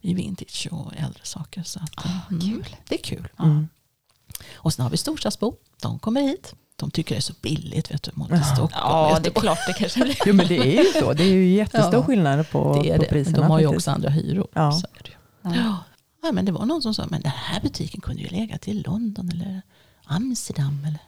i 0.00 0.14
vintage 0.14 0.68
och 0.70 0.92
äldre 0.96 1.20
saker. 1.22 1.62
Så 1.62 1.80
att, 1.80 2.04
eh, 2.04 2.28
kul. 2.28 2.76
Det 2.88 2.94
är 2.94 3.02
kul. 3.02 3.28
Mm. 3.38 3.68
Och 4.54 4.72
sen 4.72 4.82
har 4.82 4.90
vi 4.90 4.96
storstadsbo. 4.96 5.54
De 5.84 5.98
kommer 5.98 6.20
hit. 6.22 6.54
De 6.76 6.90
tycker 6.90 7.14
det 7.14 7.18
är 7.18 7.22
så 7.22 7.32
billigt 7.42 7.90
vet 7.90 8.02
du, 8.02 8.10
mot 8.14 8.30
i 8.32 8.42
Stockholm. 8.54 8.70
Ja, 8.74 9.18
det 9.22 9.28
är 9.36 9.40
klart 9.40 9.58
det 9.66 9.72
kanske 9.72 10.00
blir. 10.00 10.16
Jo 10.26 10.34
men 10.34 10.46
det 10.48 10.58
är 10.78 10.82
ju 10.84 11.00
så. 11.00 11.12
Det 11.12 11.22
är 11.22 11.28
ju 11.28 11.46
jättestor 11.54 11.94
Ja. 11.94 12.02
skillnad 12.04 12.50
på, 12.50 12.80
det 12.82 12.90
är 12.90 12.96
på 12.96 13.02
det. 13.02 13.08
Priserna. 13.08 13.38
de 13.38 13.50
har 13.50 13.58
ju 13.60 13.66
faktiskt. 13.66 13.78
också 13.88 13.90
andra 13.90 14.08
hyror. 14.10 14.46
Ja. 14.54 14.72
Så 14.72 14.86
är 14.86 15.02
det 15.02 15.08
ju. 15.10 15.14
Ja. 15.56 15.62
Ja. 15.64 15.76
Ja, 16.22 16.32
men 16.32 16.44
det 16.44 16.52
var 16.52 16.66
någon 16.66 16.82
som 16.82 16.94
sa, 16.94 17.06
men 17.08 17.22
den 17.22 17.32
här 17.34 17.60
butiken 17.60 18.00
kunde 18.00 18.22
ju 18.22 18.28
legat 18.28 18.68
i 18.68 18.72
London 18.72 19.30
eller 19.30 19.62
Amsterdam. 20.04 20.84
Eller... 20.86 20.98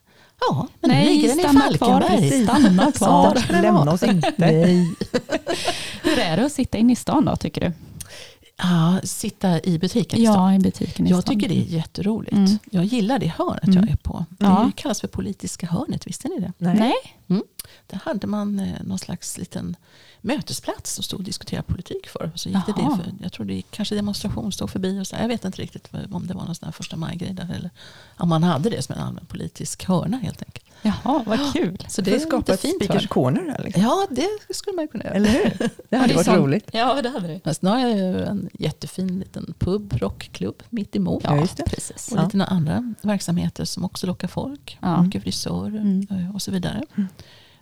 Ja, 0.40 0.68
men 0.80 0.90
nu 0.90 1.04
ligger 1.04 1.28
den 1.28 1.38
i 1.38 1.42
stanna 1.42 1.72
kvar. 1.76 2.00
Falkenberg. 2.00 2.44
Stanna 2.44 2.92
kvar. 2.92 3.62
Lämna 3.62 3.92
oss 3.92 4.02
inte. 4.12 4.32
Nej. 4.36 4.74
Hur 6.02 6.18
är 6.18 6.36
det 6.36 6.46
att 6.46 6.52
sitta 6.52 6.78
inne 6.78 6.92
i 6.92 6.96
stan 6.96 7.24
då, 7.24 7.36
tycker 7.36 7.60
du? 7.60 7.72
Ja, 8.58 9.00
sitta 9.04 9.60
i 9.62 9.78
butiken. 9.78 10.18
i 10.20 10.26
stan. 10.26 10.52
Ja, 10.52 10.54
i 10.54 10.58
butiken 10.58 11.06
i 11.06 11.10
Jag 11.10 11.22
stan. 11.22 11.34
tycker 11.34 11.48
det 11.48 11.54
är 11.60 11.64
jätteroligt. 11.64 12.32
Mm. 12.36 12.58
Jag 12.70 12.84
gillar 12.84 13.18
det 13.18 13.26
hörnet 13.38 13.64
Mm. 13.64 13.76
jag 13.78 13.90
är 13.90 13.96
på. 13.96 14.24
Det 14.30 14.44
Ja. 14.44 14.70
kallas 14.76 15.00
för 15.00 15.08
politiska 15.08 15.66
hörnet, 15.66 16.06
visste 16.06 16.28
ni 16.28 16.40
det? 16.40 16.52
Nej. 16.58 16.92
Nej. 17.26 17.42
Där 17.86 18.00
hade 18.04 18.26
man 18.26 18.60
eh, 18.60 18.82
någon 18.84 18.98
slags 18.98 19.38
liten 19.38 19.76
mötesplats 20.20 20.94
som 20.94 21.04
stod 21.04 21.18
och 21.20 21.24
diskuterade 21.24 21.62
politik 21.66 22.06
för. 22.08 22.32
Så 22.34 22.48
gick 22.48 22.58
det 22.66 22.72
det 22.72 22.82
för, 22.96 23.12
jag 23.22 23.32
tror 23.32 23.46
det 23.46 23.62
kanske 23.70 23.94
demonstration 23.94 24.52
stod 24.52 24.70
förbi. 24.70 25.00
Och 25.00 25.06
så, 25.06 25.16
jag 25.16 25.28
vet 25.28 25.44
inte 25.44 25.62
riktigt 25.62 25.88
om 26.12 26.26
det 26.26 26.34
var 26.34 26.44
någon 26.44 26.54
sån 26.54 26.66
här 26.66 26.72
första 26.72 26.96
maj-grej. 26.96 27.36
Eller 27.40 27.70
om 28.16 28.28
man 28.28 28.42
hade 28.42 28.70
det 28.70 28.82
som 28.82 28.94
en 28.94 29.00
allmän 29.00 29.26
politisk 29.26 29.84
hörna 29.84 30.16
helt 30.16 30.42
enkelt. 30.42 30.65
Jaha, 30.82 31.22
vad 31.26 31.52
kul. 31.52 31.84
Så 31.88 32.02
Det 32.02 32.10
det 32.10 32.16
är 32.16 32.20
skapar 32.20 32.38
lite 32.38 32.52
ett 32.52 32.60
fint 32.60 32.84
speakers 32.84 33.08
corner 33.08 33.42
där 33.42 33.64
liksom. 33.64 33.82
Ja, 33.82 34.06
det 34.10 34.28
skulle 34.54 34.76
man 34.76 34.88
kunna 34.88 35.04
göra. 35.04 35.14
Eller 35.14 35.28
hur? 35.30 35.70
Det 35.88 35.96
hade 35.96 36.14
varit 36.14 36.28
roligt. 36.28 36.68
Ja, 36.72 37.02
det 37.02 37.08
hade 37.08 37.28
det. 37.28 37.40
Men 37.44 37.54
sen 37.54 37.68
har 37.68 37.78
jag 37.78 37.90
ju 37.98 38.24
en 38.24 38.48
jättefin 38.52 39.18
liten 39.18 39.54
pub, 39.58 39.92
rockklubb 39.92 40.62
mitt 40.70 40.96
emot. 40.96 41.24
Ja, 41.24 41.36
just 41.40 41.56
det. 41.56 41.62
precis. 41.62 42.12
Och 42.12 42.24
lite 42.24 42.44
andra 42.44 42.94
verksamheter 43.02 43.64
som 43.64 43.84
också 43.84 44.06
lockar 44.06 44.28
folk. 44.28 44.78
Ja. 44.82 45.02
Mycket 45.02 45.22
frisörer 45.22 45.66
Mm. 45.80 46.06
eh, 46.10 46.34
och 46.34 46.42
så 46.42 46.50
vidare. 46.50 46.82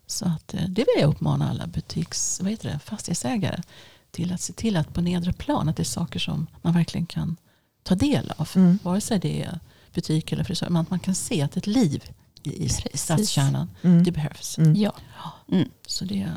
Så 0.07 0.25
att, 0.27 0.55
eh, 0.55 0.61
det 0.69 0.83
vill 0.83 1.01
jag 1.01 1.09
uppmana 1.11 1.51
alla 1.51 1.67
butiks, 1.67 2.41
vad 2.43 2.51
heter 2.51 2.69
det, 2.71 2.79
fastighetsägare 2.79 3.63
till 4.11 4.33
att 4.33 4.41
se 4.41 4.53
till 4.53 4.77
att 4.77 4.95
på 4.95 5.01
nedre 5.01 5.33
plan 5.33 5.69
att 5.69 5.77
det 5.77 5.83
är 5.83 5.85
saker 5.85 6.19
som 6.19 6.47
man 6.63 6.75
verkligen 6.75 7.07
kan 7.07 7.37
ta 7.83 7.95
del 7.95 8.33
av. 8.37 8.49
Mm. 8.57 8.79
Vare 8.83 9.01
sig 9.01 9.19
det 9.19 9.43
är 9.43 9.61
butik 9.95 10.33
eller 10.33 10.45
frisör. 10.45 10.69
Men 10.71 10.83
att 10.83 10.91
man 10.91 10.99
kan 10.99 11.15
se 11.15 11.43
att 11.43 11.57
ett 11.57 11.67
liv 11.67 12.05
i, 12.47 12.69
stadskärnan. 12.95 13.71
Mm. 13.83 14.03
Det 14.05 14.11
behövs. 14.13 14.59
Mm. 14.59 14.75
Ja. 14.77 14.93
Mm. 15.53 15.69
Så 15.87 16.05
det 16.05 16.23
är 16.23 16.33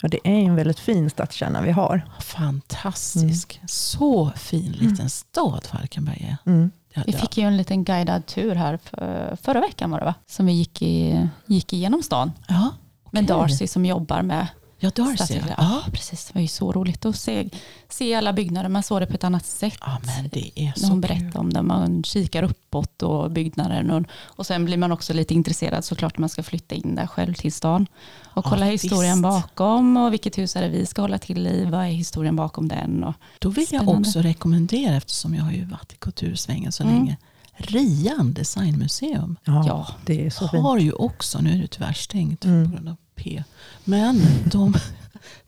Ja, 0.00 0.08
det 0.08 0.20
är 0.24 0.38
en 0.38 0.54
väldigt 0.56 0.78
fin 0.78 1.10
stadskärna 1.10 1.62
vi 1.62 1.70
har. 1.70 2.08
fantastisk. 2.20 3.60
Så 3.66 4.30
fin 4.36 4.72
liten 4.72 5.10
stad 5.10 5.64
Falkenberg 5.66 6.24
är. 6.44 6.50
Mm. 6.50 6.70
Ja, 6.94 7.02
Vi 7.06 7.12
fick 7.12 7.38
ju 7.38 7.44
en 7.44 7.56
liten 7.56 7.84
guidad 7.84 8.26
tur 8.26 8.54
här 8.54 8.76
för, 8.76 9.36
förra 9.42 9.60
veckan 9.60 9.90
var 9.90 9.98
det 9.98 10.04
va? 10.04 10.14
Som 10.26 10.46
vi 10.46 10.52
gick, 10.52 10.82
i, 10.82 11.28
gick 11.46 11.72
igenom 11.72 12.02
stan. 12.02 12.32
ja, 12.48 12.70
Med 13.10 13.24
okej. 13.24 13.36
Darcy 13.36 13.66
som 13.66 13.86
jobbar 13.86 14.22
med 14.22 14.46
Ja, 14.78 14.90
Darcy. 14.90 15.16
stadsdelar. 15.16 15.48
Ja. 15.48 15.54
Ja, 15.58 15.82
precis. 15.92 16.24
Det 16.26 16.34
var 16.34 16.42
ju 16.42 16.48
så 16.48 16.72
roligt 16.72 17.04
att 17.04 17.16
se, 17.16 17.48
se 17.88 18.14
alla 18.14 18.32
byggnader. 18.32 18.68
Man 18.68 18.82
såg 18.82 19.00
det 19.00 19.06
på 19.06 19.14
ett 19.14 19.24
annat 19.24 19.46
sätt. 19.46 19.78
ja, 19.80 19.98
men 20.06 20.28
det 20.32 20.60
är 20.60 20.64
när 20.64 20.72
så 20.76 20.86
hon 20.86 21.00
berättade 21.00 21.38
om 21.38 21.52
det. 21.52 21.62
Man 21.62 22.02
kikar 22.04 22.42
uppåt 22.42 23.02
och 23.02 23.30
byggnaden. 23.30 23.90
Och, 23.90 24.04
och 24.24 24.46
sen 24.46 24.64
blir 24.64 24.76
man 24.76 24.92
också 24.92 25.12
lite 25.12 25.34
intresserad 25.34 25.84
såklart 25.84 26.16
när 26.18 26.20
man 26.20 26.28
ska 26.28 26.42
flytta 26.42 26.74
in 26.74 26.94
där 26.94 27.06
själv 27.06 27.34
till 27.34 27.52
stan. 27.52 27.86
Och 28.24 28.46
Ja, 28.46 28.50
kolla 28.50 28.64
historien 28.66 29.12
visst. 29.16 29.22
bakom 29.22 29.96
och 29.96 30.12
vilket 30.12 30.38
hus 30.38 30.56
är 30.56 30.62
det 30.62 30.68
vi 30.68 30.86
ska 30.86 31.02
hålla 31.02 31.18
till 31.18 31.46
i. 31.46 31.64
Vad 31.64 31.80
är 31.80 31.88
historien 31.88 32.36
bakom 32.36 32.68
den? 32.68 33.04
Och, 33.04 33.14
Då 33.38 33.48
vill 33.48 33.66
jag 33.70 33.82
Spännande. 33.82 34.08
också 34.08 34.20
rekommendera, 34.20 34.96
eftersom 34.96 35.34
jag 35.34 35.44
har 35.44 35.52
ju 35.52 35.64
varit 35.64 35.92
i 35.92 35.96
kultursvängen 35.96 36.72
så 36.72 36.82
Mm. 36.82 36.94
länge, 36.94 37.16
Rian 37.56 38.34
designmuseum 38.34 39.36
Ja, 39.44 39.64
Ja. 39.66 39.86
det 40.06 40.26
är 40.26 40.30
så 40.30 40.48
fint. 40.48 40.62
har 40.62 40.78
ju 40.78 40.92
också, 40.92 41.38
nu 41.40 41.52
är 41.52 41.58
det 41.62 41.66
tyvärr 41.66 41.92
stängt 41.92 42.44
Mm. 42.44 42.64
på 42.64 42.76
grund 42.76 42.88
av 42.88 42.96
P, 43.16 43.44
men 43.84 44.22
de, 44.44 44.74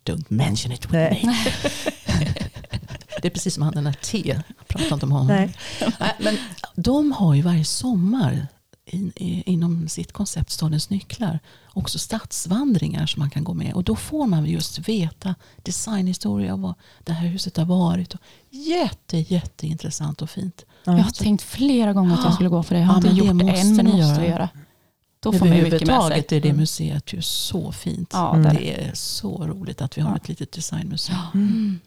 don't 0.04 0.24
mention 0.28 0.72
it 0.72 0.84
with 0.84 0.92
Nej. 0.92 1.22
me. 1.24 1.36
det 3.22 3.28
är 3.28 3.30
precis 3.30 3.54
som 3.54 3.62
han 3.62 3.72
den 3.72 3.84
där 3.84 3.92
T, 3.92 4.22
jag 4.26 4.68
pratar 4.68 4.92
inte 4.94 5.06
om 5.06 5.12
honom. 5.12 5.26
Nej. 5.26 5.54
Nej, 6.00 6.12
men 6.20 6.36
de 6.74 7.12
har 7.12 7.34
ju 7.34 7.42
varje 7.42 7.64
sommar 7.64 8.46
in, 8.86 9.12
inom 9.46 9.88
sitt 9.88 10.12
koncept 10.12 10.50
Stadens 10.50 10.90
nycklar 10.90 11.38
också 11.66 11.98
stadsvandringar 11.98 13.06
som 13.06 13.20
man 13.20 13.30
kan 13.30 13.44
gå 13.44 13.54
med. 13.54 13.74
Och 13.74 13.84
då 13.84 13.96
får 13.96 14.26
man 14.26 14.46
just 14.46 14.78
veta 14.88 15.34
designhistoria 15.62 16.52
och 16.54 16.60
vad 16.60 16.74
det 17.04 17.12
här 17.12 17.26
huset 17.28 17.56
har 17.56 17.64
varit. 17.64 18.14
Och 18.14 18.20
jätte, 18.50 19.18
jätteintressant 19.18 20.22
och 20.22 20.30
fint. 20.30 20.64
Jag 20.84 20.92
har 20.92 21.10
tänkt 21.10 21.42
flera 21.42 21.92
gånger 21.92 22.14
att 22.14 22.24
jag 22.24 22.34
skulle 22.34 22.48
gå 22.48 22.62
för 22.62 22.74
det. 22.74 22.80
Jag 22.80 22.86
har 22.88 22.94
Ja, 23.02 23.10
inte 23.10 23.24
gjort 23.24 23.38
det 23.38 23.60
än 23.60 23.76
men 23.76 23.86
måste 23.86 23.98
göra. 24.00 24.26
göra. 24.26 24.48
Då 25.32 25.38
får 25.38 25.46
man 25.46 25.56
ju 25.56 25.62
mycket 25.62 25.86
med 25.86 26.02
sig. 26.02 26.24
Är 26.30 26.40
det 26.40 26.52
museet 26.52 27.12
ju 27.12 27.22
så 27.22 27.72
fint. 27.72 28.10
Ja, 28.12 28.34
Mm. 28.34 28.54
Det 28.56 28.70
är 28.80 28.90
så 28.94 29.46
roligt 29.46 29.80
att 29.82 29.98
vi 29.98 30.02
har 30.02 30.10
Ja. 30.10 30.16
ett 30.16 30.28
litet 30.28 30.52
designmuseum. 30.52 31.18
Mm. 31.34 31.80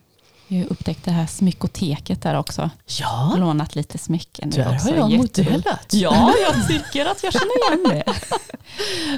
Jag 0.52 0.58
har 0.60 0.66
upptäckt 0.72 1.06
det 1.06 1.12
här 1.12 1.26
smyckoteket 1.26 2.22
där 2.22 2.36
också. 2.36 2.70
Ja, 3.00 3.36
Lånat 3.38 3.76
lite 3.76 3.98
smycken. 3.98 4.50
Är 4.54 4.58
där 4.58 4.64
har 4.64 4.92
jag 5.10 5.18
modellat. 5.18 5.94
Ja, 5.94 6.34
jag 6.46 6.68
tycker 6.68 7.06
att 7.06 7.24
jag 7.24 7.34
känner 7.34 7.74
igen 7.74 8.04
det. 8.06 8.14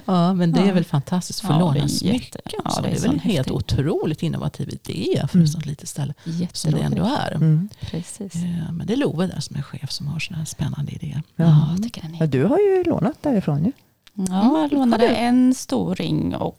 Ja, 0.05 0.33
men 0.33 0.51
det 0.51 0.59
är 0.61 0.67
Ja. 0.67 0.73
väl 0.73 0.83
fantastiskt 0.85 1.39
att 1.39 1.47
få 1.47 1.53
Ja, 1.53 1.55
är 1.57 1.59
låna 1.59 1.77
jätte- 1.77 1.89
smycken. 1.93 2.41
ja, 2.65 2.71
det 2.75 2.81
det 2.81 2.87
är 2.87 2.95
är 2.95 2.99
väl 3.01 3.09
en 3.11 3.19
helt 3.19 3.37
häftig- 3.37 3.53
otroligt 3.55 4.23
innovativ 4.23 4.69
idé 4.69 5.27
för 5.27 5.35
Mm. 5.37 5.45
ett 5.45 5.51
sånt 5.51 5.65
litet 5.65 5.89
ställe 5.89 6.13
som 6.53 6.71
det 6.71 6.79
ändå 6.81 7.03
är. 7.21 7.31
Mm. 7.31 7.69
Precis. 7.81 8.35
Eh, 8.35 8.71
Men 8.71 8.87
det 8.87 8.93
är 8.93 8.97
Love 8.97 9.27
där 9.27 9.39
som 9.39 9.55
är 9.55 9.61
chef 9.61 9.91
som 9.91 10.07
har 10.07 10.19
sådana 10.19 10.37
här 10.39 10.45
spännande 10.45 10.91
idéer. 10.91 11.23
Ja, 11.35 11.45
Ja. 11.45 11.67
jag 11.73 11.83
tycker 11.83 12.01
den 12.01 12.15
är 12.15 12.19
Ja, 12.19 12.25
du 12.27 12.43
har 12.45 12.57
ju 12.59 12.83
lånat 12.83 13.15
därifrån 13.21 13.65
ju. 13.65 13.71
Ja, 14.13 14.61
jag 14.61 14.73
lånade 14.73 15.07
en 15.07 15.55
stor 15.55 15.95
ring 15.95 16.35
och 16.35 16.57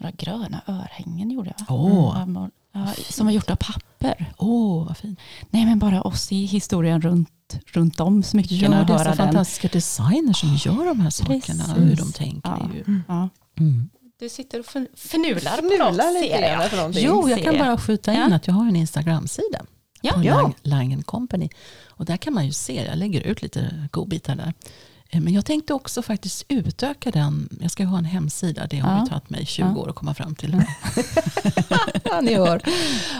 några 0.00 0.10
gröna 0.12 0.60
örhängen 0.66 1.30
gjorde 1.30 1.52
jag. 1.58 1.66
Åh, 1.78 2.48
Ja, 2.72 2.92
som 3.08 3.26
var 3.26 3.32
gjort 3.32 3.50
av 3.50 3.56
papper. 3.56 4.32
åh 4.38 4.86
vad 4.86 4.96
fint. 4.96 5.18
Nej 5.50 5.64
men 5.66 5.78
bara 5.78 6.02
oss 6.02 6.32
i 6.32 6.44
historien 6.44 7.00
runt, 7.02 7.58
runt 7.66 8.00
om 8.00 8.22
smyckena 8.22 8.76
Ja, 8.76 8.80
och 8.80 8.86
det 8.86 8.92
är 8.92 8.98
höra 8.98 9.12
så 9.12 9.16
den. 9.22 9.26
fantastiska 9.26 9.68
designers 9.68 10.40
som 10.40 10.54
gör 10.56 10.86
de 10.86 11.00
här 11.00 11.10
sakerna. 11.10 11.40
Precis. 11.40 11.76
Hur 11.76 11.96
de 11.96 12.12
tänker. 12.12 12.50
Ja. 12.50 12.70
ju- 12.74 13.00
Ja. 13.08 13.28
Mm. 13.58 13.90
Du 14.18 14.28
sitter 14.28 14.58
och 14.60 14.66
förn- 14.66 14.88
förnular 14.96 15.56
på 15.56 15.84
något 15.84 15.96
ser 15.96 16.42
jag. 16.52 16.70
för. 16.70 17.00
Jo, 17.00 17.28
jag 17.28 17.42
kan 17.44 17.58
bara 17.58 17.78
skjuta 17.78 18.12
in 18.12 18.18
Ja. 18.30 18.36
att 18.36 18.46
jag 18.46 18.54
har 18.54 18.68
en 18.68 18.76
Instagram-sida. 18.76 19.60
Ja. 20.00 20.12
på 20.12 20.22
Ja. 20.24 20.34
Lang, 20.40 20.54
Langen 20.62 21.02
Company. 21.02 21.48
Och 21.88 22.04
där 22.04 22.16
kan 22.16 22.34
man 22.34 22.46
ju 22.46 22.52
se, 22.52 22.84
jag 22.84 22.98
lägger 22.98 23.20
ut 23.20 23.42
lite 23.42 23.88
godbitar 23.92 24.36
där. 24.36 24.52
Eh, 25.10 25.20
Men 25.20 25.32
jag 25.32 25.44
tänkte 25.46 25.74
också 25.74 26.02
faktiskt 26.02 26.44
utöka 26.48 27.10
den. 27.10 27.48
Jag 27.60 27.70
ska 27.70 27.84
ha 27.84 27.98
en 27.98 28.04
hemsida. 28.04 28.66
Det 28.66 28.78
har 28.78 28.98
Ja. 28.98 29.06
tagit 29.06 29.30
mig 29.30 29.46
20 29.46 29.66
Ja. 29.68 29.76
år 29.76 29.88
att 29.88 29.94
komma 29.94 30.14
fram 30.14 30.34
till. 30.34 30.62
ja, 32.04 32.20
ni 32.22 32.34
hör. 32.34 32.62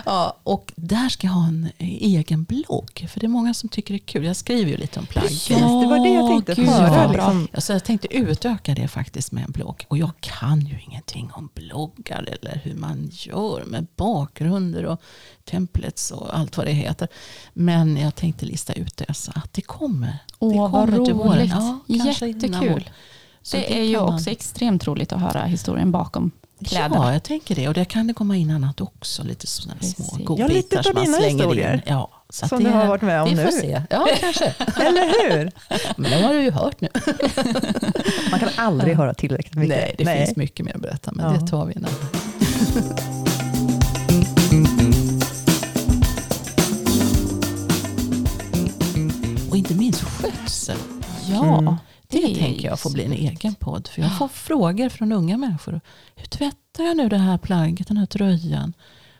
Ja, 0.05 0.37
och 0.43 0.73
där 0.75 1.09
ska 1.09 1.27
jag 1.27 1.33
ha 1.33 1.47
en 1.47 1.69
egen 1.79 2.43
blogg. 2.43 3.05
För 3.09 3.19
det 3.19 3.25
är 3.25 3.27
många 3.27 3.53
som 3.53 3.69
tycker 3.69 3.93
det 3.93 3.97
är 3.97 4.05
kul. 4.05 4.25
Jag 4.25 4.35
skriver 4.35 4.71
ju 4.71 4.77
lite 4.77 4.99
om 4.99 5.05
plagg. 5.05 5.23
Precis, 5.23 5.47
det 5.57 5.63
var 5.63 6.03
det 6.07 6.13
jag 6.13 6.27
tänkte 6.29 6.55
gud, 6.55 6.69
höra. 6.69 7.11
Liksom. 7.11 7.47
Ja, 7.53 7.61
så 7.61 7.71
jag 7.73 7.83
tänkte 7.83 8.15
utöka 8.17 8.73
det 8.75 8.87
faktiskt 8.87 9.31
med 9.31 9.43
en 9.45 9.51
blogg. 9.51 9.85
Och 9.87 9.97
jag 9.97 10.11
kan 10.19 10.61
ju 10.61 10.79
ingenting 10.81 11.29
om 11.33 11.49
bloggar 11.53 12.29
eller 12.41 12.61
hur 12.63 12.75
man 12.75 13.09
gör 13.11 13.63
med 13.65 13.87
bakgrunder 13.95 14.85
och 14.85 15.01
templates 15.45 16.11
och 16.11 16.37
allt 16.37 16.57
vad 16.57 16.65
det 16.65 16.71
heter. 16.73 17.07
Men 17.53 17.97
jag 17.97 18.15
tänkte 18.15 18.45
lista 18.45 18.73
ut 18.73 18.97
det 18.97 19.13
så 19.13 19.31
att 19.35 19.53
det 19.53 19.61
kommer. 19.61 20.17
Åh, 20.39 20.51
det 20.53 20.59
vad 20.59 20.71
kommer 20.71 21.05
till 21.05 21.13
våren. 21.13 21.37
roligt. 21.39 21.51
Ja, 21.51 21.78
kanske. 21.87 22.27
Jättekul. 22.27 22.89
Så 23.41 23.57
Det 23.57 23.77
är 23.79 23.83
ju 23.83 23.97
man- 23.97 24.13
också 24.15 24.29
extremt 24.29 24.87
roligt 24.87 25.13
att 25.13 25.21
höra 25.21 25.43
historien 25.43 25.91
bakom 25.91 26.31
kläderna. 26.65 26.95
Ja, 26.95 27.13
jag 27.13 27.23
tänker 27.23 27.55
det. 27.55 27.67
Och 27.67 27.73
det 27.73 27.85
kan 27.85 28.07
det 28.07 28.13
komma 28.13 28.35
in 28.37 28.51
annat 28.51 28.81
också. 28.81 29.23
Lite 29.23 29.47
sådana 29.47 29.81
små 29.81 30.05
godbitar 30.23 30.43
Ja, 30.43 30.47
lite 30.47 30.83
som 30.83 30.97
av 30.97 31.03
man 31.03 31.13
slänger 31.13 31.43
historier. 31.43 31.73
in. 31.73 31.81
Ja, 31.85 32.09
så 32.29 32.47
Som 32.47 32.63
det, 32.63 32.69
du 32.69 32.75
har 32.75 32.85
varit 32.87 33.01
med 33.01 33.21
om 33.21 33.29
vi 33.29 33.35
nu. 33.35 33.43
får 33.45 33.51
se. 33.51 33.81
Ja, 33.89 34.07
kanske. 34.19 34.45
Eller 34.81 35.29
hur? 35.29 35.51
Men 35.97 36.11
det 36.11 36.21
har 36.27 36.33
du 36.33 36.41
ju 36.43 36.51
hört 36.51 36.81
nu. 36.81 36.87
Man 38.31 38.39
kan 38.39 38.49
aldrig 38.55 38.95
höra 38.97 39.13
tillräckligt 39.13 39.55
mycket. 39.55 39.77
Nej, 39.77 39.95
det 39.97 40.05
finns 40.25 40.35
mycket 40.37 40.65
mer 40.65 40.75
att 40.75 40.81
berätta. 40.81 41.11
Men 41.11 41.25
Ja. 41.33 41.39
det 41.39 41.47
tar 41.47 41.65
vi 41.65 41.73
en 41.75 41.85
annan. 41.85 43.09
Och 49.49 49.57
inte 49.57 49.73
minst 49.75 50.01
skötsel. 50.03 50.77
Ja, 51.29 51.57
Mm. 51.59 51.75
Det, 52.07 52.23
är 52.23 52.35
tänker 52.35 52.67
jag 52.67 52.79
får 52.79 52.89
bli 52.91 53.05
en 53.05 53.11
egen 53.11 53.55
podd. 53.55 53.87
För 53.87 54.01
jag 54.01 54.17
får 54.17 54.27
frågor 54.27 54.89
från 54.89 55.11
unga 55.11 55.37
människor. 55.37 55.81
Hur 56.15 56.25
tvättar 56.27 56.83
jag 56.83 56.97
nu 56.97 57.09
det 57.09 57.17
här 57.17 57.37
plagget, 57.37 57.87
den 57.87 57.97
här 57.97 58.05
tröjan? 58.05 58.73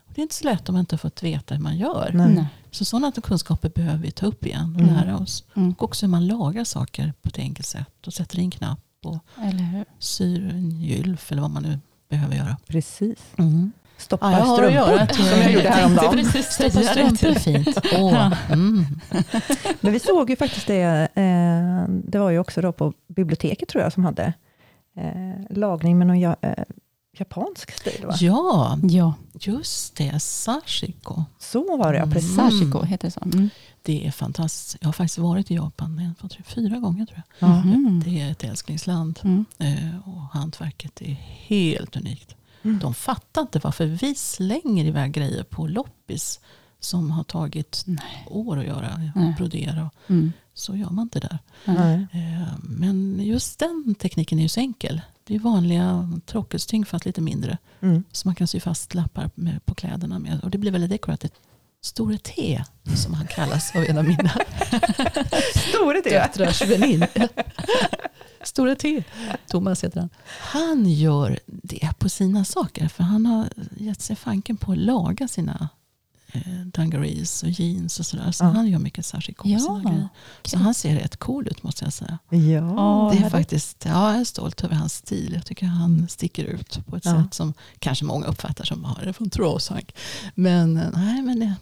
Och 0.08 0.12
det 0.16 0.22
är 0.22 0.24
inte 0.24 0.36
så 0.36 0.44
lätt 0.46 0.70
om 0.70 0.74
man 0.74 0.80
inte 0.80 0.94
har 0.96 0.98
fått 0.98 1.24
veta 1.24 1.56
hur 1.56 1.62
man 1.62 1.78
gör. 1.78 2.12
Nej. 2.14 2.34
Nej. 2.34 2.46
Så 2.72 2.86
sådana 2.86 3.12
kunskaper 3.12 3.70
behöver 3.70 3.98
vi 3.98 4.12
ta 4.12 4.26
upp 4.26 4.46
igen 4.46 4.76
och 4.76 4.82
Mm. 4.82 4.96
lära 4.96 5.18
oss. 5.18 5.44
Mm. 5.56 5.72
Och 5.72 5.84
också 5.84 6.06
hur 6.06 6.12
man 6.12 6.28
lagar 6.28 6.64
saker 6.64 7.14
på 7.22 7.28
ett 7.30 7.40
enkelt 7.40 7.68
sätt. 7.68 8.08
Och 8.08 8.14
sätter 8.14 8.40
in 8.40 8.52
knapp 8.52 8.80
och 9.04 9.18
Eller 9.38 9.64
hur? 9.64 9.86
syr 10.00 10.50
en 10.50 10.72
gylf 10.82 11.32
eller 11.32 11.42
vad 11.42 11.52
man 11.52 11.64
nu 11.64 11.80
behöver 12.10 12.36
göra. 12.36 12.58
Precis. 12.68 13.20
Mm. 13.38 13.72
Stoppa 14.00 14.32
Ja, 14.32 14.64
jag 14.64 14.72
göra 14.74 14.86
strumpor, 14.86 15.04
ett- 15.04 15.16
som 15.16 15.42
jag 15.42 15.52
gjorde 15.52 15.70
häromdagen. 15.70 16.12
precis 16.16 16.46
Stoppa 16.46 16.82
strumpor 16.84 17.30
är 17.30 17.36
fint. 17.40 17.78
Åh, 17.98 18.34
mm. 18.52 18.86
Men 19.82 19.94
vi 19.94 20.00
såg 20.00 20.30
ju 20.30 20.36
faktiskt 20.36 20.68
det, 20.68 20.82
eh, 21.16 21.90
det 21.90 22.20
var 22.20 22.30
ju 22.30 22.40
också 22.40 22.62
då 22.62 22.72
på 22.72 22.94
biblioteket 23.08 23.70
tror 23.70 23.84
jag 23.84 23.94
som 23.94 24.06
hade 24.06 24.34
eh, 24.98 25.58
lagning 25.58 25.98
med 25.98 26.08
någon 26.08 26.24
eh, 26.24 26.64
japansk 27.18 27.72
stil 27.72 28.06
va? 28.06 28.14
Ja, 28.20 28.78
Ja, 28.84 29.14
just 29.40 29.96
det. 29.96 30.20
Sashiko. 30.20 31.24
Så 31.40 31.78
var 31.78 31.92
det 31.94 31.98
ja, 31.98 32.04
Mm. 32.04 32.14
precis. 32.14 32.36
Sashiko 32.36 32.82
heter 32.84 33.08
det 33.08 33.12
så. 33.12 33.22
Mm. 33.24 33.50
Det 33.82 34.08
är 34.08 34.12
fantastiskt. 34.12 34.78
Jag 34.82 34.88
har 34.88 34.94
faktiskt 34.94 35.18
varit 35.18 35.52
i 35.52 35.56
Japan 35.56 36.00
en, 36.00 36.16
två, 36.16 36.28
tre, 36.28 36.44
fyra 36.46 36.78
gånger 36.80 37.06
tror 37.06 37.22
jag. 37.40 37.50
Ja. 37.50 37.56
Mhm. 37.64 38.02
Det 38.06 38.22
är 38.22 38.32
ett 38.32 38.44
älsklingsland. 38.44 39.20
Mm. 39.24 39.46
Och 40.06 40.22
hantverket 40.40 41.02
är 41.02 41.18
helt 41.48 41.96
unikt. 41.98 42.36
Mm. 42.64 42.80
De 42.80 42.94
fattar 42.94 43.42
inte 43.42 43.60
varför 43.60 43.86
vi 43.86 44.16
slänger 44.16 44.86
iväg 44.86 45.12
grejer 45.12 45.44
på 45.44 45.68
loppis 45.68 46.40
som 46.80 47.12
har 47.12 47.24
tagit 47.24 47.84
Nej. 47.86 48.26
år 48.30 48.60
att 48.60 48.66
göra. 48.66 49.12
Nej. 49.16 49.34
Brodera. 49.38 49.86
och- 49.86 50.10
Mm. 50.10 50.34
Så 50.54 50.76
gör 50.76 50.90
man 50.90 51.04
inte 51.04 51.20
där. 51.20 51.40
Nej. 51.66 52.08
Eh, 52.12 52.54
Men 52.64 53.20
just 53.24 53.60
den 53.60 53.96
tekniken 54.00 54.40
är 54.40 54.44
ju 54.44 54.50
så 54.50 54.60
enkel. 54.60 55.02
Det 55.24 55.36
är 55.36 55.40
vanliga 55.40 56.20
tråckelsting 56.26 56.86
fast 56.86 57.06
lite 57.06 57.22
mindre. 57.22 57.58
Mm. 57.82 58.04
Så 58.12 58.28
man 58.28 58.36
kan 58.36 58.48
sy 58.48 58.60
fast 58.60 58.94
lappar 58.94 59.30
med, 59.36 59.66
på 59.66 59.76
kläderna 59.76 60.20
med. 60.20 60.40
Och 60.44 60.50
det 60.50 60.58
blir 60.58 60.72
väldigt 60.72 60.90
dekorativt. 60.90 61.34
Store 61.82 62.18
T, 62.18 62.64
som 62.96 63.14
han 63.14 63.28
kallas 63.28 63.76
av 63.76 63.84
en 63.84 63.98
av 63.98 64.04
mina 64.04 64.30
Store 65.70 66.02
det. 66.04 66.10
döttrars 66.10 66.62
vänin. 66.62 67.06
Store 68.44 68.76
T, 68.76 69.04
Thomas 69.48 69.84
heter 69.84 70.00
han. 70.00 70.10
Han 70.40 70.86
gör 70.90 71.40
det 71.46 71.90
på 72.00 72.10
sina 72.10 72.46
saker. 72.46 72.88
För 72.88 73.04
han 73.04 73.26
har 73.26 73.50
gett 73.78 74.02
sig 74.02 74.16
fanken 74.16 74.58
på 74.58 74.72
att 74.72 74.78
laga 74.78 75.28
sina 75.28 75.70
eh, 76.34 76.42
dungarees 76.74 77.44
och 77.44 77.50
jeans 77.50 78.00
och 78.00 78.06
sådär. 78.06 78.32
Så 78.32 78.44
Ja. 78.44 78.48
han 78.50 78.68
gör 78.68 78.80
mycket 78.80 79.06
särskilt 79.06 79.38
Ja, 79.44 79.60
sina 79.60 79.80
grejer. 79.84 80.10
Så 80.44 80.56
okej. 80.56 80.60
han 80.64 80.74
ser 80.74 80.96
rätt 80.96 81.18
cool 81.18 81.48
ut 81.48 81.64
måste 81.64 81.84
jag 81.86 81.94
säga. 81.94 82.18
Ja. 82.30 83.12
Det 83.14 83.26
är 83.26 83.30
faktiskt, 83.30 83.86
ja, 83.86 84.12
jag 84.12 84.20
är 84.22 84.26
stolt 84.26 84.64
över 84.64 84.76
hans 84.76 84.94
stil. 84.94 85.32
Jag 85.34 85.46
tycker 85.46 85.66
han 85.66 86.08
sticker 86.08 86.44
ut 86.44 86.86
på 86.86 86.96
ett 86.96 87.06
Ja. 87.06 87.24
sätt 87.24 87.34
som 87.34 87.54
kanske 87.80 88.06
många 88.06 88.26
uppfattar 88.26 88.66
som 88.66 88.84
har 88.84 89.06
det 89.06 89.14
från 89.14 89.30
Trollsank. 89.30 89.96
Men 90.36 90.78
eh, 90.78 90.88
nej, 90.94 91.22
men 91.22 91.40
det, 91.40 91.54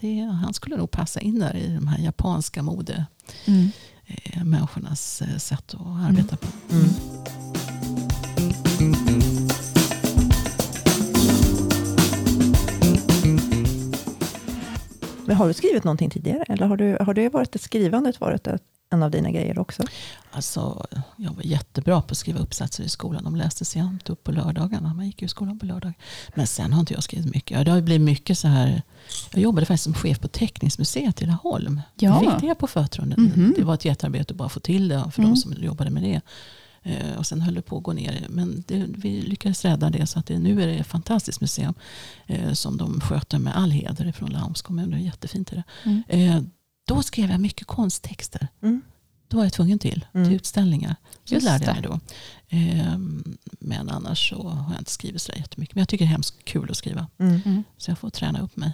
det, 0.00 0.20
han 0.20 0.54
skulle 0.54 0.76
nog 0.76 0.90
passa 0.90 1.20
in 1.20 1.38
där 1.38 1.56
i 1.56 1.74
de 1.74 1.86
här 1.88 1.98
japanska 1.98 2.62
mode 2.62 3.06
Mm. 3.44 3.70
Eh, 4.06 4.44
människornas 4.44 5.22
eh, 5.22 5.36
sätt 5.38 5.74
att 5.74 6.08
arbeta 6.08 6.36
på. 6.36 6.46
Mm. 6.70 6.82
Mm. 6.84 6.94
Men 15.26 15.36
har 15.36 15.48
du 15.48 15.54
skrivit 15.54 15.84
någonting 15.84 16.10
tidigare? 16.10 16.42
Eller 16.48 16.66
har, 16.66 16.76
du, 16.76 16.96
har 17.00 17.14
det 17.14 17.28
varit 17.28 17.54
ett 17.54 17.62
skrivandet 17.62 18.20
varit 18.20 18.46
ett, 18.46 18.62
en 18.92 19.02
av 19.02 19.10
dina 19.10 19.30
grejer 19.30 19.58
också? 19.58 19.82
Alltså, 20.30 20.86
jag 21.16 21.32
var 21.32 21.42
jättebra 21.42 22.02
på 22.02 22.10
att 22.12 22.18
skriva 22.18 22.38
uppsatser 22.38 22.84
i 22.84 22.88
skolan. 22.88 23.24
De 23.24 23.36
lästes 23.36 23.76
jämt 23.76 24.10
upp 24.10 24.24
på 24.24 24.32
lördagarna. 24.32 24.94
Man 24.94 25.06
gick 25.06 25.22
ju 25.22 25.26
i 25.26 25.28
skolan 25.28 25.58
på 25.58 25.66
lördag. 25.66 25.92
Men 26.34 26.46
sen 26.46 26.72
har 26.72 26.80
inte 26.80 26.94
jag 26.94 27.02
skrivit 27.02 27.34
mycket. 27.34 27.64
Det 27.64 27.70
har 27.70 27.80
blivit 27.80 28.04
mycket 28.04 28.38
så 28.38 28.48
här. 28.48 28.82
Jag 29.32 29.42
jobbade 29.42 29.66
faktiskt 29.66 29.84
som 29.84 29.94
chef 29.94 30.20
på 30.20 30.28
Teckningsmuseet 30.28 31.22
i 31.22 31.26
Laholm. 31.26 31.80
Ja. 31.94 32.22
Jag 32.24 32.32
fick 32.32 32.48
det 32.48 32.54
på 32.54 32.66
fötterna. 32.66 33.14
Mhm. 33.18 33.54
Det 33.56 33.64
var 33.64 33.74
ett 33.74 33.84
jättearbete 33.84 34.32
att 34.32 34.36
bara 34.38 34.48
få 34.48 34.60
till 34.60 34.88
det 34.88 35.04
för 35.12 35.22
Mm. 35.22 35.34
de 35.34 35.36
som 35.40 35.52
jobbade 35.52 35.90
med 35.90 36.02
det. 36.02 36.20
Eh, 36.86 37.16
Och 37.18 37.26
sen 37.26 37.40
höll 37.40 37.54
det 37.54 37.62
på 37.62 37.76
att 37.78 37.82
gå 37.82 37.92
ner. 37.92 38.26
Men 38.30 38.64
det, 38.66 38.86
vi 38.88 39.20
lyckades 39.22 39.64
rädda 39.64 39.90
det 39.90 40.06
så 40.06 40.18
att 40.18 40.26
det, 40.26 40.38
nu 40.38 40.62
är 40.62 40.66
det 40.66 40.74
ett 40.74 40.86
fantastiskt 40.86 41.40
museum. 41.40 41.74
Eh, 42.26 42.52
som 42.52 42.76
de 42.76 43.00
sköter 43.00 43.38
med 43.38 43.56
all 43.56 43.70
heder 43.70 44.12
från 44.12 44.30
Laholms 44.30 44.62
kommun. 44.62 44.90
Det 44.90 44.96
är 44.96 45.00
jättefint. 45.00 45.50
Det. 45.50 45.62
Mm. 45.84 46.02
Eh, 46.08 46.42
då 46.86 47.02
skrev 47.02 47.30
jag 47.30 47.40
mycket 47.40 47.66
konsttexter. 47.66 48.48
Mm. 48.62 48.82
Då 49.28 49.36
var 49.36 49.44
jag 49.44 49.52
tvungen 49.52 49.78
till, 49.78 50.04
Mm. 50.14 50.26
till 50.26 50.36
utställningar. 50.36 50.96
Det 51.28 51.34
Just 51.34 51.44
lärde 51.46 51.64
jag 51.64 51.74
mig 51.74 51.82
då. 51.82 52.00
Men 53.60 53.88
annars 53.90 54.28
så 54.30 54.48
har 54.48 54.72
jag 54.72 54.80
inte 54.80 54.90
skrivit 54.90 55.22
så 55.22 55.32
jättemycket. 55.32 55.74
Men 55.74 55.80
jag 55.80 55.88
tycker 55.88 56.04
det 56.04 56.08
är 56.08 56.10
hemskt 56.12 56.44
kul 56.44 56.70
att 56.70 56.76
skriva. 56.76 57.06
Mm. 57.18 57.40
Mm. 57.44 57.64
Så 57.76 57.90
jag 57.90 57.98
får 57.98 58.10
träna 58.10 58.40
upp 58.40 58.56
mig. 58.56 58.72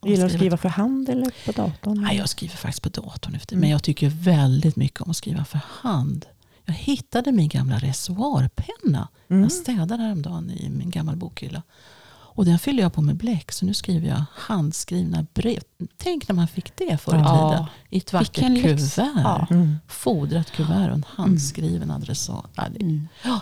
Och 0.00 0.08
Gillar 0.08 0.20
du 0.28 0.32
att 0.34 0.38
skriva 0.38 0.56
för 0.56 0.68
hand 0.68 1.08
eller 1.08 1.30
på 1.46 1.52
datorn? 1.52 2.00
Nej, 2.00 2.16
jag 2.16 2.28
skriver 2.28 2.56
faktiskt 2.56 2.82
på 2.82 2.88
datorn 2.88 3.34
efter. 3.34 3.54
Mm. 3.54 3.60
Men 3.60 3.70
jag 3.70 3.82
tycker 3.82 4.08
väldigt 4.08 4.76
mycket 4.76 5.00
om 5.00 5.10
att 5.10 5.16
skriva 5.16 5.44
för 5.44 5.60
hand. 5.68 6.26
Jag 6.66 6.74
hittade 6.74 7.32
min 7.32 7.48
gamla 7.48 7.78
reservoarpenna. 7.78 9.08
Mm. 9.30 9.42
Jag 9.42 9.52
städade 9.52 10.02
häromdagen 10.02 10.50
i 10.50 10.68
min 10.68 10.90
gamla 10.90 11.16
bokhylla. 11.16 11.62
Och 12.08 12.44
den 12.44 12.58
fyllde 12.58 12.82
jag 12.82 12.92
på 12.92 13.02
med 13.02 13.16
bläck. 13.16 13.52
Så 13.52 13.66
nu 13.66 13.74
skriver 13.74 14.08
jag 14.08 14.24
handskrivna 14.34 15.26
brev. 15.34 15.60
Tänk 15.96 16.28
när 16.28 16.34
man 16.34 16.48
fick 16.48 16.76
det 16.76 16.98
förr 16.98 17.16
i 17.16 17.18
Ja. 17.20 17.50
tiden. 17.50 17.64
I 17.90 17.98
ett 17.98 18.12
vackert 18.12 18.38
Vilken 18.50 18.62
kuvert. 18.62 19.12
Ja. 19.16 19.46
Mm. 19.50 19.76
Fodrat 19.88 20.50
kuvert 20.50 20.88
och 20.88 20.94
en 20.94 21.04
handskriven 21.08 21.90
adressat. 21.90 22.46
Ja, 22.54 22.64
det, 22.74 22.80
Mm. 22.84 23.08
Ja. 23.24 23.40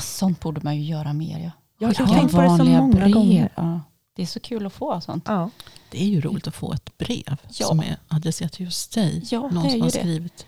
Sånt 0.00 0.40
borde 0.40 0.60
man 0.64 0.76
ju 0.76 0.82
göra 0.84 1.12
mer. 1.12 1.38
Ja. 1.44 1.50
Jag 1.78 2.06
har 2.06 2.14
tänkt 2.14 2.34
på 2.34 2.40
det 2.42 2.48
så 2.58 2.64
många 2.64 2.94
brev. 2.94 3.10
gånger. 3.10 3.52
Ja. 3.56 3.80
Det 4.16 4.22
är 4.22 4.26
så 4.26 4.40
kul 4.40 4.66
att 4.66 4.72
få 4.72 5.00
sånt. 5.00 5.24
Ja. 5.28 5.50
Det 5.90 6.02
är 6.02 6.06
ju 6.08 6.20
roligt 6.20 6.46
att 6.48 6.54
få 6.54 6.72
ett 6.72 6.98
brev 6.98 7.36
Ja. 7.48 7.66
som 7.66 7.80
är 7.80 7.96
adresserat 8.08 8.52
till 8.52 8.64
just 8.64 8.94
dig. 8.94 9.22
Ja, 9.30 9.40
Någon 9.40 9.70
som 9.70 9.80
har 9.80 9.86
det. 9.90 9.98
skrivit. 9.98 10.46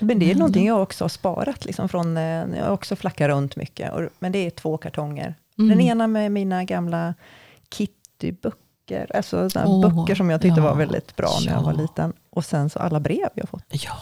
Men 0.00 0.18
det 0.18 0.24
är 0.24 0.28
Mm. 0.28 0.38
någonting 0.38 0.66
jag 0.66 0.82
också 0.82 1.04
har 1.04 1.08
sparat. 1.08 1.64
Liksom 1.64 1.88
från, 1.88 2.16
eh, 2.16 2.22
jag 2.56 2.64
har 2.64 2.70
också 2.72 2.96
flackat 2.96 3.28
runt 3.28 3.56
mycket. 3.56 3.92
Och, 3.92 4.00
men 4.18 4.32
det 4.32 4.46
är 4.46 4.50
två 4.50 4.76
kartonger. 4.78 5.34
Mm. 5.58 5.68
Den 5.68 5.80
ena 5.80 6.06
med 6.06 6.32
mina 6.32 6.64
gamla 6.64 7.14
Kitty-böcker. 7.70 9.16
Alltså 9.16 9.48
Åh, 9.64 9.80
böcker 9.94 10.14
som 10.14 10.30
jag 10.30 10.40
tyckte 10.42 10.60
ja, 10.60 10.64
var 10.66 10.74
väldigt 10.74 11.16
bra 11.16 11.30
när 11.46 11.52
jag 11.52 11.62
var 11.62 11.72
ja. 11.72 11.78
liten. 11.80 12.12
Och 12.30 12.44
sen 12.44 12.70
så 12.70 12.78
alla 12.78 13.00
brev 13.00 13.28
jag 13.34 13.48
fått. 13.48 13.64
Ja, 13.68 13.96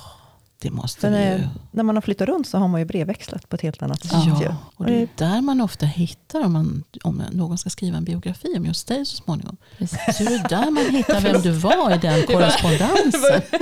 det 0.63 0.71
måste 0.71 1.11
vi 1.11 1.17
när, 1.17 1.39
ju. 1.39 1.49
när 1.71 1.83
man 1.83 1.97
har 1.97 2.01
flyttat 2.03 2.29
runt 2.29 2.49
så 2.49 2.59
har 2.59 2.69
man 2.69 2.81
ju 2.81 2.85
brevväxlat 2.87 3.49
på 3.49 3.57
ett 3.57 3.63
helt 3.63 3.83
annat 3.83 4.01
sätt. 4.05 4.27
ju. 4.27 4.45
Ja, 4.45 4.57
och 4.77 4.87
det 4.87 4.95
är 5.03 5.09
där 5.17 5.41
man 5.41 5.61
ofta 5.61 5.87
hittar 5.87 6.45
om, 6.45 6.53
man, 6.53 6.85
om 7.05 7.23
någon 7.33 7.59
ska 7.59 7.71
skriva 7.71 7.97
en 7.97 8.05
biografi 8.05 8.49
om 8.59 8.67
just 8.67 8.87
dig 8.89 9.07
så 9.07 9.17
småningom. 9.17 9.57
Precis. 9.79 10.17
Så 10.17 10.23
är 10.25 10.29
det 10.31 10.49
där 10.49 10.71
man 10.71 10.85
hittar 10.87 11.21
vem 11.21 11.43
du 11.43 11.51
var 11.51 11.95
i 11.95 11.99
den 11.99 12.23
korrespondensen. 12.27 13.43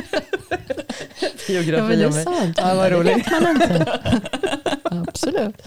Ja, 1.48 1.62
men 1.82 1.98
det 1.98 2.04
är 2.04 2.10
sant. 2.24 2.58
Ja, 2.60 2.74
vad 2.74 2.92
Det 2.92 2.96
roligt. 2.98 3.16
vet 3.16 3.30
man 3.42 3.50
inte. 3.50 4.00
Absolut. 4.84 5.62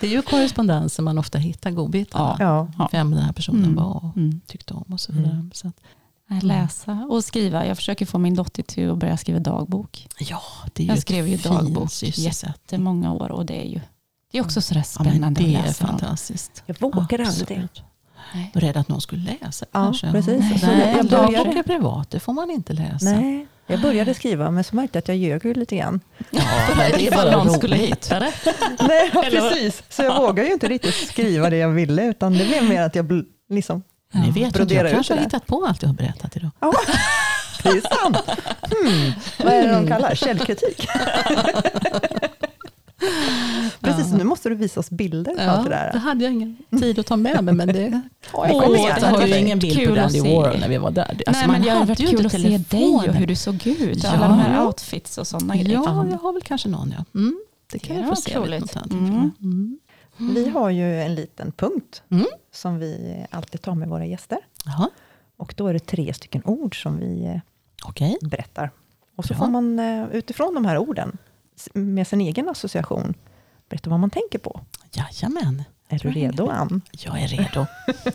Det 0.00 0.06
är 0.06 0.10
ju 0.10 0.22
korrespondensen 0.22 1.04
man 1.04 1.18
ofta 1.18 1.38
hittar 1.38 1.70
godbitarna. 1.70 2.36
Ja. 2.78 2.88
Vem 2.92 3.10
den 3.10 3.22
här 3.22 3.32
personen 3.32 3.64
Mm. 3.64 3.76
var 3.76 3.96
och 4.04 4.16
Mm. 4.16 4.40
tyckte 4.46 4.74
om 4.74 4.84
och 4.92 5.00
så 5.00 5.12
vidare. 5.12 5.32
Mm. 5.32 5.50
Så 5.54 5.68
att, 5.68 5.74
Läsa 6.42 7.06
och 7.10 7.24
skriva. 7.24 7.66
Jag 7.66 7.76
försöker 7.76 8.06
få 8.06 8.18
min 8.18 8.34
dotter 8.34 8.62
till 8.62 8.90
att 8.90 8.98
börja 8.98 9.16
skriva 9.16 9.38
dagbok. 9.38 10.08
Ja, 10.18 10.42
det 10.72 10.82
är 10.82 10.84
ju 10.86 10.92
Jag 10.92 10.98
skrev 11.00 11.28
ju 11.28 11.36
dagbok. 11.36 11.90
Jättemånga 12.02 13.12
år 13.12 13.32
och 13.32 13.46
det 13.46 13.60
är 13.62 13.68
ju 13.68 13.80
det 14.32 14.38
är 14.38 14.42
också 14.42 14.60
sådär 14.60 14.84
Ja, 14.98 15.02
men 15.04 15.12
spännande 15.12 15.40
det 15.42 15.56
att 15.56 15.62
är 15.64 15.66
läsa. 15.68 15.84
om. 15.84 15.90
fantastiskt. 15.90 16.62
Jag 16.66 16.80
vågar 16.80 17.18
aldrig 17.20 17.48
det. 17.48 17.68
Nej. 18.34 18.50
Jag 18.54 18.60
var 18.60 18.68
rädd 18.68 18.76
att 18.76 18.88
någon 18.88 19.00
skulle 19.00 19.36
läsa 19.42 19.66
Ja, 19.72 19.84
kanske. 19.84 20.10
precis. 20.12 20.62
Nej, 20.62 20.94
jag 20.96 21.06
dagbok 21.06 21.46
är 21.56 21.62
privat, 21.62 22.10
det 22.10 22.20
får 22.20 22.32
man 22.32 22.50
inte 22.50 22.72
läsa. 22.72 23.04
Nej, 23.04 23.46
jag 23.66 23.80
började 23.80 24.14
skriva 24.14 24.50
men 24.50 24.64
så 24.64 24.76
märkte 24.76 24.96
jag 24.96 25.02
att 25.02 25.08
jag 25.08 25.16
ljög 25.16 25.44
ju 25.44 25.54
lite 25.54 25.76
grann. 25.76 26.00
Ja, 26.30 26.42
men 26.76 26.90
det 26.92 27.06
är 27.06 27.16
bara 27.16 27.44
någon 27.44 27.54
skulle 27.54 27.76
hitta 27.76 28.20
det. 28.20 28.32
Nej, 28.88 29.10
ja, 29.14 29.22
precis. 29.30 29.82
Så 29.88 30.02
jag 30.02 30.20
vågar 30.22 30.44
ju 30.44 30.52
inte 30.52 30.68
riktigt 30.68 30.94
skriva 30.94 31.50
det 31.50 31.56
jag 31.56 31.68
ville 31.70 32.04
utan 32.04 32.32
det 32.32 32.44
blev 32.44 32.64
mer 32.68 32.82
att 32.82 32.94
jag 32.94 33.06
bl- 33.12 33.24
liksom, 34.12 34.20
Ni 34.22 34.30
vet 34.44 34.60
inte, 34.60 34.74
jag 34.74 34.90
kanske 34.90 35.14
det 35.14 35.18
har 35.20 35.24
hittat 35.24 35.46
på 35.46 35.64
allt 35.66 35.82
jag 35.82 35.88
har 35.88 35.94
berättat 35.94 36.36
idag. 36.36 36.50
ja, 36.60 36.72
det 37.62 37.68
är 37.68 37.80
sant. 38.02 38.16
Hmm. 38.62 39.12
Vad 39.38 39.52
är 39.54 39.66
det 39.66 39.72
de 39.72 39.86
kallar 39.88 40.14
källkritik? 40.14 40.88
Precis, 43.80 44.12
nu 44.12 44.24
måste 44.24 44.48
du 44.48 44.54
visa 44.54 44.80
oss 44.80 44.90
bilder 44.90 45.34
på 45.34 45.40
allt 45.42 45.64
det 45.64 45.70
det 45.70 45.90
där. 45.92 45.98
hade 45.98 46.24
jag 46.24 46.32
ingen 46.32 46.56
tid 46.80 46.98
att 46.98 47.06
ta 47.06 47.16
med 47.16 47.44
mig, 47.44 47.54
men 47.54 47.68
det 47.68 47.80
jag. 47.82 48.00
Åh, 48.32 48.50
Åh, 48.52 48.72
det 48.72 48.78
jag 48.78 48.94
hade 48.94 49.06
har 49.06 49.26
ju 49.26 49.38
ingen 49.38 49.58
bild 49.58 49.88
på 49.88 49.94
Dandy 49.94 50.20
se. 50.20 50.36
Warhol 50.36 50.60
när 50.60 50.68
vi 50.68 50.78
var 50.78 50.90
där. 50.90 51.04
Alltså, 51.26 51.32
Nej, 51.32 51.48
men 51.48 51.62
det 51.62 51.70
hade 51.70 51.84
varit 51.86 52.00
ju 52.00 52.06
kul 52.06 52.26
att 52.26 52.32
se 52.32 52.58
dig 52.68 52.84
och 53.08 53.14
hur 53.14 53.26
du 53.26 53.34
såg 53.36 53.66
ut. 53.66 54.04
Ja. 54.04 54.10
Alla 54.10 54.28
de 54.28 54.38
här 54.38 54.54
Ja. 54.54 54.66
outfits 54.66 55.18
och 55.18 55.26
sådana 55.26 55.56
grejer. 55.56 55.72
Ja, 55.86 56.06
jag 56.10 56.18
har 56.18 56.32
väl 56.32 56.42
kanske 56.42 56.68
någon 56.68 56.94
ja. 56.98 57.04
Mm, 57.20 57.40
det 57.72 57.78
kan 57.78 57.96
Det 57.96 58.02
jag 58.02 58.08
få 58.16 58.16
se. 58.22 58.36
roligt. 58.38 58.76
annat 58.76 58.90
Mm. 58.90 59.78
Mm. 60.20 60.34
Vi 60.34 60.48
har 60.48 60.70
ju 60.70 61.00
en 61.02 61.14
liten 61.14 61.52
punkt 61.52 62.02
Mm. 62.10 62.26
som 62.52 62.78
vi 62.78 63.26
alltid 63.30 63.62
tar 63.62 63.74
med 63.74 63.88
våra 63.88 64.06
gäster. 64.06 64.38
Jaha, 64.64 64.90
Och 65.36 65.54
då 65.56 65.66
är 65.66 65.72
det 65.72 65.78
tre 65.86 66.14
stycken 66.14 66.42
ord 66.44 66.82
som 66.82 66.98
vi 66.98 67.24
eh, 67.24 67.40
okej. 67.84 68.18
berättar. 68.22 68.70
Och 69.16 69.24
så 69.24 69.32
Ja. 69.32 69.38
får 69.38 69.46
man 69.48 69.78
eh, 69.78 70.06
utifrån 70.12 70.54
de 70.54 70.64
här 70.64 70.78
orden, 70.78 71.18
med 71.74 72.06
sin 72.06 72.20
egen 72.20 72.48
association, 72.48 73.14
berätta 73.68 73.90
vad 73.90 74.00
man 74.00 74.10
tänker 74.10 74.38
på. 74.38 74.60
Jajamän, 74.92 75.62
Är 75.88 75.98
du 75.98 76.10
redo, 76.10 76.48
Ann? 76.48 76.82
jag 76.92 77.20
är 77.22 77.28
redo. 77.28 77.66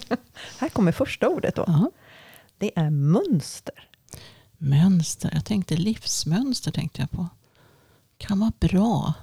Här 0.59 0.69
kommer 0.69 0.91
första 0.91 1.29
ordet 1.29 1.55
då. 1.55 1.63
Ja. 1.67 1.91
Det 2.57 2.71
är 2.79 2.89
mönster. 2.89 3.87
Mönster, 4.57 5.29
jag 5.33 5.45
tänkte 5.45 5.75
livsmönster 5.77 6.71
tänkte 6.71 7.01
jag 7.01 7.11
på. 7.11 7.27
Kan 8.17 8.39
vara 8.39 8.51
bra, 8.59 9.13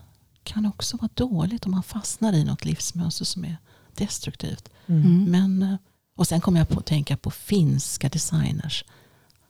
kan 0.45 0.67
också 0.67 0.97
vara 0.97 1.11
dåligt 1.15 1.65
om 1.67 1.71
man 1.73 1.83
fastnar 1.83 2.33
i 2.33 2.45
något 2.45 2.65
livsmönster 2.65 3.25
som 3.25 3.45
är 3.45 3.57
destruktivt. 3.95 4.69
Mm. 4.87 5.25
Men, 5.25 5.63
eh, 5.63 5.77
och 6.17 6.27
sen 6.29 6.41
kom 6.41 6.57
jag 6.57 6.69
på 6.69 6.79
att 6.81 6.87
tänka 6.87 7.17
på 7.17 7.31
finska 7.31 8.09
designers. 8.09 8.85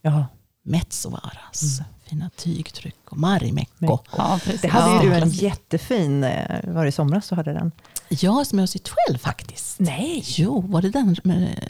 Ja, 0.02 0.26
Metsovaras, 0.64 1.80
fina 2.04 2.30
tygtryck 2.36 2.96
och 3.10 3.18
Marimekko. 3.18 3.72
Mekko. 3.78 3.98
Ja, 4.16 4.40
det 4.62 4.68
hade 4.68 5.04
ju 5.04 5.10
Ja. 5.12 5.16
du 5.16 5.22
en 5.22 5.30
jättefin, 5.30 6.24
eh, 6.24 6.72
var 6.74 6.82
det 6.82 6.88
i 6.88 6.92
somras 6.92 7.28
du 7.28 7.34
hade 7.34 7.52
den? 7.52 7.72
Ja, 8.08 8.44
som 8.44 8.58
jag 8.58 8.62
har 8.62 8.66
sytt 8.66 8.88
själv 8.88 9.18
faktiskt. 9.18 9.80
Nej! 9.80 10.22
Jo, 10.26 10.60
var 10.60 10.82
det 10.82 10.90
den 10.90 11.16
med 11.24 11.68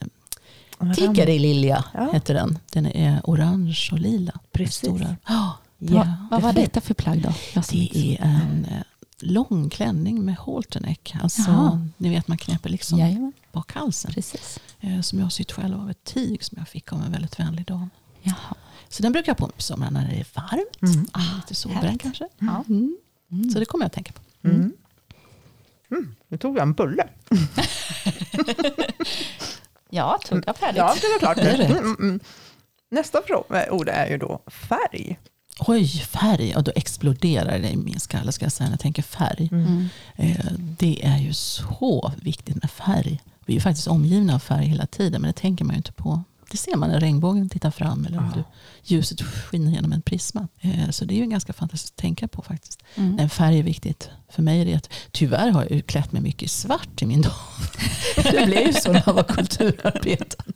Tiggare 0.96 1.32
i 1.32 1.38
lilja 1.38 1.84
Ja. 1.94 2.12
heter 2.12 2.34
den. 2.34 2.58
Den 2.72 2.86
är 2.86 3.20
orange 3.24 3.88
och 3.92 3.98
lila. 3.98 4.32
Precis. 4.52 4.74
Stora. 4.76 5.16
Ja, 5.28 5.58
Ja. 5.78 6.14
Vad 6.30 6.42
var 6.42 6.52
detta 6.52 6.80
för 6.80 6.94
plagg 6.94 7.22
då? 7.22 7.32
Det 7.70 8.16
är 8.18 8.24
en 8.24 8.64
eh, 8.70 8.82
lång 9.22 9.70
klänning 9.70 10.24
med 10.24 10.36
halterneck. 10.36 11.14
Alltså, 11.22 11.42
Jaha. 11.50 11.88
ni 11.96 12.08
vet 12.10 12.28
man 12.28 12.38
knäpper 12.38 12.70
liksom 12.70 12.98
Jajamän, 12.98 13.32
bak 13.52 13.72
halsen. 13.72 14.12
precis. 14.14 14.58
Eh, 14.80 15.00
som 15.00 15.18
jag 15.18 15.26
har 15.26 15.30
sytt 15.30 15.52
själv 15.52 15.80
av 15.80 15.90
ett 15.90 16.04
tyg 16.04 16.44
som 16.44 16.58
jag 16.58 16.68
fick 16.68 16.92
av 16.92 17.02
en 17.02 17.12
väldigt 17.12 17.38
vänlig 17.38 17.66
dam. 17.66 17.90
Jaha. 18.22 18.54
Så 18.88 19.02
den 19.02 19.12
brukar 19.12 19.30
jag 19.30 19.36
på 19.36 19.46
mig 19.46 19.56
på 19.56 19.62
sommaren 19.62 19.92
när 19.94 20.08
det 20.08 20.14
är 20.20 20.26
varmt. 20.34 20.94
Mm. 20.94 21.06
Ah, 21.12 21.36
lite 21.36 21.54
solbränd 21.54 22.00
kanske. 22.02 22.28
Ja. 22.38 22.64
Mm. 22.68 22.96
Så 23.52 23.58
det 23.58 23.64
kommer 23.64 23.84
jag 23.84 23.86
att 23.86 23.92
tänka 23.92 24.12
på. 24.12 24.48
Mm. 24.48 24.72
Mm, 25.90 26.14
nu 26.28 26.38
tog 26.38 26.56
jag 26.56 26.62
en 26.62 26.72
bulle. 26.72 27.08
Ja, 29.94 30.18
tugga 30.24 30.54
färdigt. 30.54 30.76
Ja, 30.78 30.94
det 31.00 31.08
var 31.12 31.18
klart. 31.18 31.36
Det 31.36 31.42
är. 31.50 31.64
Mm, 31.70 31.78
mm, 31.78 31.96
mm. 32.00 32.20
Nästa 32.90 33.20
frå- 33.20 33.70
ord 33.70 33.88
är 33.88 34.06
ju 34.10 34.18
då 34.18 34.40
färg. 34.46 35.18
Oj, 35.66 35.86
färg. 35.88 36.54
Och 36.56 36.64
då 36.64 36.72
exploderar 36.74 37.58
det 37.58 37.70
i 37.70 37.76
min 37.76 38.00
skalle 38.00 38.32
ska 38.32 38.44
jag 38.44 38.52
säga 38.52 38.66
när 38.68 38.72
jag 38.72 38.80
tänker 38.80 39.02
färg. 39.02 39.48
Mm. 39.52 39.88
Eh, 40.16 40.46
Det 40.78 41.04
är 41.06 41.18
ju 41.18 41.32
så 41.32 42.12
viktigt 42.22 42.56
med 42.62 42.70
färg. 42.70 43.20
Vi 43.46 43.52
är 43.52 43.54
ju 43.54 43.60
faktiskt 43.60 43.86
omgivna 43.88 44.34
av 44.34 44.38
färg 44.38 44.66
hela 44.66 44.86
tiden 44.86 45.20
men 45.20 45.28
det 45.28 45.40
tänker 45.40 45.64
man 45.64 45.74
ju 45.74 45.76
inte 45.76 45.92
på. 45.92 46.22
Det 46.52 46.58
ser 46.58 46.76
man 46.76 46.90
när 46.90 47.00
regnbågen 47.00 47.48
tittar 47.48 47.70
fram 47.70 48.06
eller 48.06 48.18
om 48.18 48.32
du, 48.34 48.44
ljuset 48.82 49.22
skiner 49.22 49.72
genom 49.72 49.92
en 49.92 50.02
prisma. 50.02 50.48
Eh, 50.60 50.90
Så 50.90 51.04
det 51.04 51.14
är 51.14 51.18
ju 51.18 51.26
ganska 51.26 51.52
fantastiskt 51.52 51.92
att 51.94 51.96
tänka 52.00 52.28
på 52.28 52.42
faktiskt. 52.42 52.82
Mm. 52.94 53.18
En 53.18 53.30
färg 53.30 53.58
är 53.58 53.62
viktigt. 53.62 54.10
För 54.28 54.42
mig 54.42 54.60
är 54.60 54.64
det 54.64 54.74
att, 54.74 54.88
tyvärr 55.10 55.50
har 55.50 55.66
jag 55.70 55.86
klätt 55.86 56.12
mig 56.12 56.22
mycket 56.22 56.42
i 56.42 56.48
svart 56.48 57.02
i 57.02 57.06
min 57.06 57.22
dag. 57.22 57.32
Det 58.16 58.46
blev 58.46 58.66
ju 58.66 58.72
så 58.72 58.92
när 58.92 59.02
jag 59.06 59.12
var 59.14 59.22
kulturarbetare. 59.22 60.52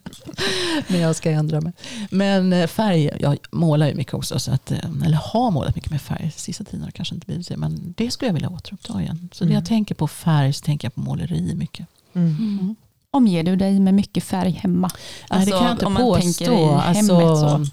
Men 0.87 0.99
jag 0.99 1.15
ska 1.15 1.31
ändra 1.31 1.61
mig. 1.61 1.73
Men 2.09 2.53
eh, 2.53 2.67
färg, 2.67 3.09
jag 3.19 3.37
målar 3.51 3.87
ju 3.87 3.95
mycket 3.95 4.13
också. 4.13 4.39
Så 4.39 4.51
att, 4.51 4.71
eh, 4.71 4.79
eller 5.05 5.17
har 5.17 5.51
målat 5.51 5.75
mycket 5.75 5.91
med 5.91 6.01
färg. 6.01 6.31
Sista 6.35 6.63
tiden 6.63 6.79
har 6.79 6.87
det 6.87 6.91
kanske 6.91 7.15
inte 7.15 7.25
blivit 7.27 7.47
det. 7.47 7.57
Men 7.57 7.93
det 7.97 8.11
skulle 8.11 8.29
jag 8.29 8.33
vilja 8.33 8.49
återuppta 8.49 9.01
igen. 9.01 9.29
Så 9.33 9.45
när 9.45 9.53
jag 9.53 9.65
tänker 9.65 9.95
på 9.95 10.07
färg 10.07 10.53
så 10.53 10.63
tänker 10.65 10.85
jag 10.85 10.95
på 10.95 11.01
måleri 11.01 11.55
mycket. 11.55 11.87
Mm. 12.13 12.75
Omger 13.17 13.43
du 13.43 13.55
dig 13.55 13.79
med 13.79 13.93
mycket 13.93 14.23
färg 14.23 14.51
hemma? 14.51 14.89
Nej, 15.31 15.45
det 15.45 15.51
kan 15.51 15.63
jag 15.63 15.71
inte 15.71 15.85
om 15.85 15.93
man 15.93 16.01
påstå. 16.01 16.73
Alltså, 16.75 17.35
så. 17.35 17.65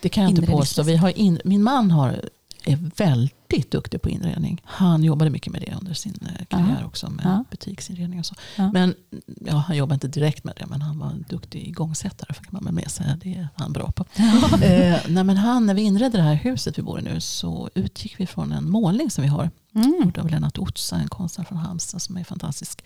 det 0.00 0.08
kan 0.08 0.22
jag 0.22 0.30
inte 0.30 0.46
påstå. 0.46 0.82
Vi 0.82 0.96
har 0.96 1.18
in, 1.18 1.40
min 1.44 1.62
man 1.62 1.90
har, 1.90 2.28
är 2.64 2.90
väldigt 2.96 3.70
duktig 3.70 4.02
på 4.02 4.10
inredning. 4.10 4.62
Han 4.64 5.04
jobbade 5.04 5.30
mycket 5.30 5.52
med 5.52 5.62
det 5.62 5.74
under 5.80 5.94
sin 5.94 6.18
eh, 6.22 6.46
karriär 6.46 6.84
också. 6.86 7.10
Med 7.10 7.24
Ja. 7.24 7.44
butiksinredning 7.50 8.18
och 8.18 8.26
så. 8.26 8.34
Ja. 8.56 8.72
Men 8.72 8.94
ja, 9.40 9.56
han 9.56 9.76
jobbade 9.76 9.94
inte 9.94 10.08
direkt 10.08 10.44
med 10.44 10.54
det. 10.56 10.66
Men 10.66 10.82
han 10.82 10.98
var 10.98 11.06
en 11.06 11.24
duktig 11.28 11.68
igångsättare. 11.68 12.34
Kan 12.34 12.58
man 12.62 12.74
med 12.74 12.90
säga. 12.90 13.18
Det 13.22 13.34
är 13.34 13.48
han 13.54 13.72
bra 13.72 13.90
på. 13.90 14.04
eh, 14.64 14.96
nej, 15.08 15.24
men 15.24 15.36
han, 15.36 15.66
när 15.66 15.74
vi 15.74 15.82
inredde 15.82 16.18
det 16.18 16.24
här 16.24 16.34
huset 16.34 16.78
vi 16.78 16.82
bor 16.82 16.98
i 16.98 17.02
nu. 17.02 17.20
Så 17.20 17.70
utgick 17.74 18.20
vi 18.20 18.26
från 18.26 18.52
en 18.52 18.70
målning 18.70 19.10
som 19.10 19.22
vi 19.22 19.28
har. 19.28 19.50
Mm. 19.74 19.94
Gjord 20.04 20.18
av 20.18 20.30
Lennart 20.30 20.58
Otsa, 20.58 20.96
en 20.96 21.08
konstnär 21.08 21.44
från 21.44 21.58
Halmstad 21.58 22.02
som 22.02 22.16
är 22.16 22.24
fantastisk. 22.24 22.84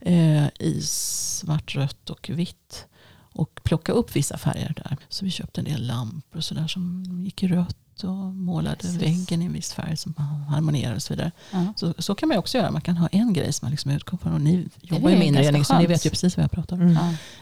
Eh, 0.00 0.46
I 0.46 0.82
svart, 1.34 1.74
rött 1.74 2.10
och 2.10 2.30
vitt. 2.34 2.86
Och 3.36 3.60
plocka 3.64 3.92
upp 3.92 4.16
vissa 4.16 4.38
färger 4.38 4.74
där. 4.84 4.96
Så 5.08 5.24
vi 5.24 5.30
köpte 5.30 5.60
en 5.60 5.64
del 5.64 5.86
lampor 5.86 6.38
och 6.38 6.44
sådär 6.44 6.66
som 6.66 7.04
gick 7.24 7.42
i 7.42 7.48
rött. 7.48 7.76
Och 8.02 8.10
målade 8.34 8.76
Precis. 8.76 9.02
väggen 9.02 9.42
i 9.42 9.44
en 9.44 9.52
viss 9.52 9.72
färg 9.72 9.96
som 9.96 10.14
harmonerar 10.48 10.94
och 10.94 11.02
så 11.02 11.12
vidare. 11.14 11.32
Ja. 11.52 11.72
Så, 11.76 11.94
så 11.98 12.14
kan 12.14 12.28
man 12.28 12.38
också 12.38 12.58
göra. 12.58 12.70
Man 12.70 12.80
kan 12.80 12.96
ha 12.96 13.08
en 13.08 13.32
grej 13.32 13.52
som 13.52 13.66
man 13.66 13.70
liksom 13.70 13.90
utgår 13.90 14.18
från. 14.18 14.32
Och 14.32 14.40
ni 14.40 14.68
jobbar 14.82 15.10
ju 15.10 15.16
med 15.18 15.26
inredning 15.26 15.64
så 15.64 15.78
ni 15.78 15.86
vet 15.86 16.06
ju 16.06 16.10
precis 16.10 16.36
vad 16.36 16.44
jag 16.44 16.50
pratar 16.50 16.76
om. 16.76 16.82
Mm. 16.82 16.96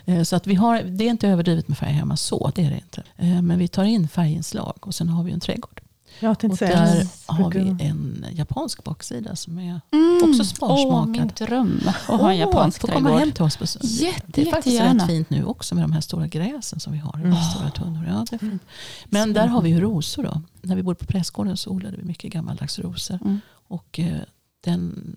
Ja. 0.05 0.12
Eh, 0.14 0.22
Så 0.22 0.36
att 0.36 0.47
vi 0.47 0.55
har, 0.55 0.82
det 0.82 1.05
är 1.05 1.09
inte 1.11 1.28
överdrivet 1.28 1.68
med 1.68 1.78
färg 1.78 1.93
hemma 1.93 2.16
så, 2.16 2.53
det 2.55 2.64
är 2.64 2.70
det 2.70 2.76
inte. 2.76 3.03
Eh, 3.16 3.43
Men 3.43 3.59
vi 3.59 3.68
tar 3.68 3.84
in 3.84 4.09
färginslag 4.09 4.76
och 4.80 4.95
sen 4.95 5.09
har 5.09 5.22
vi 5.24 5.32
en 5.32 5.40
trädgård. 5.40 5.80
Och 6.21 6.59
säga, 6.59 6.81
där 6.81 7.07
har 7.27 7.51
vi 7.51 7.77
en 7.85 8.27
japansk 8.33 8.85
baksida 8.85 9.37
som 9.37 9.59
är 9.59 9.81
Mm. 9.91 10.21
också 10.31 10.45
sparsmakad. 10.45 10.87
Åh, 10.89 11.07
min 11.07 11.31
dröm 11.49 11.81
att 11.87 12.21
ha 12.21 12.31
en 12.33 12.39
japansk 12.39 12.81
får 12.81 12.89
komma 12.89 13.01
trädgård. 13.09 13.21
hem 13.21 13.33
till 13.33 13.43
oss. 13.45 13.57
På, 13.57 13.65
Jätte, 13.87 14.23
det 14.27 14.43
är 14.43 14.51
faktiskt 14.51 14.75
jättegärna. 14.75 15.03
rätt 15.05 15.11
fint 15.11 15.31
nu 15.31 15.45
också 15.45 15.75
med 15.75 15.85
de 15.85 15.93
här 15.93 16.01
stora 16.01 16.27
gräsen 16.27 16.81
som 16.81 16.93
vi 16.93 16.99
har. 16.99 17.15
Mm. 17.15 17.27
Mm. 17.27 17.43
Stora 17.43 17.71
tunnor. 17.71 18.07
Ja, 18.09 18.27
det 18.31 18.37
är 18.37 18.39
fint. 18.39 18.63
Men 19.05 19.33
där 19.33 19.47
har 19.47 19.63
vi 19.63 19.71
ju 19.71 19.81
rosor 19.81 20.23
då. 20.23 20.43
När 20.63 20.77
vi 20.77 20.83
bodde 20.83 20.99
på 20.99 21.07
prästgården 21.07 21.57
så 21.57 21.71
odlade 21.71 21.97
vi 21.97 22.03
mycket 22.05 22.33
gammaldags 22.33 22.79
rosor. 22.79 23.19
Mm. 23.25 23.41
Och 23.69 23.99
eh, 23.99 24.17
den 24.65 25.17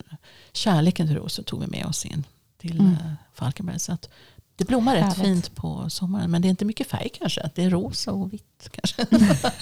kärleken 0.53 1.07
till 1.07 1.15
rosor 1.15 1.43
tog 1.43 1.59
vi 1.61 1.67
med 1.67 1.85
oss 1.85 2.05
in 2.05 2.23
till 2.57 2.79
Mm. 2.79 2.91
eh, 2.93 3.11
Falkenberg. 3.33 3.79
Så 3.79 3.91
att 3.93 4.09
det 4.55 4.65
blommar 4.65 4.95
rätt 4.95 5.17
fint 5.17 5.55
på 5.55 5.89
sommaren. 5.89 6.31
Men 6.31 6.41
det 6.41 6.47
är 6.47 6.49
inte 6.49 6.65
mycket 6.65 6.87
färg 6.87 7.09
kanske. 7.19 7.49
Det 7.55 7.63
är 7.63 7.69
rosa 7.69 8.11
och 8.11 8.33
vitt 8.33 8.69
kanske. 8.71 9.05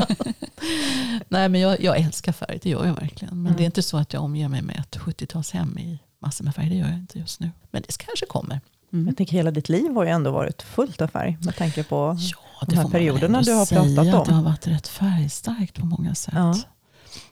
Nej 1.29 1.49
men 1.49 1.61
jag, 1.61 1.81
jag 1.81 1.97
älskar 1.99 2.31
färg, 2.31 2.59
det 2.63 2.69
gör 2.69 2.85
jag 2.85 2.93
verkligen. 2.95 3.35
Men 3.35 3.45
Mm. 3.45 3.57
det 3.57 3.63
är 3.63 3.65
inte 3.65 3.83
så 3.83 3.97
att 3.97 4.13
jag 4.13 4.23
omger 4.23 4.49
mig 4.49 4.61
med 4.61 4.79
ett 4.79 4.97
70-talshem 4.97 5.79
i 5.79 5.99
massor 6.19 6.45
med 6.45 6.55
färg. 6.55 6.69
Det 6.69 6.75
gör 6.75 6.87
jag 6.87 6.97
inte 6.97 7.19
just 7.19 7.39
nu. 7.39 7.51
Men 7.71 7.81
det 7.81 7.97
kanske 7.97 8.25
kommer. 8.25 8.61
Mm. 8.93 9.07
Jag 9.07 9.17
tänker 9.17 9.33
hela 9.33 9.51
ditt 9.51 9.69
liv 9.69 9.91
har 9.95 10.03
ju 10.03 10.09
ändå 10.09 10.31
varit 10.31 10.61
fullt 10.61 11.01
av 11.01 11.07
färg. 11.07 11.37
Med 11.41 11.55
tanke 11.55 11.83
på... 11.83 12.17
Ja, 12.19 12.65
De 12.67 12.75
här 12.77 12.89
perioderna 12.89 13.41
du 13.41 13.51
har 13.53 13.65
pratat 13.65 13.97
om. 14.07 14.19
Att 14.19 14.25
det 14.25 14.33
har 14.33 14.43
varit 14.43 14.67
rätt 14.67 14.87
färgstarkt 14.87 15.79
på 15.79 15.85
många 15.85 16.15
sätt. 16.15 16.33
Ja. 16.37 16.55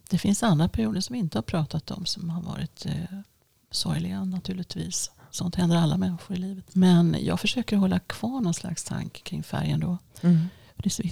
Det 0.10 0.18
finns 0.18 0.44
andra 0.44 0.70
perioder 0.70 1.02
som 1.02 1.14
vi 1.14 1.20
inte 1.20 1.38
har 1.38 1.44
pratat 1.44 1.92
om 1.92 2.06
som 2.06 2.30
har 2.30 2.42
varit 2.42 2.86
eh, 2.86 2.94
sorgliga 3.72 4.24
naturligtvis. 4.24 5.12
Sånt 5.32 5.56
händer 5.56 5.78
alla 5.78 5.98
människor 5.98 6.38
i 6.38 6.40
livet. 6.40 6.76
Men 6.76 7.18
jag 7.22 7.40
försöker 7.40 7.78
hålla 7.78 8.00
kvar 8.00 8.42
någon 8.42 8.54
slags 8.54 8.84
tanke 8.84 9.20
kring 9.22 9.44
färgen 9.44 9.80
då. 9.80 9.98
Mm. 10.22 10.48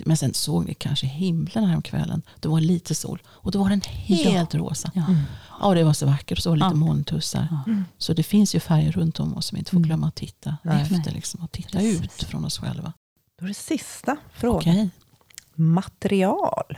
Men 0.06 0.18
sen 0.18 0.34
såg 0.34 0.66
ni 0.66 0.74
kanske 0.74 1.08
himlen 1.08 1.66
här 1.66 1.76
om 1.76 1.82
kvällen. 1.82 2.22
Det 2.40 2.48
var 2.48 2.60
lite 2.62 2.96
sol 2.96 3.22
och 3.28 3.52
då 3.52 3.60
var 3.60 3.70
den 3.70 3.82
helt 3.82 4.56
rosa. 4.56 4.92
Ja. 4.96 5.06
Mm. 5.08 5.22
Ja, 5.62 5.74
det 5.74 5.84
var 5.84 5.94
så 5.94 6.06
vackert. 6.06 6.38
Och 6.38 6.44
så 6.44 6.50
var 6.50 6.58
det 6.58 6.64
lite 6.64 6.76
Ja. 6.80 6.86
molntussar. 6.86 7.48
Ja. 7.66 7.74
Så 7.98 8.14
det 8.14 8.24
finns 8.24 8.56
ju 8.56 8.60
färger 8.60 8.92
runt 8.92 9.20
om 9.20 9.38
oss 9.38 9.46
som 9.46 9.56
vi 9.56 9.60
inte 9.60 9.72
får 9.72 9.78
Mm. 9.78 9.88
glömma 9.88 10.08
att 10.08 10.16
titta 10.16 10.58
Nej. 10.64 10.82
efter. 10.82 11.12
Liksom, 11.12 11.44
och 11.44 11.52
titta 11.52 11.70
Precis. 11.80 12.02
ut 12.02 12.24
från 12.24 12.46
oss 12.46 12.58
själva. 12.60 12.94
Då 13.40 13.46
är 13.46 13.48
det 13.48 13.54
sista 13.54 14.18
frågan. 14.34 14.74
Okej. 14.74 14.90
Material. 15.56 16.78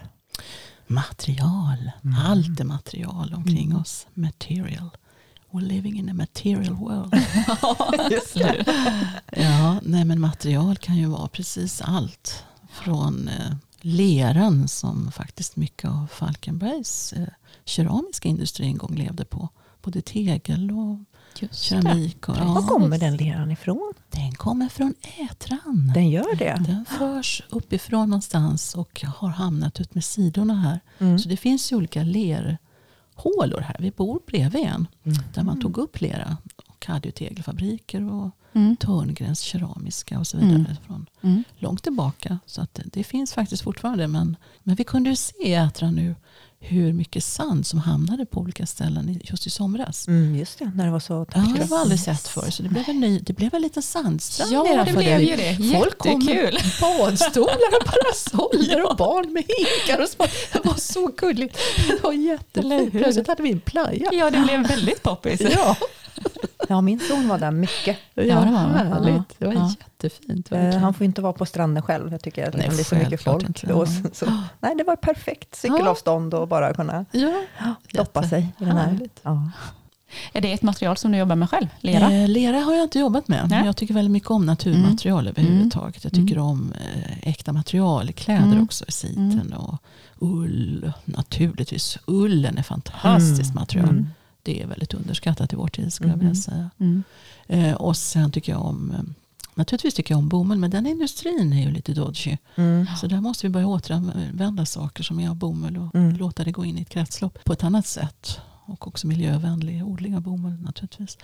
Material. 0.87 1.91
Allt 2.25 2.59
är 2.59 2.63
material 2.65 3.33
omkring 3.33 3.75
oss. 3.75 4.07
Material. 4.13 4.89
We're 5.51 5.67
living 5.67 5.99
in 5.99 6.09
a 6.09 6.13
material 6.13 6.73
world. 6.75 7.13
Just 8.11 8.33
det. 8.33 8.65
Ja, 9.31 9.79
nej 9.83 10.05
men 10.05 10.21
material 10.21 10.77
kan 10.77 10.97
ju 10.97 11.05
vara 11.05 11.27
precis 11.27 11.81
allt. 11.81 12.43
Från 12.71 13.27
eh, 13.27 13.55
leran 13.81 14.67
som 14.67 15.11
faktiskt 15.11 15.55
mycket 15.55 15.89
av 15.89 16.07
Falkenbergs 16.13 17.13
eh, 17.13 17.27
keramiska 17.65 18.29
industri 18.29 18.65
en 18.65 18.77
gång 18.77 18.95
levde 18.95 19.25
på. 19.25 19.49
Både 19.81 20.01
tegel 20.01 20.71
och 20.71 20.99
Just 21.39 21.61
keramik. 21.63 22.29
Och, 22.29 22.37
Var 22.37 22.45
ja, 22.45 22.67
kommer 22.67 22.97
den 22.97 23.17
leran 23.17 23.51
ifrån? 23.51 23.93
den 24.11 24.31
kommer 24.31 24.69
från 24.69 24.93
Ätran. 25.31 25.91
Den 25.93 26.09
gör 26.09 26.35
det? 26.35 26.61
Den 26.67 26.85
förs 26.85 27.43
uppifrån 27.49 28.09
någonstans 28.09 28.75
och 28.75 29.03
har 29.05 29.29
hamnat 29.29 29.79
ut 29.81 29.95
med 29.95 30.03
sidorna 30.03 30.55
här. 30.55 30.79
Mm. 30.99 31.19
Så 31.19 31.29
det 31.29 31.37
finns 31.37 31.71
ju 31.71 31.75
olika 31.75 32.03
lerhålor 33.25 33.59
här. 33.61 33.75
Vi 33.79 33.91
bor 33.91 34.19
bredvid 34.27 34.61
en. 34.65 34.87
Mm. 35.03 35.17
Där 35.33 35.43
man 35.43 35.61
tog 35.61 35.77
upp 35.77 36.01
lera. 36.01 36.37
Och 36.67 36.85
hade 36.85 37.07
ju 37.07 37.11
tegelfabriker 37.11 38.11
och 38.11 38.29
Mm. 38.53 38.75
Törngrens 38.75 39.39
keramiska 39.39 40.19
och 40.19 40.27
så 40.27 40.37
vidare. 40.37 40.55
Mm. 40.55 40.75
Från 40.87 41.05
Mm. 41.21 41.43
långt 41.57 41.83
tillbaka. 41.83 42.39
Så 42.45 42.61
att 42.61 42.73
det, 42.73 42.83
det 42.85 43.03
finns 43.03 43.33
faktiskt 43.33 43.63
fortfarande. 43.63 44.07
Men, 44.07 44.35
men 44.63 44.75
vi 44.75 44.83
kunde 44.83 45.09
ju 45.09 45.15
se 45.15 45.33
i 45.47 45.53
Ätran 45.53 45.95
nu 45.95 46.15
hur 46.63 46.93
mycket 46.93 47.23
sand 47.23 47.65
som 47.65 47.79
hamnade 47.79 48.25
på 48.25 48.39
olika 48.39 48.65
ställen 48.65 49.19
just 49.23 49.47
i 49.47 49.49
somras. 49.49 50.07
Mm, 50.07 50.35
just 50.35 50.59
det, 50.59 50.71
när 50.75 50.85
det 50.85 50.91
var 50.91 50.99
så 50.99 51.25
Ja, 51.35 51.41
det 51.57 51.63
vi 51.69 51.75
aldrig 51.75 51.99
sett 51.99 52.27
förr. 52.27 52.49
Så 52.49 52.63
det 52.63 52.69
blev 52.69 52.83
en, 52.89 52.99
ny, 52.99 53.19
det 53.19 53.33
blev 53.33 53.55
en 53.55 53.61
liten 53.61 53.83
sandstrand 53.83 54.53
Ja, 54.53 54.83
det 54.85 54.91
blev 54.93 55.05
där. 55.05 55.19
ju 55.19 55.35
det. 55.35 55.77
Folk 55.77 55.97
kom 55.97 56.25
med 56.25 56.53
badstolar 56.81 57.71
och 57.81 57.85
parasoller 57.85 58.89
och 58.91 58.97
barn 58.97 59.33
med 59.33 59.43
hinkar. 59.43 60.01
Och. 60.03 60.27
Det 60.53 60.65
var 60.65 60.75
så 60.75 61.07
gulligt. 61.17 61.57
Det 61.87 62.03
var 62.03 62.13
jättefint. 62.13 62.91
Plötsligt 62.91 63.27
hade 63.27 63.43
vi 63.43 63.51
en 63.51 63.59
playa. 63.59 64.09
Ja, 64.11 64.29
det 64.29 64.39
blev 64.39 64.67
väldigt 64.67 65.03
poppis. 65.03 65.41
Ja, 65.41 65.75
Ja, 66.71 66.81
min 66.81 66.99
son 66.99 67.27
var 67.27 67.37
där 67.37 67.51
mycket. 67.51 67.97
ja, 68.13 68.23
Ja, 68.23 68.39
det 68.39 68.51
var 68.51 68.57
härligt. 68.59 69.39
Det 69.39 69.45
var 69.45 69.53
Ja. 69.53 69.73
jättefint. 69.79 70.51
Eh, 70.51 70.57
verkligen. 70.57 70.83
Han 70.83 70.93
får 70.93 71.05
inte 71.05 71.21
vara 71.21 71.33
på 71.33 71.45
stranden 71.45 71.83
själv. 71.83 72.11
Jag 72.11 72.21
tycker 72.21 72.47
att 72.47 72.53
Nej, 72.53 72.67
det 72.69 72.75
blir 72.75 72.83
så 72.85 72.95
mycket 72.95 73.23
folk. 73.23 73.47
inte. 73.47 73.73
Och 73.73 73.87
så, 73.87 74.03
så, 74.13 74.25
nej, 74.59 74.75
det 74.77 74.83
var 74.83 74.95
perfekt 74.95 75.55
cykelavstånd 75.55 76.33
och 76.33 76.47
bara 76.47 76.73
kunna 76.73 77.05
ja, 77.11 77.33
doppa 77.93 78.23
sig 78.23 78.41
i 78.59 78.63
den 78.65 78.77
här. 78.77 78.99
Ja. 79.23 79.49
Är 80.33 80.41
det 80.41 80.53
ett 80.53 80.61
material 80.61 80.97
som 80.97 81.11
du 81.11 81.17
jobbar 81.17 81.35
med 81.35 81.49
själv? 81.49 81.67
Lera? 81.79 82.11
Eh, 82.11 82.27
lera 82.27 82.57
har 82.59 82.73
jag 82.73 82.83
inte 82.83 82.99
jobbat 82.99 83.27
med. 83.27 83.39
Men 83.41 83.49
Nej. 83.49 83.65
jag 83.65 83.77
tycker 83.77 83.93
väldigt 83.93 84.11
mycket 84.11 84.29
om 84.31 84.45
naturmaterial 84.45 85.27
överhuvudtaget. 85.27 86.03
Jag 86.03 86.13
tycker 86.13 86.37
om 86.37 86.73
eh, 86.73 87.29
äkta 87.29 87.53
material. 87.53 88.11
Kläder 88.13 88.43
Mm. 88.43 88.63
också. 88.63 88.85
Siten 88.87 89.53
och 89.53 89.77
ull. 90.19 90.91
Naturligtvis. 91.05 91.97
Ullen 92.05 92.57
är 92.57 92.63
fantastiskt 92.63 93.53
material. 93.55 94.05
Mm. 94.43 94.57
Det 94.57 94.63
är 94.63 94.67
väldigt 94.67 94.93
underskattat 94.93 95.53
i 95.53 95.55
vår 95.55 95.67
tid 95.67 95.93
skulle 95.93 96.09
jag 96.09 96.17
vilja 96.17 96.29
Mhm. 96.33 96.35
säga. 96.35 96.69
Mm. 96.79 97.03
Eh, 97.47 97.73
och 97.75 97.97
sen 97.97 98.31
tycker 98.31 98.51
jag 98.51 98.61
om, 98.65 98.91
eh, 98.91 98.99
naturligtvis 99.55 99.93
tycker 99.93 100.13
jag 100.13 100.19
om 100.19 100.29
bomull, 100.29 100.57
men 100.57 100.71
den 100.71 100.87
industrin 100.87 101.53
är 101.53 101.61
ju 101.65 101.71
lite 101.71 101.93
dodgy. 101.93 102.37
Mm. 102.55 102.87
Så 103.01 103.07
där 103.07 103.21
måste 103.21 103.47
vi 103.47 103.49
börja 103.51 103.67
återanvända 103.67 104.65
saker 104.65 105.03
som 105.03 105.19
är 105.19 105.29
av 105.29 105.35
bomull 105.35 105.77
och 105.77 105.95
Mm. 105.95 106.15
låta 106.17 106.43
det 106.43 106.51
gå 106.51 106.65
in 106.65 106.77
i 106.77 106.81
ett 106.81 106.89
kretslopp 106.89 107.43
på 107.43 107.53
ett 107.53 107.63
annat 107.63 107.87
sätt. 107.87 108.39
Och 108.65 108.87
också 108.87 109.07
miljövänlig 109.07 109.85
odling 109.85 110.15
av 110.15 110.21
bomull 110.21 110.57
naturligtvis. 110.61 111.17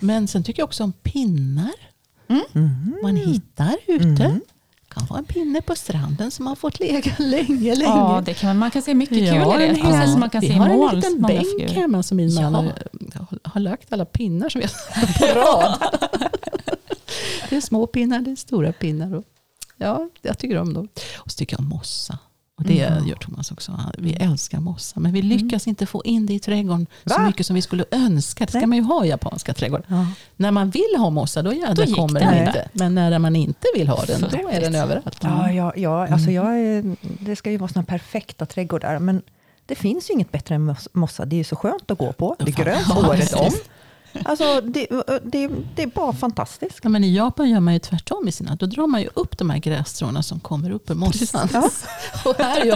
Men 0.00 0.28
sen 0.28 0.42
tycker 0.42 0.60
jag 0.60 0.66
också 0.66 0.84
om 0.84 0.92
pinnar 0.92 1.72
Mm. 2.28 2.96
man 3.02 3.16
hittar 3.16 3.76
ute. 3.86 4.40
Kan 4.94 5.06
vara 5.06 5.18
en 5.18 5.24
pinne 5.24 5.62
på 5.62 5.74
stranden 5.74 6.30
som 6.30 6.46
har 6.46 6.56
fått 6.56 6.80
ligga 6.80 7.12
länge, 7.18 7.74
länge. 7.74 7.82
Ja, 7.84 8.22
det 8.24 8.34
kan, 8.34 8.58
man 8.58 8.70
kan 8.70 8.82
se 8.82 8.94
mycket 8.94 9.16
kul 9.18 9.26
Ja, 9.26 9.60
i 9.60 9.68
det. 9.68 9.74
hel- 9.74 10.08
som 10.10 10.20
man 10.20 10.30
kan 10.30 10.40
vi 10.40 10.46
se 10.48 10.52
har 10.54 10.68
mål. 10.68 10.88
en 10.90 10.96
liten 10.96 11.22
bänk 11.22 11.40
figurer. 11.58 11.74
hemma 11.74 12.02
som 12.02 12.16
min 12.16 12.34
man 12.34 12.42
Ja. 13.14 13.20
har, 13.30 13.38
har 13.42 13.60
lagt 13.60 13.92
alla 13.92 14.04
pinnar 14.04 14.48
som 14.48 14.60
vi 14.60 14.66
har 14.66 15.34
på 15.34 15.40
rad. 15.40 15.78
det 17.50 17.56
är 17.56 17.60
små 17.60 17.86
pinnar, 17.86 18.18
det 18.20 18.30
är 18.30 18.36
stora 18.36 18.72
pinnar. 18.72 19.14
Och, 19.14 19.24
ja, 19.76 20.08
jag 20.22 20.38
tycker 20.38 20.58
om 20.58 20.74
dem. 20.74 20.88
Och 21.18 21.30
så 21.32 21.36
tycker 21.36 21.54
jag 21.54 21.60
om 21.60 21.68
mossa. 21.68 22.18
Det 22.66 22.80
Mm. 22.82 23.06
gör 23.08 23.16
Thomas 23.16 23.50
också. 23.52 23.80
Vi 23.98 24.12
älskar 24.14 24.60
mossa. 24.60 25.00
Men 25.00 25.12
vi 25.12 25.22
lyckas 25.22 25.66
inte 25.66 25.86
få 25.86 26.02
in 26.04 26.26
det 26.26 26.32
i 26.34 26.38
trädgården 26.38 26.86
så 27.06 27.14
Va? 27.14 27.26
mycket 27.26 27.46
som 27.46 27.54
vi 27.54 27.62
skulle 27.62 27.84
önska. 27.90 28.44
Det 28.44 28.50
ska 28.50 28.58
Nej. 28.58 28.66
man 28.66 28.78
ju 28.78 28.84
ha 28.84 29.04
i 29.04 29.08
japanska 29.08 29.54
trädgårdar. 29.54 29.84
Ja. 29.88 30.06
När 30.36 30.50
man 30.50 30.70
vill 30.70 30.94
ha 30.98 31.10
mossa, 31.10 31.42
då 31.42 31.52
jädrar 31.52 31.84
gick 31.84 31.96
kommer 31.96 32.20
den 32.20 32.46
inte. 32.46 32.68
Men 32.72 32.94
när 32.94 33.18
man 33.18 33.36
inte 33.36 33.66
vill 33.76 33.88
ha 33.88 34.04
den, 34.04 34.20
då 34.20 34.48
är 34.48 34.60
den 34.60 34.74
överallt. 34.74 35.18
Ja, 35.22 35.50
ja, 35.52 35.72
ja, 35.76 36.08
alltså 36.08 36.30
jag 36.30 36.58
är, 36.60 36.96
det 37.00 37.36
ska 37.36 37.50
ju 37.50 37.56
vara 37.56 37.68
såna 37.72 37.84
perfekta 37.84 38.46
trädgårdar, 38.46 38.98
men 38.98 39.22
det 39.66 39.74
finns 39.74 40.10
ju 40.10 40.14
inget 40.14 40.32
bättre 40.32 40.54
än 40.54 40.70
mos- 40.70 40.88
mossa. 40.92 41.24
Det 41.24 41.36
är 41.36 41.38
ju 41.38 41.44
så 41.44 41.56
skönt 41.56 41.90
att 41.90 41.98
gå 41.98 42.12
på. 42.12 42.36
Det 42.38 42.50
är 42.58 42.64
grönt 42.64 42.86
ja, 42.88 43.08
året 43.08 43.32
om. 43.34 43.50
Alltså, 44.24 44.60
det, 44.60 44.86
det, 45.24 45.50
det 45.76 45.82
är 45.82 45.86
bara 45.86 46.12
fantastiskt. 46.12 46.78
Ja, 46.82 46.88
men 46.88 47.04
I 47.04 47.16
Japan 47.16 47.50
gör 47.50 47.60
man 47.60 47.74
ju 47.74 47.80
tvärtom 47.80 48.28
i 48.28 48.32
sina. 48.32 48.54
Då 48.56 48.66
drar 48.66 48.86
man 48.86 49.00
ju 49.02 49.08
upp 49.14 49.38
de 49.38 49.50
här 49.50 49.58
grässtråna 49.58 50.22
som 50.22 50.40
kommer 50.40 50.70
upp 50.70 50.90
ur 50.90 50.94
mossan. 50.94 51.48
Ja. 51.52 51.70
Och 52.24 52.34
här 52.38 52.64
ju, 52.64 52.74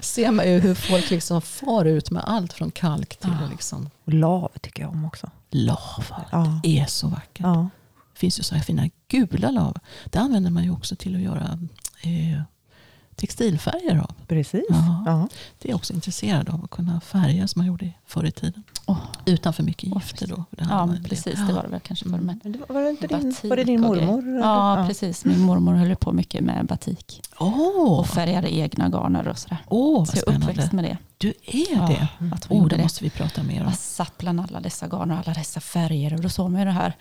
ser 0.00 0.30
man 0.30 0.48
ju 0.50 0.58
hur 0.58 0.74
folk 0.74 1.10
liksom 1.10 1.42
far 1.42 1.84
ut 1.84 2.10
med 2.10 2.22
allt 2.26 2.52
från 2.52 2.70
kalk 2.70 3.16
till 3.16 3.30
liksom 3.50 3.90
Och 4.04 4.14
lav 4.14 4.50
tycker 4.60 4.82
jag 4.82 4.90
om 4.92 5.04
också. 5.04 5.30
lava. 5.50 6.24
Ja. 6.32 6.60
Det 6.62 6.78
är 6.78 6.86
så 6.86 7.08
vackert. 7.08 7.40
Ja. 7.46 7.68
Det 8.12 8.18
finns 8.18 8.38
ju 8.38 8.42
så 8.42 8.54
här 8.54 8.62
fina 8.62 8.88
gula 9.08 9.50
lav. 9.50 9.76
Det 10.04 10.18
använder 10.18 10.50
man 10.50 10.64
ju 10.64 10.70
också 10.72 10.96
till 10.96 11.14
att 11.16 11.22
göra 11.22 11.58
eh, 12.02 12.42
textilfärger 13.20 13.96
av. 13.98 14.10
Precis. 14.28 14.64
Ja. 14.68 15.02
Ja. 15.06 15.28
Det 15.62 15.70
är 15.70 15.74
också 15.74 15.92
intresserad 15.92 16.48
av 16.48 16.64
att 16.64 16.70
kunna 16.70 17.00
färga 17.00 17.48
som 17.48 17.60
man 17.60 17.66
gjorde 17.66 17.92
förr 18.06 18.24
i 18.26 18.30
tiden. 18.30 18.62
Åh. 18.86 18.98
Utan 19.24 19.52
för 19.52 19.62
mycket 19.62 19.94
gifter 19.94 20.26
då. 20.26 20.44
Det 20.50 20.66
Ja, 20.70 20.94
precis. 21.08 21.24
det. 21.24 21.46
Det 21.46 21.52
var 21.52 21.62
det 21.62 21.68
väl 21.68 21.80
kanske. 21.80 22.08
Var 22.08 22.18
det 22.18 22.24
med 22.24 22.40
det 22.42 22.58
var, 22.68 22.74
var, 22.74 22.82
det 22.82 22.90
inte 22.90 23.06
din, 23.06 23.34
var 23.42 23.56
det 23.56 23.64
din 23.64 23.80
mormor? 23.80 24.38
Ja, 24.40 24.84
precis. 24.88 25.24
Min 25.24 25.40
mormor 25.40 25.72
höll 25.74 25.96
på 25.96 26.12
mycket 26.12 26.40
med 26.44 26.66
batik. 26.66 27.22
Åh, 27.38 27.98
Och 27.98 28.06
färgade 28.06 28.54
egna 28.54 28.88
garner 28.88 29.28
och 29.28 29.38
sådär. 29.38 29.58
åh, 29.68 30.04
Så 30.04 30.12
vad 30.26 30.34
jag 30.34 30.42
är 30.42 30.50
uppväxt 30.50 30.72
med 30.72 30.84
det. 30.84 30.98
Du 31.18 31.28
är 31.46 31.74
Ja, 31.76 31.86
det? 31.86 32.08
att 32.34 32.44
hon 32.44 32.58
gjorde 32.58 32.70
det 32.70 32.76
det. 32.76 32.82
måste 32.82 33.04
vi 33.04 33.10
prata 33.10 33.42
mer 33.42 33.60
om. 33.60 33.66
Jag 33.66 33.76
satt 33.78 34.18
bland 34.18 34.40
alla 34.40 34.60
dessa 34.60 34.86
garner 34.86 35.14
och 35.14 35.20
alla 35.26 35.34
dessa 35.34 35.60
färger. 35.60 36.14
Och 36.14 36.20
då 36.20 36.28
såg 36.28 36.50
man 36.50 36.60
ju 36.60 36.64
det 36.66 36.72
här. 36.72 36.96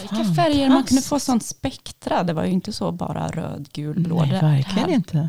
Vilka 0.00 0.34
färger 0.34 0.68
man 0.68 0.84
kunde 0.84 1.02
få 1.02 1.20
sånt 1.20 1.44
spektra. 1.44 2.22
Det 2.22 2.32
var 2.32 2.44
ju 2.44 2.50
inte 2.50 2.72
så 2.72 2.92
bara 2.92 3.28
röd, 3.28 3.68
gul, 3.72 4.00
blå. 4.00 4.18
Nej, 4.20 4.30
Det 4.30 4.40
verkligen 4.46 4.88
här- 4.88 4.94
inte. 4.94 5.28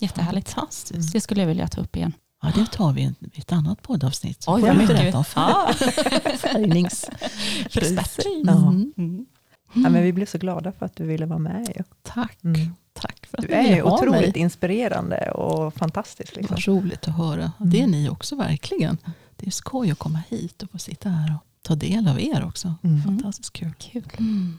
Jättehärligt. 0.00 0.48
Fantastiskt. 0.48 1.12
Det 1.12 1.20
skulle 1.20 1.40
jag 1.40 1.48
vilja 1.48 1.68
ta 1.68 1.80
upp 1.80 1.96
igen. 1.96 2.12
Ja, 2.42 2.52
det 2.54 2.66
tar 2.66 2.92
vi 2.92 3.02
i 3.02 3.14
ett- 3.40 3.52
annat 3.52 3.82
poddavsnitt. 3.82 4.42
Så 4.42 4.54
Oj, 4.54 4.60
vad 4.62 4.70
vi 4.70 4.76
mycket. 4.76 4.96
berätta 4.96 5.18
om. 5.18 5.24
Ja. 5.36 5.70
Mm. 8.48 8.92
Mm. 8.96 9.26
Ja, 9.74 9.90
men 9.90 10.02
vi 10.02 10.12
blev 10.12 10.26
så 10.26 10.38
glada 10.38 10.72
för 10.72 10.86
att 10.86 10.96
du 10.96 11.06
ville 11.06 11.26
vara 11.26 11.38
med. 11.38 11.84
Tack. 12.02 12.38
Mm. 12.44 12.74
Tack 12.92 13.26
för 13.26 13.38
att 13.38 13.44
Du 13.48 13.52
är 13.54 13.74
ju 13.76 13.82
otroligt 13.82 14.20
mig. 14.20 14.32
inspirerande 14.38 15.30
och 15.30 15.74
fantastisk. 15.74 16.36
Liksom. 16.36 16.54
Vad 16.54 16.66
roligt 16.66 17.08
att 17.08 17.16
höra. 17.16 17.52
Det 17.58 17.82
är 17.82 17.86
ni 17.86 18.08
också 18.08 18.36
verkligen. 18.36 18.98
Det 19.36 19.46
är 19.46 19.50
skoj 19.50 19.90
att 19.90 19.98
komma 19.98 20.22
hit 20.28 20.62
och 20.62 20.70
få 20.70 20.78
sitta 20.78 21.08
här 21.08 21.34
och 21.36 21.46
ta 21.62 21.74
del 21.74 22.08
av 22.08 22.20
er 22.20 22.44
också. 22.44 22.74
Mm. 22.84 23.02
Fantastiskt 23.02 23.52
kul. 23.52 23.72
Kul. 23.78 24.08
Mm. 24.18 24.58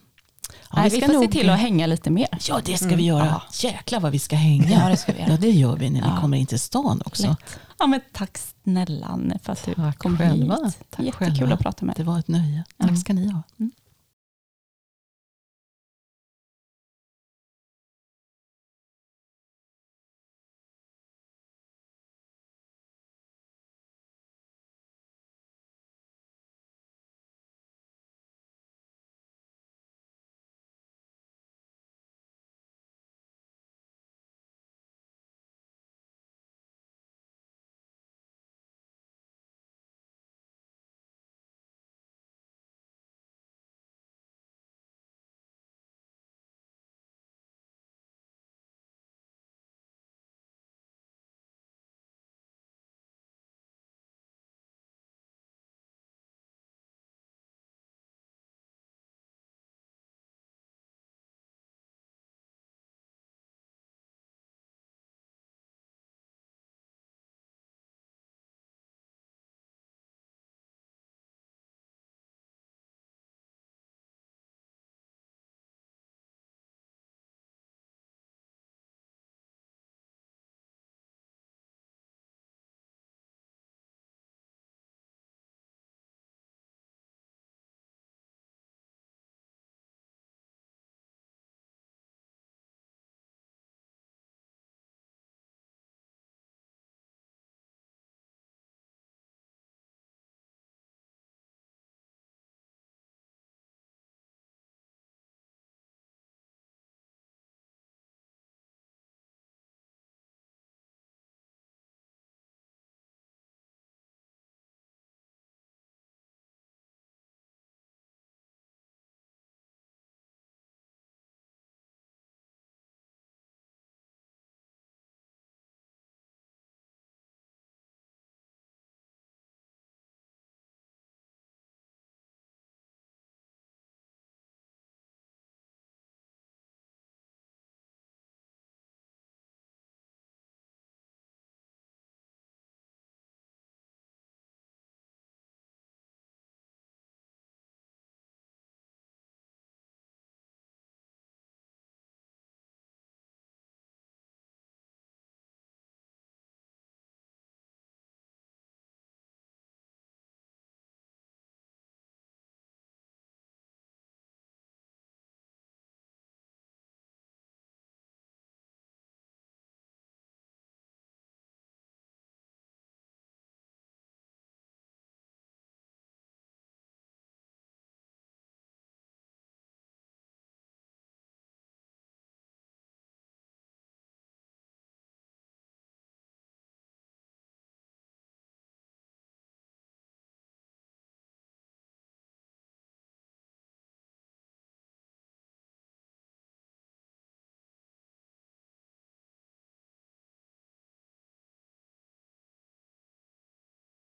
Ja, 0.49 0.82
Nej, 0.82 0.89
vi 0.89 0.97
ska 0.97 1.06
får 1.06 1.14
nog- 1.14 1.24
se 1.26 1.32
till 1.32 1.49
att 1.49 1.60
hänga 1.60 1.88
lite 1.88 2.10
mer. 2.10 2.28
Ja, 2.47 2.60
det 2.66 2.78
ska 2.78 2.86
Mm. 2.86 2.97
vi 2.97 3.04
göra. 3.06 3.26
Ja. 3.26 3.41
Jäklar 3.70 3.99
vad 3.99 4.12
vi 4.12 4.20
ska 4.20 4.36
hänga. 4.36 4.70
Ja, 4.70 4.89
det 4.89 4.97
ska 4.97 5.14
vi 5.14 5.20
göra. 5.20 5.32
Ja, 5.32 5.38
det 5.38 5.49
gör 5.51 5.76
vi 5.76 5.89
när 5.89 6.01
vi 6.01 6.08
Ja. 6.08 6.22
kommer 6.22 6.38
in 6.38 6.45
till 6.45 6.60
stan 6.60 7.01
också. 7.06 7.28
Lätt. 7.28 7.60
Ja, 7.80 7.88
men 7.88 8.01
tack 8.12 8.38
snälla 8.64 9.20
för 9.43 9.54
att 9.54 9.66
du 9.66 9.74
Tack 9.74 9.97
kom 9.97 10.18
själva. 10.18 10.56
hit. 10.66 10.78
Tack 10.89 11.06
Jättekul 11.06 11.36
själva. 11.38 11.54
att 11.56 11.60
prata 11.62 11.86
med 11.86 11.95
Det 11.97 12.04
var 12.04 12.20
ett 12.20 12.28
nöje. 12.28 12.64
Mm. 12.80 12.89
Tack 12.95 12.99
ska 12.99 13.14
ni 13.14 13.30
ha. 13.30 13.41
Mm. 13.60 13.72